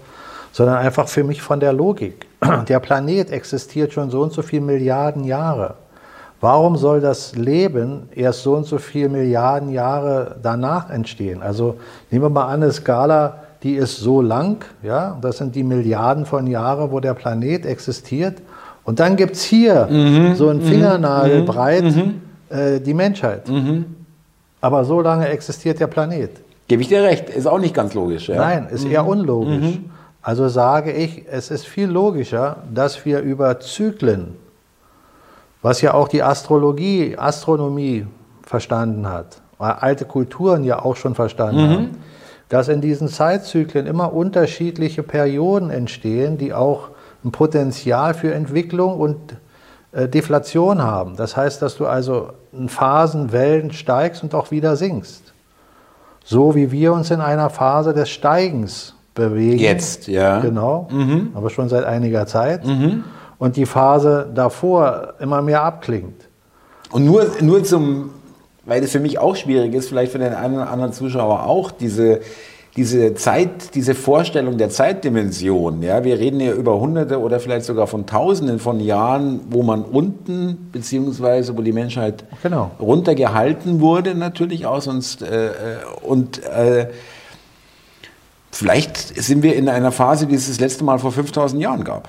sondern 0.52 0.76
einfach 0.76 1.08
für 1.08 1.24
mich 1.24 1.40
von 1.40 1.60
der 1.60 1.72
Logik. 1.72 2.26
Der 2.68 2.80
Planet 2.80 3.30
existiert 3.30 3.94
schon 3.94 4.10
so 4.10 4.20
und 4.22 4.32
so 4.32 4.42
viele 4.42 4.62
Milliarden 4.62 5.24
Jahre. 5.24 5.76
Warum 6.42 6.76
soll 6.76 7.00
das 7.00 7.34
Leben 7.34 8.10
erst 8.14 8.42
so 8.42 8.54
und 8.54 8.66
so 8.66 8.76
viele 8.76 9.08
Milliarden 9.08 9.70
Jahre 9.70 10.36
danach 10.42 10.90
entstehen? 10.90 11.42
Also 11.42 11.78
nehmen 12.10 12.26
wir 12.26 12.28
mal 12.28 12.48
an, 12.48 12.62
eine 12.62 12.72
Skala, 12.72 13.38
die 13.62 13.76
ist 13.76 13.96
so 13.96 14.20
lang, 14.20 14.62
ja, 14.82 15.16
das 15.22 15.38
sind 15.38 15.54
die 15.54 15.62
Milliarden 15.62 16.26
von 16.26 16.46
Jahren, 16.46 16.90
wo 16.90 17.00
der 17.00 17.14
Planet 17.14 17.64
existiert. 17.64 18.42
Und 18.84 19.00
dann 19.00 19.16
gibt 19.16 19.36
es 19.36 19.42
hier 19.42 19.88
mhm, 19.90 20.34
so 20.34 20.48
ein 20.48 20.58
mhm. 20.58 20.62
Fingernagel 20.62 21.40
mhm, 21.40 21.46
breit 21.46 21.84
mhm. 21.84 22.20
äh, 22.50 22.80
die 22.80 22.94
Menschheit. 22.94 23.48
Mhm. 23.48 23.86
Aber 24.60 24.84
so 24.84 25.00
lange 25.00 25.28
existiert 25.28 25.80
der 25.80 25.86
Planet. 25.86 26.30
Gebe 26.68 26.82
ich 26.82 26.88
dir 26.88 27.02
recht, 27.02 27.28
ist 27.28 27.46
auch 27.46 27.58
nicht 27.58 27.74
ganz 27.74 27.94
logisch. 27.94 28.28
Ja? 28.28 28.36
Nein, 28.36 28.68
ist 28.70 28.86
eher 28.86 29.06
unlogisch. 29.06 29.78
Also 30.22 30.48
sage 30.48 30.90
ich, 30.90 31.26
es 31.30 31.50
ist 31.50 31.66
viel 31.66 31.88
logischer, 31.88 32.56
dass 32.72 33.04
wir 33.04 33.20
über 33.20 33.60
Zyklen, 33.60 34.36
was 35.60 35.82
ja 35.82 35.92
auch 35.92 36.08
die 36.08 36.22
Astrologie, 36.22 37.14
Astronomie 37.18 38.06
verstanden 38.42 39.06
hat, 39.06 39.42
weil 39.58 39.72
alte 39.72 40.06
Kulturen 40.06 40.64
ja 40.64 40.82
auch 40.82 40.96
schon 40.96 41.14
verstanden 41.14 41.68
haben, 41.68 41.90
dass 42.48 42.68
in 42.68 42.80
diesen 42.80 43.08
Zeitzyklen 43.08 43.86
immer 43.86 44.14
unterschiedliche 44.14 45.02
Perioden 45.02 45.68
entstehen, 45.68 46.38
die 46.38 46.54
auch 46.54 46.88
ein 47.24 47.32
Potenzial 47.32 48.14
für 48.14 48.32
Entwicklung 48.34 48.98
und 48.98 49.16
äh, 49.92 50.08
Deflation 50.08 50.82
haben. 50.82 51.16
Das 51.16 51.36
heißt, 51.36 51.62
dass 51.62 51.76
du 51.76 51.86
also 51.86 52.30
in 52.52 52.68
Phasen, 52.68 53.32
Wellen 53.32 53.72
steigst 53.72 54.22
und 54.22 54.34
auch 54.34 54.50
wieder 54.50 54.76
sinkst. 54.76 55.32
So 56.24 56.54
wie 56.54 56.70
wir 56.72 56.92
uns 56.92 57.10
in 57.10 57.20
einer 57.20 57.50
Phase 57.50 57.92
des 57.92 58.10
Steigens 58.10 58.94
bewegen. 59.14 59.58
Jetzt, 59.58 60.08
ja. 60.08 60.40
Genau, 60.40 60.88
aber 61.34 61.50
schon 61.50 61.68
seit 61.68 61.84
einiger 61.84 62.26
Zeit. 62.26 62.62
Und 63.38 63.56
die 63.56 63.66
Phase 63.66 64.30
davor 64.34 65.14
immer 65.20 65.42
mehr 65.42 65.62
abklingt. 65.62 66.28
Und 66.90 67.04
nur, 67.04 67.26
nur 67.40 67.62
zum, 67.64 68.10
weil 68.64 68.80
das 68.80 68.92
für 68.92 69.00
mich 69.00 69.18
auch 69.18 69.36
schwierig 69.36 69.74
ist, 69.74 69.88
vielleicht 69.88 70.12
für 70.12 70.18
den 70.18 70.32
einen 70.32 70.54
oder 70.54 70.70
anderen 70.70 70.92
Zuschauer 70.92 71.44
auch, 71.44 71.70
diese, 71.70 72.20
diese 72.76 73.14
Zeit, 73.14 73.74
diese 73.74 73.94
Vorstellung 73.94 74.58
der 74.58 74.68
Zeitdimension. 74.68 75.82
Ja, 75.82 76.02
wir 76.02 76.18
reden 76.18 76.40
ja 76.40 76.52
über 76.52 76.80
Hunderte 76.80 77.20
oder 77.20 77.38
vielleicht 77.38 77.66
sogar 77.66 77.86
von 77.86 78.06
Tausenden 78.06 78.58
von 78.58 78.80
Jahren, 78.80 79.40
wo 79.50 79.62
man 79.62 79.82
unten, 79.82 80.70
beziehungsweise 80.72 81.56
wo 81.56 81.62
die 81.62 81.72
Menschheit 81.72 82.24
Genau. 82.42 82.72
runtergehalten 82.80 83.80
wurde, 83.80 84.14
natürlich 84.16 84.66
auch 84.66 84.80
sonst. 84.80 85.22
Äh, 85.22 85.46
äh, 85.46 85.50
und 86.02 86.42
äh, 86.44 86.88
vielleicht 88.50 88.98
sind 89.22 89.44
wir 89.44 89.54
in 89.54 89.68
einer 89.68 89.92
Phase, 89.92 90.26
die 90.26 90.34
es 90.34 90.48
das 90.48 90.58
letzte 90.58 90.82
Mal 90.82 90.98
vor 90.98 91.12
5000 91.12 91.62
Jahren 91.62 91.84
gab. 91.84 92.08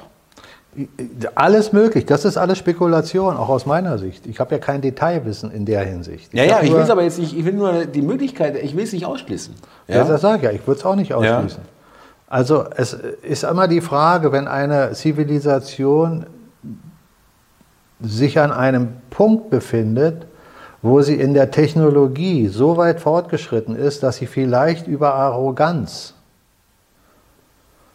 Alles 1.35 1.71
möglich, 1.71 2.05
das 2.05 2.25
ist 2.25 2.35
alles 2.37 2.57
Spekulation, 2.57 3.37
auch 3.37 3.47
aus 3.47 3.65
meiner 3.65 3.97
Sicht. 3.97 4.27
Ich 4.27 4.41
habe 4.41 4.55
ja 4.55 4.59
kein 4.59 4.81
Detailwissen 4.81 5.49
in 5.49 5.65
der 5.65 5.85
Hinsicht. 5.85 6.33
Ja, 6.33 6.43
ja, 6.43 6.55
hab 6.55 6.63
ich 6.63 6.73
will 6.73 6.81
es 6.81 6.89
aber 6.89 7.03
jetzt 7.03 7.17
nicht, 7.17 7.37
ich 7.37 7.45
will 7.45 7.53
nur 7.53 7.85
die 7.85 8.01
Möglichkeit, 8.01 8.61
ich 8.61 8.75
will 8.75 8.83
es 8.83 8.91
nicht 8.91 9.05
ausschließen. 9.05 9.53
Ja, 9.87 10.03
das 10.03 10.19
sage 10.19 10.37
ich 10.37 10.43
ja, 10.43 10.51
ich 10.51 10.67
würde 10.67 10.79
es 10.79 10.85
auch 10.85 10.95
nicht 10.95 11.13
ausschließen. 11.13 11.61
Also 12.27 12.65
es 12.75 12.93
ist 12.93 13.43
immer 13.43 13.69
die 13.69 13.79
Frage, 13.79 14.33
wenn 14.33 14.47
eine 14.47 14.91
Zivilisation 14.91 16.25
sich 18.01 18.39
an 18.39 18.51
einem 18.51 18.89
Punkt 19.09 19.49
befindet, 19.49 20.27
wo 20.81 21.01
sie 21.01 21.15
in 21.15 21.33
der 21.33 21.51
Technologie 21.51 22.49
so 22.49 22.75
weit 22.75 22.99
fortgeschritten 22.99 23.77
ist, 23.77 24.03
dass 24.03 24.17
sie 24.17 24.27
vielleicht 24.27 24.87
über 24.87 25.13
Arroganz 25.13 26.14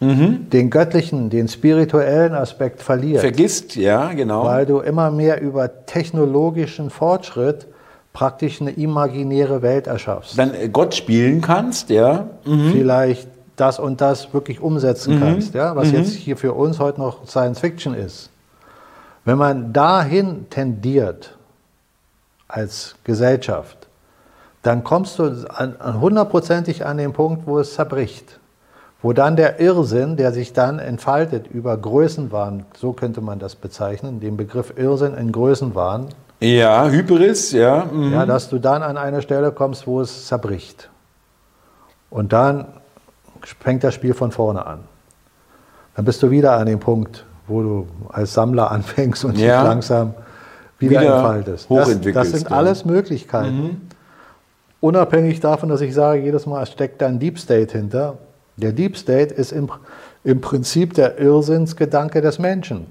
den 0.01 0.71
göttlichen, 0.71 1.29
den 1.29 1.47
spirituellen 1.49 2.35
Aspekt 2.35 2.81
verliert. 2.81 3.21
Vergisst, 3.21 3.77
ja, 3.77 4.13
genau. 4.15 4.45
weil 4.45 4.65
du 4.65 4.79
immer 4.79 5.11
mehr 5.11 5.43
über 5.43 5.85
technologischen 5.85 6.89
Fortschritt 6.89 7.67
praktisch 8.15 8.61
eine 8.63 8.71
imaginäre 8.71 9.61
Welt 9.61 9.87
erschaffst. 9.87 10.39
Dann 10.39 10.55
äh, 10.55 10.69
Gott 10.69 10.95
spielen 10.95 11.43
kannst, 11.43 11.91
ja. 11.91 12.31
Vielleicht 12.45 13.29
das 13.57 13.79
und 13.79 14.01
das 14.01 14.33
wirklich 14.33 14.61
umsetzen 14.61 15.21
kannst, 15.21 15.55
ja? 15.55 15.77
was 15.77 15.93
jetzt 15.93 16.15
hier 16.15 16.39
für 16.39 16.55
uns 16.55 16.79
heute 16.79 16.99
noch 16.99 17.27
Science 17.27 17.61
Fiction 17.61 17.95
ist. 17.95 18.31
Wenn 19.27 19.37
man 19.37 19.75
dahin 19.75 20.49
tendiert 20.49 21.37
als 22.49 22.95
Gesellschaft, 23.05 23.87
dann 24.63 24.83
kommst 24.83 25.19
du 25.19 25.47
an, 25.49 25.77
an 25.79 26.01
hundertprozentig 26.01 26.87
an 26.87 26.97
den 26.97 27.13
Punkt, 27.13 27.47
wo 27.47 27.59
es 27.59 27.75
zerbricht. 27.75 28.40
Wo 29.03 29.13
dann 29.15 29.37
der 29.37 29.61
Irrsinn, 29.61 30.17
der 30.17 30.33
sich 30.33 30.53
dann 30.53 30.79
entfaltet 30.79 31.47
über 31.49 31.77
Größenwahn, 31.77 32.67
so 32.77 32.93
könnte 32.93 33.23
man 33.23 33.39
das 33.39 33.55
bezeichnen, 33.55 34.21
den 34.21 34.37
Begriff 34.37 34.75
Irrsinn 34.77 35.15
in 35.15 35.33
Größenwahn, 35.33 36.09
Ja, 36.41 36.87
Hybris, 36.89 37.53
ja. 37.53 37.87
mhm. 37.91 38.13
ja, 38.13 38.27
dass 38.27 38.49
du 38.51 38.59
dann 38.59 38.83
an 38.83 38.97
eine 38.99 39.23
Stelle 39.23 39.53
kommst, 39.53 39.87
wo 39.87 40.01
es 40.01 40.27
zerbricht. 40.27 40.91
Und 42.11 42.33
dann 42.33 42.67
fängt 43.61 43.85
das 43.85 43.95
Spiel 43.95 44.13
von 44.15 44.33
vorne 44.33 44.67
an. 44.67 44.81
Dann 45.97 46.05
bist 46.05 46.23
du 46.23 46.31
wieder 46.31 46.53
an 46.53 46.67
dem 46.67 46.81
Punkt, 46.81 47.25
wo 47.47 47.63
du 47.63 47.87
als 48.11 48.35
Sammler 48.35 48.71
anfängst 48.71 49.25
und 49.25 49.39
Ja. 49.39 49.61
dich 49.61 49.69
langsam 49.71 50.15
wieder, 50.79 51.01
Wieder 51.03 51.15
entfaltest. 51.15 51.71
Das, 51.71 51.77
das 51.79 51.87
hochentwickelst, 51.89 52.33
sind 52.33 52.51
ja. 52.51 52.57
alles 52.57 52.85
Möglichkeiten. 52.85 53.89
Unabhängig 54.81 55.41
davon, 55.41 55.69
dass 55.69 55.83
ich 55.83 55.95
sage, 55.95 56.23
jedes 56.23 56.47
Mal 56.47 56.65
steckt 56.67 57.03
da 57.03 57.07
ein 57.07 57.19
Deep 57.19 57.39
State 57.39 57.77
hinter. 57.77 58.17
Der 58.61 58.73
Deep 58.73 58.97
State 58.97 59.35
ist 59.35 59.53
im, 59.53 59.71
im 60.25 60.41
Prinzip 60.41 60.95
der 60.95 61.19
Irrsinnsgedanke 61.19 62.21
des 62.21 62.39
Menschen. 62.39 62.87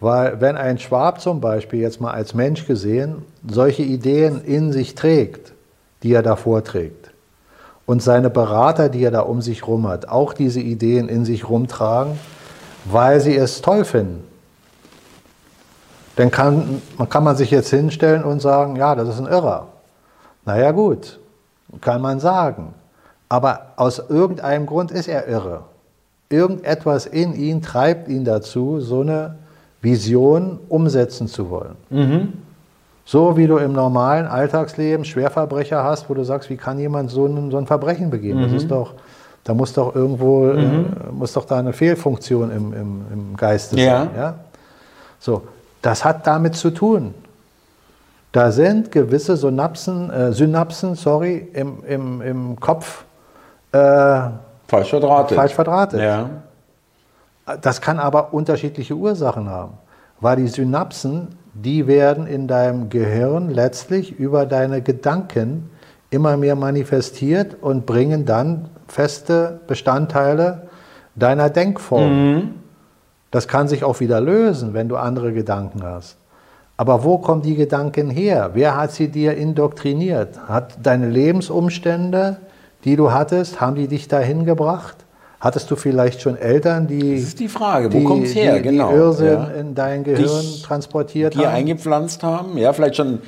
Weil 0.00 0.40
wenn 0.40 0.56
ein 0.56 0.78
Schwab 0.78 1.20
zum 1.20 1.40
Beispiel 1.40 1.80
jetzt 1.80 2.00
mal 2.00 2.12
als 2.12 2.34
Mensch 2.34 2.66
gesehen 2.66 3.22
solche 3.48 3.82
Ideen 3.82 4.42
in 4.44 4.72
sich 4.72 4.94
trägt, 4.94 5.52
die 6.02 6.12
er 6.12 6.22
da 6.22 6.36
vorträgt, 6.36 7.10
und 7.86 8.02
seine 8.02 8.30
Berater, 8.30 8.88
die 8.88 9.04
er 9.04 9.12
da 9.12 9.20
um 9.20 9.40
sich 9.40 9.66
rum 9.66 9.86
hat, 9.86 10.08
auch 10.08 10.32
diese 10.32 10.60
Ideen 10.60 11.08
in 11.08 11.24
sich 11.24 11.48
rumtragen, 11.48 12.18
weil 12.84 13.20
sie 13.20 13.36
es 13.36 13.62
toll 13.62 13.84
finden, 13.84 14.24
dann 16.16 16.30
kann, 16.30 16.82
kann 17.08 17.24
man 17.24 17.36
sich 17.36 17.50
jetzt 17.50 17.70
hinstellen 17.70 18.24
und 18.24 18.40
sagen, 18.40 18.76
ja, 18.76 18.94
das 18.94 19.08
ist 19.08 19.20
ein 19.20 19.26
Irrer. 19.26 19.68
Naja 20.44 20.72
gut, 20.72 21.20
kann 21.80 22.00
man 22.00 22.20
sagen. 22.20 22.74
Aber 23.28 23.72
aus 23.76 24.02
irgendeinem 24.08 24.66
Grund 24.66 24.90
ist 24.90 25.08
er 25.08 25.26
irre. 25.28 25.62
Irgendetwas 26.28 27.06
in 27.06 27.34
ihn 27.34 27.62
treibt 27.62 28.08
ihn 28.08 28.24
dazu, 28.24 28.80
so 28.80 29.00
eine 29.00 29.36
Vision 29.82 30.58
umsetzen 30.68 31.28
zu 31.28 31.50
wollen. 31.50 31.76
So 33.04 33.36
wie 33.36 33.46
du 33.46 33.58
im 33.58 33.72
normalen 33.72 34.26
Alltagsleben 34.26 35.04
Schwerverbrecher 35.04 35.84
hast, 35.84 36.10
wo 36.10 36.14
du 36.14 36.24
sagst, 36.24 36.50
wie 36.50 36.56
kann 36.56 36.78
jemand 36.78 37.10
so 37.10 37.26
ein, 37.26 37.50
so 37.52 37.56
ein 37.56 37.66
Verbrechen 37.66 38.10
begehen? 38.10 38.42
Das 38.42 38.50
ist 38.52 38.68
doch, 38.70 38.94
da 39.44 39.54
muss 39.54 39.72
doch 39.72 39.94
irgendwo, 39.94 40.48
äh, 40.48 40.84
muss 41.12 41.32
doch 41.32 41.44
da 41.44 41.58
eine 41.58 41.72
Fehlfunktion 41.72 42.50
im, 42.50 42.72
im, 42.72 43.02
im 43.12 43.36
Geiste 43.36 43.76
Ja. 43.78 43.98
sein. 44.00 44.10
Ja? 44.16 44.34
So, 45.20 45.42
das 45.82 46.04
hat 46.04 46.26
damit 46.26 46.56
zu 46.56 46.70
tun. 46.70 47.14
Da 48.32 48.50
sind 48.50 48.90
gewisse 48.90 49.36
Synapsen, 49.36 50.10
äh, 50.10 50.32
Synapsen 50.32 50.96
sorry, 50.96 51.48
im, 51.52 51.84
im, 51.86 52.20
im 52.22 52.60
Kopf 52.60 53.04
äh, 53.76 54.30
Falsch 54.68 54.90
verdrahtet. 54.90 55.36
falsch 55.36 55.54
verdrahtet. 55.54 56.00
Ja. 56.00 56.30
Das 57.60 57.80
kann 57.80 58.00
aber 58.00 58.34
unterschiedliche 58.34 58.94
Ursachen 58.94 59.48
haben, 59.48 59.74
weil 60.20 60.36
die 60.36 60.48
Synapsen, 60.48 61.28
die 61.54 61.86
werden 61.86 62.26
in 62.26 62.48
deinem 62.48 62.88
Gehirn 62.88 63.50
letztlich 63.50 64.18
über 64.18 64.46
deine 64.46 64.82
Gedanken 64.82 65.70
immer 66.10 66.36
mehr 66.36 66.56
manifestiert 66.56 67.56
und 67.60 67.86
bringen 67.86 68.24
dann 68.24 68.68
feste 68.88 69.60
Bestandteile 69.66 70.68
deiner 71.14 71.50
Denkform. 71.50 72.54
Das 73.30 73.48
kann 73.48 73.68
sich 73.68 73.84
auch 73.84 74.00
wieder 74.00 74.20
lösen, 74.20 74.74
wenn 74.74 74.88
du 74.88 74.96
andere 74.96 75.32
Gedanken 75.32 75.82
hast. 75.82 76.16
Aber 76.76 77.04
wo 77.04 77.18
kommen 77.18 77.42
die 77.42 77.54
Gedanken 77.54 78.10
her? 78.10 78.50
Wer 78.54 78.76
hat 78.76 78.92
sie 78.92 79.08
dir 79.08 79.36
indoktriniert? 79.36 80.48
Hat 80.48 80.76
deine 80.82 81.08
Lebensumstände, 81.08 82.36
die 82.86 82.96
du 82.96 83.12
hattest, 83.12 83.60
haben 83.60 83.74
die 83.76 83.88
dich 83.88 84.08
dahin 84.08 84.46
gebracht? 84.46 84.96
Hattest 85.40 85.70
du 85.70 85.76
vielleicht 85.76 86.22
schon 86.22 86.36
Eltern, 86.38 86.86
die, 86.86 87.16
Das 87.16 87.24
ist 87.24 87.40
die 87.40 87.48
Frage, 87.48 87.92
wo 87.92 87.98
die, 87.98 88.04
kommt's 88.04 88.34
her? 88.34 88.56
die, 88.56 88.62
Genau, 88.62 88.88
die 88.90 88.94
Irrsinn 88.96 89.26
ja. 89.34 89.44
in 89.48 89.74
dein 89.74 90.02
Gehirn 90.02 90.22
Dich- 90.40 90.62
transportiert 90.62 91.34
Die 91.34 91.40
haben? 91.46 91.54
eingepflanzt 91.54 92.22
haben, 92.22 92.56
ja, 92.56 92.72
vielleicht 92.72 92.96
schon 92.96 93.18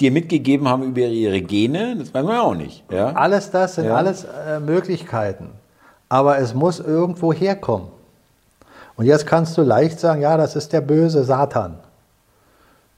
dir 0.00 0.10
mitgegeben 0.10 0.66
haben 0.68 0.82
über 0.82 1.02
ihre 1.02 1.40
Gene, 1.40 1.94
das 1.96 2.12
weiß 2.12 2.24
man 2.24 2.34
ja 2.34 2.42
auch 2.42 2.54
nicht. 2.56 2.82
Ja. 2.90 3.12
Alles 3.12 3.50
das 3.52 3.76
sind 3.76 3.84
Ja. 3.84 3.94
alles 3.94 4.24
äh, 4.24 4.58
Möglichkeiten. 4.58 5.50
Aber 6.08 6.38
es 6.38 6.52
muss 6.54 6.80
irgendwo 6.80 7.32
herkommen. 7.32 7.88
Und 8.96 9.06
jetzt 9.06 9.26
kannst 9.26 9.56
du 9.56 9.62
leicht 9.62 10.00
sagen, 10.00 10.20
ja, 10.20 10.36
das 10.36 10.56
ist 10.56 10.72
der 10.72 10.80
böse 10.80 11.22
Satan. 11.24 11.76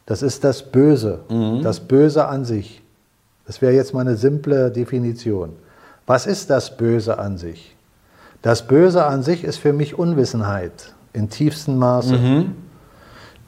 Das 0.06 0.22
ist 0.22 0.42
das 0.44 0.62
Böse, 0.62 1.20
das 1.62 1.80
Böse 1.80 2.26
an 2.26 2.44
sich. 2.44 2.82
Das 3.46 3.62
wäre 3.62 3.72
jetzt 3.72 3.94
mal 3.94 4.00
eine 4.02 4.16
simple 4.16 4.70
Definition. 4.70 5.50
Was 6.06 6.26
ist 6.26 6.50
das 6.50 6.76
Böse 6.76 7.18
an 7.18 7.38
sich? 7.38 7.76
Das 8.42 8.66
Böse 8.66 9.06
an 9.06 9.22
sich 9.22 9.42
ist 9.42 9.56
für 9.56 9.72
mich 9.72 9.98
Unwissenheit 9.98 10.92
in 11.14 11.30
tiefstem 11.30 11.78
Maße. 11.78 12.14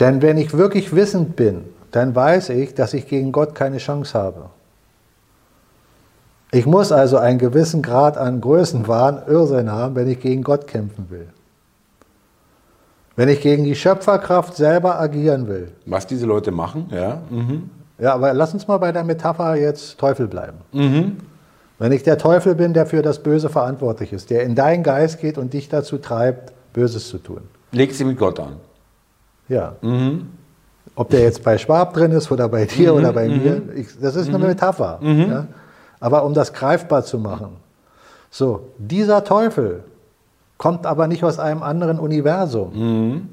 Denn 0.01 0.23
wenn 0.23 0.39
ich 0.39 0.55
wirklich 0.55 0.95
wissend 0.95 1.37
bin, 1.37 1.65
dann 1.91 2.15
weiß 2.15 2.51
ich, 2.51 2.75
dass 2.75 2.95
ich 2.95 3.07
gegen 3.09 3.33
Gott 3.33 3.55
keine 3.55 3.79
Chance 3.79 4.19
habe. 4.19 4.51
Ich 6.53 6.65
muss 6.65 6.93
also 6.93 7.19
einen 7.19 7.39
gewissen 7.39 7.83
Grad 7.83 8.17
an 8.17 8.41
Größenwahn, 8.41 9.23
Irrsinn 9.27 9.71
haben, 9.71 9.95
wenn 9.95 10.09
ich 10.09 10.21
gegen 10.21 10.43
Gott 10.43 10.67
kämpfen 10.67 11.11
will. 11.11 11.29
Wenn 13.17 13.29
ich 13.29 13.41
gegen 13.41 13.65
die 13.65 13.75
Schöpferkraft 13.75 14.55
selber 14.55 15.01
agieren 15.01 15.49
will. 15.49 15.73
Was 15.87 16.07
diese 16.07 16.27
Leute 16.27 16.53
machen, 16.53 16.89
ja. 16.91 17.23
Mhm. 17.31 17.71
Ja, 17.99 18.15
aber 18.15 18.35
lass 18.35 18.53
uns 18.53 18.69
mal 18.69 18.77
bei 18.77 18.93
der 18.93 19.05
Metapher 19.05 19.57
jetzt 19.57 19.99
Teufel 19.99 20.29
bleiben. 20.29 20.59
Wenn 21.79 21.93
ich 21.93 22.03
der 22.03 22.17
Teufel 22.19 22.55
bin, 22.55 22.73
der 22.73 22.87
für 22.87 23.03
das 23.03 23.23
Böse 23.23 23.49
verantwortlich 23.49 24.13
ist, 24.13 24.31
der 24.31 24.45
in 24.45 24.55
deinen 24.55 24.83
Geist 24.83 25.21
geht 25.21 25.37
und 25.37 25.53
dich 25.53 25.69
dazu 25.69 25.99
treibt, 25.99 26.53
Böses 26.73 27.09
zu 27.09 27.19
tun. 27.19 27.43
Legt 27.73 27.95
sie 27.95 28.05
mit 28.05 28.19
Gott 28.19 28.41
an. 28.41 28.57
Ja. 29.49 29.77
Ob 30.95 31.11
der 31.11 31.21
jetzt 31.21 31.43
bei 31.43 31.59
Schwab 31.59 31.95
drin 31.95 32.13
ist 32.13 32.31
oder 32.31 32.49
bei 32.49 32.65
dir 32.65 32.93
Mhm, 32.93 32.99
oder 32.99 33.13
bei 33.13 33.29
mir, 33.29 33.63
ich, 33.75 33.89
das 34.01 34.17
ist 34.17 34.29
eine 34.29 34.39
Metapher. 34.39 34.99
Ja? 35.03 35.47
Aber 36.01 36.25
um 36.25 36.35
das 36.35 36.53
greifbar 36.53 37.05
zu 37.05 37.19
machen. 37.19 37.57
So, 38.31 38.69
dieser 38.79 39.25
Teufel 39.25 39.85
kommt 40.59 40.87
aber 40.87 41.07
nicht 41.07 41.25
aus 41.25 41.39
einem 41.39 41.63
anderen 41.63 41.99
Universum. 41.99 42.73
Mhm. 42.75 43.29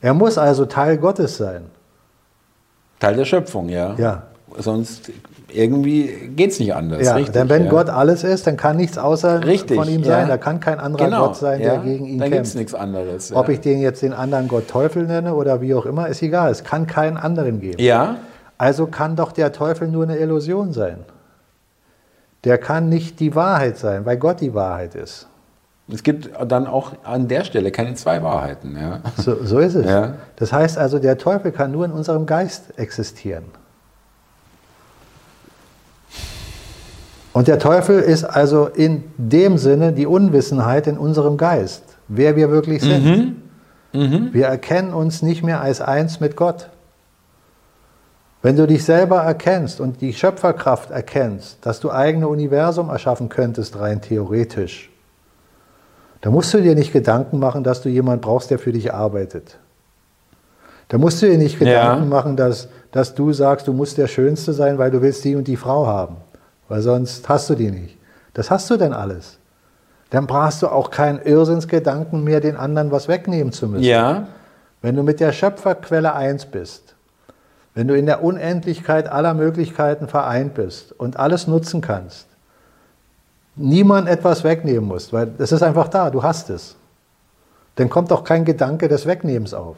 Er 0.00 0.14
muss 0.14 0.38
also 0.38 0.64
Teil 0.64 0.98
Gottes 0.98 1.36
sein. 1.36 1.64
Teil 3.00 3.16
der 3.16 3.24
Schöpfung, 3.24 3.68
ja. 3.68 3.94
Ja. 3.96 4.22
Sonst 4.58 5.10
irgendwie 5.50 6.30
geht 6.36 6.50
es 6.50 6.58
nicht 6.60 6.74
anders. 6.74 7.02
Ja, 7.04 7.14
richtig, 7.14 7.32
denn 7.32 7.48
wenn 7.48 7.64
ja. 7.64 7.70
Gott 7.70 7.88
alles 7.88 8.22
ist, 8.24 8.46
dann 8.46 8.56
kann 8.56 8.76
nichts 8.76 8.98
außer 8.98 9.44
Richtig, 9.46 9.76
von 9.78 9.88
ihm 9.88 10.02
ja. 10.02 10.08
sein. 10.08 10.28
Da 10.28 10.36
kann 10.36 10.60
kein 10.60 10.78
anderer 10.78 11.06
genau, 11.06 11.26
Gott 11.28 11.36
sein, 11.36 11.60
ja, 11.60 11.76
der 11.76 11.78
gegen 11.84 12.04
ihn 12.06 12.18
Da 12.18 12.24
gibt 12.26 12.34
es 12.36 12.52
kämpft. 12.52 12.56
nichts 12.56 12.74
anderes. 12.74 13.32
Ob 13.32 13.48
ja. 13.48 13.54
ich 13.54 13.60
den 13.60 13.80
jetzt 13.80 14.02
den 14.02 14.12
anderen 14.12 14.48
Gott 14.48 14.68
Teufel 14.68 15.04
nenne 15.06 15.34
oder 15.34 15.60
wie 15.60 15.74
auch 15.74 15.86
immer, 15.86 16.08
ist 16.08 16.20
egal. 16.22 16.50
Es 16.50 16.64
kann 16.64 16.86
keinen 16.86 17.16
anderen 17.16 17.60
geben. 17.60 17.80
ja, 17.82 18.16
Also 18.58 18.86
kann 18.86 19.16
doch 19.16 19.32
der 19.32 19.52
Teufel 19.52 19.88
nur 19.88 20.02
eine 20.04 20.18
Illusion 20.18 20.72
sein. 20.72 20.98
Der 22.44 22.58
kann 22.58 22.88
nicht 22.88 23.18
die 23.20 23.34
Wahrheit 23.34 23.78
sein, 23.78 24.04
weil 24.04 24.16
Gott 24.16 24.40
die 24.40 24.54
Wahrheit 24.54 24.94
ist. 24.94 25.26
es 25.92 26.02
gibt 26.02 26.30
dann 26.46 26.66
auch 26.66 26.92
an 27.04 27.26
der 27.26 27.44
Stelle 27.44 27.70
keine 27.72 27.94
zwei 27.94 28.22
Wahrheiten. 28.22 28.76
Ja. 28.76 29.00
So, 29.16 29.42
so 29.44 29.58
ist 29.58 29.74
es. 29.74 29.86
Ja. 29.86 30.14
Das 30.36 30.52
heißt 30.52 30.76
also, 30.78 30.98
der 30.98 31.16
Teufel 31.18 31.52
kann 31.52 31.72
nur 31.72 31.84
in 31.86 31.92
unserem 31.92 32.26
Geist 32.26 32.78
existieren. 32.78 33.44
Und 37.38 37.46
der 37.46 37.60
Teufel 37.60 38.00
ist 38.00 38.24
also 38.24 38.66
in 38.66 39.04
dem 39.16 39.58
Sinne 39.58 39.92
die 39.92 40.06
Unwissenheit 40.06 40.88
in 40.88 40.98
unserem 40.98 41.36
Geist, 41.36 41.84
wer 42.08 42.34
wir 42.34 42.50
wirklich 42.50 42.82
sind. 42.82 43.36
Wir 43.92 44.46
erkennen 44.46 44.92
uns 44.92 45.22
nicht 45.22 45.44
mehr 45.44 45.60
als 45.60 45.80
eins 45.80 46.18
mit 46.18 46.34
Gott. 46.34 46.68
Wenn 48.42 48.56
du 48.56 48.66
dich 48.66 48.82
selber 48.82 49.18
erkennst 49.18 49.80
und 49.80 50.00
die 50.00 50.14
Schöpferkraft 50.14 50.90
erkennst, 50.90 51.64
dass 51.64 51.78
du 51.78 51.92
eigene 51.92 52.26
Universum 52.26 52.88
erschaffen 52.88 53.28
könntest, 53.28 53.78
rein 53.78 54.00
theoretisch, 54.00 54.90
da 56.22 56.30
musst 56.30 56.52
du 56.52 56.60
dir 56.60 56.74
nicht 56.74 56.92
Gedanken 56.92 57.38
machen, 57.38 57.62
dass 57.62 57.82
du 57.82 57.88
jemanden 57.88 58.20
brauchst, 58.20 58.50
der 58.50 58.58
für 58.58 58.72
dich 58.72 58.92
arbeitet. 58.92 59.60
Da 60.88 60.98
musst 60.98 61.22
du 61.22 61.26
dir 61.26 61.38
nicht 61.38 61.60
Ja. 61.60 61.92
Gedanken 61.92 62.08
machen, 62.08 62.36
dass, 62.36 62.66
dass 62.90 63.14
du 63.14 63.32
sagst, 63.32 63.68
du 63.68 63.72
musst 63.72 63.96
der 63.96 64.08
Schönste 64.08 64.52
sein, 64.52 64.76
weil 64.78 64.90
du 64.90 65.02
willst 65.02 65.24
die 65.24 65.36
und 65.36 65.46
die 65.46 65.56
Frau 65.56 65.86
haben. 65.86 66.16
Weil 66.68 66.82
sonst 66.82 67.28
hast 67.28 67.50
du 67.50 67.54
die 67.54 67.70
nicht. 67.70 67.98
Das 68.34 68.50
hast 68.50 68.68
du 68.70 68.76
denn 68.76 68.92
alles. 68.92 69.38
Dann 70.10 70.26
brauchst 70.26 70.62
du 70.62 70.68
auch 70.68 70.90
keinen 70.90 71.20
Irrsinnsgedanken 71.20 72.24
mehr, 72.24 72.40
den 72.40 72.56
anderen 72.56 72.90
was 72.90 73.08
wegnehmen 73.08 73.52
zu 73.52 73.68
müssen. 73.68 73.84
ja, 73.84 74.28
Wenn 74.80 74.94
du 74.94 75.02
mit 75.02 75.20
der 75.20 75.32
Schöpferquelle 75.32 76.14
eins 76.14 76.46
bist, 76.46 76.94
wenn 77.74 77.88
du 77.88 77.96
in 77.96 78.06
der 78.06 78.24
Unendlichkeit 78.24 79.08
aller 79.08 79.34
Möglichkeiten 79.34 80.08
vereint 80.08 80.54
bist 80.54 80.92
und 80.92 81.18
alles 81.18 81.46
nutzen 81.46 81.80
kannst, 81.80 82.26
niemand 83.56 84.08
etwas 84.08 84.44
wegnehmen 84.44 84.88
musst, 84.88 85.12
weil 85.12 85.32
es 85.38 85.52
ist 85.52 85.62
einfach 85.62 85.88
da, 85.88 86.10
du 86.10 86.22
hast 86.22 86.48
es, 86.50 86.76
dann 87.74 87.88
kommt 87.88 88.10
auch 88.12 88.24
kein 88.24 88.44
Gedanke 88.44 88.88
des 88.88 89.06
Wegnehmens 89.06 89.54
auf. 89.54 89.76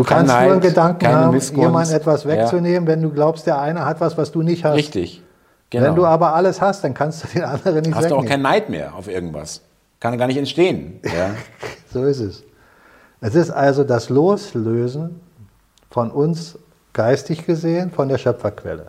Du 0.00 0.04
Kein 0.06 0.26
kannst 0.26 0.32
nur 0.32 0.52
einen 0.52 0.60
Gedanken 0.60 1.08
haben, 1.08 1.34
Missgunst. 1.34 1.66
jemand 1.66 1.92
etwas 1.92 2.24
Ja. 2.24 2.30
wegzunehmen, 2.30 2.86
wenn 2.86 3.02
du 3.02 3.10
glaubst, 3.10 3.46
der 3.46 3.60
eine 3.60 3.84
hat 3.84 4.00
was, 4.00 4.16
was 4.16 4.32
du 4.32 4.40
nicht 4.42 4.64
hast. 4.64 4.74
richtig. 4.76 5.22
Genau. 5.68 5.84
Wenn 5.86 5.94
du 5.96 6.06
aber 6.06 6.34
alles 6.34 6.60
hast, 6.62 6.82
dann 6.84 6.94
kannst 6.94 7.22
du 7.22 7.28
den 7.28 7.44
anderen 7.44 7.82
nicht 7.82 7.94
hast 7.94 8.04
du 8.06 8.10
wegnehmen. 8.16 8.24
auch 8.24 8.28
keinen 8.30 8.42
Neid 8.42 8.70
mehr 8.70 8.94
auf 8.94 9.08
irgendwas. 9.08 9.60
Kann 10.00 10.16
gar 10.16 10.26
nicht 10.26 10.38
entstehen. 10.38 11.00
Ja. 11.04 11.30
So 11.92 12.04
ist 12.04 12.20
es. 12.20 12.44
Es 13.20 13.34
ist 13.34 13.50
also 13.50 13.82
das 13.84 14.08
Loslösen 14.08 15.20
von 15.90 16.10
uns 16.12 16.56
geistig 16.92 17.44
gesehen 17.44 17.90
von 17.90 18.08
der 18.08 18.16
Schöpferquelle. 18.16 18.86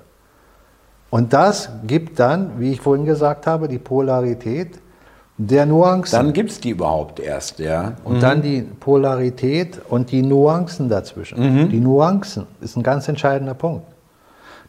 Und 1.10 1.34
das 1.34 1.70
gibt 1.86 2.20
dann, 2.20 2.60
wie 2.60 2.72
ich 2.72 2.80
vorhin 2.80 3.06
gesagt 3.06 3.48
habe, 3.48 3.68
die 3.68 3.80
Polarität 3.80 4.80
der 5.38 5.66
Nuancen. 5.66 6.18
Dann 6.18 6.34
gibt 6.34 6.52
es 6.52 6.60
die 6.60 6.70
überhaupt 6.72 7.20
erst. 7.20 7.60
Ja. 7.60 7.94
und 8.04 8.22
dann 8.22 8.42
die 8.42 8.62
Polarität 8.62 9.82
und 9.90 10.12
die 10.12 10.22
Nuancen 10.22 10.90
dazwischen. 10.90 11.70
Die 11.70 11.80
Nuancen 11.80 12.46
ist 12.62 12.76
ein 12.78 12.84
ganz 12.84 13.08
entscheidender 13.08 13.54
Punkt. 13.56 13.86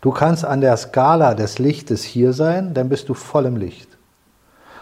Du 0.00 0.10
kannst 0.10 0.44
an 0.44 0.60
der 0.60 0.76
Skala 0.76 1.34
des 1.34 1.58
Lichtes 1.58 2.02
hier 2.02 2.32
sein, 2.32 2.74
dann 2.74 2.88
bist 2.88 3.08
du 3.08 3.14
voll 3.14 3.46
im 3.46 3.56
Licht. 3.56 3.88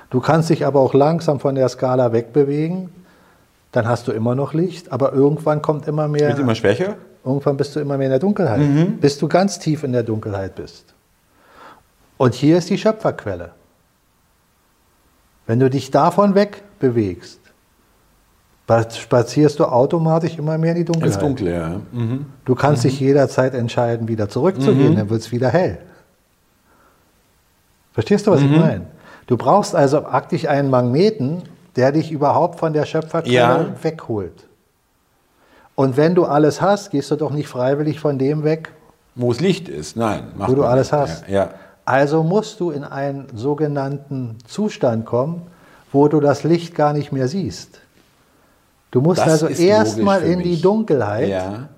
Du 0.08 0.20
kannst 0.20 0.48
dich 0.50 0.64
aber 0.64 0.80
auch 0.80 0.94
langsam 0.94 1.40
von 1.40 1.54
der 1.54 1.68
Skala 1.68 2.12
wegbewegen, 2.12 2.88
dann 3.72 3.86
hast 3.86 4.08
du 4.08 4.12
immer 4.12 4.34
noch 4.34 4.54
Licht, 4.54 4.90
aber 4.92 5.12
irgendwann 5.12 5.60
kommt 5.62 5.86
immer 5.86 6.08
mehr, 6.08 6.28
Wird 6.28 6.38
immer 6.38 6.54
schwächer? 6.54 6.94
irgendwann 7.24 7.56
bist 7.56 7.76
du 7.76 7.80
immer 7.80 7.98
mehr 7.98 8.06
in 8.06 8.12
der 8.12 8.18
Dunkelheit, 8.18 8.60
bis 9.00 9.18
du 9.18 9.28
ganz 9.28 9.58
tief 9.58 9.84
in 9.84 9.92
der 9.92 10.02
Dunkelheit 10.04 10.54
bist. 10.54 10.94
Und 12.16 12.34
hier 12.34 12.58
ist 12.58 12.70
die 12.70 12.78
Schöpferquelle. 12.78 13.50
Wenn 15.50 15.58
du 15.58 15.68
dich 15.68 15.90
davon 15.90 16.36
wegbewegst, 16.36 17.40
spazierst 18.92 19.58
du 19.58 19.64
automatisch 19.64 20.38
immer 20.38 20.56
mehr 20.58 20.70
in 20.70 20.76
die 20.76 20.84
Dunkelheit. 20.84 21.08
Ins 21.14 21.18
Dunkle, 21.18 21.52
ja. 21.52 21.80
Mhm. 21.90 22.26
Du 22.44 22.54
kannst 22.54 22.84
dich 22.84 23.00
jederzeit 23.00 23.52
entscheiden, 23.54 24.06
wieder 24.06 24.28
zurückzugehen, 24.28 24.94
dann 24.94 25.10
wird 25.10 25.22
es 25.22 25.32
wieder 25.32 25.48
hell. 25.48 25.78
Verstehst 27.94 28.28
du, 28.28 28.30
was 28.30 28.42
Mhm. 28.42 28.52
ich 28.54 28.60
meine? 28.60 28.86
Du 29.26 29.36
brauchst 29.36 29.74
also 29.74 30.00
praktisch 30.02 30.46
einen 30.46 30.70
Magneten, 30.70 31.42
der 31.74 31.90
dich 31.90 32.12
überhaupt 32.12 32.60
von 32.60 32.72
der 32.72 32.84
Schöpferquelle 32.84 33.34
Ja. 33.34 33.66
wegholt. 33.82 34.46
Und 35.74 35.96
wenn 35.96 36.14
du 36.14 36.26
alles 36.26 36.62
hast, 36.62 36.90
gehst 36.92 37.10
du 37.10 37.16
doch 37.16 37.32
nicht 37.32 37.48
freiwillig 37.48 37.98
von 37.98 38.18
dem 38.20 38.44
weg, 38.44 38.70
Wo 39.16 39.32
es 39.32 39.40
Licht 39.40 39.68
ist. 39.68 39.96
Nein. 39.96 40.28
wo 40.36 40.54
du 40.54 40.62
alles 40.62 40.92
nicht. 40.92 41.00
hast. 41.00 41.26
Ja. 41.28 41.34
ja. 41.34 41.50
Also 41.84 42.22
musst 42.22 42.60
du 42.60 42.70
in 42.70 42.84
einen 42.84 43.26
sogenannten 43.34 44.36
Zustand 44.46 45.06
kommen, 45.06 45.42
wo 45.92 46.06
du 46.08 46.20
das 46.20 46.44
Licht 46.44 46.74
gar 46.74 46.92
nicht 46.92 47.10
mehr 47.12 47.26
siehst. 47.28 47.80
Du 48.90 49.00
musst 49.00 49.20
Das 49.20 49.42
also 49.42 49.46
erstmal 49.48 50.22
in 50.22 50.40
die. 50.40 50.60
Dunkelheit, 50.60 51.28
Ja. 51.28 51.68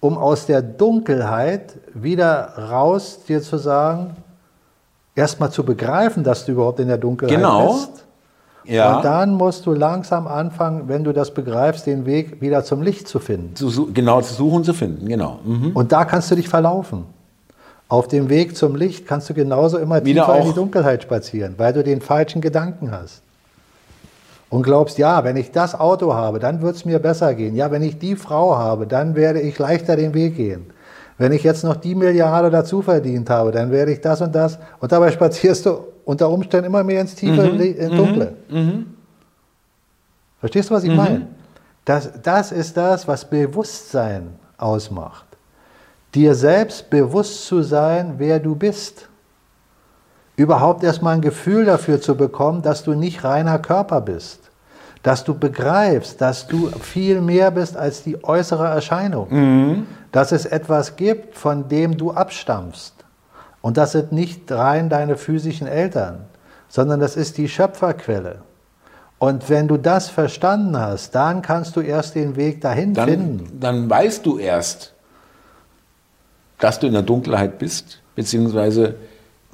um 0.00 0.16
aus 0.18 0.46
der 0.46 0.62
Dunkelheit 0.62 1.74
wieder 1.94 2.52
raus 2.70 3.20
dir 3.26 3.40
zu 3.42 3.56
sagen, 3.58 4.16
erstmal 5.14 5.50
zu 5.50 5.64
begreifen, 5.64 6.24
dass 6.24 6.44
du 6.44 6.52
überhaupt 6.52 6.80
in 6.80 6.88
der 6.88 6.98
Dunkelheit 6.98 7.36
Genau. 7.36 7.72
bist. 7.74 8.04
ja. 8.64 8.96
Und 8.96 9.04
dann 9.04 9.34
musst 9.34 9.66
du 9.66 9.72
langsam 9.74 10.26
anfangen, 10.28 10.88
wenn 10.88 11.04
du 11.04 11.12
das 11.12 11.32
begreifst, 11.34 11.86
den 11.86 12.06
Weg 12.06 12.40
wieder 12.40 12.64
zum 12.64 12.82
Licht 12.82 13.06
zu 13.08 13.18
finden. 13.18 13.54
zu, 13.56 13.92
genau 13.92 14.20
zu 14.22 14.34
suchen 14.34 14.56
und 14.58 14.64
zu 14.64 14.74
finden. 14.74 15.06
Genau. 15.08 15.38
Mhm. 15.44 15.70
Und 15.74 15.92
da 15.92 16.04
kannst 16.04 16.30
du 16.30 16.34
dich 16.36 16.48
verlaufen. 16.48 17.04
Auf 17.92 18.08
dem 18.08 18.30
Weg 18.30 18.56
zum 18.56 18.74
Licht 18.74 19.06
kannst 19.06 19.28
du 19.28 19.34
genauso 19.34 19.76
immer 19.76 20.02
Wieder 20.02 20.22
tiefer 20.22 20.36
in 20.36 20.42
auch- 20.44 20.48
die 20.48 20.54
Dunkelheit 20.54 21.02
spazieren, 21.02 21.56
weil 21.58 21.74
du 21.74 21.84
den 21.84 22.00
falschen 22.00 22.40
Gedanken 22.40 22.90
hast. 22.90 23.20
Und 24.48 24.62
glaubst, 24.62 24.96
ja, 24.96 25.24
wenn 25.24 25.36
ich 25.36 25.50
das 25.50 25.74
Auto 25.78 26.14
habe, 26.14 26.38
dann 26.38 26.62
wird 26.62 26.74
es 26.76 26.86
mir 26.86 26.98
besser 27.00 27.34
gehen. 27.34 27.54
Ja, 27.54 27.70
wenn 27.70 27.82
ich 27.82 27.98
die 27.98 28.16
Frau 28.16 28.56
habe, 28.56 28.86
dann 28.86 29.14
werde 29.14 29.40
ich 29.42 29.58
leichter 29.58 29.96
den 29.96 30.14
Weg 30.14 30.36
gehen. 30.36 30.70
Wenn 31.18 31.32
ich 31.32 31.42
jetzt 31.42 31.64
noch 31.64 31.76
die 31.76 31.94
Milliarde 31.94 32.48
dazu 32.50 32.80
verdient 32.80 33.28
habe, 33.28 33.50
dann 33.52 33.70
werde 33.70 33.92
ich 33.92 34.00
das 34.00 34.22
und 34.22 34.34
das. 34.34 34.58
Und 34.80 34.90
dabei 34.90 35.10
spazierst 35.10 35.66
du 35.66 35.80
unter 36.06 36.30
Umständen 36.30 36.66
immer 36.68 36.82
mehr 36.84 37.02
ins 37.02 37.14
tiefe 37.14 37.42
Mhm. 37.42 37.58
Li- 37.58 37.70
in 37.72 37.94
Dunkle. 37.94 38.32
Verstehst 40.40 40.70
du, 40.70 40.74
was 40.74 40.84
ich 40.84 40.94
meine? 40.96 41.26
Das, 41.84 42.10
das 42.22 42.52
ist 42.52 42.74
das, 42.74 43.06
was 43.06 43.28
Bewusstsein 43.28 44.28
ausmacht. 44.56 45.26
Dir 46.14 46.34
selbst 46.34 46.90
bewusst 46.90 47.46
zu 47.46 47.62
sein, 47.62 48.14
wer 48.18 48.38
du 48.38 48.54
bist. 48.54 49.08
Überhaupt 50.36 50.82
erstmal 50.82 51.14
ein 51.14 51.20
Gefühl 51.20 51.64
dafür 51.64 52.00
zu 52.00 52.16
bekommen, 52.16 52.62
dass 52.62 52.84
du 52.84 52.94
nicht 52.94 53.24
reiner 53.24 53.58
Körper 53.58 54.00
bist. 54.00 54.50
Dass 55.02 55.24
du 55.24 55.34
begreifst, 55.34 56.20
dass 56.20 56.46
du 56.46 56.68
viel 56.80 57.20
mehr 57.20 57.50
bist 57.50 57.76
als 57.76 58.02
die 58.02 58.22
äußere 58.22 58.68
Erscheinung. 58.68 59.28
Dass 60.12 60.32
es 60.32 60.44
etwas 60.44 60.96
gibt, 60.96 61.36
von 61.36 61.68
dem 61.68 61.96
du 61.96 62.12
abstammst. 62.12 62.94
Und 63.62 63.76
das 63.76 63.92
sind 63.92 64.12
nicht 64.12 64.50
rein 64.52 64.88
deine 64.88 65.16
physischen 65.16 65.66
Eltern, 65.66 66.26
sondern 66.68 67.00
das 67.00 67.16
ist 67.16 67.38
die 67.38 67.48
Schöpferquelle. 67.48 68.40
Und 69.18 69.48
wenn 69.48 69.68
du 69.68 69.76
das 69.76 70.08
verstanden 70.08 70.76
hast, 70.76 71.14
dann 71.14 71.42
kannst 71.42 71.76
du 71.76 71.80
erst 71.80 72.16
den 72.16 72.34
Weg 72.34 72.60
dahin 72.60 72.94
finden. 72.94 73.46
Dann, 73.60 73.60
dann 73.60 73.90
weißt 73.90 74.26
du 74.26 74.38
erst, 74.38 74.92
dass 76.62 76.78
du 76.78 76.86
in 76.86 76.92
der 76.92 77.02
Dunkelheit 77.02 77.58
bist, 77.58 77.98
beziehungsweise 78.14 78.94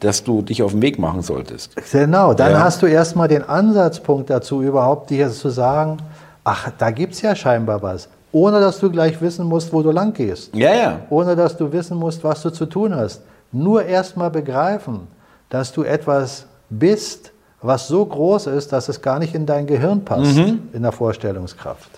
dass 0.01 0.23
du 0.23 0.43
dich 0.43 0.63
auf 0.63 0.73
den 0.73 0.83
Weg 0.83 0.99
machen 0.99 1.23
solltest. 1.23 1.75
Genau, 1.91 2.35
dann 2.35 2.53
Ja. 2.53 2.61
hast 2.61 2.83
du 2.83 2.87
erstmal 2.87 3.27
den 3.29 3.43
Ansatzpunkt 3.43 4.31
dazu, 4.31 4.63
überhaupt 4.63 5.11
dir 5.11 5.31
zu 5.31 5.49
sagen, 5.49 5.97
ach, 6.45 6.71
da 6.79 6.91
gibt 6.91 7.15
es 7.15 7.23
ja 7.23 7.35
scheinbar 7.35 7.83
was. 7.83 8.09
ohne 8.31 8.61
dass 8.61 8.79
du 8.79 8.91
gleich 8.91 9.23
wissen 9.23 9.47
musst, 9.47 9.73
wo 9.73 9.81
du 9.83 9.91
lang 9.91 10.13
gehst. 10.13 10.55
Ja, 10.55 10.75
ja. 10.75 11.01
Ohne 11.09 11.35
dass 11.35 11.57
du 11.57 11.73
wissen 11.73 11.97
musst, 11.97 12.23
was 12.23 12.43
du 12.43 12.51
zu 12.51 12.67
tun 12.67 12.95
hast. 12.95 13.23
Nur 13.53 13.83
erstmal 13.87 14.31
begreifen, 14.31 15.01
dass 15.49 15.73
du 15.73 15.83
etwas 15.83 16.45
bist, 16.69 17.33
was 17.63 17.89
so 17.89 18.05
groß 18.05 18.49
ist, 18.49 18.71
dass 18.71 18.91
es 18.91 19.01
gar 19.01 19.19
nicht 19.19 19.35
in 19.35 19.47
dein 19.47 19.67
Gehirn 19.67 20.05
passt, 20.05 20.37
Mhm. 20.37 20.69
in 20.75 20.83
der 20.83 20.93
Vorstellungskraft. 20.93 21.89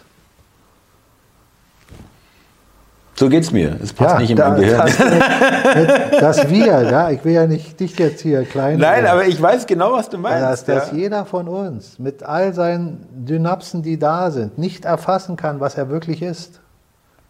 So 3.20 3.28
geht's 3.28 3.52
mir. 3.52 3.76
Es 3.82 3.92
passt 3.92 4.18
nicht 4.18 4.30
in 4.30 4.38
da- 4.38 4.48
mein 4.48 4.62
Gehirn. 4.62 4.78
Das, 4.78 6.20
das 6.38 6.48
wir, 6.48 6.80
ja, 6.90 7.10
ich 7.10 7.22
will 7.22 7.34
ja 7.34 7.46
nicht 7.46 7.78
dich 7.78 7.98
jetzt 7.98 8.22
hier 8.22 8.44
klein 8.44 8.78
Nein, 8.78 9.04
aber 9.04 9.26
ich 9.26 9.40
weiß 9.40 9.66
genau, 9.66 9.92
was 9.92 10.08
du 10.08 10.16
meinst. 10.16 10.66
dass 10.66 10.90
ja. 10.90 10.96
jeder 10.96 11.26
von 11.26 11.46
uns 11.46 11.98
mit 11.98 12.22
all 12.22 12.54
seinen 12.54 13.06
Dynapsen, 13.12 13.82
die 13.82 13.98
da 13.98 14.30
sind, 14.30 14.56
nicht 14.56 14.86
erfassen 14.86 15.36
kann, 15.36 15.60
was 15.60 15.74
er 15.74 15.90
wirklich 15.90 16.22
ist. 16.22 16.60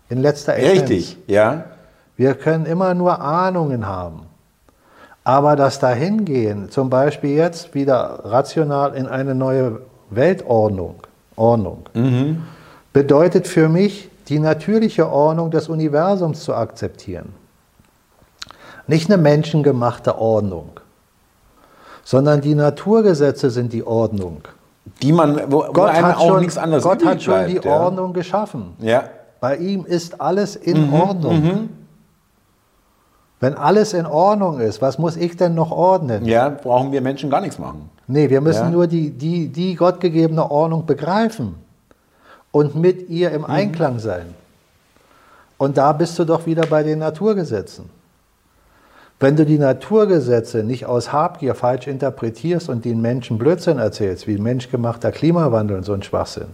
In 0.09 0.19
letzter 0.19 0.57
Essenz. 0.57 0.83
Richtig, 0.83 1.19
ja. 1.27 1.65
Wir 2.17 2.35
können 2.35 2.67
immer 2.67 2.95
nur 2.95 3.21
Ahnungen 3.21 3.89
haben. 3.89 4.27
Aber 5.25 5.57
das 5.57 5.81
Dahingehen, 5.81 6.71
zum 6.71 6.89
Beispiel 6.89 7.35
jetzt 7.35 7.75
wieder 7.75 8.21
rational 8.23 8.95
in 8.95 9.09
eine 9.09 9.35
neue 9.35 9.81
Weltordnung, 10.11 11.01
Ordnung, 11.35 11.83
bedeutet 12.93 13.49
für 13.49 13.69
mich, 13.69 14.10
die 14.31 14.39
natürliche 14.39 15.11
Ordnung 15.11 15.51
des 15.51 15.69
Universums 15.69 16.45
zu 16.45 16.55
akzeptieren. 16.55 17.35
Nicht 18.87 19.11
eine 19.11 19.21
menschengemachte 19.21 20.19
Ordnung, 20.19 20.71
sondern 22.05 22.41
die 22.41 22.55
Naturgesetze 22.55 23.51
sind 23.51 23.73
die 23.73 23.85
Ordnung. 23.85 24.43
Die 25.03 25.13
man, 25.13 25.37
wo, 25.53 25.65
wo 25.67 25.73
Gott 25.73 25.91
einem 25.91 26.07
hat 26.07 26.17
auch 26.17 26.29
schon, 26.29 26.41
nichts 26.41 26.57
anderes 26.57 26.85
Gott 26.85 27.05
hat 27.05 27.23
schon 27.23 27.35
bleibt, 27.35 27.65
die 27.65 27.69
ja. 27.69 27.81
Ordnung 27.81 28.13
geschaffen. 28.13 28.75
Ja. 28.79 29.05
Bei 29.41 29.57
ihm 29.57 29.85
ist 29.85 30.21
alles 30.21 30.57
in 30.57 30.93
Ordnung. 30.93 31.69
Wenn 33.41 33.55
alles 33.55 33.95
in 33.95 34.07
Ordnung 34.07 34.61
ist, 34.61 34.83
was 34.83 34.99
muss 34.99 35.17
ich 35.17 35.37
denn 35.37 35.55
noch 35.55 35.71
ordnen? 35.71 36.25
ja, 36.25 36.51
brauchen 36.51 36.93
wir 36.93 37.01
Menschen 37.01 37.31
gar 37.31 37.41
nichts 37.41 37.59
machen. 37.59 37.89
Nee, 38.07 38.29
wir 38.29 38.41
müssen 38.41 38.65
Ja. 38.65 38.71
nur 38.71 38.87
die, 38.87 39.11
die, 39.11 39.49
die 39.49 39.75
gottgegebene 39.75 40.51
Ordnung 40.51 40.87
begreifen 40.87 41.55
und 42.53 42.75
mit 42.75 43.09
ihr 43.09 43.31
im 43.31 43.45
Einklang 43.45 43.99
sein. 43.99 44.35
Und 45.59 45.77
da 45.77 45.93
bist 45.93 46.19
du 46.19 46.25
doch 46.25 46.47
wieder 46.47 46.67
bei 46.67 46.83
den 46.83 46.99
Naturgesetzen. 46.99 47.91
Wenn 49.19 49.37
du 49.37 49.45
die 49.45 49.59
Naturgesetze 49.59 50.65
nicht 50.65 50.87
aus 50.87 51.13
Habgier 51.13 51.55
falsch 51.55 51.87
interpretierst 51.87 52.71
und 52.71 52.87
den 52.87 53.03
Menschen 53.03 53.37
Blödsinn 53.37 53.79
erzählst, 53.79 54.27
wie 54.27 54.39
menschgemachter 54.39 55.13
Klimawandel 55.13 55.77
und 55.77 55.85
so 55.85 55.93
ein 55.93 56.03
Schwachsinn, 56.03 56.49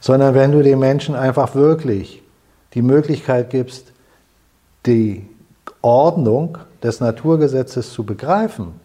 sondern 0.00 0.34
wenn 0.34 0.52
du 0.52 0.62
den 0.62 0.78
Menschen 0.78 1.16
einfach 1.16 1.56
wirklich 1.56 2.22
die 2.74 2.82
Möglichkeit 2.82 3.50
gibst, 3.50 3.92
die 4.86 5.28
Ordnung 5.80 6.58
des 6.82 7.00
Naturgesetzes 7.00 7.92
zu 7.92 8.04
begreifen 8.04 8.80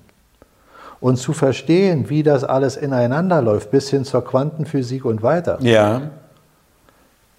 und 0.99 1.17
zu 1.17 1.33
verstehen, 1.33 2.09
wie 2.09 2.23
das 2.23 2.43
alles 2.43 2.75
ineinander 2.75 3.41
läuft, 3.41 3.71
bis 3.71 3.89
hin 3.89 4.03
zur 4.05 4.23
Quantenphysik 4.25 5.05
und 5.05 5.21
weiter, 5.23 5.57
Ja. 5.61 6.01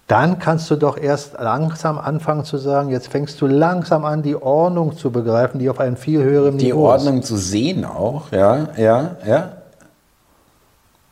dann 0.07 0.39
kannst 0.39 0.71
du 0.71 0.75
doch 0.75 0.97
erst 0.97 1.33
langsam 1.39 1.97
anfangen 1.99 2.43
zu 2.45 2.57
sagen, 2.57 2.89
jetzt 2.89 3.09
fängst 3.09 3.39
du 3.41 3.47
langsam 3.47 4.05
an, 4.05 4.23
die 4.23 4.35
Ordnung 4.35 4.95
zu 4.95 5.11
begreifen, 5.11 5.59
die 5.59 5.69
auf 5.69 5.79
einem 5.79 5.97
viel 5.97 6.23
höheren 6.23 6.57
Die 6.57 6.67
Niveau 6.67 6.87
ist. 6.93 7.03
Ordnung 7.05 7.21
zu 7.21 7.35
sehen 7.37 7.85
auch, 7.85 8.31
ja, 8.31 8.69
ja, 8.77 9.15
ja. 9.25 9.51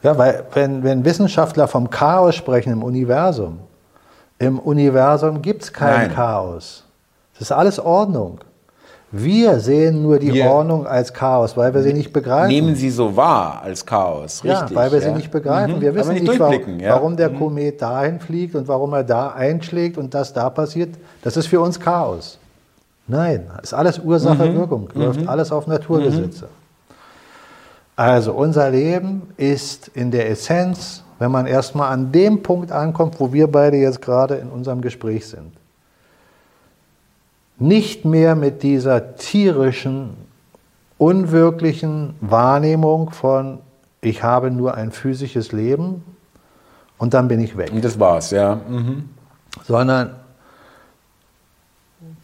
Ja, 0.04 0.18
weil 0.18 0.44
wenn, 0.54 0.84
wenn 0.84 1.04
Wissenschaftler 1.04 1.68
vom 1.68 1.90
Chaos 1.90 2.36
sprechen 2.36 2.72
im 2.72 2.84
Universum, 2.84 3.60
im 4.40 4.60
Universum 4.60 5.42
gibt 5.42 5.64
es 5.64 5.74
kein 5.74 6.08
Nein. 6.08 6.14
Chaos. 6.16 6.84
Es 7.34 7.42
ist 7.42 7.52
alles 7.52 7.80
Ordnung. 7.80 8.40
Wir 9.12 9.60
sehen 9.62 10.02
nur 10.02 10.20
die 10.20 10.34
Wir- 10.34 10.46
Ordnung 10.52 10.86
als 10.86 11.14
Chaos, 11.14 11.56
weil 11.56 11.74
wir 11.74 11.82
sie 11.82 11.94
nicht 11.94 12.12
begreifen. 12.12 12.50
Nehmen 12.50 12.76
sie 12.76 12.90
so 12.90 13.16
wahr 13.16 13.62
als 13.64 13.86
Chaos, 13.86 14.42
ja, 14.44 14.60
richtig. 14.60 14.76
weil 14.76 14.92
wir 14.92 15.00
ja. 15.00 15.06
sie 15.06 15.12
nicht 15.14 15.32
begreifen. 15.32 15.78
Mhm. 15.78 15.82
Wir 15.82 15.96
wissen 15.96 16.14
nicht 16.14 16.28
nicht, 16.28 16.40
warum, 16.40 16.80
ja. 16.80 16.90
warum 16.94 17.16
der 17.16 17.30
Komet 17.30 17.82
dahin 17.82 18.20
fliegt 18.20 18.56
und 18.56 18.68
warum 18.68 18.94
er 18.94 19.04
da 19.06 19.30
einschlägt 19.30 19.98
und 19.98 20.14
das 20.14 20.34
da 20.34 20.50
passiert. 20.50 20.90
Das 21.24 21.38
ist 21.38 21.48
für 21.48 21.62
uns 21.62 21.80
Chaos. 21.80 22.38
Nein, 23.08 23.50
ist 23.64 23.74
alles 23.74 23.98
Ursache, 24.00 24.46
Mhm. 24.46 24.56
Wirkung, 24.58 24.90
läuft 24.94 25.26
alles 25.28 25.54
auf 25.54 25.68
Naturgesetze. 25.68 26.50
Also 27.96 28.34
unser 28.34 28.70
Leben 28.70 29.24
ist 29.38 29.88
in 29.94 30.12
der 30.12 30.30
Essenz, 30.30 31.04
wenn 31.18 31.32
man 31.32 31.48
erstmal 31.48 31.92
an 31.94 32.12
dem 32.12 32.44
Punkt 32.44 32.72
ankommt, 32.72 33.20
wo 33.20 33.32
wir 33.34 33.48
beide 33.48 33.78
jetzt 33.78 34.02
gerade 34.02 34.36
in 34.36 34.50
unserem 34.50 34.82
Gespräch 34.82 35.26
sind, 35.28 35.54
nicht 37.60 38.06
mehr 38.06 38.36
mit 38.36 38.64
dieser 38.64 39.16
tierischen, 39.16 40.16
unwirklichen 40.98 42.16
Wahrnehmung 42.22 43.12
von, 43.12 43.60
ich 44.02 44.24
habe 44.24 44.52
nur 44.52 44.76
ein 44.76 44.92
physisches 44.92 45.52
Leben 45.52 46.04
und 46.98 47.14
dann 47.14 47.28
bin 47.28 47.40
ich 47.42 47.58
weg, 47.58 47.72
Und 47.72 47.84
das 47.84 48.00
war's, 48.00 48.32
ja. 48.32 48.56
Mhm. 48.56 49.10
sondern 49.64 50.12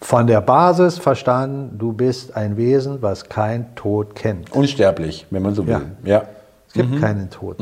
von 0.02 0.28
der 0.28 0.42
Basis 0.42 0.98
verstanden, 0.98 1.78
du 1.78 1.94
bist 1.94 2.36
ein 2.36 2.58
Wesen, 2.58 3.02
was 3.02 3.30
kein 3.30 3.74
Tod 3.76 4.16
kennt. 4.16 4.52
Unsterblich, 4.52 5.26
wenn 5.30 5.42
man 5.42 5.56
so 5.56 5.66
will. 5.66 5.82
Ja. 6.04 6.18
Ja. 6.18 6.24
Es 6.68 6.74
gibt 6.74 7.00
keinen 7.00 7.30
Tod. 7.30 7.58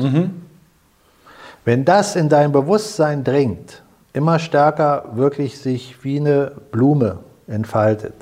Wenn 1.64 1.84
das 1.84 2.16
in 2.16 2.28
dein 2.28 2.50
Bewusstsein 2.50 3.22
dringt, 3.24 3.82
immer 4.12 4.38
stärker 4.38 5.04
wirklich 5.14 5.58
sich 5.58 6.02
wie 6.02 6.18
eine 6.18 6.52
Blume 6.72 7.18
entfaltet, 7.52 8.14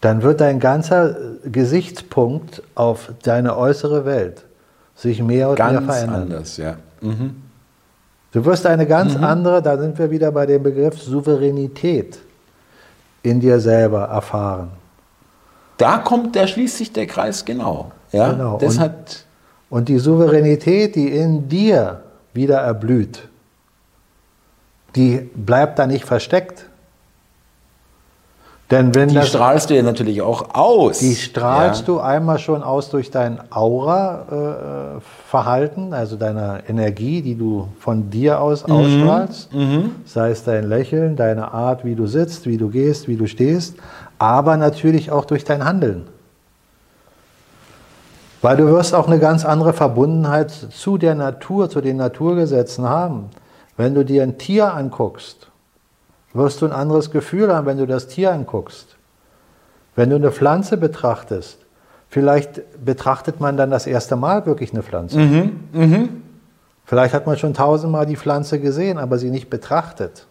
dann 0.00 0.22
wird 0.22 0.40
dein 0.40 0.60
ganzer 0.60 1.16
Gesichtspunkt 1.44 2.62
auf 2.74 3.12
deine 3.22 3.56
äußere 3.56 4.04
Welt 4.04 4.44
sich 4.94 5.22
mehr 5.22 5.48
und 5.50 5.58
mehr 5.58 5.72
Ganz 5.72 5.86
verändern. 5.86 6.22
anders, 6.22 6.56
ja. 6.56 6.76
Mhm. 7.00 7.42
Du 8.32 8.44
wirst 8.44 8.66
eine 8.66 8.86
ganz 8.86 9.16
andere, 9.16 9.62
da 9.62 9.78
sind 9.78 9.98
wir 9.98 10.10
wieder 10.10 10.30
bei 10.32 10.44
dem 10.46 10.62
Begriff 10.62 11.00
Souveränität 11.00 12.18
in 13.22 13.40
dir 13.40 13.60
selber 13.60 14.02
erfahren. 14.04 14.70
Da 15.78 15.98
kommt, 15.98 16.36
da 16.36 16.46
schließt 16.46 16.76
sich 16.78 16.92
der 16.92 17.06
Kreis 17.06 17.44
genau. 17.44 17.92
Ja, 18.12 18.32
Genau. 18.32 18.58
das 18.58 18.74
Und- 18.76 18.80
hat, 18.80 19.22
Und 19.68 19.88
die 19.88 19.98
Souveränität, 19.98 20.94
die 20.94 21.08
in 21.08 21.48
dir 21.48 22.00
wieder 22.32 22.58
erblüht, 22.58 23.28
die 24.94 25.28
bleibt 25.34 25.78
da 25.78 25.86
nicht 25.88 26.04
versteckt. 26.04 26.66
Denn 28.70 28.94
wenn 28.96 29.08
die 29.10 29.14
das, 29.14 29.28
strahlst 29.28 29.70
du 29.70 29.76
ja 29.76 29.82
natürlich 29.82 30.22
auch 30.22 30.52
aus. 30.54 30.98
die 30.98 31.14
strahlst 31.14 31.82
ja. 31.82 31.86
du 31.86 32.00
einmal 32.00 32.40
schon 32.40 32.64
aus 32.64 32.90
durch 32.90 33.12
dein 33.12 33.38
Aura-Verhalten, 33.50 35.94
also 35.94 36.16
deiner 36.16 36.68
Energie, 36.68 37.22
die 37.22 37.36
du 37.36 37.68
von 37.78 38.10
dir 38.10 38.40
aus 38.40 38.66
Mhm. 38.66 38.72
ausstrahlst. 38.72 39.50
Sei 40.04 40.30
es 40.30 40.42
dein 40.42 40.68
Lächeln, 40.68 41.14
deine 41.14 41.52
Art, 41.54 41.84
wie 41.84 41.94
du 41.94 42.08
sitzt, 42.08 42.46
wie 42.46 42.56
du 42.56 42.68
gehst, 42.68 43.06
wie 43.06 43.14
du 43.16 43.28
stehst, 43.28 43.76
aber 44.18 44.56
natürlich 44.56 45.12
auch 45.12 45.26
durch 45.26 45.44
dein 45.44 45.64
Handeln. 45.64 46.08
Weil 48.42 48.56
du 48.56 48.66
wirst 48.66 48.94
auch 48.94 49.06
eine 49.06 49.20
ganz 49.20 49.44
andere 49.44 49.74
Verbundenheit 49.74 50.50
zu 50.50 50.98
der 50.98 51.14
Natur, 51.14 51.70
zu 51.70 51.80
den 51.80 51.98
Naturgesetzen 51.98 52.88
haben. 52.88 53.30
Wenn 53.76 53.94
du 53.94 54.04
dir 54.04 54.24
ein 54.24 54.38
Tier 54.38 54.74
anguckst, 54.74 55.46
wirst 56.36 56.62
du 56.62 56.66
ein 56.66 56.72
anderes 56.72 57.10
Gefühl 57.10 57.54
haben, 57.54 57.66
wenn 57.66 57.78
du 57.78 57.86
das 57.86 58.08
Tier 58.08 58.32
anguckst. 58.32 58.96
Wenn 59.94 60.10
du 60.10 60.16
eine 60.16 60.30
Pflanze 60.32 60.76
betrachtest, 60.76 61.58
vielleicht 62.08 62.84
betrachtet 62.84 63.40
man 63.40 63.56
dann 63.56 63.70
das 63.70 63.86
erste 63.86 64.16
Mal 64.16 64.44
wirklich 64.46 64.72
eine 64.72 64.82
Pflanze. 64.82 65.18
Vielleicht 66.84 67.14
hat 67.14 67.26
man 67.26 67.36
schon 67.36 67.54
tausendmal 67.54 68.06
die 68.06 68.16
Pflanze 68.16 68.60
gesehen, 68.60 68.98
aber 68.98 69.18
sie 69.18 69.30
nicht 69.30 69.50
betrachtet. 69.50 70.26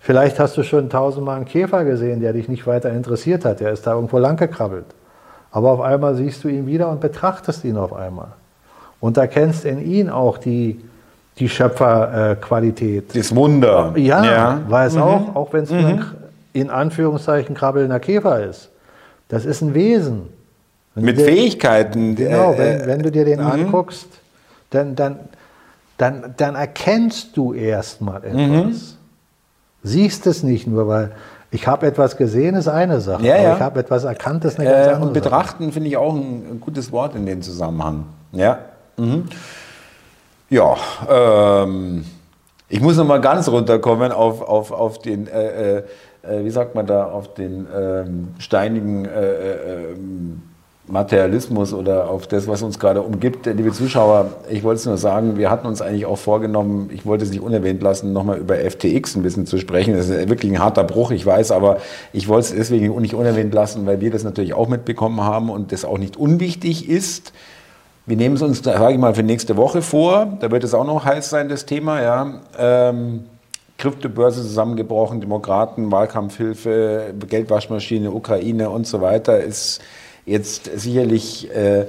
Vielleicht 0.00 0.38
hast 0.38 0.56
du 0.56 0.64
schon 0.64 0.90
tausendmal 0.90 1.36
einen 1.36 1.44
Käfer 1.46 1.84
gesehen, 1.84 2.20
der 2.20 2.32
dich 2.32 2.48
nicht 2.48 2.66
weiter 2.66 2.90
interessiert 2.90 3.44
hat. 3.44 3.60
Der 3.60 3.72
ist 3.72 3.86
da 3.86 3.94
irgendwo 3.94 4.18
lang 4.18 4.36
gekrabbelt. 4.36 4.86
Aber 5.50 5.70
auf 5.70 5.80
einmal 5.80 6.14
siehst 6.16 6.42
du 6.44 6.48
ihn 6.48 6.66
wieder 6.66 6.90
und 6.90 7.00
betrachtest 7.00 7.64
ihn 7.64 7.76
auf 7.76 7.92
einmal. 7.92 8.32
Und 9.00 9.16
erkennst 9.16 9.64
in 9.64 9.78
ihn 9.78 10.10
auch 10.10 10.36
die, 10.38 10.84
die 11.38 11.48
Schöpferqualität. 11.48 13.14
Das 13.16 13.34
Wunder. 13.34 13.92
Ja, 13.96 14.60
weil 14.68 14.88
es 14.88 14.96
auch, 14.96 15.34
auch 15.34 15.52
wenn 15.52 15.64
es 15.64 15.72
ein 15.72 16.04
in 16.52 16.70
Anführungszeichen 16.70 17.54
krabbelnder 17.56 17.98
Käfer 17.98 18.44
ist, 18.44 18.70
das 19.28 19.44
ist 19.44 19.60
ein 19.62 19.74
Wesen. 19.74 20.28
Wenn 20.94 21.04
Mit 21.04 21.18
dir- 21.18 21.24
Fähigkeiten. 21.24 22.14
Genau, 22.14 22.52
äh, 22.52 22.58
wenn, 22.58 22.86
wenn 22.86 23.02
du 23.02 23.10
dir 23.10 23.24
den 23.24 23.40
anguckst, 23.40 24.06
dann, 24.70 24.94
dann, 24.94 25.18
dann, 25.98 26.34
dann 26.36 26.54
erkennst 26.54 27.36
du 27.36 27.52
erstmal 27.52 28.22
etwas. 28.24 28.96
Siehst 29.82 30.26
es 30.28 30.44
nicht 30.44 30.66
nur, 30.68 30.86
weil 30.86 31.10
ich 31.50 31.66
habe 31.66 31.86
etwas 31.86 32.16
gesehen, 32.16 32.54
ist 32.54 32.68
eine 32.68 33.00
Sache. 33.00 33.24
Ja, 33.24 33.34
aber 33.34 33.42
ja. 33.42 33.54
ich 33.54 33.60
habe 33.60 33.80
etwas 33.80 34.04
erkannt, 34.04 34.44
ist 34.44 34.58
eine 34.60 34.68
ganz 34.70 34.76
Äh, 34.86 34.90
andere 34.90 35.08
und 35.08 35.14
Sache. 35.14 35.22
betrachten 35.24 35.72
finde 35.72 35.88
ich 35.88 35.96
auch 35.96 36.14
ein, 36.14 36.46
ein 36.52 36.60
gutes 36.60 36.90
Wort 36.92 37.14
in 37.16 37.26
dem 37.26 37.42
Zusammenhang. 37.42 38.04
Ja. 38.32 38.58
Ja. 40.54 40.76
Ähm, 41.10 42.04
Ich 42.68 42.80
muss 42.80 42.96
noch 42.96 43.06
mal 43.06 43.20
ganz 43.20 43.48
runterkommen 43.48 44.12
auf, 44.12 44.40
auf, 44.40 44.70
auf 44.70 45.00
den, 45.00 45.26
äh, 45.26 45.78
äh, 45.78 45.82
wie 46.44 46.50
sagt 46.50 46.76
man 46.76 46.86
da, 46.86 47.06
auf 47.06 47.34
den 47.34 47.66
ähm, 47.76 48.28
steinigen 48.38 49.04
äh, 49.04 49.90
ähm, 49.90 50.42
Materialismus 50.86 51.72
oder 51.72 52.08
auf 52.08 52.28
das, 52.28 52.46
was 52.46 52.62
uns 52.62 52.78
gerade 52.78 53.02
umgibt. 53.02 53.46
Liebe 53.46 53.72
Zuschauer, 53.72 54.30
ich 54.48 54.62
wollte 54.62 54.78
es 54.78 54.86
nur 54.86 54.96
sagen, 54.96 55.36
wir 55.38 55.50
hatten 55.50 55.66
uns 55.66 55.82
eigentlich 55.82 56.06
auch 56.06 56.18
vorgenommen, 56.18 56.88
ich 56.92 57.04
wollte 57.04 57.24
es 57.24 57.30
nicht 57.30 57.42
unerwähnt 57.42 57.82
lassen, 57.82 58.12
nochmal 58.12 58.38
über 58.38 58.54
FTX 58.54 59.16
ein 59.16 59.24
bisschen 59.24 59.46
zu 59.46 59.58
sprechen. 59.58 59.96
Das 59.96 60.08
ist 60.08 60.28
wirklich 60.28 60.52
ein 60.52 60.60
harter 60.60 60.84
Bruch, 60.84 61.10
ich 61.10 61.26
weiß, 61.26 61.50
aber 61.50 61.78
ich 62.12 62.28
wollte 62.28 62.46
es 62.48 62.54
deswegen 62.54 62.94
nicht 63.00 63.14
unerwähnt 63.14 63.52
lassen, 63.52 63.86
weil 63.86 64.00
wir 64.00 64.12
das 64.12 64.22
natürlich 64.22 64.54
auch 64.54 64.68
mitbekommen 64.68 65.20
haben 65.20 65.50
und 65.50 65.72
das 65.72 65.84
auch 65.84 65.98
nicht 65.98 66.16
unwichtig 66.16 66.88
ist. 66.88 67.32
Wir 68.06 68.16
nehmen 68.16 68.34
es 68.34 68.42
uns, 68.42 68.62
sage 68.62 68.92
ich 68.92 68.98
mal, 68.98 69.14
für 69.14 69.22
nächste 69.22 69.56
Woche 69.56 69.80
vor. 69.80 70.36
Da 70.40 70.50
wird 70.50 70.62
es 70.62 70.74
auch 70.74 70.84
noch 70.84 71.04
heiß 71.04 71.30
sein, 71.30 71.48
das 71.48 71.64
Thema. 71.64 72.02
Ja. 72.02 72.40
Ähm, 72.58 73.24
Kryptobörse 73.78 74.42
zusammengebrochen, 74.42 75.20
Demokraten, 75.20 75.90
Wahlkampfhilfe, 75.90 77.14
Geldwaschmaschine, 77.28 78.10
Ukraine 78.10 78.70
und 78.70 78.86
so 78.86 79.00
weiter 79.00 79.40
ist 79.40 79.80
jetzt 80.26 80.70
sicherlich 80.78 81.50
äh, 81.54 81.86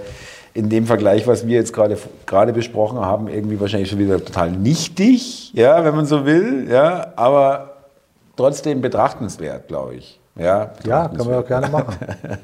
in 0.53 0.69
dem 0.69 0.87
Vergleich, 0.87 1.27
was 1.27 1.45
wir 1.47 1.55
jetzt 1.55 1.73
gerade 1.73 1.97
gerade 2.25 2.53
besprochen 2.53 2.99
haben, 2.99 3.27
irgendwie 3.27 3.59
wahrscheinlich 3.59 3.89
schon 3.89 3.99
wieder 3.99 4.23
total 4.23 4.51
nichtig, 4.51 5.53
ja, 5.53 5.83
wenn 5.83 5.95
man 5.95 6.05
so 6.05 6.25
will, 6.25 6.67
ja, 6.69 7.13
aber 7.17 7.75
trotzdem 8.35 8.81
betrachtenswert, 8.81 9.67
glaube 9.67 9.95
ich. 9.95 10.19
Ja, 10.37 10.71
ja 10.85 11.07
können 11.07 11.29
wir 11.29 11.39
auch 11.39 11.47
gerne 11.47 11.69
machen. 11.69 11.95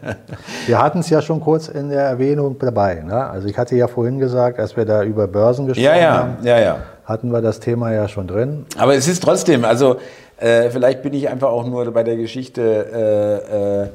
wir 0.65 0.81
hatten 0.81 0.99
es 0.99 1.09
ja 1.09 1.21
schon 1.21 1.41
kurz 1.41 1.67
in 1.67 1.89
der 1.89 2.03
Erwähnung 2.03 2.57
dabei. 2.57 3.01
Ne? 3.05 3.13
Also 3.13 3.47
ich 3.47 3.57
hatte 3.57 3.75
ja 3.75 3.87
vorhin 3.87 4.17
gesagt, 4.17 4.59
als 4.59 4.77
wir 4.77 4.85
da 4.85 5.03
über 5.03 5.27
Börsen 5.27 5.67
gesprochen 5.67 5.85
ja, 5.85 5.97
ja, 5.97 6.13
haben, 6.13 6.37
ja, 6.43 6.59
ja. 6.59 6.77
hatten 7.05 7.31
wir 7.31 7.41
das 7.41 7.59
Thema 7.59 7.91
ja 7.91 8.07
schon 8.07 8.27
drin. 8.27 8.65
Aber 8.77 8.95
es 8.95 9.07
ist 9.07 9.21
trotzdem, 9.23 9.65
also 9.65 9.97
äh, 10.37 10.69
vielleicht 10.69 11.03
bin 11.03 11.13
ich 11.13 11.27
einfach 11.29 11.49
auch 11.49 11.65
nur 11.65 11.91
bei 11.91 12.03
der 12.03 12.15
Geschichte 12.15 12.61
äh, 12.61 13.83
äh, 13.83 13.89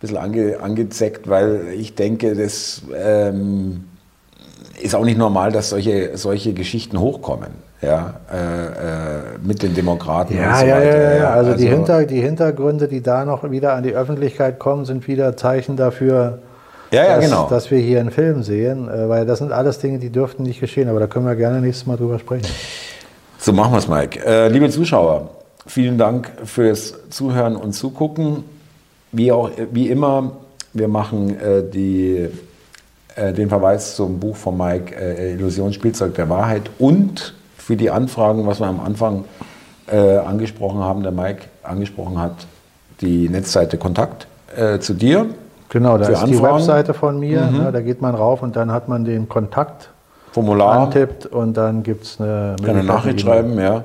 bisschen 0.00 0.16
ange, 0.16 0.60
angezeckt, 0.60 1.28
weil 1.28 1.74
ich 1.76 1.94
denke, 1.94 2.34
das 2.34 2.82
ähm, 2.96 3.84
ist 4.80 4.94
auch 4.94 5.04
nicht 5.04 5.18
normal, 5.18 5.52
dass 5.52 5.70
solche, 5.70 6.16
solche 6.16 6.54
Geschichten 6.54 6.98
hochkommen. 6.98 7.69
Ja, 7.82 8.14
äh, 8.30 8.36
äh, 8.36 9.22
mit 9.42 9.62
den 9.62 9.74
Demokraten 9.74 10.36
ja, 10.36 10.50
und 10.50 10.58
so 10.58 10.66
ja, 10.66 10.76
weiter. 10.76 11.00
Ja, 11.00 11.16
ja, 11.16 11.30
also, 11.30 11.52
also 11.52 11.62
die, 11.62 11.68
Hinter, 11.68 12.04
die 12.04 12.20
Hintergründe, 12.20 12.88
die 12.88 13.02
da 13.02 13.24
noch 13.24 13.50
wieder 13.50 13.72
an 13.72 13.82
die 13.82 13.94
Öffentlichkeit 13.94 14.58
kommen, 14.58 14.84
sind 14.84 15.08
wieder 15.08 15.34
Zeichen 15.38 15.76
dafür, 15.76 16.40
ja, 16.90 17.04
ja, 17.04 17.16
dass, 17.16 17.24
genau. 17.24 17.48
dass 17.48 17.70
wir 17.70 17.78
hier 17.78 18.00
einen 18.00 18.10
Film 18.10 18.42
sehen, 18.42 18.88
äh, 18.88 19.08
weil 19.08 19.24
das 19.24 19.38
sind 19.38 19.50
alles 19.52 19.78
Dinge, 19.78 19.98
die 19.98 20.10
dürften 20.10 20.42
nicht 20.42 20.60
geschehen, 20.60 20.90
aber 20.90 21.00
da 21.00 21.06
können 21.06 21.24
wir 21.24 21.36
gerne 21.36 21.62
nächstes 21.62 21.86
Mal 21.86 21.96
drüber 21.96 22.18
sprechen. 22.18 22.48
So 23.38 23.54
machen 23.54 23.72
wir 23.72 23.78
es, 23.78 23.88
Mike. 23.88 24.20
Äh, 24.26 24.48
liebe 24.48 24.68
Zuschauer, 24.68 25.30
vielen 25.66 25.96
Dank 25.96 26.30
fürs 26.44 26.94
Zuhören 27.08 27.56
und 27.56 27.72
Zugucken. 27.72 28.44
Wie, 29.12 29.32
auch, 29.32 29.50
wie 29.72 29.88
immer, 29.88 30.32
wir 30.74 30.88
machen 30.88 31.40
äh, 31.40 31.62
die, 31.62 32.28
äh, 33.16 33.32
den 33.32 33.48
Verweis 33.48 33.96
zum 33.96 34.20
Buch 34.20 34.36
von 34.36 34.58
Mike 34.58 34.94
äh, 34.94 35.32
Illusion 35.32 35.72
Spielzeug 35.72 36.14
der 36.14 36.28
Wahrheit 36.28 36.70
und 36.78 37.34
für 37.70 37.76
die 37.76 37.92
Anfragen, 37.92 38.48
was 38.48 38.58
wir 38.58 38.66
am 38.66 38.80
Anfang 38.80 39.26
äh, 39.86 40.16
angesprochen 40.16 40.80
haben, 40.80 41.04
der 41.04 41.12
Mike 41.12 41.42
angesprochen 41.62 42.18
hat, 42.18 42.34
die 43.00 43.28
Netzseite 43.28 43.78
Kontakt 43.78 44.26
äh, 44.56 44.80
zu 44.80 44.92
dir. 44.92 45.26
Genau, 45.68 45.96
da 45.96 46.08
ist 46.08 46.20
Anfragen. 46.20 46.32
die 46.32 46.42
Webseite 46.42 46.94
von 46.94 47.20
mir, 47.20 47.42
mhm. 47.42 47.58
ne, 47.58 47.70
da 47.70 47.80
geht 47.80 48.02
man 48.02 48.16
rauf 48.16 48.42
und 48.42 48.56
dann 48.56 48.72
hat 48.72 48.88
man 48.88 49.04
den 49.04 49.28
Kontakt 49.28 49.90
Formular 50.32 50.80
antippt 50.80 51.26
und 51.26 51.56
dann 51.56 51.84
gibt 51.84 52.06
es 52.06 52.20
eine, 52.20 52.56
eine 52.66 52.82
Nachricht 52.82 53.20
schreiben, 53.20 53.56
ja. 53.60 53.84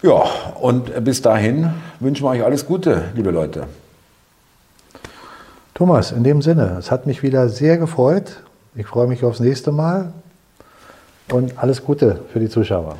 Ja, 0.00 0.22
und 0.58 1.04
bis 1.04 1.20
dahin 1.20 1.74
wünschen 2.00 2.24
wir 2.24 2.30
euch 2.30 2.42
alles 2.42 2.64
Gute, 2.64 3.02
liebe 3.14 3.32
Leute. 3.32 3.64
Thomas, 5.74 6.10
in 6.10 6.24
dem 6.24 6.40
Sinne, 6.40 6.76
es 6.78 6.90
hat 6.90 7.04
mich 7.04 7.22
wieder 7.22 7.50
sehr 7.50 7.76
gefreut. 7.76 8.38
Ich 8.74 8.86
freue 8.86 9.08
mich 9.08 9.24
aufs 9.24 9.40
nächste 9.40 9.72
Mal 9.72 10.14
und 11.30 11.58
alles 11.58 11.84
Gute 11.84 12.20
für 12.32 12.40
die 12.40 12.48
Zuschauer. 12.48 12.96